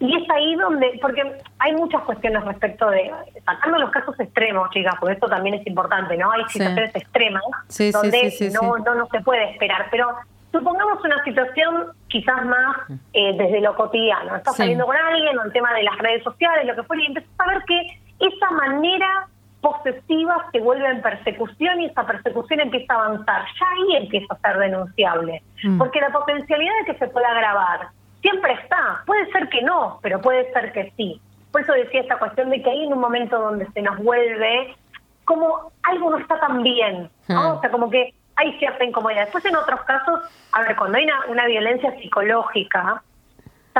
Y 0.00 0.16
es 0.22 0.30
ahí 0.30 0.54
donde, 0.54 0.96
porque 1.02 1.22
hay 1.58 1.72
muchas 1.74 2.02
cuestiones 2.02 2.44
respecto 2.44 2.88
de, 2.90 3.10
sacando 3.44 3.78
los 3.78 3.90
casos 3.90 4.18
extremos, 4.20 4.70
chicas, 4.70 4.94
porque 5.00 5.14
esto 5.14 5.26
también 5.28 5.56
es 5.56 5.66
importante, 5.66 6.16
¿no? 6.16 6.30
Hay 6.30 6.42
Sí. 6.46 6.60
situaciones 6.60 6.94
extremas 6.94 7.42
Sí, 7.66 7.90
donde 7.90 8.30
sí, 8.30 8.50
no, 8.50 8.78
no, 8.78 8.94
no 8.94 9.06
se 9.08 9.20
puede 9.22 9.50
esperar, 9.50 9.88
pero 9.90 10.08
supongamos 10.52 11.04
una 11.04 11.22
situación 11.24 11.88
quizás 12.06 12.44
más 12.46 12.76
eh, 13.12 13.34
desde 13.36 13.60
lo 13.60 13.74
cotidiano. 13.74 14.36
Estás 14.36 14.56
saliendo 14.56 14.86
con 14.86 14.96
alguien 14.96 15.36
o 15.36 15.42
el 15.42 15.52
tema 15.52 15.74
de 15.74 15.82
las 15.82 15.98
redes 15.98 16.22
sociales, 16.22 16.64
lo 16.66 16.76
que 16.76 16.84
fuera, 16.84 17.02
y 17.02 17.06
empiezas 17.06 17.30
a 17.38 17.46
ver 17.48 17.64
que 17.64 17.98
esa 18.20 18.50
manera 18.52 19.26
posesiva 19.60 20.48
se 20.52 20.60
vuelve 20.60 20.88
en 20.88 21.02
persecución 21.02 21.80
y 21.80 21.86
esa 21.86 22.06
persecución 22.06 22.60
empieza 22.60 22.94
a 22.94 23.04
avanzar. 23.06 23.44
Ya 23.60 23.66
ahí 23.66 23.96
empieza 23.96 24.34
a 24.34 24.38
ser 24.38 24.58
denunciable. 24.58 25.42
Mm. 25.64 25.78
Porque 25.78 26.00
la 26.00 26.10
potencialidad 26.10 26.72
de 26.80 26.92
que 26.92 26.98
se 26.98 27.08
pueda 27.08 27.32
grabar 27.34 27.88
siempre 28.20 28.52
está. 28.52 29.02
Puede 29.06 29.30
ser 29.32 29.48
que 29.48 29.62
no, 29.62 29.98
pero 30.02 30.20
puede 30.20 30.52
ser 30.52 30.72
que 30.72 30.92
sí. 30.96 31.20
Por 31.52 31.62
eso 31.62 31.72
decía 31.72 32.02
esta 32.02 32.18
cuestión 32.18 32.50
de 32.50 32.62
que 32.62 32.70
hay 32.70 32.84
en 32.84 32.92
un 32.92 33.00
momento 33.00 33.38
donde 33.38 33.66
se 33.72 33.82
nos 33.82 33.98
vuelve 33.98 34.76
como 35.24 35.72
algo 35.82 36.10
no 36.10 36.18
está 36.18 36.40
tan 36.40 36.62
bien, 36.62 37.10
¿no? 37.28 37.42
Hmm. 37.42 37.56
O 37.56 37.60
sea, 37.60 37.70
como 37.70 37.90
que 37.90 38.14
hay 38.36 38.58
cierta 38.58 38.84
incomodidad. 38.84 39.24
Después 39.24 39.44
en 39.44 39.56
otros 39.56 39.80
casos, 39.82 40.20
a 40.52 40.62
ver, 40.62 40.76
cuando 40.76 40.96
hay 40.96 41.04
una, 41.04 41.26
una 41.28 41.46
violencia 41.46 41.94
psicológica, 42.00 43.02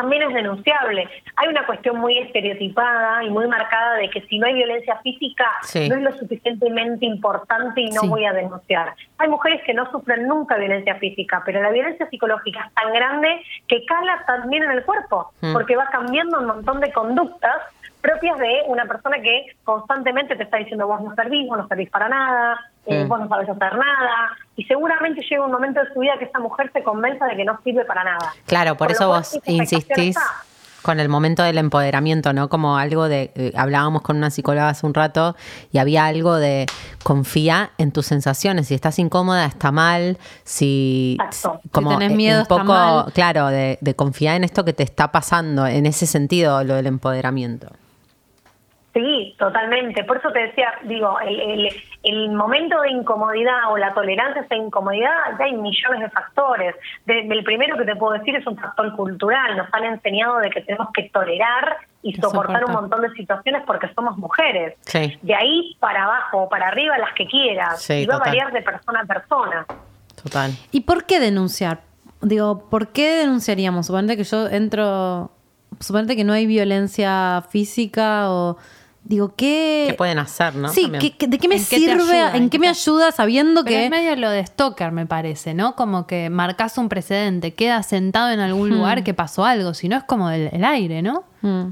también 0.00 0.22
es 0.22 0.32
denunciable. 0.32 1.08
Hay 1.34 1.48
una 1.48 1.66
cuestión 1.66 1.96
muy 1.98 2.16
estereotipada 2.18 3.24
y 3.24 3.30
muy 3.30 3.48
marcada 3.48 3.94
de 3.96 4.08
que 4.10 4.20
si 4.28 4.38
no 4.38 4.46
hay 4.46 4.54
violencia 4.54 4.96
física 5.02 5.44
Sí. 5.62 5.88
no 5.88 5.96
es 5.96 6.02
lo 6.02 6.12
suficientemente 6.12 7.04
importante 7.04 7.80
y 7.80 7.90
no 7.90 8.02
Sí. 8.02 8.08
voy 8.08 8.24
a 8.24 8.32
denunciar. 8.32 8.94
Hay 9.18 9.28
mujeres 9.28 9.60
que 9.66 9.74
no 9.74 9.90
sufren 9.90 10.28
nunca 10.28 10.56
violencia 10.56 10.94
física, 10.96 11.42
pero 11.44 11.60
la 11.60 11.70
violencia 11.70 12.08
psicológica 12.08 12.66
es 12.68 12.74
tan 12.74 12.92
grande 12.92 13.42
que 13.66 13.84
cala 13.86 14.22
también 14.24 14.62
en 14.62 14.70
el 14.70 14.84
cuerpo, 14.84 15.32
Mm. 15.40 15.52
porque 15.52 15.74
va 15.74 15.86
cambiando 15.90 16.38
un 16.38 16.46
montón 16.46 16.78
de 16.80 16.92
conductas 16.92 17.56
propias 18.00 18.38
de 18.38 18.62
una 18.68 18.84
persona 18.86 19.16
que 19.20 19.46
constantemente 19.64 20.36
te 20.36 20.44
está 20.44 20.56
diciendo 20.58 20.86
vos 20.86 21.00
no 21.00 21.14
servís, 21.14 21.48
vos 21.48 21.58
no 21.58 21.68
servís 21.68 21.90
para 21.90 22.08
nada, 22.08 22.58
eh, 22.86 23.04
Mm. 23.04 23.08
vos 23.08 23.20
no 23.20 23.28
sabes 23.28 23.48
hacer 23.48 23.72
nada, 23.76 24.30
y 24.56 24.64
seguramente 24.64 25.20
llega 25.28 25.44
un 25.44 25.52
momento 25.52 25.80
de 25.80 25.92
su 25.92 26.00
vida 26.00 26.12
que 26.18 26.24
esa 26.26 26.38
mujer 26.38 26.70
se 26.72 26.82
convenza 26.82 27.26
de 27.26 27.36
que 27.36 27.44
no 27.44 27.58
sirve 27.64 27.84
para 27.84 28.04
nada. 28.04 28.32
Claro, 28.46 28.76
por 28.76 28.86
Con 28.88 28.94
eso 28.96 29.08
vos 29.08 29.38
insistís 29.46 30.16
está. 30.16 30.22
con 30.82 31.00
el 31.00 31.08
momento 31.08 31.42
del 31.42 31.58
empoderamiento, 31.58 32.32
¿no? 32.32 32.48
Como 32.48 32.78
algo 32.78 33.08
de, 33.08 33.32
eh, 33.34 33.52
hablábamos 33.56 34.02
con 34.02 34.16
una 34.16 34.30
psicóloga 34.30 34.68
hace 34.70 34.86
un 34.86 34.94
rato 34.94 35.36
y 35.72 35.78
había 35.78 36.06
algo 36.06 36.36
de 36.36 36.66
confía 37.02 37.70
en 37.78 37.90
tus 37.92 38.06
sensaciones, 38.06 38.68
si 38.68 38.74
estás 38.74 38.98
incómoda 39.00 39.44
está 39.44 39.70
mal, 39.72 40.16
si 40.44 41.16
Exacto. 41.20 41.60
Si 41.64 41.68
como 41.70 41.90
tenés 41.90 42.12
eh, 42.12 42.16
miedo 42.16 42.36
un 42.38 42.42
está 42.42 42.54
poco, 42.54 42.72
mal. 42.72 43.12
claro, 43.12 43.48
de, 43.48 43.76
de 43.80 43.94
confiar 43.94 44.36
en 44.36 44.44
esto 44.44 44.64
que 44.64 44.72
te 44.72 44.84
está 44.84 45.10
pasando, 45.12 45.66
en 45.66 45.84
ese 45.84 46.06
sentido 46.06 46.62
lo 46.64 46.74
del 46.76 46.86
empoderamiento. 46.86 47.68
Sí, 48.98 49.36
totalmente. 49.38 50.02
Por 50.02 50.16
eso 50.16 50.32
te 50.32 50.40
decía, 50.40 50.72
digo, 50.82 51.20
el, 51.20 51.38
el, 51.40 51.68
el 52.02 52.30
momento 52.32 52.80
de 52.80 52.90
incomodidad 52.90 53.70
o 53.70 53.76
la 53.78 53.94
tolerancia 53.94 54.42
a 54.42 54.44
esa 54.44 54.56
incomodidad, 54.56 55.12
ya 55.38 55.44
hay 55.44 55.52
millones 55.52 56.00
de 56.00 56.10
factores. 56.10 56.74
De- 57.06 57.20
el 57.20 57.44
primero 57.44 57.76
que 57.78 57.84
te 57.84 57.94
puedo 57.94 58.14
decir 58.14 58.34
es 58.34 58.44
un 58.46 58.56
factor 58.56 58.96
cultural. 58.96 59.56
Nos 59.56 59.68
han 59.72 59.84
enseñado 59.84 60.38
de 60.38 60.50
que 60.50 60.62
tenemos 60.62 60.88
que 60.92 61.04
tolerar 61.10 61.76
y 62.02 62.12
Que 62.14 62.22
soportar 62.22 62.64
un 62.64 62.72
montón 62.72 63.02
de 63.02 63.10
situaciones 63.10 63.62
porque 63.66 63.88
somos 63.94 64.16
mujeres. 64.18 64.74
Sí. 64.80 65.16
De 65.22 65.34
ahí 65.34 65.76
para 65.78 66.02
abajo 66.04 66.42
o 66.42 66.48
para 66.48 66.66
arriba 66.68 66.98
las 66.98 67.12
que 67.14 67.26
quieras. 67.26 67.80
Sí, 67.80 67.94
y 68.02 68.06
va 68.06 68.16
a 68.16 68.18
variar 68.18 68.50
de 68.52 68.62
persona 68.62 69.02
a 69.02 69.04
persona. 69.04 69.64
Total. 70.20 70.50
¿Y 70.72 70.80
por 70.80 71.04
qué 71.04 71.20
denunciar? 71.20 71.82
Digo, 72.20 72.68
¿por 72.68 72.88
qué 72.88 73.18
denunciaríamos? 73.18 73.86
Suponete 73.86 74.16
que 74.16 74.24
yo 74.24 74.48
entro, 74.48 75.30
suponete 75.78 76.16
que 76.16 76.24
no 76.24 76.32
hay 76.32 76.46
violencia 76.46 77.44
física 77.48 78.28
o 78.32 78.56
digo, 79.08 79.34
¿qué? 79.36 79.86
¿Qué 79.88 79.94
pueden 79.94 80.18
hacer, 80.18 80.54
no? 80.54 80.68
Sí. 80.68 80.90
¿qué- 81.00 81.16
qué- 81.16 81.26
¿de 81.26 81.38
qué 81.38 81.48
me 81.48 81.56
¿En 81.56 81.60
qué 81.64 81.66
te 81.68 81.76
sirve? 81.80 81.94
ayuda? 81.94 82.36
¿En 82.36 82.42
¿En 82.44 82.50
qué 82.50 82.58
me 82.58 82.68
ayuda 82.68 83.10
sabiendo 83.10 83.64
Pero 83.64 83.76
que 83.76 83.84
es 83.86 83.90
medio 83.90 84.14
lo 84.16 84.30
de 84.30 84.44
Stalker, 84.46 84.92
me 84.92 85.06
parece, 85.06 85.54
¿no? 85.54 85.74
Como 85.74 86.06
que 86.06 86.30
marcas 86.30 86.78
un 86.78 86.88
precedente, 86.88 87.54
queda 87.54 87.82
sentado 87.82 88.30
en 88.30 88.40
algún 88.40 88.68
lugar 88.70 89.02
que 89.02 89.14
pasó 89.14 89.44
algo, 89.44 89.74
si 89.74 89.88
no 89.88 89.96
es 89.96 90.04
como 90.04 90.30
el, 90.30 90.50
el 90.52 90.64
aire, 90.64 91.02
¿no? 91.02 91.24
Mm. 91.42 91.70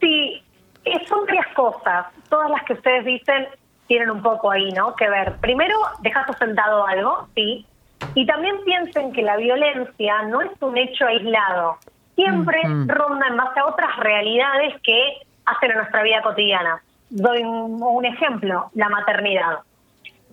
Sí, 0.00 0.42
eh, 0.84 1.06
son 1.08 1.26
varias 1.26 1.46
cosas. 1.54 2.06
Todas 2.30 2.48
las 2.50 2.62
que 2.64 2.74
ustedes 2.74 3.04
dicen 3.04 3.46
tienen 3.88 4.10
un 4.10 4.22
poco 4.22 4.50
ahí, 4.50 4.70
¿no? 4.72 4.94
Que 4.94 5.08
ver. 5.08 5.36
Primero, 5.40 5.74
dejaste 6.02 6.34
sentado 6.38 6.86
algo, 6.86 7.26
sí. 7.34 7.66
Y 8.14 8.24
también 8.26 8.54
piensen 8.64 9.12
que 9.12 9.22
la 9.22 9.36
violencia 9.36 10.22
no 10.28 10.40
es 10.42 10.50
un 10.60 10.76
hecho 10.78 11.06
aislado. 11.06 11.78
Siempre 12.14 12.60
Ujú. 12.64 12.84
ronda 12.88 13.26
en 13.28 13.36
base 13.36 13.60
a 13.60 13.66
otras 13.66 13.96
realidades 13.98 14.74
que 14.82 15.14
hacen 15.50 15.70
en 15.70 15.76
nuestra 15.78 16.02
vida 16.02 16.22
cotidiana. 16.22 16.80
Doy 17.10 17.42
un, 17.42 18.04
ejemplo, 18.04 18.70
la 18.74 18.88
maternidad. 18.88 19.58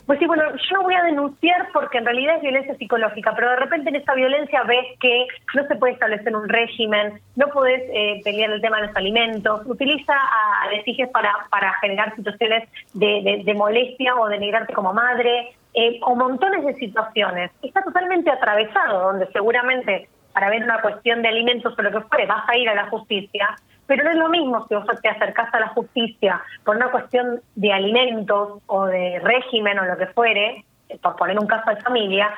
Pues 0.06 0.20
sí, 0.20 0.28
bueno, 0.28 0.44
yo 0.56 0.76
no 0.78 0.84
voy 0.84 0.94
a 0.94 1.02
denunciar 1.02 1.70
porque 1.74 1.98
en 1.98 2.06
realidad 2.06 2.36
es 2.36 2.44
violencia 2.44 2.76
psicológica, 2.76 3.34
pero 3.36 3.50
de 3.50 3.56
repente 3.56 3.90
en 3.90 3.96
esa 3.96 4.14
violencia 4.14 4.62
ves 4.64 4.86
que 5.00 5.26
no 5.56 5.66
se 5.66 5.76
puede 5.78 5.94
establecer 5.94 6.36
un 6.36 6.48
régimen, 6.48 7.20
no 7.36 7.48
podés 7.48 7.82
eh, 7.92 8.22
pelear 8.24 8.52
el 8.52 8.62
tema 8.62 8.82
de 8.82 8.88
los 8.88 8.96
alimentos, 8.96 9.62
utiliza 9.66 10.14
a 10.14 10.70
litigios 10.72 11.10
para, 11.10 11.34
para 11.50 11.74
generar 11.82 12.16
situaciones 12.16 12.70
de, 12.94 13.22
de- 13.24 13.42
de 13.46 13.54
molestia 13.56 14.16
o 14.16 14.28
denigrarte 14.28 14.74
como 14.74 14.94
madre, 14.94 15.56
eh, 15.74 16.00
o 16.04 16.16
montones 16.16 16.64
de 16.64 16.76
situaciones. 16.76 17.50
Está 17.64 17.82
totalmente 17.82 18.30
atravesado, 18.30 19.12
donde 19.12 19.26
seguramente 19.32 20.08
para 20.34 20.50
ver 20.52 20.64
una 20.64 20.82
cuestión 20.82 21.22
de 21.24 21.30
alimentos 21.30 21.74
o 21.76 21.82
lo 21.82 21.92
que 21.92 22.02
fuere, 22.08 22.26
vas 22.28 22.48
a 22.48 22.56
ir 22.58 22.70
a 22.70 22.76
la 22.76 22.88
justicia, 22.90 23.56
pero 23.88 24.04
no 24.04 24.12
es 24.12 24.18
lo 24.18 24.30
mismo 24.30 24.66
si 24.68 24.76
vos 24.76 24.86
te 25.02 25.10
acercás 25.10 25.54
a 25.54 25.60
la 25.60 25.68
justicia 25.70 26.42
por 26.64 26.76
una 26.76 26.90
cuestión 26.90 27.42
de 27.56 27.72
alimentos 27.72 28.62
o 28.68 28.86
de 28.86 29.20
régimen 29.20 29.80
o 29.80 29.86
lo 29.86 29.98
que 29.98 30.08
fuere, 30.08 30.66
por 31.02 31.16
poner 31.16 31.38
un 31.40 31.48
caso 31.48 31.70
de 31.70 31.82
familia, 31.82 32.32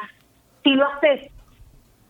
si 0.63 0.71
lo 0.73 0.87
haces 0.87 1.31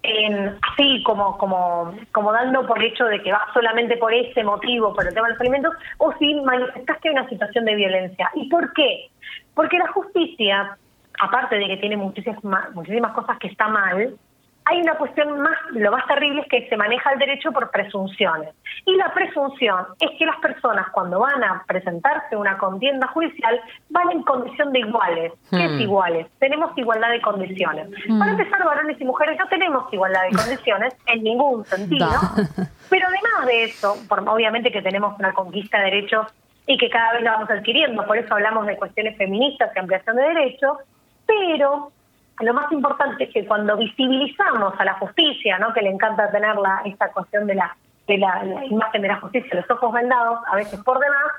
en- 0.03 0.57
así 0.71 1.03
como, 1.03 1.37
como, 1.37 1.93
como 2.11 2.31
dando 2.31 2.65
por 2.65 2.81
hecho 2.81 3.05
de 3.05 3.21
que 3.21 3.31
vas 3.31 3.51
solamente 3.53 3.97
por 3.97 4.13
ese 4.13 4.43
motivo, 4.43 4.93
por 4.93 5.07
el 5.07 5.13
tema 5.13 5.27
de 5.27 5.33
los 5.33 5.41
alimentos, 5.41 5.73
o 5.97 6.13
si 6.13 6.35
manifestás 6.41 6.97
que 6.99 7.09
hay 7.09 7.15
una 7.15 7.27
situación 7.29 7.65
de 7.65 7.75
violencia. 7.75 8.29
¿Y 8.35 8.47
por 8.49 8.71
qué? 8.73 9.09
Porque 9.53 9.77
la 9.77 9.87
justicia, 9.89 10.77
aparte 11.19 11.57
de 11.57 11.67
que 11.67 11.77
tiene 11.77 11.97
muchísimas, 11.97 12.73
muchísimas 12.73 13.11
cosas 13.13 13.37
que 13.39 13.47
está 13.47 13.67
mal, 13.67 14.15
hay 14.69 14.81
una 14.81 14.95
cuestión 14.95 15.39
más, 15.41 15.55
lo 15.71 15.91
más 15.91 16.05
terrible 16.07 16.41
es 16.41 16.47
que 16.49 16.67
se 16.67 16.75
maneja 16.75 17.11
el 17.13 17.19
derecho 17.19 17.51
por 17.51 17.71
presunciones. 17.71 18.49
Y 18.85 18.95
la 18.95 19.13
presunción 19.13 19.85
es 19.99 20.09
que 20.17 20.25
las 20.25 20.37
personas 20.37 20.87
cuando 20.91 21.19
van 21.19 21.41
a 21.43 21.63
presentarse 21.65 22.35
a 22.35 22.37
una 22.37 22.57
contienda 22.57 23.07
judicial 23.07 23.61
van 23.89 24.11
en 24.11 24.23
condición 24.23 24.73
de 24.73 24.79
iguales. 24.79 25.33
¿Qué 25.49 25.65
es 25.65 25.71
Hmm. 25.71 25.81
iguales? 25.81 26.27
Tenemos 26.39 26.77
igualdad 26.77 27.11
de 27.11 27.21
condiciones. 27.21 27.87
Para 28.19 28.31
empezar, 28.31 28.63
varones 28.63 28.99
y 28.99 29.05
mujeres 29.05 29.37
no 29.39 29.47
tenemos 29.47 29.93
igualdad 29.93 30.21
de 30.29 30.35
condiciones 30.37 30.93
en 31.05 31.23
ningún 31.23 31.63
sentido. 31.65 32.07
Pero 32.89 33.07
además 33.07 33.45
de 33.47 33.63
eso, 33.65 33.95
por, 34.09 34.19
obviamente 34.27 34.71
que 34.71 34.81
tenemos 34.81 35.17
una 35.19 35.33
conquista 35.33 35.77
de 35.77 35.85
derechos 35.85 36.27
y 36.65 36.77
que 36.77 36.89
cada 36.89 37.13
vez 37.13 37.23
la 37.23 37.33
vamos 37.33 37.49
adquiriendo, 37.49 38.05
por 38.05 38.17
eso 38.17 38.33
hablamos 38.33 38.65
de 38.67 38.75
cuestiones 38.75 39.17
feministas 39.17 39.71
y 39.73 39.79
ampliación 39.79 40.17
de 40.17 40.23
derechos, 40.23 40.77
pero 41.25 41.91
lo 42.39 42.53
más 42.53 42.71
importante 42.71 43.25
es 43.25 43.33
que 43.33 43.45
cuando 43.45 43.77
visibilizamos 43.77 44.73
a 44.79 44.85
la 44.85 44.93
justicia, 44.95 45.57
¿no? 45.57 45.73
que 45.73 45.81
le 45.81 45.89
encanta 45.89 46.31
tener 46.31 46.55
la, 46.55 46.81
esta 46.85 47.11
cuestión 47.11 47.47
de 47.47 47.55
la, 47.55 47.75
de 48.07 48.17
la, 48.17 48.43
la 48.43 48.65
imagen 48.65 49.01
de 49.01 49.07
la 49.07 49.19
justicia, 49.19 49.55
los 49.55 49.69
ojos 49.71 49.91
vendados, 49.93 50.39
a 50.51 50.55
veces 50.55 50.79
por 50.83 50.99
demás, 50.99 51.31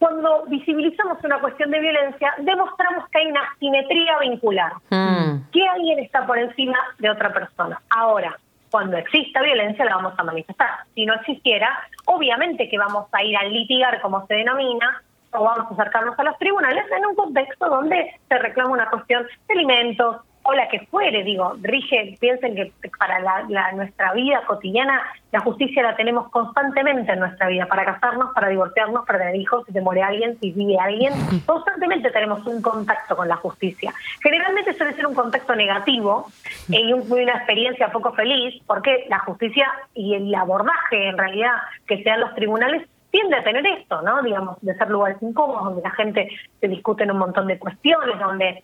cuando 0.00 0.46
visibilizamos 0.46 1.22
una 1.22 1.38
cuestión 1.40 1.70
de 1.70 1.78
violencia, 1.78 2.32
demostramos 2.38 3.06
que 3.10 3.18
hay 3.18 3.26
una 3.26 3.42
simetría 3.58 4.18
vincular. 4.20 4.72
Mm. 4.88 5.50
Que 5.52 5.68
alguien 5.68 5.98
está 5.98 6.26
por 6.26 6.38
encima 6.38 6.78
de 6.98 7.10
otra 7.10 7.30
persona. 7.32 7.78
Ahora, 7.90 8.34
cuando 8.70 8.96
exista 8.96 9.42
violencia 9.42 9.84
la 9.84 9.96
vamos 9.96 10.14
a 10.16 10.24
manifestar. 10.24 10.70
Si 10.94 11.04
no 11.04 11.14
existiera, 11.14 11.68
obviamente 12.06 12.68
que 12.70 12.78
vamos 12.78 13.08
a 13.12 13.22
ir 13.22 13.36
a 13.36 13.44
litigar, 13.44 14.00
como 14.00 14.26
se 14.26 14.34
denomina, 14.34 15.02
o 15.32 15.44
vamos 15.44 15.66
a 15.70 15.74
acercarnos 15.74 16.18
a 16.18 16.24
los 16.24 16.38
tribunales 16.38 16.84
en 16.96 17.06
un 17.06 17.14
contexto 17.14 17.68
donde 17.68 18.14
se 18.28 18.38
reclama 18.38 18.70
una 18.72 18.90
cuestión 18.90 19.24
de 19.48 19.54
alimentos, 19.54 20.16
o 20.42 20.54
la 20.54 20.68
que 20.68 20.80
fuere, 20.86 21.22
digo, 21.22 21.54
rige, 21.60 22.16
piensen 22.18 22.54
que 22.54 22.72
para 22.98 23.20
la, 23.20 23.44
la- 23.50 23.72
nuestra 23.72 24.14
vida 24.14 24.40
cotidiana 24.46 25.02
la 25.32 25.40
justicia 25.40 25.82
la 25.82 25.94
tenemos 25.96 26.30
constantemente 26.30 27.12
en 27.12 27.18
nuestra 27.20 27.46
vida, 27.48 27.66
para 27.66 27.84
casarnos, 27.84 28.32
para 28.34 28.48
divorciarnos, 28.48 29.04
para 29.04 29.18
tener 29.18 29.36
hijos, 29.36 29.66
si 29.66 29.72
se 29.74 29.82
muere 29.82 30.02
alguien, 30.02 30.38
si 30.40 30.50
vive 30.52 30.78
alguien, 30.80 31.12
constantemente 31.46 32.10
tenemos 32.10 32.44
un 32.46 32.62
contacto 32.62 33.14
con 33.16 33.28
la 33.28 33.36
justicia. 33.36 33.92
Generalmente 34.22 34.72
suele 34.74 34.94
ser 34.94 35.06
un 35.06 35.14
contacto 35.14 35.54
negativo 35.54 36.26
y 36.68 36.90
un- 36.94 37.04
una 37.12 37.34
experiencia 37.34 37.92
poco 37.92 38.12
feliz, 38.14 38.62
porque 38.66 39.04
la 39.10 39.18
justicia 39.18 39.70
y 39.94 40.14
el 40.14 40.34
abordaje 40.34 41.08
en 41.10 41.18
realidad 41.18 41.52
que 41.86 41.98
se 41.98 42.08
dan 42.08 42.20
los 42.20 42.34
tribunales 42.34 42.88
tiende 43.10 43.36
a 43.36 43.44
tener 43.44 43.66
esto, 43.66 44.02
¿no? 44.02 44.22
Digamos, 44.22 44.60
de 44.60 44.74
ser 44.74 44.88
lugares 44.90 45.18
incómodos, 45.20 45.64
donde 45.64 45.82
la 45.82 45.90
gente 45.90 46.28
se 46.60 46.68
discute 46.68 47.04
en 47.04 47.12
un 47.12 47.18
montón 47.18 47.46
de 47.46 47.58
cuestiones, 47.58 48.18
donde 48.18 48.62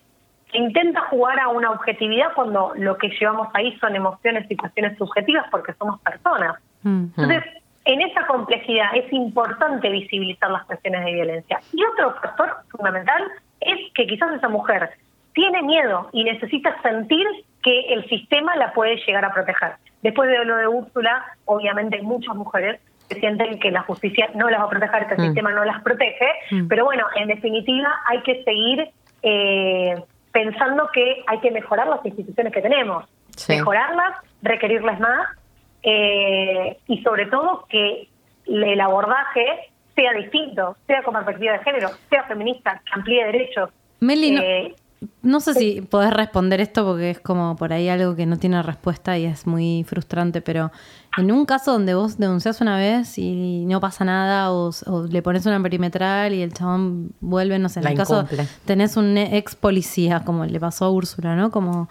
se 0.51 0.57
intenta 0.57 1.01
jugar 1.09 1.39
a 1.39 1.49
una 1.49 1.71
objetividad 1.71 2.33
cuando 2.33 2.73
lo 2.75 2.97
que 2.97 3.09
llevamos 3.09 3.49
ahí 3.53 3.77
son 3.79 3.95
emociones 3.95 4.49
y 4.49 4.55
cuestiones 4.55 4.97
subjetivas 4.97 5.45
porque 5.51 5.73
somos 5.73 5.99
personas. 6.01 6.55
Mm. 6.83 7.05
Entonces, 7.17 7.43
en 7.85 8.01
esa 8.01 8.25
complejidad 8.27 8.95
es 8.95 9.11
importante 9.11 9.89
visibilizar 9.89 10.51
las 10.51 10.65
cuestiones 10.65 11.05
de 11.05 11.13
violencia. 11.13 11.59
Y 11.73 11.83
otro 11.85 12.13
factor 12.21 12.57
fundamental 12.69 13.23
es 13.61 13.93
que 13.93 14.07
quizás 14.07 14.33
esa 14.33 14.49
mujer 14.49 14.89
tiene 15.33 15.61
miedo 15.61 16.09
y 16.13 16.23
necesita 16.23 16.81
sentir 16.81 17.25
que 17.63 17.93
el 17.93 18.07
sistema 18.09 18.55
la 18.55 18.73
puede 18.73 18.97
llegar 19.05 19.23
a 19.23 19.33
proteger. 19.33 19.73
Después 20.01 20.29
de 20.29 20.43
lo 20.45 20.57
de 20.57 20.67
Úrsula, 20.67 21.25
obviamente 21.45 21.97
hay 21.97 22.01
muchas 22.01 22.35
mujeres 22.35 22.79
sienten 23.15 23.59
que 23.59 23.71
la 23.71 23.81
justicia 23.83 24.29
no 24.35 24.49
las 24.49 24.59
va 24.61 24.65
a 24.65 24.69
proteger, 24.69 25.07
que 25.07 25.13
el 25.15 25.19
Mm. 25.21 25.25
sistema 25.25 25.51
no 25.51 25.63
las 25.65 25.81
protege, 25.81 26.27
Mm. 26.51 26.67
pero 26.67 26.85
bueno, 26.85 27.05
en 27.15 27.27
definitiva 27.27 27.89
hay 28.07 28.21
que 28.21 28.43
seguir 28.43 28.89
eh, 29.23 29.95
pensando 30.31 30.89
que 30.93 31.23
hay 31.25 31.39
que 31.39 31.49
mejorar 31.51 31.87
las 31.87 32.05
instituciones 32.05 32.53
que 32.53 32.61
tenemos, 32.61 33.05
Sí. 33.35 33.53
mejorarlas, 33.53 34.17
requerirles 34.43 34.99
más 34.99 35.27
eh, 35.83 36.77
y 36.87 37.01
sobre 37.01 37.25
todo 37.27 37.65
que 37.69 38.07
el 38.45 38.79
abordaje 38.81 39.45
sea 39.95 40.13
distinto, 40.13 40.75
sea 40.85 41.01
con 41.03 41.13
perspectiva 41.15 41.53
de 41.53 41.59
género, 41.63 41.89
sea 42.09 42.23
feminista, 42.23 42.81
que 42.85 42.93
amplíe 42.93 43.25
derechos. 43.25 43.69
Meli, 43.99 44.37
Eh, 44.37 44.69
No 44.69 44.75
sé 45.39 45.53
si 45.53 45.81
podés 45.81 46.11
responder 46.11 46.59
esto 46.59 46.85
porque 46.85 47.11
es 47.11 47.19
como 47.19 47.55
por 47.55 47.71
ahí 47.71 47.89
algo 47.89 48.15
que 48.15 48.25
no 48.25 48.37
tiene 48.37 48.61
respuesta 48.63 49.17
y 49.17 49.25
es 49.25 49.45
muy 49.45 49.83
frustrante, 49.87 50.41
pero 50.41 50.71
en 51.17 51.31
un 51.31 51.45
caso 51.45 51.71
donde 51.73 51.93
vos 51.93 52.17
denunciás 52.17 52.61
una 52.61 52.77
vez 52.77 53.17
y 53.17 53.65
no 53.65 53.79
pasa 53.79 54.05
nada 54.05 54.51
o, 54.51 54.71
o 54.87 55.03
le 55.03 55.21
pones 55.21 55.45
una 55.45 55.61
perimetral 55.61 56.33
y 56.33 56.41
el 56.41 56.53
chabón 56.53 57.11
vuelve, 57.19 57.59
no 57.59 57.69
sé, 57.69 57.79
en 57.79 57.83
La 57.85 57.91
el 57.91 57.97
caso 57.97 58.25
tenés 58.65 58.97
un 58.97 59.17
ex 59.17 59.55
policía 59.55 60.23
como 60.23 60.45
le 60.45 60.59
pasó 60.59 60.85
a 60.85 60.91
Úrsula, 60.91 61.35
¿no? 61.35 61.51
Como, 61.51 61.89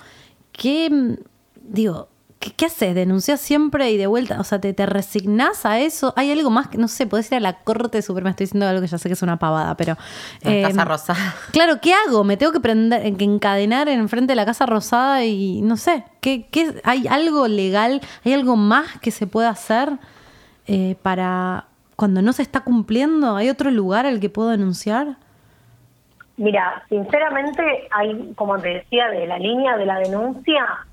¿qué, 0.53 1.17
digo, 1.63 2.09
qué, 2.47 2.55
qué 2.55 2.67
haces? 2.67 2.95
¿Denunciás 2.95 3.41
siempre 3.41 3.91
y 3.91 3.97
de 3.97 4.07
vuelta? 4.07 4.41
O 4.41 4.45
sea, 4.45 4.61
¿te, 4.61 4.73
¿te 4.73 4.87
resignás 4.87 5.67
a 5.67 5.79
eso? 5.81 6.13
¿Hay 6.17 6.31
algo 6.31 6.51
más 6.51 6.69
que, 6.69 6.79
no 6.79 6.89
sé, 6.89 7.07
podés 7.07 7.31
ir 7.33 7.39
a 7.39 7.41
la 7.41 7.55
Corte 7.55 8.03
Suprema? 8.03 8.31
Estoy 8.31 8.45
diciendo 8.45 8.67
algo 8.67 8.81
que 8.81 8.87
ya 8.87 8.99
sé 8.99 9.09
que 9.09 9.15
es 9.15 9.23
una 9.23 9.39
pavada, 9.39 9.77
pero... 9.77 9.97
Eh, 10.43 10.63
Casa 10.63 10.85
Rosada. 10.85 11.35
Claro, 11.53 11.81
¿qué 11.81 11.93
hago? 11.95 12.25
Me 12.25 12.37
tengo 12.37 12.53
que, 12.53 12.61
prender, 12.61 13.17
que 13.17 13.25
encadenar 13.25 13.89
enfrente 13.89 14.33
de 14.33 14.37
la 14.37 14.45
Casa 14.45 14.67
Rosada 14.67 15.25
y 15.25 15.61
no 15.63 15.77
sé, 15.77 16.05
¿qué, 16.21 16.47
qué, 16.51 16.81
¿hay 16.85 17.07
algo 17.09 17.49
legal, 17.49 18.01
hay 18.25 18.33
algo 18.33 18.57
más 18.57 18.99
que 19.01 19.11
se 19.11 19.27
pueda 19.27 19.51
hacer 19.51 19.91
eh, 20.67 20.97
para 21.03 21.67
cuando 21.97 22.23
no 22.23 22.33
se 22.33 22.43
está 22.43 22.61
cumpliendo? 22.61 23.37
¿Hay 23.37 23.49
otro 23.49 23.71
lugar 23.71 24.07
al 24.07 24.21
que 24.21 24.29
puedo 24.29 24.51
denunciar? 24.51 25.17
Mira, 26.37 26.85
sinceramente, 26.91 27.63
hay, 27.91 28.35
como 28.37 28.59
te 28.59 28.69
decía, 28.69 29.09
de 29.09 29.27
la 29.27 29.39
línea 29.39 29.77
de 29.79 29.87
la 29.87 29.99
denuncia, 29.99 30.87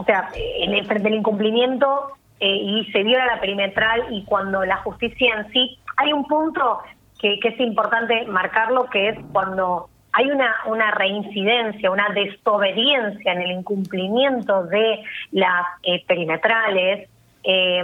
o 0.00 0.04
sea, 0.04 0.30
en 0.34 0.72
el 0.72 0.86
frente 0.86 1.08
del 1.08 1.18
incumplimiento 1.18 2.12
eh, 2.40 2.56
y 2.56 2.90
se 2.90 3.02
viola 3.02 3.26
la 3.26 3.40
perimetral 3.40 4.06
y 4.10 4.24
cuando 4.24 4.64
la 4.64 4.78
justicia 4.78 5.34
en 5.36 5.52
sí, 5.52 5.78
hay 5.98 6.12
un 6.12 6.26
punto 6.26 6.78
que, 7.20 7.38
es 7.42 7.60
importante 7.60 8.24
marcarlo, 8.26 8.86
que 8.86 9.10
es 9.10 9.18
cuando 9.30 9.90
hay 10.12 10.30
una, 10.30 10.56
una 10.66 10.90
reincidencia, 10.92 11.90
una 11.90 12.08
desobediencia 12.08 13.32
en 13.32 13.42
el 13.42 13.50
incumplimiento 13.50 14.64
de 14.64 15.02
las 15.32 15.66
eh, 15.82 16.02
perimetrales, 16.06 17.08
eh, 17.44 17.82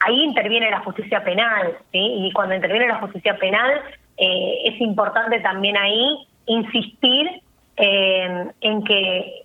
ahí 0.00 0.22
interviene 0.22 0.70
la 0.70 0.80
justicia 0.80 1.24
penal, 1.24 1.76
¿sí? 1.90 1.98
Y 1.98 2.32
cuando 2.32 2.54
interviene 2.54 2.86
la 2.86 3.00
justicia 3.00 3.36
penal, 3.36 3.82
eh, 4.16 4.58
es 4.64 4.80
importante 4.80 5.40
también 5.40 5.76
ahí 5.76 6.26
insistir 6.46 7.42
eh, 7.76 8.46
en 8.60 8.84
que, 8.84 9.42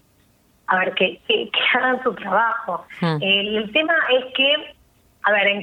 a 0.67 0.79
ver, 0.79 0.93
que, 0.93 1.19
que, 1.27 1.49
que 1.49 1.59
hagan 1.77 2.01
su 2.03 2.13
trabajo. 2.15 2.85
Hmm. 3.01 3.17
El, 3.21 3.57
el 3.57 3.71
tema 3.71 3.93
es 4.17 4.33
que, 4.33 4.75
a 5.23 5.31
ver, 5.31 5.61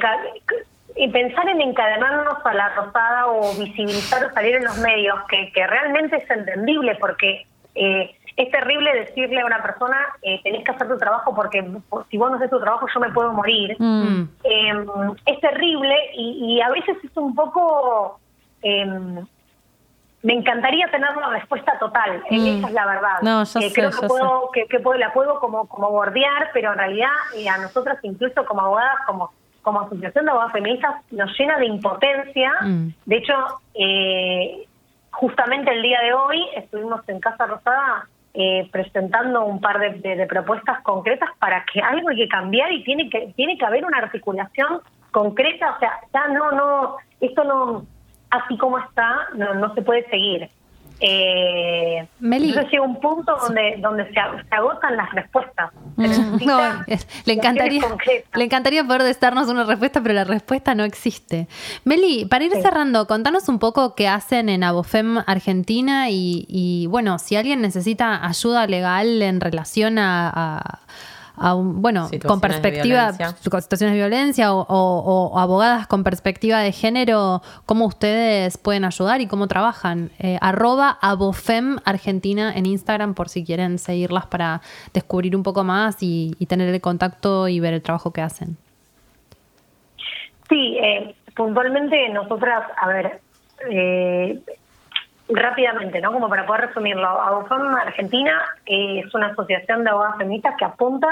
y 0.96 1.08
pensar 1.08 1.48
en 1.48 1.60
encadenarnos 1.60 2.44
a 2.44 2.54
la 2.54 2.68
rosada 2.74 3.26
o 3.26 3.54
visibilizar 3.58 4.24
o 4.24 4.32
salir 4.32 4.56
en 4.56 4.64
los 4.64 4.78
medios, 4.78 5.18
que, 5.28 5.50
que 5.52 5.66
realmente 5.66 6.16
es 6.16 6.30
entendible 6.30 6.96
porque 7.00 7.46
eh, 7.74 8.14
es 8.36 8.50
terrible 8.50 8.92
decirle 8.94 9.40
a 9.40 9.46
una 9.46 9.62
persona, 9.62 9.96
eh, 10.22 10.40
tenés 10.42 10.64
que 10.64 10.70
hacer 10.70 10.88
tu 10.88 10.98
trabajo 10.98 11.34
porque 11.34 11.62
si 12.10 12.18
vos 12.18 12.30
no 12.30 12.36
haces 12.36 12.50
tu 12.50 12.60
trabajo 12.60 12.86
yo 12.92 13.00
me 13.00 13.10
puedo 13.10 13.32
morir. 13.32 13.76
Mm. 13.78 14.28
Eh, 14.44 14.86
es 15.26 15.40
terrible 15.40 15.94
y, 16.14 16.56
y 16.56 16.60
a 16.60 16.70
veces 16.70 16.96
es 17.02 17.16
un 17.16 17.34
poco... 17.34 18.18
me 20.23 20.35
encantaría 20.35 20.86
tener 20.89 21.16
la 21.16 21.31
respuesta 21.31 21.77
total, 21.78 22.23
eh, 22.31 22.39
Mm. 22.39 22.59
esa 22.59 22.69
es 22.69 22.73
la 22.74 22.86
verdad. 22.86 23.16
No, 23.23 23.43
ya 23.44 23.61
Eh, 23.61 23.69
sé, 23.70 23.73
creo 23.74 23.90
que, 23.90 24.07
puedo, 24.07 24.51
que, 24.53 24.66
que 24.66 24.78
puedo- 24.81 24.99
la 24.99 25.12
puedo 25.12 25.40
como, 25.40 25.66
como 25.69 25.90
bordear, 25.90 26.51
pero 26.53 26.73
en 26.73 26.78
realidad 26.78 27.11
eh, 27.36 27.49
a 27.49 27.59
nosotras 27.59 27.99
incluso 28.03 28.44
como 28.44 28.61
abogadas, 28.62 28.99
como, 29.07 29.32
como 29.62 29.81
asociación 29.81 30.24
de 30.24 30.31
abogadas 30.31 30.53
feministas, 30.53 30.94
nos 31.11 31.36
llena 31.39 31.59
de 31.59 31.66
impotencia. 31.66 32.53
Mm. 32.62 32.89
De 33.07 33.16
hecho, 33.16 33.35
eh, 33.74 34.66
justamente 35.11 35.73
el 35.73 35.82
día 35.82 36.01
de 36.03 36.15
hoy 36.15 36.40
estuvimos 36.57 37.07
en 37.09 37.19
Casa 37.20 37.47
Rosada 37.47 38.07
eh, 38.35 38.66
presentando 38.73 39.44
un 39.44 39.61
par 39.61 39.78
de, 39.78 39.90
de- 39.90 40.16
de 40.16 40.27
propuestas 40.27 40.81
concretas 40.82 41.28
para 41.39 41.65
que 41.70 41.81
algo 41.81 42.09
hay 42.09 42.16
que 42.16 42.28
cambiar 42.28 42.73
y 42.73 42.82
tiene 42.82 43.11
que 43.11 43.32
tiene 43.36 43.59
que 43.59 43.66
haber 43.66 43.85
una 43.85 43.99
articulación 43.99 44.81
concreta, 45.11 45.74
o 45.77 45.78
sea, 45.78 45.99
ya 46.15 46.28
no 46.28 46.51
no 46.53 46.97
esto 47.20 47.44
no 47.44 47.85
así 48.32 48.59
como 48.59 48.78
está 48.78 49.28
no 49.36 49.54
no 49.54 49.72
se 49.74 49.82
puede 49.82 50.09
seguir. 50.10 50.48
Eh, 51.04 52.06
Meli. 52.20 52.50
entonces 52.50 52.70
llega 52.70 52.84
un 52.84 53.00
punto 53.00 53.36
donde 53.36 53.74
donde 53.80 54.04
se, 54.12 54.20
ag- 54.20 54.48
se 54.48 54.54
agotan 54.54 54.96
las 54.96 55.10
respuestas. 55.12 55.72
Necesita 55.96 56.44
No, 56.46 56.84
le 57.24 57.32
encantaría, 57.32 57.82
le 58.34 58.44
encantaría 58.44 58.84
poder 58.84 59.18
darnos 59.18 59.48
una 59.48 59.64
respuesta, 59.64 60.00
pero 60.00 60.14
la 60.14 60.22
respuesta 60.22 60.76
no 60.76 60.84
existe. 60.84 61.48
Meli, 61.84 62.24
para 62.26 62.44
ir 62.44 62.52
Sí. 62.52 62.62
cerrando, 62.62 63.09
contanos 63.09 63.48
un 63.48 63.59
poco 63.59 63.96
qué 63.96 64.06
hacen 64.06 64.48
en 64.48 64.62
Abofem 64.62 65.18
Argentina 65.26 66.09
y, 66.09 66.46
y, 66.48 66.86
bueno, 66.86 67.18
si 67.18 67.34
alguien 67.34 67.62
necesita 67.62 68.24
ayuda 68.24 68.68
legal 68.68 69.20
en 69.22 69.40
relación 69.40 69.98
a, 69.98 70.30
a- 70.32 70.78
a 71.36 71.54
un- 71.54 71.80
bueno, 71.82 72.09
con 72.26 72.40
perspectiva, 72.40 73.12
con 73.50 73.62
situaciones 73.62 73.94
de 73.94 74.00
violencia 74.00 74.52
o, 74.54 74.60
o- 74.68 75.28
o 75.32 75.38
abogadas 75.38 75.86
con 75.86 76.04
perspectiva 76.04 76.59
de 76.60 76.72
género, 76.72 77.42
cómo 77.66 77.86
ustedes 77.86 78.59
pueden 78.59 78.84
ayudar 78.84 79.20
y 79.20 79.26
cómo 79.26 79.46
trabajan. 79.48 80.10
Eh, 80.18 80.38
arroba 80.40 80.98
Abofem 81.00 81.78
Argentina 81.84 82.52
en 82.54 82.66
Instagram 82.66 83.14
por 83.14 83.28
si 83.28 83.44
quieren 83.44 83.78
seguirlas 83.78 84.26
para 84.26 84.60
descubrir 84.92 85.34
un 85.34 85.42
poco 85.42 85.64
más 85.64 86.02
y, 86.02 86.34
y 86.38 86.46
tener 86.46 86.68
el 86.68 86.80
contacto 86.80 87.48
y 87.48 87.60
ver 87.60 87.74
el 87.74 87.82
trabajo 87.82 88.12
que 88.12 88.20
hacen. 88.20 88.56
Sí, 90.48 90.76
eh, 90.82 91.14
puntualmente 91.34 92.09
nosotras, 92.10 92.62
a 92.76 92.88
ver, 92.88 93.20
eh, 93.70 94.38
rápidamente, 95.34 96.00
¿no? 96.00 96.12
Como 96.12 96.28
para 96.28 96.46
poder 96.46 96.68
resumirlo, 96.68 97.06
Abofem 97.06 97.74
Argentina 97.74 98.40
es 98.66 99.14
una 99.14 99.28
asociación 99.28 99.84
de 99.84 99.90
abogadas 99.90 100.18
feministas 100.18 100.54
que 100.59 100.64
apunta 100.64 101.09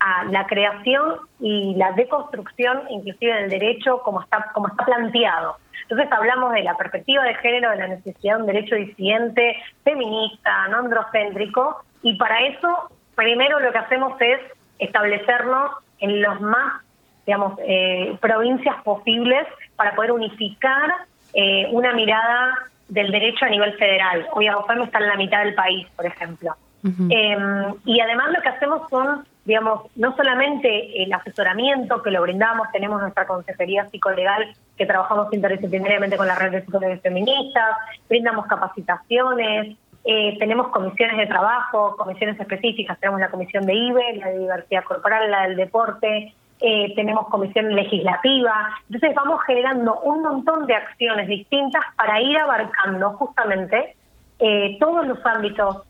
a 0.00 0.24
la 0.24 0.46
creación 0.46 1.16
y 1.40 1.74
la 1.76 1.92
deconstrucción 1.92 2.82
inclusive 2.88 3.34
del 3.34 3.50
derecho 3.50 4.00
como 4.02 4.22
está 4.22 4.50
como 4.54 4.68
está 4.68 4.84
planteado. 4.84 5.56
Entonces 5.82 6.10
hablamos 6.10 6.52
de 6.52 6.62
la 6.62 6.76
perspectiva 6.76 7.24
de 7.24 7.34
género, 7.34 7.70
de 7.70 7.76
la 7.76 7.88
necesidad 7.88 8.36
de 8.36 8.40
un 8.42 8.46
derecho 8.46 8.76
disidente, 8.76 9.56
feminista, 9.84 10.68
no 10.68 10.78
androcéntrico, 10.78 11.82
y 12.02 12.16
para 12.16 12.46
eso 12.46 12.90
primero 13.14 13.60
lo 13.60 13.72
que 13.72 13.78
hacemos 13.78 14.18
es 14.20 14.40
establecernos 14.78 15.72
en 15.98 16.22
los 16.22 16.40
más, 16.40 16.82
digamos, 17.26 17.58
eh, 17.62 18.16
provincias 18.20 18.82
posibles 18.82 19.46
para 19.76 19.94
poder 19.94 20.12
unificar 20.12 20.90
eh, 21.34 21.68
una 21.70 21.92
mirada 21.92 22.69
del 22.90 23.10
derecho 23.10 23.46
a 23.46 23.48
nivel 23.48 23.72
federal. 23.74 24.26
Hoy 24.32 24.48
AOFEM 24.48 24.82
está 24.82 24.98
en 24.98 25.06
la 25.06 25.16
mitad 25.16 25.44
del 25.44 25.54
país, 25.54 25.86
por 25.96 26.06
ejemplo. 26.06 26.54
Em, 26.82 27.74
y 27.84 28.00
además 28.00 28.32
lo 28.32 28.40
que 28.40 28.48
hacemos 28.48 28.88
son, 28.88 29.26
digamos, 29.44 29.90
no 29.96 30.16
solamente 30.16 31.02
el 31.02 31.12
asesoramiento 31.12 32.02
que 32.02 32.10
lo 32.10 32.22
brindamos, 32.22 32.68
tenemos 32.72 33.00
nuestra 33.02 33.26
consejería 33.26 33.86
psicolegal 33.88 34.54
que 34.78 34.86
trabajamos 34.86 35.32
interdisciplinariamente 35.32 36.16
con 36.16 36.26
la 36.26 36.36
red 36.36 36.52
de 36.52 36.62
psicólogos 36.62 37.00
feministas, 37.02 37.76
brindamos 38.08 38.46
capacitaciones, 38.46 39.76
eh, 40.04 40.38
tenemos 40.38 40.68
comisiones 40.68 41.18
de 41.18 41.26
trabajo, 41.26 41.96
comisiones 41.98 42.40
específicas, 42.40 42.98
tenemos 42.98 43.20
la 43.20 43.30
comisión 43.30 43.66
de 43.66 43.74
IBE, 43.74 44.16
la 44.16 44.28
de 44.28 44.38
diversidad 44.38 44.84
corporal, 44.84 45.30
la 45.30 45.42
del 45.42 45.56
deporte, 45.56 46.34
eh, 46.60 46.94
tenemos 46.94 47.28
comisión 47.28 47.74
legislativa. 47.74 48.70
Entonces 48.88 49.14
vamos 49.14 49.40
generando 49.46 49.98
un 50.00 50.22
montón 50.22 50.66
de 50.66 50.74
acciones 50.74 51.28
distintas 51.28 51.82
para 51.96 52.20
ir 52.20 52.36
abarcando 52.38 53.10
justamente 53.12 53.96
eh, 54.38 54.76
todos 54.78 55.06
los 55.06 55.24
ámbitos 55.24 55.82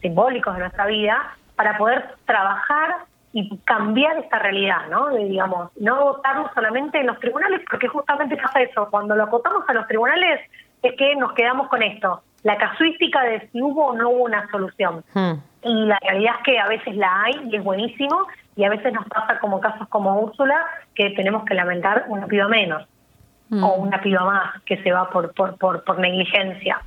simbólicos 0.00 0.54
de 0.54 0.60
nuestra 0.60 0.86
vida 0.86 1.36
para 1.56 1.76
poder 1.78 2.16
trabajar 2.26 2.96
y 3.32 3.56
cambiar 3.64 4.16
esta 4.18 4.38
realidad, 4.38 4.88
¿no? 4.90 5.10
Digamos, 5.10 5.70
no 5.76 6.04
votarnos 6.04 6.52
solamente 6.54 7.00
en 7.00 7.08
los 7.08 7.18
tribunales, 7.18 7.62
porque 7.68 7.88
justamente 7.88 8.36
pasa 8.36 8.62
eso, 8.62 8.88
cuando 8.90 9.16
lo 9.16 9.24
acotamos 9.24 9.64
a 9.68 9.72
los 9.72 9.86
tribunales 9.88 10.40
es 10.82 10.94
que 10.96 11.16
nos 11.16 11.32
quedamos 11.32 11.68
con 11.68 11.82
esto, 11.82 12.22
la 12.44 12.56
casuística 12.58 13.22
de 13.22 13.48
si 13.50 13.60
hubo 13.60 13.86
o 13.86 13.94
no 13.96 14.10
hubo 14.10 14.24
una 14.24 14.48
solución. 14.50 15.02
Hmm. 15.14 15.34
Y 15.64 15.86
la 15.86 15.98
realidad 16.00 16.34
es 16.38 16.44
que 16.44 16.58
a 16.58 16.68
veces 16.68 16.96
la 16.96 17.22
hay 17.22 17.48
y 17.50 17.56
es 17.56 17.64
buenísimo, 17.64 18.26
y 18.56 18.64
a 18.64 18.70
veces 18.70 18.92
nos 18.92 19.06
pasa 19.06 19.38
como 19.40 19.60
casos 19.60 19.88
como 19.88 20.20
Úrsula, 20.20 20.64
que 20.94 21.10
tenemos 21.10 21.44
que 21.44 21.54
lamentar 21.54 22.04
una 22.08 22.26
piba 22.26 22.48
menos, 22.48 22.86
hmm. 23.48 23.64
o 23.64 23.74
una 23.74 24.00
piba 24.00 24.24
más 24.24 24.62
que 24.62 24.82
se 24.82 24.92
va 24.92 25.10
por, 25.10 25.32
por, 25.34 25.56
por, 25.56 25.84
por 25.84 25.98
negligencia. 25.98 26.80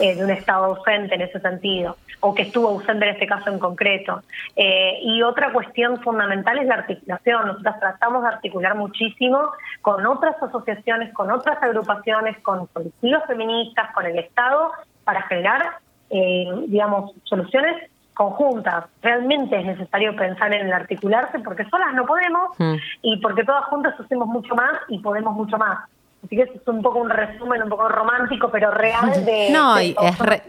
Eh, 0.00 0.14
de 0.14 0.24
un 0.24 0.30
Estado 0.30 0.66
ausente 0.66 1.14
en 1.14 1.22
ese 1.22 1.40
sentido, 1.40 1.96
o 2.20 2.34
que 2.34 2.42
estuvo 2.42 2.68
ausente 2.68 3.06
en 3.06 3.14
este 3.14 3.26
caso 3.26 3.48
en 3.48 3.58
concreto. 3.58 4.22
Eh, 4.54 4.98
y 5.02 5.22
otra 5.22 5.52
cuestión 5.52 6.00
fundamental 6.02 6.58
es 6.58 6.66
la 6.66 6.74
articulación. 6.74 7.46
Nosotros 7.46 7.74
tratamos 7.80 8.22
de 8.22 8.28
articular 8.28 8.74
muchísimo 8.74 9.50
con 9.80 10.04
otras 10.06 10.40
asociaciones, 10.42 11.12
con 11.14 11.30
otras 11.30 11.62
agrupaciones, 11.62 12.38
con 12.40 12.66
colectivos 12.66 13.22
feministas, 13.26 13.92
con 13.94 14.04
el 14.04 14.18
Estado, 14.18 14.72
para 15.04 15.22
generar, 15.22 15.78
eh, 16.10 16.46
digamos, 16.66 17.12
soluciones 17.24 17.90
conjuntas. 18.18 18.86
Realmente 19.00 19.56
es 19.60 19.64
necesario 19.64 20.14
pensar 20.16 20.52
en 20.52 20.66
el 20.66 20.72
articularse 20.72 21.38
porque 21.38 21.64
solas 21.66 21.94
no 21.94 22.04
podemos 22.04 22.50
mm. 22.58 22.74
y 23.02 23.16
porque 23.18 23.44
todas 23.44 23.64
juntas 23.66 23.94
hacemos 23.98 24.26
mucho 24.26 24.56
más 24.56 24.72
y 24.88 24.98
podemos 24.98 25.34
mucho 25.34 25.56
más. 25.56 25.88
Así 26.24 26.34
que 26.34 26.42
es 26.42 26.50
un 26.66 26.82
poco 26.82 26.98
un 26.98 27.10
resumen, 27.10 27.62
un 27.62 27.68
poco 27.68 27.88
romántico, 27.88 28.50
pero 28.50 28.72
real 28.72 29.24
de... 29.24 29.50
No, 29.52 29.78
es, 29.78 29.94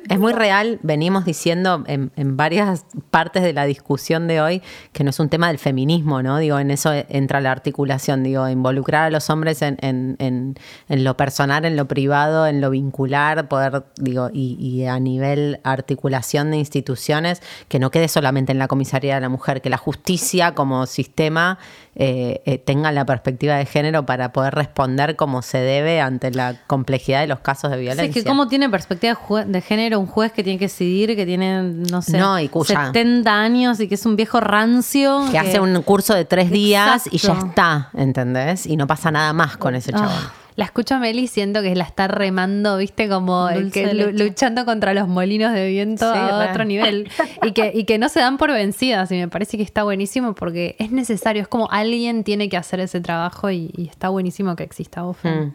es 0.10 0.20
muy 0.20 0.34
real. 0.34 0.80
Venimos 0.82 1.26
diciendo 1.26 1.84
en, 1.86 2.12
en, 2.16 2.36
varias 2.38 2.88
partes 3.12 3.44
de 3.44 3.54
la 3.54 3.66
discusión 3.66 4.28
de 4.28 4.42
hoy 4.42 4.64
que 4.94 5.04
no 5.04 5.12
es 5.12 5.20
un 5.20 5.30
tema 5.30 5.48
del 5.48 5.60
feminismo, 5.60 6.24
¿no? 6.24 6.40
Digo, 6.40 6.58
en 6.58 6.72
eso 6.72 6.92
entra 7.08 7.40
la 7.40 7.52
articulación, 7.52 8.24
digo, 8.24 8.50
involucrar 8.50 9.06
a 9.06 9.10
los 9.12 9.30
hombres 9.30 9.62
en, 9.62 9.78
en, 9.82 10.18
en, 10.18 11.04
lo 11.04 11.16
personal, 11.16 11.64
en 11.66 11.76
lo 11.76 11.88
privado, 11.88 12.48
en 12.48 12.62
lo 12.62 12.72
vincular, 12.72 13.48
poder, 13.48 13.84
digo, 13.98 14.32
y, 14.34 14.58
y, 14.60 14.88
a 14.88 15.00
nivel 15.00 15.60
articulación 15.64 16.50
de 16.50 16.58
instituciones, 16.58 17.44
que 17.68 17.78
no 17.78 17.92
quede 17.92 18.08
solamente 18.08 18.52
en 18.52 18.58
la 18.58 18.68
comisaría 18.68 19.16
de 19.16 19.22
la 19.22 19.30
mujer, 19.30 19.62
que 19.62 19.70
la 19.70 19.78
justicia 19.78 20.56
como 20.56 20.88
sistema 20.88 21.60
eh, 21.96 22.42
eh, 22.46 22.58
tengan 22.60 22.96
la 22.96 23.06
perspectiva 23.06 23.56
de 23.56 23.66
género 23.66 24.06
para 24.06 24.32
poder 24.32 24.54
responder 24.54 25.16
como 25.16 25.42
se 25.42 25.58
debe 25.58 26.00
ante 26.00 26.32
la 26.32 26.56
complejidad 26.68 27.22
de 27.22 27.28
los 27.28 27.40
casos 27.40 27.72
de 27.72 27.78
violencia. 27.78 28.14
Sí, 28.14 28.20
es 28.20 28.24
que 28.24 28.30
cómo 28.30 28.48
tiene 28.48 28.70
perspectiva 28.70 29.18
de 29.46 29.62
género 29.62 30.00
un 30.00 30.06
juez 30.06 30.32
que 30.32 30.44
tiene 30.44 30.60
que 30.60 30.66
decidir, 30.66 31.16
que 31.16 31.26
tiene, 31.26 31.64
no 31.64 32.02
sé, 32.02 32.22
70 32.66 33.32
años 33.32 33.80
y 33.80 33.88
que 33.88 33.96
es 33.96 34.06
un 34.06 34.16
viejo 34.16 34.40
rancio. 34.40 35.26
Que, 35.32 35.40
hace 35.40 35.60
un 35.60 35.82
curso 35.82 36.14
de 36.14 36.26
tres 36.26 36.52
días 36.52 37.10
y 37.12 37.18
ya 37.18 37.34
está, 37.34 37.90
¿entendés? 37.94 38.66
Y 38.66 38.78
no 38.78 38.88
pasa 38.88 39.12
nada 39.12 39.34
más 39.34 39.58
con 39.58 39.76
ese. 39.76 39.92
Ah. 39.96 40.32
La 40.60 40.66
escucho 40.66 40.96
a 40.96 41.00
Meli 41.00 41.28
siento 41.28 41.62
que 41.62 41.74
la 41.74 41.86
está 41.86 42.10
remando, 42.10 42.76
viste, 42.76 43.08
como 43.08 43.48
que 43.72 43.94
luchando 43.94 44.66
contra 44.66 44.94
los 44.94 45.08
molinos 45.08 45.54
de 45.54 45.70
viento 45.70 46.06
a 46.06 46.50
otro 46.50 46.66
nivel. 46.66 47.10
Y 47.44 47.54
que, 47.54 47.72
y 47.74 47.86
que 47.86 47.98
no 47.98 48.10
se 48.10 48.20
dan 48.20 48.38
por 48.38 48.52
vencidas. 48.52 49.10
Y 49.14 49.16
me 49.16 49.30
parece 49.30 49.56
que 49.56 49.64
está 49.64 49.84
buenísimo 49.84 50.36
porque 50.36 50.76
es 50.78 50.92
necesario. 50.92 51.42
Es 51.42 51.48
como 51.48 51.72
alguien 51.72 52.26
tiene 52.26 52.50
que 52.50 52.58
hacer 52.58 52.82
ese 52.82 53.00
trabajo 53.00 53.50
y, 53.50 53.72
está 53.90 54.10
buenísimo 54.10 54.58
que 54.58 54.64
exista. 54.64 55.02
Mm. 55.02 55.54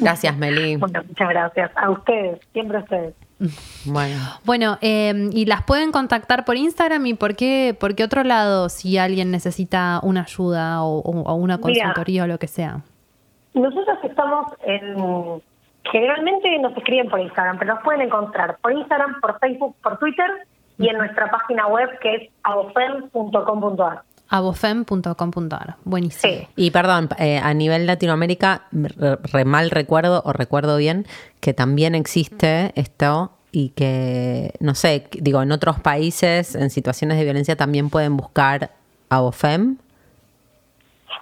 Gracias, 0.00 0.36
Meli. 0.36 0.74
Bueno, 0.74 1.04
muchas 1.06 1.28
gracias. 1.28 1.70
A 1.76 1.90
ustedes, 1.90 2.40
siempre 2.52 2.78
a 2.78 2.80
ustedes. 2.80 3.14
Bueno, 3.84 4.18
bueno 4.44 4.78
em, 4.80 5.30
y 5.32 5.44
las 5.44 5.62
pueden 5.62 5.92
contactar 5.92 6.44
por 6.44 6.56
Instagram 6.56 7.06
y 7.06 7.14
por 7.14 7.36
qué, 7.36 7.76
por 7.78 7.94
qué 7.94 8.02
otro 8.02 8.24
lado 8.24 8.70
si 8.70 8.98
alguien 8.98 9.30
necesita 9.30 10.00
una 10.02 10.22
ayuda 10.22 10.82
o, 10.82 11.34
una 11.36 11.58
consultoría 11.58 12.24
o 12.24 12.26
lo 12.26 12.40
que 12.40 12.48
sea. 12.48 12.82
Nosotros 13.56 13.98
estamos 14.04 14.52
en... 14.64 15.42
Generalmente 15.90 16.58
nos 16.58 16.76
escriben 16.76 17.08
por 17.08 17.20
Instagram, 17.20 17.58
pero 17.58 17.74
nos 17.74 17.82
pueden 17.84 18.02
encontrar 18.02 18.56
por 18.60 18.72
Instagram, 18.72 19.20
por 19.20 19.38
Facebook, 19.38 19.76
por 19.82 19.98
Twitter 19.98 20.26
y 20.78 20.88
en 20.88 20.98
nuestra 20.98 21.30
página 21.30 21.66
web 21.68 21.88
que 22.00 22.14
es 22.14 22.30
abofem.com.ar 22.42 24.02
abofem.com.ar. 24.28 25.76
Buenísimo. 25.84 26.48
Y 26.56 26.70
perdón, 26.70 27.08
eh, 27.18 27.38
a 27.38 27.54
nivel 27.54 27.86
Latinoamérica, 27.86 28.62
re, 28.72 29.44
mal 29.44 29.70
recuerdo 29.70 30.22
o 30.24 30.32
recuerdo 30.32 30.76
bien 30.76 31.06
que 31.40 31.54
también 31.54 31.94
existe 31.94 32.72
esto 32.74 33.30
y 33.52 33.70
que, 33.70 34.52
no 34.60 34.74
sé, 34.74 35.06
digo, 35.12 35.42
en 35.42 35.52
otros 35.52 35.80
países, 35.80 36.54
en 36.54 36.70
situaciones 36.70 37.18
de 37.18 37.24
violencia, 37.24 37.56
también 37.56 37.88
pueden 37.88 38.16
buscar 38.16 38.72
abofem. 39.08 39.78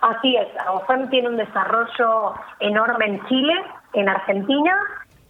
Así 0.00 0.36
es, 0.36 0.48
AOFEM 0.66 1.08
tiene 1.10 1.28
un 1.28 1.36
desarrollo 1.36 2.34
enorme 2.60 3.06
en 3.06 3.26
Chile, 3.26 3.54
en 3.94 4.08
Argentina 4.08 4.76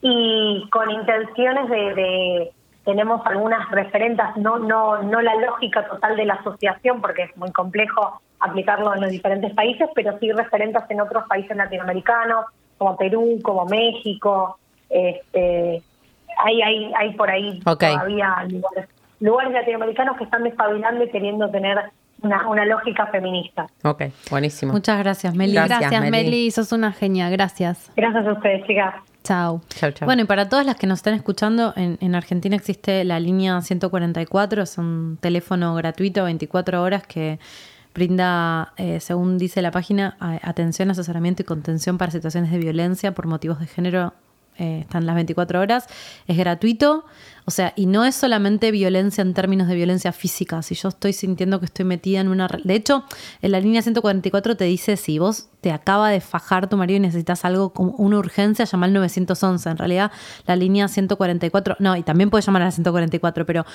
y 0.00 0.68
con 0.70 0.90
intenciones 0.90 1.68
de, 1.68 2.52
tenemos 2.84 3.24
algunas 3.26 3.70
referentes, 3.70 4.26
no, 4.36 4.58
no, 4.58 5.02
no 5.02 5.20
la 5.22 5.34
lógica 5.36 5.86
total 5.86 6.16
de 6.16 6.26
la 6.26 6.34
asociación 6.34 7.00
porque 7.00 7.22
es 7.22 7.36
muy 7.36 7.50
complejo 7.52 8.20
aplicarlo 8.40 8.94
en 8.94 9.00
los 9.00 9.10
diferentes 9.10 9.54
países, 9.54 9.88
pero 9.94 10.18
sí 10.18 10.30
referentes 10.32 10.82
en 10.90 11.00
otros 11.00 11.24
países 11.26 11.56
latinoamericanos, 11.56 12.46
como 12.76 12.96
Perú, 12.96 13.38
como 13.42 13.64
México, 13.64 14.58
este, 14.90 15.82
hay, 16.38 16.62
hay, 16.62 16.92
hay 16.96 17.14
por 17.14 17.30
ahí 17.30 17.60
todavía 17.60 18.46
lugares, 18.48 18.88
lugares 19.20 19.52
latinoamericanos 19.52 20.16
que 20.16 20.24
están 20.24 20.44
despabilando 20.44 21.04
y 21.04 21.10
queriendo 21.10 21.50
tener 21.50 21.78
una, 22.22 22.64
lógica 22.64 23.06
feminista. 23.08 23.66
Ok, 23.82 24.04
buenísimo. 24.30 24.72
Muchas 24.72 24.98
gracias, 24.98 25.34
Meli. 25.34 25.54
Gracias, 25.54 26.10
Meli. 26.10 26.50
Sos 26.50 26.72
una 26.72 26.92
genia. 26.92 27.28
Gracias. 27.30 27.90
Gracias 27.96 28.26
a 28.26 28.32
ustedes, 28.32 28.66
chicas. 28.66 28.94
Chao. 29.22 29.62
Chao, 29.68 29.90
chao. 29.90 30.06
Bueno, 30.06 30.22
y 30.22 30.24
para 30.26 30.48
todas 30.48 30.66
las 30.66 30.76
que 30.76 30.86
nos 30.86 30.98
están 30.98 31.14
escuchando, 31.14 31.72
en, 31.76 31.98
en, 32.00 32.14
Argentina 32.14 32.56
existe 32.56 33.04
la 33.04 33.18
línea 33.20 33.60
144, 33.60 34.62
es 34.62 34.76
un 34.78 35.18
teléfono 35.20 35.74
gratuito 35.74 36.24
24 36.24 36.82
horas 36.82 37.06
que 37.06 37.38
brinda, 37.94 38.72
eh, 38.76 39.00
según 39.00 39.38
dice 39.38 39.62
la 39.62 39.70
página, 39.70 40.16
atención, 40.42 40.90
asesoramiento 40.90 41.42
y 41.42 41.44
contención 41.44 41.96
para 41.96 42.10
situaciones 42.10 42.50
de 42.50 42.58
violencia 42.58 43.12
por 43.12 43.26
motivos 43.26 43.60
de 43.60 43.66
género 43.66 44.12
eh, 44.58 44.80
están 44.80 45.06
las 45.06 45.14
24 45.14 45.60
horas, 45.60 45.86
es 46.26 46.36
gratuito, 46.36 47.04
o 47.46 47.50
sea, 47.50 47.72
y 47.76 47.86
no 47.86 48.04
es 48.04 48.14
solamente 48.14 48.70
violencia 48.70 49.22
en 49.22 49.34
términos 49.34 49.68
de 49.68 49.74
violencia 49.74 50.12
física, 50.12 50.62
si 50.62 50.74
yo 50.74 50.88
estoy 50.88 51.12
sintiendo 51.12 51.60
que 51.60 51.66
estoy 51.66 51.84
metida 51.84 52.20
en 52.20 52.28
una... 52.28 52.48
De 52.64 52.74
hecho, 52.74 53.04
en 53.42 53.52
la 53.52 53.60
línea 53.60 53.82
144 53.82 54.56
te 54.56 54.64
dice, 54.64 54.96
si 54.96 55.18
vos 55.18 55.48
te 55.60 55.70
acaba 55.70 56.08
de 56.08 56.20
fajar 56.20 56.68
tu 56.68 56.76
marido 56.76 56.96
y 56.96 57.00
necesitas 57.00 57.44
algo 57.44 57.70
como 57.74 57.90
una 57.92 58.18
urgencia, 58.18 58.64
llama 58.64 58.86
al 58.86 58.92
911, 58.94 59.68
en 59.68 59.76
realidad 59.76 60.12
la 60.46 60.56
línea 60.56 60.88
144, 60.88 61.76
no, 61.80 61.96
y 61.96 62.02
también 62.02 62.30
puedes 62.30 62.46
llamar 62.46 62.62
a 62.62 62.66
la 62.66 62.70
144, 62.70 63.44
pero 63.44 63.66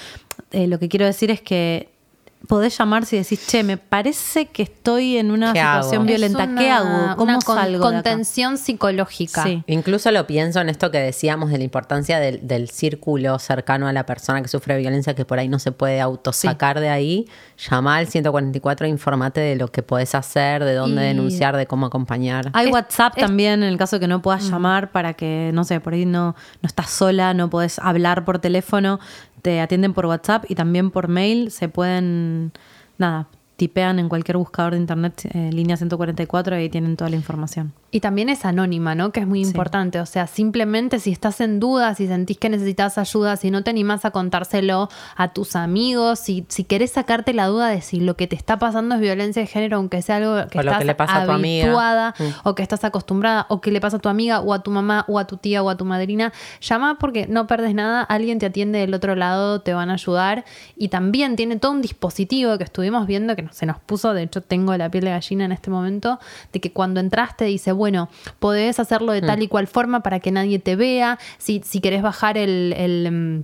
eh, 0.51 0.67
lo 0.67 0.79
que 0.79 0.89
quiero 0.89 1.05
decir 1.05 1.29
es 1.29 1.41
que 1.41 1.98
podés 2.47 2.77
llamar 2.77 3.05
si 3.05 3.17
decís, 3.17 3.45
che, 3.45 3.63
me 3.63 3.77
parece 3.77 4.47
que 4.47 4.63
estoy 4.63 5.17
en 5.17 5.29
una 5.31 5.53
¿Qué 5.53 5.59
situación 5.59 5.95
hago? 6.01 6.05
violenta. 6.07 6.49
¿Qué 6.57 6.69
hago? 6.71 7.15
¿Cómo 7.17 7.31
una 7.33 7.39
con- 7.41 7.55
salgo? 7.57 7.89
de 7.91 7.97
acá? 7.97 8.09
contención 8.09 8.57
psicológica. 8.57 9.43
Sí. 9.43 9.63
Incluso 9.67 10.09
lo 10.11 10.25
pienso 10.25 10.59
en 10.61 10.69
esto 10.69 10.89
que 10.89 10.99
decíamos 10.99 11.51
de 11.51 11.57
la 11.57 11.63
importancia 11.63 12.19
del, 12.19 12.47
del 12.47 12.69
círculo 12.69 13.37
cercano 13.39 13.87
a 13.87 13.93
la 13.93 14.05
persona 14.05 14.41
que 14.41 14.47
sufre 14.47 14.77
violencia, 14.77 15.13
que 15.15 15.25
por 15.25 15.37
ahí 15.39 15.47
no 15.49 15.59
se 15.59 15.71
puede 15.71 15.99
autosacar 16.01 16.79
de 16.79 16.89
ahí. 16.89 17.27
Llama 17.69 17.97
al 17.97 18.07
144 18.07 18.85
e 18.87 18.89
informate 18.89 19.41
de 19.41 19.55
lo 19.55 19.67
que 19.71 19.83
podés 19.83 20.15
hacer, 20.15 20.63
de 20.63 20.73
dónde 20.75 21.03
Y- 21.03 21.07
denunciar, 21.09 21.55
de 21.57 21.67
cómo 21.67 21.85
acompañar. 21.87 22.49
Hay 22.53 22.67
Es- 22.67 22.73
WhatsApp 22.73 23.13
es- 23.17 23.25
también 23.25 23.63
en 23.63 23.69
el 23.69 23.77
caso 23.77 23.97
de 23.97 23.99
que 24.01 24.07
no 24.07 24.21
puedas 24.21 24.49
llamar 24.49 24.91
para 24.91 25.13
que, 25.13 25.51
no 25.53 25.63
sé, 25.65 25.79
por 25.81 25.93
ahí 25.93 26.05
no, 26.05 26.35
no 26.61 26.67
estás 26.67 26.89
sola, 26.89 27.33
no 27.33 27.49
podés 27.49 27.79
hablar 27.79 28.25
por 28.25 28.39
teléfono, 28.39 28.99
te 29.41 29.61
atienden 29.61 29.93
por 29.93 30.05
WhatsApp 30.05 30.45
y 30.47 30.55
también 30.55 30.91
por 30.91 31.07
mail. 31.07 31.51
Se 31.51 31.69
pueden, 31.69 32.51
nada, 32.97 33.27
tipean 33.59 33.99
en 33.99 34.09
cualquier 34.09 34.37
buscador 34.37 34.73
de 34.73 34.79
internet 34.79 35.29
eh, 35.33 35.51
línea 35.53 35.77
144 35.77 36.55
y 36.55 36.61
ahí 36.61 36.69
tienen 36.69 36.95
toda 36.97 37.11
la 37.11 37.15
información. 37.17 37.73
Y 37.91 37.99
también 37.99 38.29
es 38.29 38.45
anónima, 38.45 38.95
¿no? 38.95 39.11
Que 39.11 39.19
es 39.19 39.27
muy 39.27 39.43
Sí. 39.43 39.49
importante. 39.51 39.99
O 39.99 40.05
sea, 40.05 40.27
simplemente 40.27 40.99
si 40.99 41.11
estás 41.11 41.41
en 41.41 41.59
duda, 41.59 41.93
si 41.95 42.07
sentís 42.07 42.37
que 42.37 42.49
necesitas 42.49 42.97
ayuda, 42.97 43.35
si 43.35 43.51
no 43.51 43.63
te 43.63 43.69
animás 43.71 44.05
a 44.05 44.11
contárselo 44.11 44.89
a 45.17 45.33
tus 45.33 45.55
amigos, 45.55 46.19
si, 46.19 46.45
si 46.49 46.63
querés 46.63 46.91
sacarte 46.91 47.33
la 47.33 47.47
duda 47.47 47.67
de 47.69 47.81
si 47.81 47.99
lo 47.99 48.15
que 48.15 48.27
te 48.27 48.35
está 48.35 48.57
pasando 48.59 48.95
es 48.95 49.01
violencia 49.01 49.41
de 49.41 49.47
género, 49.47 49.77
aunque 49.77 50.01
sea 50.01 50.17
algo 50.17 50.35
que 50.49 50.57
O 50.59 50.61
estás 50.61 50.77
que 50.79 50.85
le 50.85 50.95
pasa 50.95 51.21
a 51.23 51.25
tu 51.25 51.31
amiga. 51.31 51.65
habituada 51.65 52.13
Mm. 52.17 52.23
o 52.47 52.55
que 52.55 52.63
estás 52.63 52.83
acostumbrada 52.83 53.45
o 53.49 53.59
que 53.59 53.71
le 53.71 53.81
pasa 53.81 53.97
a 53.97 53.99
tu 53.99 54.07
amiga 54.09 54.39
o 54.39 54.53
a 54.53 54.63
tu 54.63 54.71
mamá 54.71 55.03
o 55.07 55.19
a 55.19 55.25
tu 55.27 55.37
tía 55.37 55.61
o 55.63 55.69
a 55.69 55.75
tu 55.75 55.83
madrina, 55.85 56.31
llama 56.61 56.97
porque 56.99 57.27
no 57.27 57.47
perdes 57.47 57.73
nada, 57.75 58.01
alguien 58.03 58.39
te 58.39 58.45
atiende 58.45 58.79
del 58.79 58.93
otro 58.93 59.15
lado, 59.15 59.61
te 59.61 59.73
van 59.73 59.89
a 59.89 59.93
ayudar 59.93 60.45
y 60.77 60.87
también 60.89 61.35
tiene 61.35 61.57
todo 61.57 61.71
un 61.71 61.81
dispositivo 61.81 62.57
que 62.57 62.63
estuvimos 62.63 63.07
viendo 63.07 63.35
que 63.35 63.48
se 63.51 63.65
nos 63.65 63.79
puso, 63.79 64.13
de 64.13 64.23
hecho 64.23 64.41
tengo 64.41 64.75
la 64.77 64.89
piel 64.89 65.05
de 65.05 65.11
gallina 65.11 65.45
en 65.45 65.51
este 65.51 65.69
momento, 65.69 66.19
de 66.53 66.59
que 66.59 66.71
cuando 66.71 66.99
entraste 66.99 67.45
dice, 67.45 67.71
bueno, 67.71 68.09
podés 68.39 68.79
hacerlo 68.79 69.11
de 69.11 69.21
tal 69.21 69.41
y 69.41 69.47
cual 69.47 69.67
forma 69.67 70.01
para 70.01 70.19
que 70.19 70.31
nadie 70.31 70.59
te 70.59 70.75
vea, 70.75 71.19
si, 71.37 71.61
si 71.65 71.81
querés 71.81 72.01
bajar 72.01 72.37
el... 72.37 72.73
el, 72.75 73.11
mm, 73.11 73.43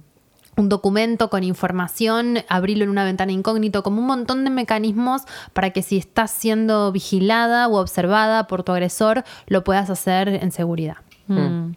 un 0.58 0.70
documento 0.70 1.30
con 1.30 1.44
información, 1.44 2.38
abrirlo 2.48 2.86
en 2.86 2.90
una 2.90 3.04
ventana 3.04 3.34
incógnito, 3.34 3.84
como 3.84 4.00
un 4.00 4.08
montón 4.08 4.46
de 4.46 4.50
mecanismos 4.50 5.24
para 5.52 5.72
que 5.72 5.82
si 5.82 5.98
estás 5.98 6.32
siendo 6.32 6.94
vigilada 6.94 7.68
o 7.68 7.76
observada 7.76 8.48
por 8.48 8.64
tu 8.64 8.72
agresor, 8.72 9.26
lo 9.48 9.66
puedas 9.66 9.90
hacer 9.90 10.30
en 10.30 10.54
seguridad. 10.54 10.96
Mm. 11.28 11.74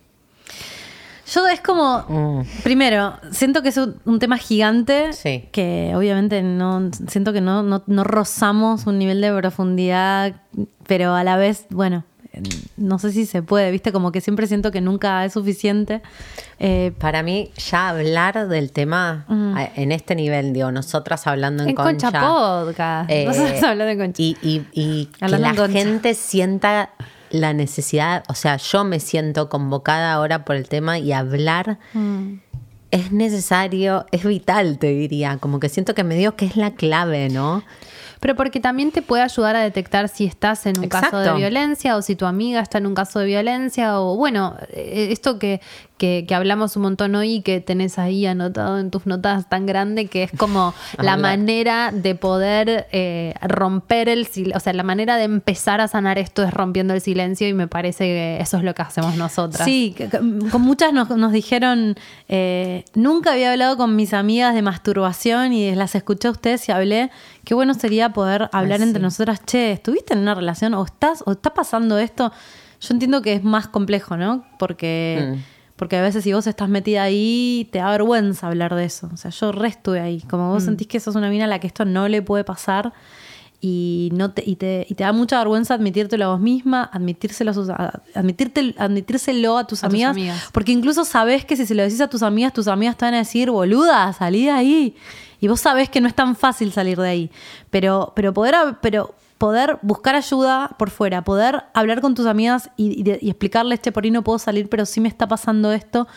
Yo 1.32 1.46
es 1.46 1.60
como, 1.60 2.04
Mm. 2.08 2.62
primero, 2.62 3.14
siento 3.32 3.62
que 3.62 3.68
es 3.68 3.76
un, 3.76 3.96
un 4.04 4.18
tema 4.18 4.38
gigante 4.38 5.12
Sí. 5.12 5.48
que 5.52 5.92
obviamente 5.94 6.42
no, 6.42 6.90
siento 7.08 7.32
que 7.32 7.40
no, 7.40 7.62
no, 7.62 7.82
no 7.86 8.04
rozamos 8.04 8.86
un 8.86 8.98
nivel 8.98 9.20
de 9.20 9.32
profundidad, 9.34 10.34
pero 10.86 11.14
a 11.14 11.24
la 11.24 11.36
vez, 11.36 11.66
bueno, 11.70 12.04
no 12.76 12.98
sé 13.00 13.10
si 13.10 13.26
se 13.26 13.42
puede, 13.42 13.70
viste, 13.72 13.90
como 13.90 14.12
que 14.12 14.20
siempre 14.20 14.46
siento 14.46 14.70
que 14.70 14.80
nunca 14.80 15.24
es 15.24 15.32
suficiente. 15.32 16.02
Eh, 16.60 16.92
Para 16.98 17.22
mí, 17.22 17.50
ya 17.70 17.88
hablar 17.88 18.46
del 18.48 18.70
tema 18.70 19.24
Mm. 19.28 19.56
a- 19.56 19.64
en 19.74 19.92
este 19.92 20.14
nivel, 20.14 20.52
digo, 20.52 20.70
nosotras 20.70 21.26
hablando 21.26 21.64
en, 21.64 21.70
En 21.70 21.74
Concha, 21.74 22.10
Podcast. 22.12 23.10
eh, 23.10 23.24
Nosotras 23.26 23.62
hablando 23.64 23.92
en 23.92 23.98
Concha. 23.98 24.22
Y, 24.22 24.36
y- 24.42 24.66
y 24.72 25.06
que 25.06 25.28
la 25.28 25.68
gente 25.68 26.14
sienta 26.14 26.90
la 27.30 27.52
necesidad, 27.52 28.24
o 28.28 28.34
sea, 28.34 28.56
yo 28.56 28.84
me 28.84 29.00
siento 29.00 29.48
convocada 29.48 30.12
ahora 30.12 30.44
por 30.44 30.56
el 30.56 30.68
tema 30.68 30.98
y 30.98 31.12
hablar 31.12 31.78
Mm. 31.92 32.40
es 32.90 33.12
necesario, 33.12 34.06
es 34.12 34.24
vital, 34.24 34.78
te 34.78 34.88
diría, 34.88 35.36
como 35.38 35.60
que 35.60 35.68
siento 35.68 35.94
que 35.94 36.04
me 36.04 36.16
dio 36.16 36.36
que 36.36 36.46
es 36.46 36.56
la 36.56 36.72
clave, 36.72 37.28
¿no? 37.28 37.62
Pero 38.20 38.34
porque 38.34 38.60
también 38.60 38.90
te 38.90 39.02
puede 39.02 39.22
ayudar 39.22 39.56
a 39.56 39.60
detectar 39.60 40.08
si 40.08 40.26
estás 40.26 40.66
en 40.66 40.78
un 40.78 40.88
caso 40.88 41.18
de 41.18 41.32
violencia 41.34 41.96
o 41.96 42.02
si 42.02 42.16
tu 42.16 42.26
amiga 42.26 42.60
está 42.60 42.78
en 42.78 42.86
un 42.86 42.94
caso 42.94 43.20
de 43.20 43.26
violencia 43.26 44.00
o 44.00 44.16
bueno, 44.16 44.56
eh, 44.70 45.08
esto 45.10 45.38
que, 45.38 45.60
que, 45.98 46.24
que 46.26 46.34
hablamos 46.34 46.76
un 46.76 46.82
montón 46.82 47.14
hoy 47.14 47.34
y 47.34 47.42
que 47.42 47.60
tenés 47.60 47.98
ahí 47.98 48.26
anotado 48.26 48.78
en 48.78 48.90
tus 48.90 49.06
notas 49.06 49.48
tan 49.48 49.66
grande 49.66 50.06
que 50.06 50.22
es 50.24 50.30
como 50.36 50.74
la 50.98 51.16
manera 51.16 51.90
de 51.92 52.14
poder 52.14 52.86
eh, 52.92 53.34
romper 53.42 54.08
el 54.08 54.26
silencio, 54.26 54.56
o 54.56 54.60
sea, 54.60 54.72
la 54.72 54.82
manera 54.82 55.16
de 55.16 55.24
empezar 55.24 55.80
a 55.80 55.88
sanar 55.88 56.18
esto 56.18 56.42
es 56.42 56.52
rompiendo 56.52 56.94
el 56.94 57.00
silencio 57.00 57.48
y 57.48 57.52
me 57.52 57.68
parece 57.68 58.04
que 58.04 58.38
eso 58.40 58.56
es 58.56 58.64
lo 58.64 58.74
que 58.74 58.82
hacemos 58.82 59.16
nosotras. 59.16 59.64
Sí, 59.64 59.94
con 60.50 60.62
muchas 60.62 60.92
nos, 60.92 61.10
nos 61.10 61.32
dijeron, 61.32 61.96
eh, 62.28 62.84
nunca 62.94 63.32
había 63.32 63.52
hablado 63.52 63.76
con 63.76 63.96
mis 63.96 64.14
amigas 64.14 64.54
de 64.54 64.62
masturbación 64.62 65.52
y 65.52 65.74
las 65.74 65.94
escuché 65.94 66.28
a 66.28 66.30
ustedes 66.30 66.68
y 66.68 66.72
hablé, 66.72 67.10
qué 67.48 67.54
bueno 67.54 67.72
sería 67.72 68.12
poder 68.12 68.50
hablar 68.52 68.80
Ay, 68.82 68.88
entre 68.88 69.00
sí. 69.00 69.02
nosotras, 69.04 69.40
che, 69.46 69.72
¿estuviste 69.72 70.12
en 70.12 70.18
una 70.20 70.34
relación 70.34 70.74
o 70.74 70.84
estás 70.84 71.22
o 71.24 71.32
está 71.32 71.54
pasando 71.54 71.96
esto? 71.98 72.30
Yo 72.78 72.88
entiendo 72.92 73.22
que 73.22 73.32
es 73.32 73.42
más 73.42 73.68
complejo, 73.68 74.18
¿no? 74.18 74.44
Porque, 74.58 75.32
Mm. 75.34 75.38
porque 75.76 75.96
a 75.96 76.02
veces 76.02 76.24
si 76.24 76.32
vos 76.34 76.46
estás 76.46 76.68
metida 76.68 77.04
ahí, 77.04 77.66
te 77.72 77.78
da 77.78 77.90
vergüenza 77.90 78.48
hablar 78.48 78.74
de 78.74 78.84
eso. 78.84 79.08
O 79.14 79.16
sea, 79.16 79.30
yo 79.30 79.50
re 79.52 79.68
estuve 79.68 79.98
ahí. 80.00 80.20
Como 80.28 80.52
vos 80.52 80.64
sentís 80.64 80.88
que 80.88 81.00
sos 81.00 81.14
una 81.16 81.30
mina 81.30 81.46
a 81.46 81.48
la 81.48 81.58
que 81.58 81.68
esto 81.68 81.86
no 81.86 82.06
le 82.06 82.20
puede 82.20 82.44
pasar 82.44 82.92
y 83.60 84.10
no 84.12 84.30
te, 84.30 84.42
y 84.46 84.56
te, 84.56 84.86
y 84.88 84.94
te 84.94 85.02
da 85.04 85.12
mucha 85.12 85.38
vergüenza 85.38 85.72
admitírtelo 85.74 86.26
a 86.26 86.28
vos 86.28 86.40
misma, 86.40 86.84
admitírselo 86.92 87.50
a, 87.50 87.54
sus- 87.54 87.70
a- 87.70 88.02
admitírte- 88.14 88.74
admitírselo 88.78 89.58
a 89.58 89.66
tus, 89.66 89.82
A 89.82 89.88
tus 89.88 89.94
amigas, 89.94 90.10
amigas. 90.10 90.48
porque 90.52 90.70
incluso 90.72 91.04
sabés 91.04 91.44
que 91.44 91.56
si 91.56 91.66
se 91.66 91.74
lo 91.74 91.82
decís 91.82 92.00
a 92.00 92.08
tus 92.08 92.22
amigas, 92.22 92.52
tus 92.52 92.68
amigas 92.68 92.96
te 92.96 93.06
van 93.06 93.14
a 93.14 93.18
decir, 93.18 93.50
boluda, 93.50 94.12
salí 94.12 94.44
de 94.44 94.50
ahí. 94.52 94.96
Y 95.40 95.48
vos 95.48 95.60
sabés 95.60 95.88
que 95.88 96.00
no 96.00 96.08
es 96.08 96.14
tan 96.14 96.36
fácil 96.36 96.72
salir 96.72 96.98
de 96.98 97.08
ahí. 97.08 97.30
Pero, 97.70 98.12
pero 98.16 98.32
poder, 98.32 98.54
pero 98.80 99.14
poder 99.38 99.78
buscar 99.82 100.16
ayuda 100.16 100.74
por 100.78 100.90
fuera, 100.90 101.22
poder 101.22 101.64
hablar 101.74 102.00
con 102.00 102.14
tus 102.14 102.26
amigas 102.26 102.70
y, 102.76 103.08
y 103.08 103.18
y 103.20 103.30
explicarles, 103.30 103.80
che, 103.80 103.92
por 103.92 104.04
ahí 104.04 104.10
no 104.10 104.22
puedo 104.22 104.38
salir, 104.38 104.68
pero 104.68 104.84
sí 104.84 105.00
me 105.00 105.08
está 105.08 105.28
pasando 105.28 105.72
esto, 105.72 106.08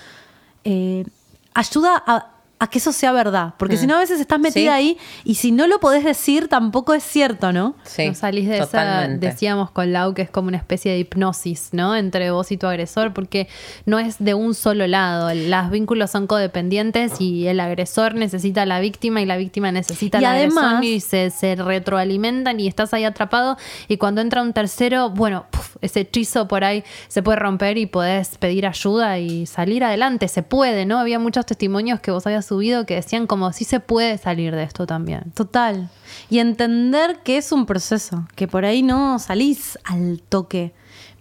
eh, 0.64 1.06
ayuda 1.54 2.04
a, 2.06 2.31
a 2.64 2.68
que 2.68 2.78
eso 2.78 2.92
sea 2.92 3.12
verdad. 3.12 3.56
Porque 3.58 3.76
si 3.76 3.88
no, 3.88 3.96
a 3.96 4.00
veces 4.00 4.20
estás 4.20 4.40
metida 4.40 4.62
Sí. 4.62 4.68
ahí 4.68 4.98
y 5.24 5.34
si 5.36 5.52
no 5.52 5.66
lo 5.66 5.80
podés 5.80 6.04
decir, 6.04 6.48
tampoco 6.48 6.94
es 6.94 7.02
cierto, 7.04 7.52
¿no? 7.52 7.74
Sí, 7.84 8.08
no 8.10 8.14
salís 8.14 8.48
de 8.48 8.58
esa, 8.58 8.66
totalmente. 8.68 9.26
decíamos 9.26 9.72
con 9.72 9.92
Lau 9.92 10.14
que 10.14 10.22
es 10.22 10.30
como 10.30 10.48
una 10.48 10.58
especie 10.58 10.92
de 10.92 11.00
hipnosis, 11.00 11.70
¿no? 11.72 11.96
Entre 11.96 12.30
vos 12.30 12.52
y 12.52 12.58
tu 12.58 12.68
agresor, 12.68 13.14
porque 13.14 13.48
no 13.88 13.98
es 13.98 14.18
de 14.20 14.36
un 14.36 14.54
solo 14.54 14.86
lado. 14.86 15.34
Los 15.34 15.72
vínculos 15.72 16.12
son 16.12 16.28
codependientes 16.28 17.20
y 17.20 17.48
el 17.48 17.60
agresor 17.60 18.14
necesita 18.14 18.62
a 18.62 18.66
la 18.68 18.80
víctima 18.80 19.22
y 19.22 19.26
la 19.26 19.38
víctima 19.38 19.72
necesita 19.72 20.22
Y 20.22 20.26
al 20.26 20.36
agresor 20.38 20.64
además- 20.64 20.84
y 20.86 21.00
se, 21.00 21.32
se 21.32 21.56
retroalimentan 21.56 22.60
y 22.60 22.68
estás 22.68 22.94
ahí 22.94 23.06
atrapado. 23.06 23.58
Y 23.88 23.98
cuando 23.98 24.22
entra 24.22 24.42
un 24.44 24.54
tercero, 24.54 25.10
bueno, 25.10 25.46
puf, 25.50 25.78
ese 25.82 26.02
hechizo 26.02 26.48
por 26.48 26.64
ahí 26.64 26.84
se 27.08 27.24
puede 27.24 27.40
romper 27.40 27.80
y 27.80 27.88
podés 27.88 28.38
pedir 28.38 28.68
ayuda 28.68 29.18
y 29.18 29.48
salir 29.48 29.84
adelante. 29.84 30.28
Se 30.28 30.44
puede, 30.44 30.86
¿no? 30.86 31.00
Había 31.00 31.18
muchos 31.18 31.46
testimonios 31.48 32.00
que 32.00 32.12
vos 32.12 32.28
habías 32.28 32.51
subido 32.52 32.86
que 32.86 32.96
decían 32.96 33.28
como 33.28 33.54
si 33.54 33.64
se 33.64 33.80
puede 33.80 34.18
salir 34.18 34.54
de 34.56 34.64
esto 34.64 34.86
también. 34.86 35.32
Total. 35.34 35.90
Y 36.30 36.40
entender 36.40 37.20
que 37.24 37.38
es 37.38 37.52
un 37.54 37.66
proceso, 37.66 38.28
que 38.36 38.48
por 38.48 38.66
ahí 38.66 38.84
no 38.84 39.20
salís 39.20 39.80
al 39.86 40.22
toque. 40.28 40.74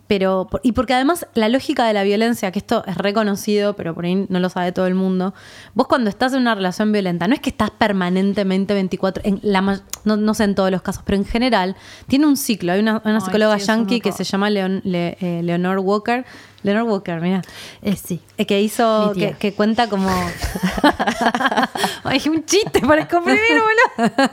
Pero, 0.08 0.48
y 0.64 0.72
porque 0.72 0.92
además 0.92 1.24
la 1.34 1.48
lógica 1.48 1.86
de 1.86 1.92
la 1.92 2.02
violencia, 2.02 2.50
que 2.50 2.58
esto 2.58 2.82
es 2.84 2.96
reconocido, 2.96 3.76
pero 3.76 3.94
por 3.94 4.04
ahí 4.06 4.26
no 4.28 4.40
lo 4.40 4.48
sabe 4.48 4.72
todo 4.72 4.88
el 4.88 4.96
mundo, 4.96 5.34
vos 5.74 5.86
cuando 5.86 6.10
estás 6.10 6.32
en 6.32 6.40
una 6.40 6.56
relación 6.56 6.90
violenta, 6.90 7.28
no 7.28 7.34
es 7.34 7.38
que 7.40 7.50
estás 7.50 7.70
permanentemente 7.70 8.74
24, 8.74 9.22
en 9.24 9.38
la, 9.44 9.60
no, 10.04 10.16
no 10.16 10.34
sé 10.34 10.42
en 10.42 10.56
todos 10.56 10.72
los 10.72 10.82
casos, 10.82 11.04
pero 11.06 11.16
en 11.16 11.24
general, 11.24 11.76
tiene 12.08 12.26
un 12.26 12.36
ciclo. 12.36 12.72
Hay 12.72 12.80
una, 12.80 13.00
una 13.04 13.14
Ay, 13.14 13.20
psicóloga 13.20 13.54
sí, 13.56 13.62
eso 13.62 13.72
yankee 13.72 14.00
que 14.00 14.10
se 14.10 14.24
llama 14.24 14.50
Leon- 14.50 14.80
Le- 14.82 15.16
eh, 15.20 15.42
Leonor 15.44 15.78
Walker. 15.78 16.24
Leonor 16.62 16.82
Walker, 16.84 17.20
mira. 17.20 17.42
Eh, 17.82 17.96
sí. 17.96 18.20
Eh, 18.36 18.44
que 18.46 18.60
hizo, 18.60 19.12
que, 19.16 19.32
que 19.38 19.52
cuenta 19.54 19.88
como. 19.88 20.08
Ay, 22.04 22.20
un 22.28 22.44
chiste 22.44 22.80
para 22.80 23.06
comprimir, 23.08 23.40
boludo. 23.52 24.30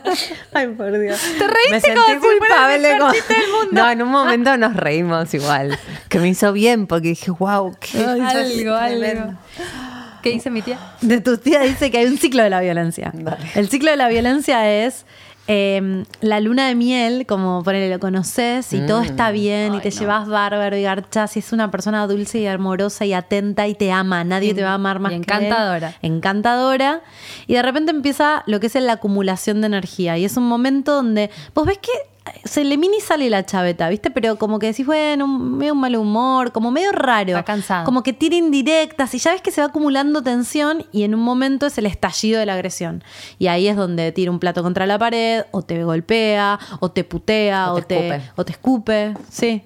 Ay, 0.53 0.67
por 0.67 0.97
Dios. 0.99 1.19
Me 1.33 1.39
Te 1.39 1.47
reíste 1.47 1.81
sentí 1.81 1.95
como 1.95 2.37
fuera 2.39 2.75
el 2.75 2.81
culpable. 2.81 3.13
chiste 3.17 3.33
del 3.33 3.51
mundo. 3.51 3.69
No, 3.71 3.89
en 3.89 4.01
un 4.01 4.09
momento 4.09 4.57
nos 4.57 4.75
reímos 4.75 5.33
igual. 5.33 5.77
Que 6.09 6.19
me 6.19 6.29
hizo 6.29 6.51
bien 6.53 6.87
porque 6.87 7.09
dije, 7.09 7.31
wow, 7.31 7.75
qué 7.79 7.99
algo, 8.03 8.75
algo. 8.75 8.99
tremendo. 8.99 9.37
¿Qué 10.21 10.29
dice 10.31 10.49
mi 10.49 10.61
tía? 10.61 10.79
De 11.01 11.21
tu 11.21 11.37
tía 11.37 11.61
dice 11.61 11.91
que 11.91 11.99
hay 11.99 12.05
un 12.07 12.17
ciclo 12.17 12.43
de 12.43 12.49
la 12.49 12.59
violencia. 12.59 13.11
Dale. 13.13 13.45
El 13.55 13.69
ciclo 13.69 13.91
de 13.91 13.97
la 13.97 14.09
violencia 14.09 14.69
es 14.85 15.05
eh, 15.47 16.03
la 16.21 16.39
luna 16.39 16.67
de 16.67 16.75
miel, 16.75 17.25
como 17.25 17.63
ponele, 17.63 17.89
lo 17.89 17.99
conoces 17.99 18.73
y 18.73 18.85
todo 18.85 19.01
está 19.01 19.31
bien 19.31 19.75
y 19.75 19.79
te 19.79 19.91
llevas 19.91 20.27
bárbaro 20.27 20.75
y 20.75 20.81
garchas 20.81 21.35
y 21.37 21.39
es 21.39 21.53
una 21.53 21.71
persona 21.71 22.05
dulce 22.05 22.39
y 22.39 22.47
amorosa 22.47 23.05
y 23.05 23.13
atenta 23.13 23.67
y 23.67 23.73
te 23.73 23.91
ama. 23.91 24.23
Nadie 24.23 24.53
te 24.53 24.63
va 24.63 24.71
a 24.71 24.73
amar 24.75 24.99
más 24.99 25.13
y 25.13 25.21
que 25.21 25.33
él. 25.33 25.43
encantadora. 25.43 25.95
Encantadora. 26.01 27.01
Y 27.47 27.53
de 27.53 27.61
repente 27.61 27.91
empieza 27.91 28.43
lo 28.45 28.59
que 28.59 28.67
es 28.67 28.75
la 28.75 28.93
acumulación 28.93 29.61
de 29.61 29.67
energía 29.67 30.17
y 30.17 30.25
es 30.25 30.35
un 30.37 30.47
momento 30.47 30.93
donde 30.93 31.29
vos 31.53 31.65
ves 31.65 31.77
que 31.77 31.91
se 32.43 32.63
le 32.63 32.77
mini 32.77 32.99
sale 33.01 33.29
la 33.29 33.45
chaveta, 33.45 33.89
¿viste? 33.89 34.11
Pero 34.11 34.37
como 34.37 34.59
que 34.59 34.67
decís, 34.67 34.85
bueno, 34.85 35.25
un- 35.25 35.57
medio 35.57 35.73
un 35.73 35.79
mal 35.79 35.95
humor, 35.95 36.51
como 36.51 36.71
medio 36.71 36.91
raro. 36.91 37.29
Está 37.29 37.43
cansado. 37.43 37.85
Como 37.85 38.03
que 38.03 38.13
tira 38.13 38.35
indirectas 38.35 39.13
y 39.13 39.19
ya 39.19 39.31
ves 39.31 39.41
que 39.41 39.51
se 39.51 39.61
va 39.61 39.67
acumulando 39.67 40.21
tensión 40.21 40.85
y 40.91 41.03
en 41.03 41.13
un 41.15 41.21
momento 41.21 41.65
es 41.67 41.77
el 41.77 41.85
estallido 41.85 42.39
de 42.39 42.45
la 42.45 42.53
agresión. 42.53 43.03
Y 43.39 43.47
ahí 43.47 43.67
es 43.67 43.75
donde 43.75 44.11
tira 44.11 44.31
un 44.31 44.39
plato 44.39 44.63
contra 44.63 44.85
la 44.85 44.97
pared, 44.99 45.43
o 45.51 45.61
te 45.61 45.83
golpea, 45.83 46.59
o 46.79 46.91
te 46.91 47.03
putea, 47.03 47.71
O 47.71 47.75
o 47.75 47.81
te 47.81 47.83
te, 47.83 48.07
escupe. 48.07 48.31
o 48.35 48.45
te 48.45 48.51
escupe. 48.51 49.13
Sí. 49.29 49.63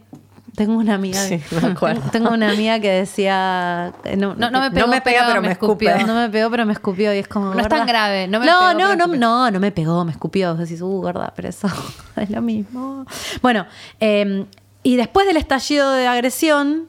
Tengo 0.56 0.74
una 0.78 0.96
amiga. 0.96 1.20
Sí, 1.22 1.42
me 1.62 1.68
acuerdo. 1.70 2.02
Tengo 2.12 2.30
una 2.32 2.52
amiga 2.52 2.80
que 2.80 2.90
decía. 2.92 3.94
eh, 4.04 4.18
No, 4.18 4.36
No, 4.36 4.52
no 4.52 4.60
me 4.62 4.70
No 4.70 4.74
pegó, 4.76 4.88
me 4.88 5.02
pega, 5.02 5.24
pero 5.28 5.42
me 5.42 5.52
escupe. 5.52 6.04
no 6.06 6.14
me 6.16 6.30
pegó, 6.30 6.50
pero 6.52 6.66
me 6.66 6.74
escupió 6.74 7.14
y 7.14 7.20
es 7.20 7.28
como. 7.28 7.54
No 7.54 7.62
es 7.62 7.68
tan 7.70 7.88
grave, 7.88 8.28
no 8.28 8.40
me 8.40 8.46
no, 8.46 8.52
pegó, 8.60 8.72
no, 8.74 8.76
me 8.76 8.84
no, 8.84 8.92
escupió. 9.04 9.20
no, 9.20 9.52
no 9.52 9.60
me 9.60 9.72
pegó, 9.72 10.06
me 10.06 10.12
escupió. 10.12 10.56
Decís, 10.56 10.82
uh, 10.82 10.88
gorda, 11.02 11.32
pero 11.36 11.48
eso 11.50 11.68
es 12.18 12.30
lo 12.30 12.42
mismo. 12.42 13.06
Bueno, 13.42 13.66
eh, 14.00 14.46
y 14.84 14.96
después 14.98 15.26
del 15.26 15.38
estallido 15.38 15.92
de 15.94 16.08
agresión, 16.08 16.88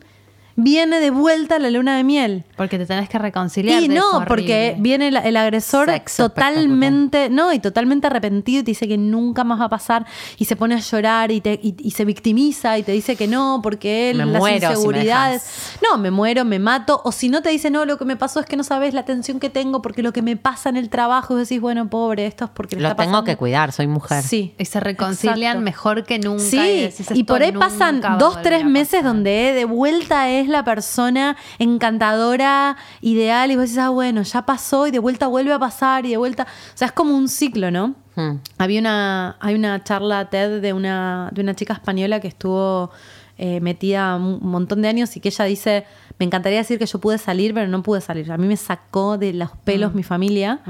viene 0.57 1.01
de 1.01 1.11
vuelta 1.11 1.59
la 1.59 1.71
luna 1.71 1.97
de 1.97 2.05
miel. 2.05 2.45
Porque 2.57 2.79
te 2.79 2.87
tenés 2.87 3.09
que 3.09 3.19
reconciliar. 3.19 3.83
Y 3.83 3.89
de 3.89 3.95
no, 3.95 4.25
porque 4.27 4.77
viene 4.79 5.09
el, 5.09 5.17
el 5.17 5.37
agresor 5.37 5.89
Sexo 5.91 6.29
totalmente, 6.29 7.29
no, 7.31 7.53
y 7.53 7.59
totalmente 7.59 8.07
arrepentido 8.07 8.61
y 8.61 8.65
te 8.65 8.71
dice 8.73 8.87
que 8.89 8.99
nunca 8.99 9.45
más 9.45 9.61
va 9.61 9.65
a 9.67 9.69
pasar 9.69 10.07
y 10.39 10.45
se 10.45 10.57
pone 10.57 10.75
a 10.75 10.79
llorar 10.79 11.31
y, 11.31 11.41
te, 11.41 11.59
y, 11.63 11.75
y 11.79 11.91
se 11.93 12.05
victimiza 12.05 12.79
y 12.79 12.83
te 12.83 12.93
dice 12.93 13.17
que 13.17 13.27
no, 13.27 13.61
porque 13.63 14.11
él, 14.11 14.19
Me 14.19 14.27
las 14.27 14.39
muero 14.41 14.59
si 14.61 14.67
me 14.67 14.73
inseguridades. 14.73 15.77
no, 15.83 15.99
me 15.99 16.11
muero, 16.11 16.45
me 16.45 16.59
mato. 16.59 17.01
O 17.05 17.13
si 17.13 17.29
no 17.29 17.43
te 17.43 17.49
dice, 17.51 17.71
no, 17.71 17.85
lo 17.85 17.99
que 17.99 18.05
me 18.05 18.17
pasó 18.17 18.41
es 18.41 18.47
que 18.47 18.57
no 18.57 18.65
sabes 18.65 18.95
la 18.95 19.05
tensión 19.05 19.41
que 19.41 19.51
tengo 19.51 19.83
porque 19.83 20.03
lo 20.03 20.13
que 20.13 20.23
me 20.23 20.37
pasa 20.37 20.69
en 20.69 20.77
el 20.77 20.89
trabajo, 20.91 21.37
y 21.37 21.41
decís, 21.41 21.61
bueno, 21.61 21.89
pobre, 21.89 22.27
esto 22.27 22.45
es 22.45 22.51
porque 22.51 22.77
le 22.77 22.83
Lo 22.83 22.89
está 22.89 23.03
tengo 23.03 23.13
pasando. 23.13 23.25
que 23.31 23.37
cuidar, 23.37 23.73
soy 23.73 23.87
mujer. 23.87 24.23
Sí. 24.23 24.55
Y 24.59 24.65
se 24.65 24.81
reconcilian 24.81 25.37
Exacto. 25.59 25.61
mejor 25.61 26.05
que 26.05 26.19
nunca. 26.19 26.43
Sí, 26.43 26.57
decís, 26.83 27.11
y 27.15 27.21
"Esto 27.21 27.25
por 27.33 27.43
ahí 27.43 27.53
pasan 27.53 28.01
dos, 28.19 28.41
tres 28.43 28.65
meses 28.65 29.01
pasar". 29.01 29.05
donde 29.05 29.53
de 29.55 29.65
vuelta 29.65 30.29
es 30.31 30.42
la 30.49 30.65
persona 30.65 31.37
encantadora, 31.59 32.77
ideal, 33.01 33.51
y 33.51 33.57
vos 33.57 33.65
decís, 33.65 33.79
ah, 33.79 33.91
bueno, 33.91 34.23
ya 34.23 34.47
pasó 34.47 34.87
y 34.87 34.91
de 34.91 34.99
vuelta 34.99 35.27
vuelve 35.27 35.53
a 35.53 35.59
pasar 35.59 36.07
y 36.07 36.11
de 36.11 36.17
vuelta. 36.17 36.45
O 36.45 36.77
sea, 36.77 36.87
es 36.87 36.93
como 36.93 37.17
un 37.17 37.29
ciclo, 37.29 37.71
¿no? 37.71 37.95
Hmm. 38.15 38.37
Había 38.59 38.81
una, 38.81 39.37
hay 39.41 39.55
una 39.55 39.83
charla 39.83 40.29
TED 40.29 40.61
de 40.61 40.73
una, 40.73 41.31
de 41.33 41.41
una 41.41 41.55
chica 41.55 41.73
española 41.73 42.21
que 42.21 42.29
estuvo 42.29 42.91
eh, 43.39 43.61
metida 43.61 44.17
un 44.17 44.39
montón 44.43 44.83
de 44.83 44.89
años 44.89 45.17
y 45.17 45.21
que 45.21 45.31
ella 45.31 45.47
dice, 45.47 45.85
me 46.19 46.27
encantaría 46.27 46.59
decir 46.59 46.79
que 46.79 46.87
yo 46.87 47.01
pude 47.01 47.19
salir, 47.19 47.55
pero 47.55 47.67
no 47.69 47.83
pude 47.83 48.01
salir. 48.01 48.31
A 48.31 48.37
mí 48.37 48.47
me 48.47 48.57
sacó 48.57 49.19
de 49.19 49.33
los 49.33 49.51
pelos 49.65 49.95
mi 49.95 50.03
familia 50.03 50.61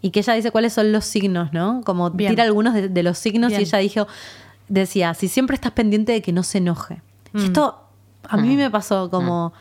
y 0.00 0.10
que 0.10 0.20
ella 0.20 0.32
dice 0.32 0.50
cuáles 0.50 0.72
son 0.72 0.90
los 0.92 1.04
signos, 1.04 1.52
¿no? 1.52 1.82
Como 1.84 2.10
Bien. 2.10 2.32
tira 2.32 2.44
algunos 2.44 2.74
de, 2.74 2.88
de 2.88 3.02
los 3.02 3.18
signos 3.18 3.50
Bien. 3.50 3.60
y 3.60 3.64
ella 3.64 3.78
dijo, 3.78 4.06
decía, 4.68 5.14
si 5.14 5.28
siempre 5.28 5.54
estás 5.54 5.72
pendiente 5.72 6.12
de 6.12 6.22
que 6.22 6.32
no 6.32 6.42
se 6.42 6.58
enoje. 6.58 7.02
Y 7.34 7.44
esto 7.44 7.85
a 8.28 8.36
mí 8.36 8.56
me 8.56 8.70
pasó 8.70 9.10
como... 9.10 9.52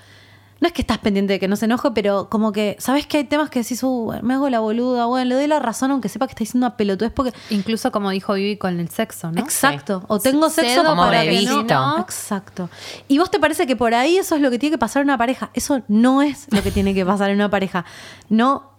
No 0.61 0.67
es 0.67 0.73
que 0.73 0.81
estás 0.81 0.99
pendiente 0.99 1.33
de 1.33 1.39
que 1.39 1.49
no 1.49 1.57
se 1.57 1.65
enoje, 1.65 1.91
pero 1.91 2.29
como 2.29 2.53
que, 2.53 2.77
¿sabes 2.79 3.05
que 3.05 3.17
hay 3.17 3.23
temas 3.25 3.49
que 3.49 3.59
decís, 3.61 3.83
uh, 3.83 4.13
me 4.23 4.35
hago 4.35 4.49
la 4.49 4.61
boluda? 4.61 5.05
Bueno, 5.05 5.25
le 5.25 5.35
doy 5.35 5.47
la 5.47 5.59
razón 5.59 5.91
aunque 5.91 6.07
sepa 6.07 6.27
que 6.27 6.31
está 6.31 6.39
diciendo 6.39 6.67
una 6.67 6.77
pelotudez 6.77 7.11
porque 7.13 7.33
Incluso 7.49 7.91
como 7.91 8.09
dijo 8.09 8.33
Vivi 8.33 8.55
con 8.55 8.79
el 8.79 8.89
sexo, 8.89 9.31
¿no? 9.31 9.41
Exacto. 9.41 10.05
O 10.07 10.17
tengo 10.17 10.49
Cedo 10.49 10.67
sexo 10.67 10.83
Como 10.85 11.03
para 11.03 11.23
me 11.23 11.45
que 11.45 11.45
no-. 11.45 11.99
Exacto. 11.99 12.69
¿Y 13.09 13.17
vos 13.17 13.29
te 13.29 13.39
parece 13.39 13.67
que 13.67 13.75
por 13.75 13.93
ahí 13.93 14.17
eso 14.17 14.35
es 14.35 14.41
lo 14.41 14.49
que 14.49 14.57
tiene 14.57 14.75
que 14.75 14.79
pasar 14.79 15.01
en 15.01 15.09
una 15.09 15.17
pareja? 15.17 15.49
Eso 15.53 15.81
no 15.89 16.21
es 16.21 16.47
lo 16.51 16.63
que 16.63 16.71
tiene 16.71 16.93
que 16.93 17.05
pasar 17.05 17.29
en 17.31 17.35
una 17.35 17.49
pareja. 17.49 17.83
No. 18.29 18.74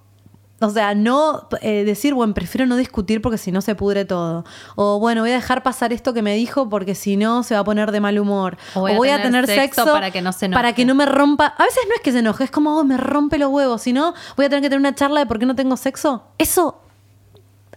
O 0.59 0.71
sea, 0.71 0.95
no 0.95 1.49
eh, 1.61 1.85
decir, 1.85 2.15
bueno, 2.15 2.33
prefiero 2.33 2.67
no 2.67 2.77
discutir 2.77 3.21
porque 3.21 3.37
si 3.37 3.53
no 3.53 3.61
se 3.61 3.75
pudre 3.75 4.07
todo. 4.07 4.45
O 4.75 4.99
bueno, 4.99 5.21
voy 5.21 5.31
a 5.31 5.35
dejar 5.35 5.63
pasar 5.63 5.93
esto 5.93 6.15
que 6.15 6.23
me 6.23 6.35
dijo 6.35 6.71
porque 6.71 6.95
si 6.95 7.17
no 7.17 7.43
se 7.43 7.55
va 7.55 7.61
a 7.61 7.65
poner 7.65 7.93
de 7.93 8.01
mal 8.01 8.19
humor. 8.19 8.57
O 8.75 8.81
voy 8.81 9.11
a 9.11 9.21
tener 9.21 9.47
sexo 9.47 9.85
para 9.85 10.11
que 10.11 10.23
no 10.23 10.33
se 10.33 10.47
enoje. 10.47 10.59
Para 10.59 10.75
que 10.75 10.87
no 10.87 10.95
me 10.95 11.05
rompa. 11.05 11.55
A 11.59 11.65
veces 11.65 11.83
no 11.87 11.95
es 11.95 12.01
que 12.01 12.11
se 12.11 12.21
enoje, 12.21 12.45
es 12.45 12.51
como, 12.51 12.79
oh, 12.79 12.85
me 12.85 12.97
rompe 12.97 13.37
los 13.37 13.51
huevos. 13.51 13.83
Si 13.83 13.93
no, 13.93 14.15
voy 14.37 14.47
a 14.47 14.49
tener 14.49 14.63
que 14.63 14.71
tener 14.71 14.81
una 14.81 14.95
charla 14.95 15.21
de 15.21 15.27
por 15.27 15.39
qué 15.39 15.45
no 15.45 15.55
tengo 15.55 15.77
sexo. 15.77 16.25
Eso. 16.39 16.81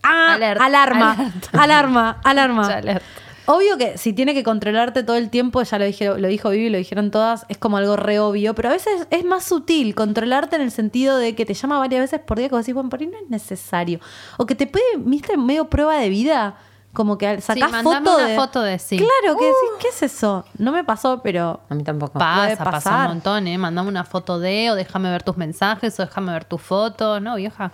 Ah, 0.02 0.36
Alert, 0.36 0.62
alarma, 0.62 1.12
alert. 1.12 1.56
alarma, 1.56 2.22
alarma. 2.24 2.82
Obvio 3.52 3.80
que 3.80 3.98
si 3.98 4.14
tiene 4.14 4.36
que 4.36 4.44
controlarte 4.44 5.02
todo 5.02 5.16
el 5.16 5.32
tiempo, 5.32 5.64
ya 5.64 5.80
lo, 5.80 5.86
dije, 5.86 6.06
lo 6.20 6.28
dijo 6.28 6.52
Vivi, 6.52 6.70
lo 6.70 6.78
dijeron 6.78 7.10
todas, 7.10 7.48
es 7.50 7.58
como 7.58 7.78
algo 7.78 7.96
re 7.96 8.20
obvio, 8.20 8.54
pero 8.54 8.70
a 8.70 8.74
veces 8.74 9.08
es 9.10 9.26
más 9.26 9.44
sutil 9.44 9.96
controlarte 9.96 10.56
en 10.56 10.62
el 10.62 10.70
sentido 10.70 11.18
de 11.18 11.34
que 11.34 11.48
te 11.48 11.56
llama 11.56 11.80
varias 11.80 12.02
veces 12.02 12.20
por 12.20 12.38
día 12.38 12.48
vos 12.50 12.60
decís, 12.60 12.76
bueno, 12.76 12.92
por 12.92 13.00
ahí 13.00 13.08
no 13.08 13.18
es 13.18 13.28
necesario. 13.28 14.00
O 14.38 14.46
que 14.46 14.54
te 14.54 14.68
puede, 14.68 14.84
viste, 14.98 15.36
medio 15.36 15.68
prueba 15.68 15.96
de 15.98 16.10
vida, 16.10 16.58
como 16.94 17.18
que 17.18 17.26
al- 17.28 17.42
sacás 17.42 17.72
mandame 17.72 18.06
foto 18.06 18.18
una 18.18 18.28
de... 18.28 18.36
foto 18.36 18.62
de 18.62 18.78
sí. 18.78 18.98
Claro, 18.98 19.36
que 19.40 19.46
decís, 19.46 19.70
¿qué 19.80 19.88
es 19.88 20.04
eso? 20.04 20.46
No 20.60 20.72
me 20.72 20.84
pasó, 20.84 21.22
pero... 21.24 21.62
A 21.70 21.74
mí 21.74 21.84
tampoco. 21.84 22.20
Pasa, 22.20 22.56
pasa 22.58 22.72
pasar. 22.72 23.02
un 23.08 23.14
montón, 23.16 23.48
¿eh? 23.48 23.58
Mandame 23.58 23.90
una 23.90 24.04
foto 24.04 24.40
de, 24.40 24.70
o 24.70 24.76
déjame 24.76 25.10
ver 25.10 25.24
tus 25.24 25.38
mensajes, 25.38 26.00
o 26.00 26.06
déjame 26.06 26.34
ver 26.34 26.46
tus 26.46 26.62
fotos. 26.62 27.20
No, 27.20 27.36
vieja, 27.36 27.72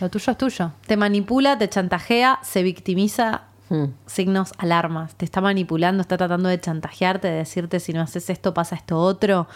lo 0.00 0.08
tuyo 0.08 0.32
es 0.32 0.38
tuyo. 0.38 0.72
Te 0.86 0.96
manipula, 0.96 1.58
te 1.58 1.68
chantajea, 1.68 2.38
se 2.42 2.62
victimiza, 2.62 3.42
Hmm. 3.70 3.84
signos 4.06 4.52
alarmas. 4.58 5.14
Te 5.14 5.24
está 5.24 5.40
manipulando, 5.40 6.02
está 6.02 6.16
tratando 6.18 6.48
de 6.50 6.60
chantajearte, 6.60 7.28
de 7.28 7.34
decirte 7.36 7.80
si 7.80 7.92
no 7.92 8.02
haces 8.02 8.28
esto, 8.28 8.52
pasa 8.52 8.74
esto 8.76 8.98
otro. 8.98 9.46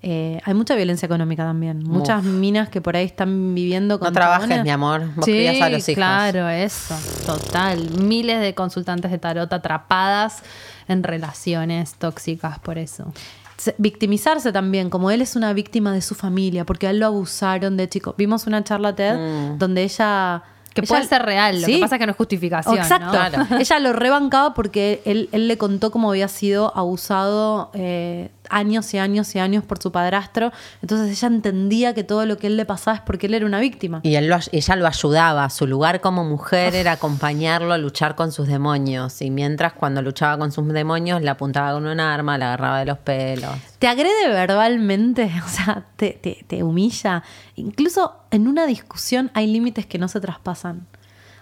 Eh, 0.00 0.40
hay 0.44 0.54
mucha 0.54 0.74
violencia 0.76 1.06
económica 1.06 1.42
también. 1.44 1.82
Muchas 1.82 2.22
minas 2.22 2.68
que 2.68 2.80
por 2.80 2.96
ahí 2.96 3.04
están 3.04 3.54
viviendo 3.54 3.98
con 3.98 4.06
No 4.06 4.12
trabajes, 4.12 4.62
mi 4.62 4.70
amor. 4.70 5.12
Vos 5.16 5.24
crías 5.24 5.60
a 5.60 5.68
los 5.68 5.88
hijos. 5.88 5.96
claro, 5.96 6.48
eso, 6.48 6.94
total. 7.26 7.90
Miles 8.00 8.40
de 8.40 8.54
consultantes 8.54 9.10
de 9.10 9.18
tarot 9.18 9.52
atrapadas 9.52 10.42
en 10.86 11.02
relaciones 11.02 11.94
tóxicas 11.94 12.58
por 12.60 12.78
eso. 12.78 13.12
Se- 13.56 13.74
Victimizarse 13.76 14.52
también, 14.52 14.88
como 14.88 15.10
él 15.10 15.20
es 15.20 15.34
una 15.34 15.52
víctima 15.52 15.92
de 15.92 16.00
su 16.00 16.14
familia, 16.14 16.64
porque 16.64 16.86
a 16.86 16.90
él 16.90 17.00
lo 17.00 17.06
abusaron 17.06 17.76
de 17.76 17.88
chico. 17.88 18.14
Vimos 18.16 18.46
una 18.46 18.62
charla 18.64 18.94
TED 18.94 19.56
donde 19.58 19.82
ella... 19.82 20.42
Que 20.80 20.86
ella- 20.86 20.88
puede 20.96 21.04
ser 21.08 21.22
real, 21.22 21.60
lo 21.60 21.66
Sí. 21.66 21.74
que 21.74 21.80
pasa 21.80 21.96
es 21.96 21.98
que 22.00 22.06
no 22.06 22.12
es 22.12 22.16
justificación. 22.16 22.74
¿no? 22.76 22.80
Exacto. 22.82 23.56
Ella 23.58 23.78
lo 23.80 23.92
rebancaba 23.92 24.54
porque 24.54 25.00
él, 25.04 25.28
él 25.32 25.48
le 25.48 25.58
contó 25.58 25.90
cómo 25.90 26.10
había 26.10 26.28
sido 26.28 26.72
abusado 26.76 27.70
eh, 27.74 28.30
años 28.50 28.92
y 28.94 28.98
años 28.98 29.34
y 29.34 29.38
años 29.38 29.64
por 29.64 29.82
su 29.82 29.92
padrastro. 29.92 30.52
Entonces 30.82 31.10
ella 31.16 31.28
entendía 31.34 31.94
que 31.94 32.04
todo 32.04 32.26
lo 32.26 32.36
que 32.38 32.46
él 32.48 32.56
le 32.56 32.64
pasaba 32.64 32.96
es 32.96 33.02
porque 33.02 33.26
él 33.26 33.34
era 33.34 33.46
una 33.46 33.60
víctima. 33.60 34.00
Y 34.02 34.14
él 34.16 34.28
lo- 34.28 34.38
ella 34.52 34.76
lo 34.76 34.86
ayudaba. 34.86 35.48
Su 35.50 35.66
lugar 35.66 36.00
como 36.00 36.24
mujer 36.24 36.74
era 36.74 36.92
acompañarlo 36.92 37.72
a 37.72 37.78
luchar 37.78 38.14
con 38.14 38.32
sus 38.32 38.46
demonios. 38.48 39.20
Y 39.22 39.30
mientras 39.30 39.72
cuando 39.72 40.02
luchaba 40.02 40.38
con 40.38 40.52
sus 40.52 40.66
demonios, 40.68 41.22
le 41.22 41.30
apuntaba 41.30 41.72
con 41.72 41.86
un 41.86 42.00
arma, 42.00 42.38
le 42.38 42.44
agarraba 42.44 42.78
de 42.80 42.86
los 42.86 42.98
pelos. 42.98 43.50
Te 43.78 43.86
agrede 43.88 44.28
verbalmente, 44.28 45.30
o 45.44 45.48
sea, 45.48 45.84
te, 45.96 46.10
te- 46.20 46.44
te 46.46 46.62
humilla. 46.62 47.22
Incluso 47.56 48.16
en 48.30 48.48
una 48.48 48.66
discusión 48.66 49.30
hay 49.34 49.46
límites 49.46 49.86
que 49.86 49.98
no 49.98 50.08
se 50.08 50.20
traspasan. 50.20 50.86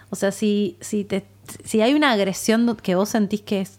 O 0.09 0.15
sea, 0.15 0.31
si, 0.31 0.77
si, 0.79 1.03
te, 1.03 1.25
si 1.65 1.81
hay 1.81 1.93
una 1.93 2.11
agresión 2.11 2.77
que 2.81 2.95
vos 2.95 3.09
sentís 3.09 3.41
que 3.41 3.61
es 3.61 3.76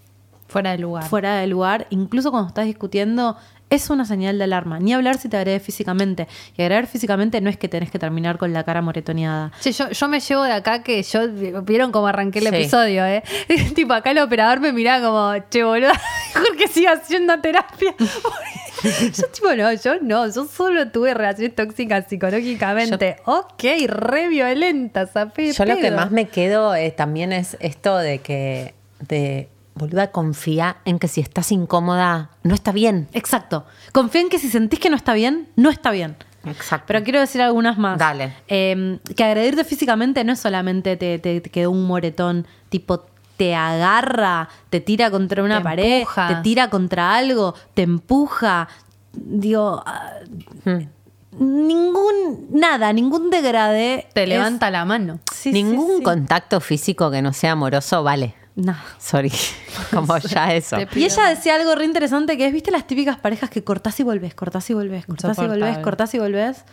Fuera 0.48 0.72
de 0.72 0.78
lugar. 0.78 1.04
fuera 1.04 1.36
de 1.36 1.46
lugar, 1.46 1.86
incluso 1.90 2.30
cuando 2.30 2.48
estás 2.48 2.64
discutiendo, 2.66 3.36
es 3.70 3.90
una 3.90 4.06
señal 4.06 4.38
de 4.38 4.44
alarma. 4.44 4.78
Ni 4.78 4.94
hablar 4.94 5.18
si 5.18 5.28
te 5.28 5.36
agrede 5.36 5.60
físicamente. 5.60 6.26
Y 6.56 6.62
agredir 6.62 6.86
físicamente 6.86 7.40
no 7.42 7.50
es 7.50 7.58
que 7.58 7.68
tenés 7.68 7.90
que 7.90 7.98
terminar 7.98 8.38
con 8.38 8.54
la 8.54 8.64
cara 8.64 8.80
moretoneada. 8.80 9.52
Che, 9.60 9.72
yo, 9.72 9.90
yo 9.90 10.08
me 10.08 10.20
llevo 10.20 10.42
de 10.44 10.52
acá 10.52 10.82
que 10.82 11.02
yo, 11.02 11.28
vieron 11.64 11.92
cómo 11.92 12.06
arranqué 12.06 12.38
el 12.38 12.46
Sí. 12.48 12.54
episodio, 12.54 13.04
¿eh? 13.04 13.22
tipo, 13.74 13.92
acá 13.92 14.12
el 14.12 14.18
operador 14.20 14.60
me 14.60 14.72
miraba 14.72 15.06
como, 15.06 15.44
che, 15.50 15.62
boludo, 15.64 15.90
mejor 16.34 16.56
que 16.56 16.66
siga 16.68 16.92
haciendo 16.92 17.38
terapia. 17.40 17.94
yo, 19.14 19.26
tipo, 19.28 19.54
no, 19.54 19.70
yo 19.74 20.00
no, 20.00 20.26
yo 20.32 20.46
solo 20.46 20.88
tuve 20.88 21.12
relaciones 21.12 21.54
tóxicas 21.54 22.06
psicológicamente. 22.08 23.16
ok, 23.26 23.64
re 23.86 24.28
violenta, 24.28 25.06
Zafé. 25.06 25.52
Yo 25.52 25.64
lo 25.66 25.76
que 25.76 25.90
más 25.90 26.10
me 26.10 26.28
quedo 26.28 26.74
eh, 26.74 26.90
también 26.90 27.32
es 27.34 27.58
esto 27.60 27.98
de 27.98 28.20
que, 28.20 28.74
de, 29.08 29.48
boluda, 29.78 30.10
confía 30.10 30.76
en 30.84 30.98
que 30.98 31.08
si 31.08 31.20
estás 31.20 31.50
incómoda, 31.52 32.30
no 32.42 32.54
está 32.54 32.72
bien. 32.72 33.08
Exacto. 33.12 33.64
Confía 33.92 34.20
en 34.20 34.28
que 34.28 34.38
si 34.38 34.50
sentís 34.50 34.80
que 34.80 34.90
no 34.90 34.96
está 34.96 35.14
bien, 35.14 35.48
no 35.56 35.70
está 35.70 35.90
bien. 35.90 36.16
Exacto. 36.44 36.84
Pero 36.88 37.02
quiero 37.04 37.20
decir 37.20 37.40
algunas 37.42 37.78
más. 37.78 37.98
Dale. 37.98 38.34
Eh, 38.48 38.98
que 39.16 39.24
agredirte 39.24 39.64
físicamente 39.64 40.22
no 40.24 40.32
es 40.34 40.40
solamente 40.40 40.96
te, 40.96 41.18
te- 41.18 41.40
te 41.40 41.50
quedó 41.50 41.70
un 41.70 41.86
moretón, 41.86 42.46
tipo 42.68 43.06
te 43.36 43.54
agarra, 43.54 44.48
te 44.70 44.80
tira 44.80 45.10
contra 45.10 45.42
una 45.44 45.58
Te 45.58 45.64
pared, 45.64 45.98
empuja. 46.00 46.28
te 46.28 46.34
tira 46.42 46.70
contra 46.70 47.14
algo, 47.14 47.54
te 47.74 47.82
empuja. 47.82 48.68
Digo, 49.12 49.82
ah, 49.86 50.10
ningún, 51.38 52.48
nada, 52.52 52.92
ningún 52.92 53.30
degradé. 53.30 54.06
Te 54.12 54.22
es- 54.24 54.28
levanta 54.28 54.70
la 54.70 54.84
mano. 54.84 55.18
Sí, 55.32 55.50
sí, 55.50 55.52
Ningún 55.52 55.98
sí. 55.98 56.02
contacto 56.02 56.60
físico 56.60 57.10
que 57.10 57.22
no 57.22 57.32
sea 57.32 57.52
amoroso 57.52 58.02
vale. 58.02 58.34
No. 58.58 58.74
Sorry. 58.98 59.30
Como 59.92 60.18
ya 60.18 60.52
eso. 60.52 60.78
Y 60.96 61.04
ella 61.04 61.28
decía 61.28 61.54
algo 61.54 61.76
re 61.76 61.84
interesante 61.84 62.36
que 62.36 62.44
es, 62.46 62.52
¿viste 62.52 62.72
las 62.72 62.88
típicas 62.88 63.16
parejas 63.16 63.50
que 63.50 63.62
cortás 63.62 64.00
y 64.00 64.02
volvés, 64.02 64.34
cortás 64.34 64.68
y 64.68 64.74
volvés, 64.74 65.06
cortás 65.06 65.38
y 65.38 65.46
volvés, 65.46 65.78
cortás 65.78 66.14
y 66.14 66.18
volvés? 66.18 66.64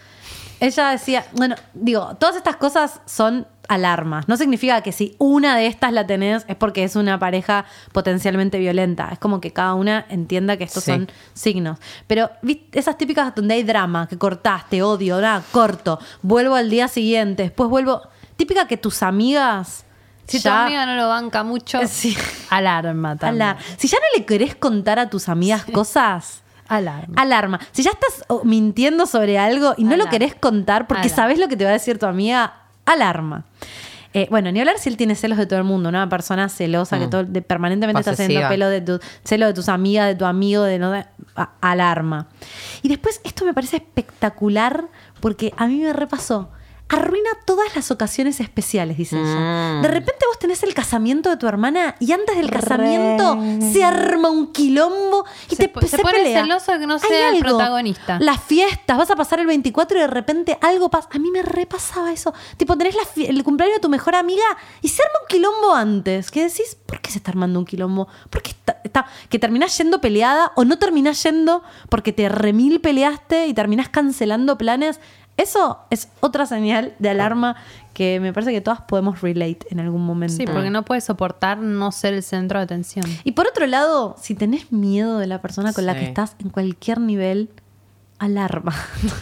Ella 0.59 0.89
decía, 0.89 1.25
bueno, 1.33 1.55
digo, 1.75 2.15
todas 2.19 2.37
estas 2.37 2.55
cosas 2.55 3.01
son 3.05 3.45
alarmas. 3.67 4.27
No 4.27 4.35
significa 4.35 4.81
que 4.81 4.91
si 4.93 5.15
una 5.19 5.55
de 5.57 5.67
estas 5.67 5.91
la 5.93 6.07
tenés 6.07 6.43
es 6.47 6.55
porque 6.55 6.83
es 6.83 6.95
una 6.95 7.19
pareja 7.19 7.65
potencialmente 7.91 8.57
violenta. 8.57 9.09
Es 9.11 9.19
como 9.19 9.39
que 9.39 9.51
cada 9.53 9.75
una 9.75 10.07
entienda 10.09 10.57
que 10.57 10.63
estos 10.63 10.85
Sí. 10.85 10.91
son 10.91 11.07
signos. 11.35 11.77
Pero 12.07 12.31
¿viste? 12.41 12.79
esas 12.79 12.97
típicas 12.97 13.35
donde 13.35 13.53
hay 13.53 13.63
drama, 13.63 14.07
que 14.07 14.17
cortaste, 14.17 14.81
odio, 14.81 15.21
nada, 15.21 15.43
corto, 15.51 15.99
vuelvo 16.23 16.55
al 16.55 16.69
día 16.71 16.87
siguiente, 16.87 17.43
después 17.43 17.69
vuelvo. 17.69 18.01
Típica 18.37 18.67
que 18.67 18.77
tus 18.77 19.03
amigas. 19.03 19.84
Si 20.27 20.37
tu 20.39 20.43
ya- 20.45 20.63
amiga 20.65 20.85
no 20.85 20.95
lo 20.95 21.07
banca 21.07 21.43
mucho, 21.43 21.79
Sí. 21.87 22.15
alarma 22.49 23.15
también. 23.15 23.41
Alar- 23.43 23.57
Si 23.77 23.87
ya 23.87 23.97
no 23.99 24.17
le 24.19 24.25
querés 24.25 24.55
contar 24.55 24.99
a 24.99 25.09
tus 25.09 25.29
amigas 25.29 25.65
cosas. 25.65 26.41
Alarma. 26.67 27.13
Alarma. 27.21 27.59
Si 27.71 27.83
ya 27.83 27.91
estás 27.91 28.23
oh, 28.27 28.43
mintiendo 28.43 29.05
sobre 29.05 29.37
algo 29.37 29.75
y 29.77 29.83
no 29.83 29.95
lo 29.97 30.07
querés 30.07 30.33
contar 30.33 30.87
porque 30.87 31.01
Alarma. 31.03 31.15
sabes 31.15 31.39
lo 31.39 31.47
que 31.47 31.55
te 31.55 31.63
va 31.63 31.69
a 31.69 31.73
decir 31.73 31.99
tu 31.99 32.07
amiga, 32.07 32.53
alarma. 32.85 33.43
Eh, 34.15 34.27
bueno, 34.31 34.49
ni 34.51 34.61
hablar 34.61 34.79
si 34.79 34.87
él 34.89 34.95
tiene 34.97 35.13
celos 35.13 35.37
de 35.37 35.45
todo 35.45 35.59
el 35.59 35.65
mundo, 35.65 35.89
una 35.89 36.07
persona 36.07 36.47
celosa 36.49 36.97
que 36.97 37.07
todo, 37.07 37.23
de- 37.25 37.41
permanentemente 37.41 37.99
está 37.99 38.11
haciendo 38.11 38.47
pelo 38.47 38.69
de 38.69 38.79
tu, 38.81 38.99
celo 39.25 39.45
de 39.45 39.53
tus 39.53 39.67
amigas, 39.69 40.07
de 40.07 40.15
tu 40.15 40.23
amigo, 40.25 40.63
de 40.63 40.79
no 40.79 40.89
de- 40.91 41.05
a- 41.35 41.49
alarma. 41.61 42.27
Y 42.81 42.87
después, 42.87 43.19
esto 43.25 43.43
me 43.45 43.53
parece 43.53 43.75
espectacular 43.75 44.85
porque 45.19 45.53
a 45.57 45.67
mí 45.67 45.75
me 45.81 45.93
repasó. 45.93 46.49
Arruina 46.87 47.31
todas 47.45 47.75
las 47.75 47.89
ocasiones 47.89 48.39
especiales, 48.39 48.95
dice 48.97 49.15
ella. 49.19 49.79
Mm. 49.79 49.81
De 49.81 49.87
repente 49.87 50.23
vos 50.27 50.37
tenés 50.37 50.61
el 50.61 50.75
casamiento 50.75 51.31
de 51.31 51.37
tu 51.37 51.47
hermana 51.47 51.95
y 51.99 52.11
antes 52.11 52.35
del 52.37 52.51
casamiento 52.51 53.39
se 53.73 53.83
arma 53.83 54.29
un 54.29 54.51
quilombo 54.53 55.25
y 55.49 55.55
Se 55.55 55.63
te 55.63 55.69
po- 55.69 55.81
se 55.81 55.97
pone 55.97 56.19
pelea. 56.19 56.43
celoso 56.43 56.73
que 56.77 56.85
no 56.85 56.93
Hay 56.93 56.99
sea 56.99 57.29
el 57.29 57.35
algo. 57.37 57.57
protagonista. 57.57 58.19
Las 58.19 58.39
fiestas, 58.43 58.97
vas 58.99 59.09
a 59.09 59.15
pasar 59.15 59.39
el 59.39 59.47
24 59.47 59.97
y 59.97 60.01
de 60.01 60.07
repente 60.07 60.59
algo 60.61 60.89
pasa. 60.89 61.09
A 61.11 61.17
mí 61.17 61.31
me 61.31 61.41
repasaba 61.41 62.13
eso. 62.13 62.35
Tipo, 62.57 62.77
tenés 62.77 62.93
la 62.95 63.23
el 63.23 63.43
cumpleaños 63.43 63.77
de 63.77 63.81
tu 63.81 63.89
mejor 63.89 64.13
amiga 64.13 64.43
y 64.83 64.89
se 64.89 65.01
arma 65.01 65.15
un 65.23 65.27
quilombo 65.27 65.73
antes. 65.73 66.29
Que 66.29 66.43
decís, 66.43 66.77
¿por 66.85 67.01
qué 67.01 67.09
se 67.09 67.17
está 67.17 67.31
armando 67.31 67.57
un 67.57 67.65
quilombo? 67.65 68.07
¿Por 68.29 68.43
qué 68.43 68.51
está, 68.51 68.79
está- 68.83 69.07
que 69.29 69.39
terminás 69.39 69.75
yendo 69.79 70.01
peleada 70.01 70.51
o 70.55 70.63
no 70.65 70.77
terminás 70.77 71.23
yendo 71.23 71.63
porque 71.89 72.13
te 72.13 72.29
remil 72.29 72.79
peleaste 72.79 73.47
y 73.47 73.55
terminás 73.55 73.89
cancelando 73.89 74.55
planes? 74.57 74.99
Eso 75.37 75.79
es 75.89 76.07
otra 76.21 76.45
señal 76.45 76.93
de 76.99 77.09
alarma 77.09 77.57
que 77.93 78.19
me 78.19 78.31
parece 78.33 78.51
que 78.51 78.61
todas 78.61 78.81
podemos 78.81 79.21
relate 79.21 79.67
en 79.69 79.79
algún 79.79 80.05
momento. 80.05 80.35
Sí, 80.35 80.45
porque 80.45 80.69
no 80.69 80.85
puedes 80.85 81.03
soportar 81.03 81.57
no 81.57 81.91
ser 81.91 82.13
el 82.13 82.23
centro 82.23 82.59
de 82.59 82.63
atención. 82.63 83.05
Y 83.23 83.33
por 83.33 83.47
otro 83.47 83.67
lado, 83.67 84.15
si 84.19 84.35
tenés 84.35 84.71
miedo 84.71 85.17
de 85.17 85.27
la 85.27 85.41
persona 85.41 85.73
con 85.73 85.85
la 85.85 85.95
que 85.95 86.05
estás 86.05 86.35
en 86.39 86.49
cualquier 86.49 86.99
nivel, 86.99 87.49
alarma. 88.19 88.73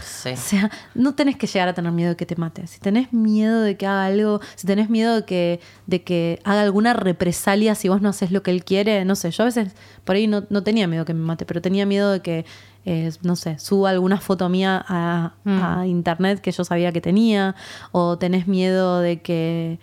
Sí. 0.03 0.29
O 0.33 0.37
sea, 0.37 0.71
no 0.95 1.15
tenés 1.15 1.35
que 1.35 1.47
llegar 1.47 1.67
a 1.67 1.73
tener 1.73 1.91
miedo 1.91 2.11
de 2.11 2.15
que 2.15 2.25
te 2.25 2.37
mate. 2.37 2.65
Si 2.67 2.79
tenés 2.79 3.11
miedo 3.11 3.61
de 3.61 3.75
que 3.75 3.85
haga 3.85 4.05
algo, 4.05 4.39
si 4.55 4.65
tenés 4.65 4.89
miedo 4.89 5.15
de 5.15 5.25
que, 5.25 5.59
de 5.85 6.03
que 6.03 6.39
haga 6.45 6.61
alguna 6.61 6.93
represalia 6.93 7.75
si 7.75 7.89
vos 7.89 8.01
no 8.01 8.09
haces 8.09 8.31
lo 8.31 8.41
que 8.41 8.51
él 8.51 8.63
quiere, 8.63 9.03
no 9.03 9.15
sé, 9.15 9.31
yo 9.31 9.43
a 9.43 9.47
veces 9.47 9.73
por 10.05 10.15
ahí 10.15 10.27
no, 10.27 10.45
no 10.49 10.63
tenía 10.63 10.87
miedo 10.87 11.03
que 11.03 11.13
me 11.13 11.19
mate, 11.25 11.45
pero 11.45 11.61
tenía 11.61 11.85
miedo 11.85 12.11
de 12.11 12.21
que, 12.21 12.45
eh, 12.85 13.11
no 13.21 13.35
sé, 13.35 13.59
suba 13.59 13.89
alguna 13.89 14.19
foto 14.21 14.47
mía 14.47 14.83
a, 14.87 15.33
a 15.45 15.87
internet 15.87 16.39
que 16.39 16.51
yo 16.51 16.63
sabía 16.63 16.93
que 16.93 17.01
tenía, 17.01 17.55
o 17.91 18.17
tenés 18.17 18.47
miedo 18.47 18.99
de 18.99 19.21
que, 19.21 19.79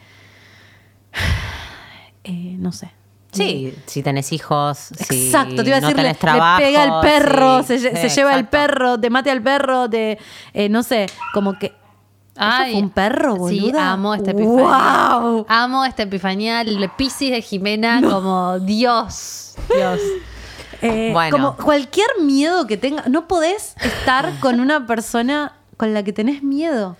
eh, 2.24 2.56
no 2.58 2.72
sé, 2.72 2.92
Sí, 3.32 3.74
si 3.86 4.02
tenés 4.02 4.32
hijos, 4.32 4.78
si 5.08 5.26
Exacto, 5.26 5.62
te 5.62 5.68
iba 5.68 5.76
a 5.76 5.80
no 5.80 5.88
decir, 5.88 6.02
le, 6.02 6.14
trabajo. 6.14 6.60
le 6.60 6.66
pega 6.66 6.84
el 6.84 6.92
perro, 7.00 7.62
sí. 7.62 7.78
se, 7.78 7.96
se 7.96 8.08
Sí, 8.08 8.16
lleva 8.16 8.34
el 8.34 8.40
exacto. 8.40 8.50
perro, 8.56 9.00
te 9.00 9.08
mate 9.10 9.30
al 9.30 9.40
perro, 9.42 9.88
te, 9.88 10.18
eh, 10.52 10.68
no 10.68 10.82
sé, 10.82 11.06
como 11.32 11.58
que... 11.58 11.72
Ay, 12.36 12.70
¿Eso 12.70 12.78
fue 12.78 12.82
un 12.82 12.90
perro, 12.90 13.34
Sí, 13.48 13.60
boluda? 13.60 13.92
amo 13.92 14.14
esta 14.14 14.30
epifanía. 14.30 15.18
¡Wow! 15.18 15.46
Amo 15.48 15.84
esta 15.84 16.04
epifanía. 16.04 16.62
El 16.62 16.90
Piscis 16.96 17.30
de 17.32 17.42
Jimena 17.42 18.00
como 18.02 18.58
Dios. 18.60 19.54
Dios. 19.74 20.00
Eh, 20.82 21.10
Bueno. 21.12 21.36
Como 21.36 21.56
cualquier 21.56 22.06
miedo 22.22 22.66
que 22.66 22.78
tenga, 22.78 23.04
no 23.06 23.28
podés 23.28 23.74
estar 23.82 24.32
con 24.40 24.60
una 24.60 24.86
persona 24.86 25.52
con 25.76 25.92
la 25.92 26.02
que 26.02 26.14
tenés 26.14 26.42
miedo. 26.42 26.96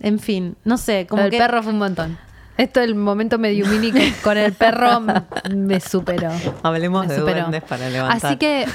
En 0.00 0.18
fin, 0.18 0.54
no 0.64 0.76
sé, 0.76 1.06
como 1.08 1.22
el 1.22 1.30
que... 1.30 1.38
perro 1.38 1.62
fue 1.62 1.72
un 1.72 1.78
montón. 1.78 2.18
Esto 2.56 2.80
el 2.80 2.94
momento 2.94 3.38
mediumini 3.38 3.92
con 4.22 4.36
el 4.38 4.52
perro 4.52 5.00
me- 5.00 5.80
superó. 5.80 6.30
Hablemos 6.62 7.06
Me 7.06 7.12
de 7.14 7.18
superó. 7.20 7.40
duendes 7.40 7.62
para 7.64 7.88
levantar. 7.90 8.26
Así 8.26 8.36
que 8.38 8.66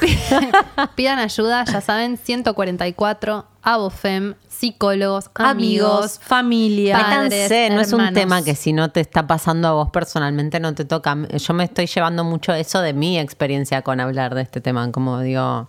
pidan 0.94 1.18
ayuda, 1.18 1.64
ya 1.64 1.80
saben, 1.80 2.18
144, 2.18 3.46
Abofem, 3.62 4.34
psicólogos, 4.48 5.30
amigos, 5.34 5.50
amigos, 5.90 6.20
familia. 6.22 6.98
padres, 6.98 7.50
Métanse, 7.50 7.70
no 7.74 7.80
es 7.80 7.92
un 7.92 8.12
tema 8.14 8.42
que 8.42 8.54
si 8.54 8.72
no 8.72 8.90
te 8.90 9.00
está 9.00 9.26
pasando 9.26 9.68
a 9.68 9.72
vos 9.72 9.90
personalmente 9.90 10.60
no 10.60 10.74
te 10.74 10.84
toca. 10.84 11.16
Yo 11.36 11.54
me 11.54 11.64
estoy 11.64 11.86
llevando 11.86 12.22
mucho 12.24 12.52
eso 12.52 12.80
de 12.80 12.92
mi 12.92 13.18
experiencia 13.18 13.82
con 13.82 14.00
hablar 14.00 14.34
de 14.34 14.42
este 14.42 14.60
tema. 14.60 14.90
Como 14.92 15.20
digo, 15.20 15.68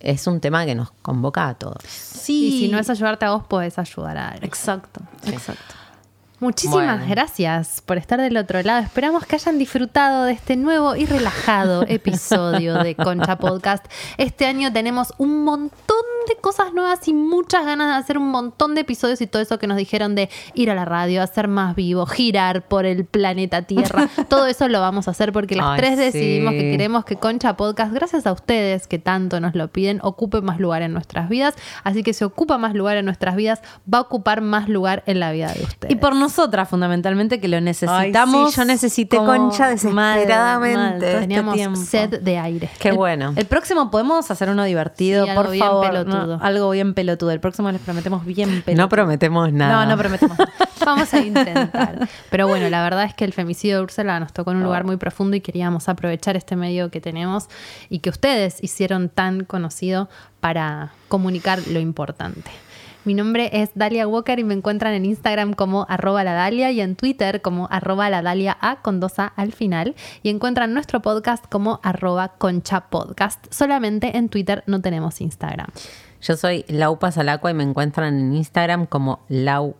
es 0.00 0.26
un 0.26 0.40
tema 0.40 0.66
que 0.66 0.74
nos 0.74 0.90
convoca 1.02 1.48
a 1.48 1.54
todos. 1.54 1.82
Sí. 1.86 2.48
Y 2.48 2.58
si 2.66 2.68
no 2.72 2.78
es 2.78 2.90
ayudarte 2.90 3.24
a 3.24 3.30
vos, 3.30 3.44
podés 3.46 3.78
ayudar 3.78 4.18
a 4.18 4.28
alguien. 4.30 4.44
Exacto, 4.44 5.00
exacto. 5.26 5.74
Muchísimas 6.38 6.98
Bueno. 6.98 7.06
gracias 7.08 7.80
por 7.86 7.96
estar 7.96 8.20
del 8.20 8.36
otro 8.36 8.62
lado. 8.62 8.82
Esperamos 8.84 9.24
que 9.24 9.36
hayan 9.36 9.58
disfrutado 9.58 10.24
de 10.24 10.32
este 10.32 10.56
nuevo 10.56 10.94
y 10.94 11.06
relajado 11.06 11.82
episodio 11.88 12.74
de 12.82 12.94
Concha 12.94 13.36
Podcast. 13.38 13.86
Este 14.18 14.44
año 14.44 14.70
tenemos 14.70 15.14
un 15.16 15.44
montón 15.44 15.95
de 16.26 16.36
cosas 16.36 16.72
nuevas 16.72 17.06
y 17.08 17.12
muchas 17.12 17.64
ganas 17.64 17.88
de 17.88 17.94
hacer 17.94 18.18
un 18.18 18.28
montón 18.30 18.74
de 18.74 18.82
episodios 18.82 19.20
y 19.20 19.26
todo 19.26 19.42
eso 19.42 19.58
que 19.58 19.66
nos 19.66 19.76
dijeron 19.76 20.14
de 20.14 20.28
ir 20.54 20.70
a 20.70 20.74
la 20.74 20.84
radio, 20.84 21.22
hacer 21.22 21.48
más 21.48 21.74
vivo, 21.74 22.06
girar 22.06 22.66
por 22.68 22.84
el 22.86 23.04
planeta 23.04 23.62
Tierra. 23.62 24.08
Todo 24.28 24.46
eso 24.46 24.68
lo 24.68 24.80
vamos 24.80 25.08
a 25.08 25.12
hacer 25.12 25.32
porque 25.32 25.56
las 25.56 25.66
Ay, 25.66 25.78
tres 25.78 25.98
decidimos 25.98 26.52
sí. 26.52 26.58
que 26.58 26.70
queremos 26.72 27.04
que 27.04 27.16
Concha 27.16 27.56
Podcast, 27.56 27.92
gracias 27.92 28.26
a 28.26 28.32
ustedes 28.32 28.86
que 28.86 28.98
tanto 28.98 29.40
nos 29.40 29.54
lo 29.54 29.68
piden, 29.68 30.00
ocupe 30.02 30.40
más 30.40 30.58
lugar 30.60 30.82
en 30.82 30.92
nuestras 30.92 31.28
vidas. 31.28 31.54
Así 31.84 32.02
que 32.02 32.12
si 32.12 32.24
ocupa 32.24 32.58
más 32.58 32.74
lugar 32.74 32.96
en 32.96 33.04
nuestras 33.04 33.36
vidas, 33.36 33.60
va 33.92 33.98
a 33.98 34.00
ocupar 34.02 34.40
más 34.40 34.68
lugar 34.68 35.02
en 35.06 35.20
la 35.20 35.32
vida 35.32 35.52
de 35.52 35.62
ustedes. 35.62 35.92
Y 35.92 35.96
por 35.96 36.14
nosotras, 36.16 36.68
fundamentalmente, 36.68 37.40
que 37.40 37.48
lo 37.48 37.60
necesitamos. 37.60 38.46
Ay, 38.46 38.50
sí, 38.52 38.56
yo 38.56 38.64
necesité 38.64 39.16
concha 39.16 39.68
desesperadamente. 39.68 40.76
mal, 40.76 41.02
este 41.02 41.20
Teníamos 41.20 41.54
tiempo. 41.54 41.80
sed 41.80 42.20
de 42.20 42.38
aire. 42.38 42.70
Qué 42.78 42.92
bueno. 42.92 43.32
El 43.36 43.46
próximo 43.46 43.90
podemos 43.90 44.30
hacer 44.30 44.50
uno 44.50 44.64
divertido, 44.64 45.26
Sí, 45.26 45.30
por 45.34 45.50
bien 45.50 45.64
favor. 45.66 45.86
Algo 46.40 46.70
bien 46.70 46.94
pelotudo. 46.94 47.30
El 47.30 47.40
próximo 47.40 47.70
les 47.70 47.80
prometemos 47.80 48.24
bien 48.24 48.62
pelotudo. 48.62 48.84
No 48.84 48.88
prometemos 48.88 49.52
nada. 49.52 49.84
No, 49.84 49.90
no 49.90 49.98
prometemos. 49.98 50.36
Vamos 50.84 51.12
a 51.14 51.20
intentar. 51.20 52.08
Pero 52.30 52.48
bueno, 52.48 52.68
la 52.68 52.82
verdad 52.82 53.04
es 53.04 53.14
que 53.14 53.24
el 53.24 53.32
femicidio 53.32 53.78
de 53.78 53.82
Úrsula 53.82 54.20
nos 54.20 54.32
tocó 54.32 54.52
en 54.52 54.58
un 54.58 54.64
lugar 54.64 54.84
muy 54.84 54.96
profundo 54.96 55.36
y 55.36 55.40
queríamos 55.40 55.88
aprovechar 55.88 56.36
este 56.36 56.56
medio 56.56 56.90
que 56.90 57.00
tenemos 57.00 57.48
y 57.88 57.98
que 58.00 58.10
ustedes 58.10 58.62
hicieron 58.62 59.08
tan 59.08 59.44
conocido 59.44 60.08
para 60.40 60.92
comunicar 61.08 61.60
lo 61.68 61.80
importante. 61.80 62.50
Mi 63.06 63.14
nombre 63.14 63.50
es 63.52 63.70
Dalia 63.76 64.08
Walker 64.08 64.36
y 64.40 64.42
me 64.42 64.52
encuentran 64.52 64.92
en 64.92 65.04
Instagram 65.04 65.52
como 65.52 65.86
arroba 65.88 66.24
la 66.24 66.32
Dalia 66.32 66.72
y 66.72 66.80
en 66.80 66.96
Twitter 66.96 67.40
como 67.40 67.68
arroba 67.70 68.10
la 68.10 68.20
Dalia 68.20 68.58
A 68.60 68.82
con 68.82 68.98
dos 68.98 69.20
A 69.20 69.26
al 69.28 69.52
final. 69.52 69.94
Y 70.24 70.28
encuentran 70.28 70.74
nuestro 70.74 71.00
podcast 71.02 71.44
como 71.48 71.78
arroba 71.84 72.30
concha 72.36 72.88
podcast. 72.90 73.46
Solamente 73.48 74.16
en 74.16 74.28
Twitter 74.28 74.64
no 74.66 74.80
tenemos 74.80 75.20
Instagram. 75.20 75.68
Yo 76.26 76.36
soy 76.36 76.64
Laupa 76.66 77.12
Salacua 77.12 77.52
y 77.52 77.54
me 77.54 77.62
encuentran 77.62 78.18
en 78.18 78.34
Instagram 78.34 78.86
como 78.86 79.20
Lau. 79.28 79.76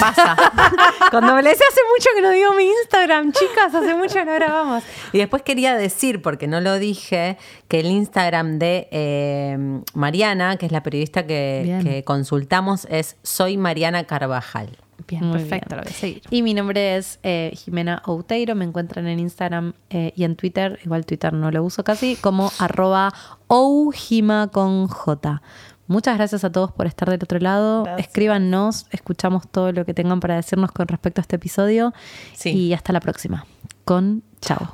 Pasa. 0.00 0.36
Con 1.10 1.26
doble 1.26 1.50
S 1.50 1.62
hace 1.62 1.80
mucho 1.94 2.08
que 2.14 2.22
no 2.22 2.30
digo 2.30 2.54
mi 2.54 2.64
Instagram, 2.64 3.32
chicas, 3.32 3.74
hace 3.74 3.94
mucho 3.94 4.14
que 4.14 4.24
no 4.24 4.34
grabamos. 4.34 4.84
Y 5.12 5.18
después 5.18 5.42
quería 5.42 5.76
decir, 5.76 6.22
porque 6.22 6.46
no 6.46 6.62
lo 6.62 6.78
dije, 6.78 7.36
que 7.66 7.80
el 7.80 7.86
Instagram 7.86 8.58
de 8.58 8.88
eh, 8.90 9.82
Mariana, 9.92 10.56
que 10.56 10.64
es 10.64 10.72
la 10.72 10.82
periodista 10.82 11.26
que 11.26 12.02
consultamos, 12.06 12.86
es 12.88 13.16
Soy 13.22 13.58
Mariana 13.58 14.04
Carvajal. 14.04 14.78
Bien, 15.06 15.24
Muy 15.24 15.38
perfecto, 15.38 15.68
bien. 15.70 15.78
lo 15.78 15.84
voy 15.84 15.92
a 15.92 15.94
seguir. 15.94 16.22
Y 16.30 16.42
mi 16.42 16.54
nombre 16.54 16.96
es 16.96 17.18
eh, 17.22 17.52
Jimena 17.54 18.02
Outeiro. 18.04 18.54
Me 18.54 18.64
encuentran 18.64 19.06
en 19.06 19.20
Instagram 19.20 19.72
eh, 19.90 20.12
y 20.16 20.24
en 20.24 20.36
Twitter. 20.36 20.78
Igual 20.84 21.06
Twitter 21.06 21.32
no 21.32 21.50
lo 21.50 21.62
uso 21.62 21.84
casi. 21.84 22.16
Como 22.16 22.50
arroba 22.58 23.12
oujima 23.46 24.48
con 24.48 24.88
J. 24.88 25.40
Muchas 25.86 26.18
gracias 26.18 26.44
a 26.44 26.52
todos 26.52 26.70
por 26.72 26.86
estar 26.86 27.08
del 27.08 27.20
otro 27.22 27.38
lado. 27.38 27.86
Escríbanos, 27.96 28.86
escuchamos 28.90 29.48
todo 29.48 29.72
lo 29.72 29.86
que 29.86 29.94
tengan 29.94 30.20
para 30.20 30.36
decirnos 30.36 30.70
con 30.72 30.86
respecto 30.86 31.20
a 31.20 31.22
este 31.22 31.36
episodio. 31.36 31.94
Sí. 32.34 32.50
Y 32.50 32.74
hasta 32.74 32.92
la 32.92 33.00
próxima. 33.00 33.46
Con 33.86 34.22
chao. 34.42 34.70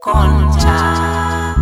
Concha. 0.00 1.54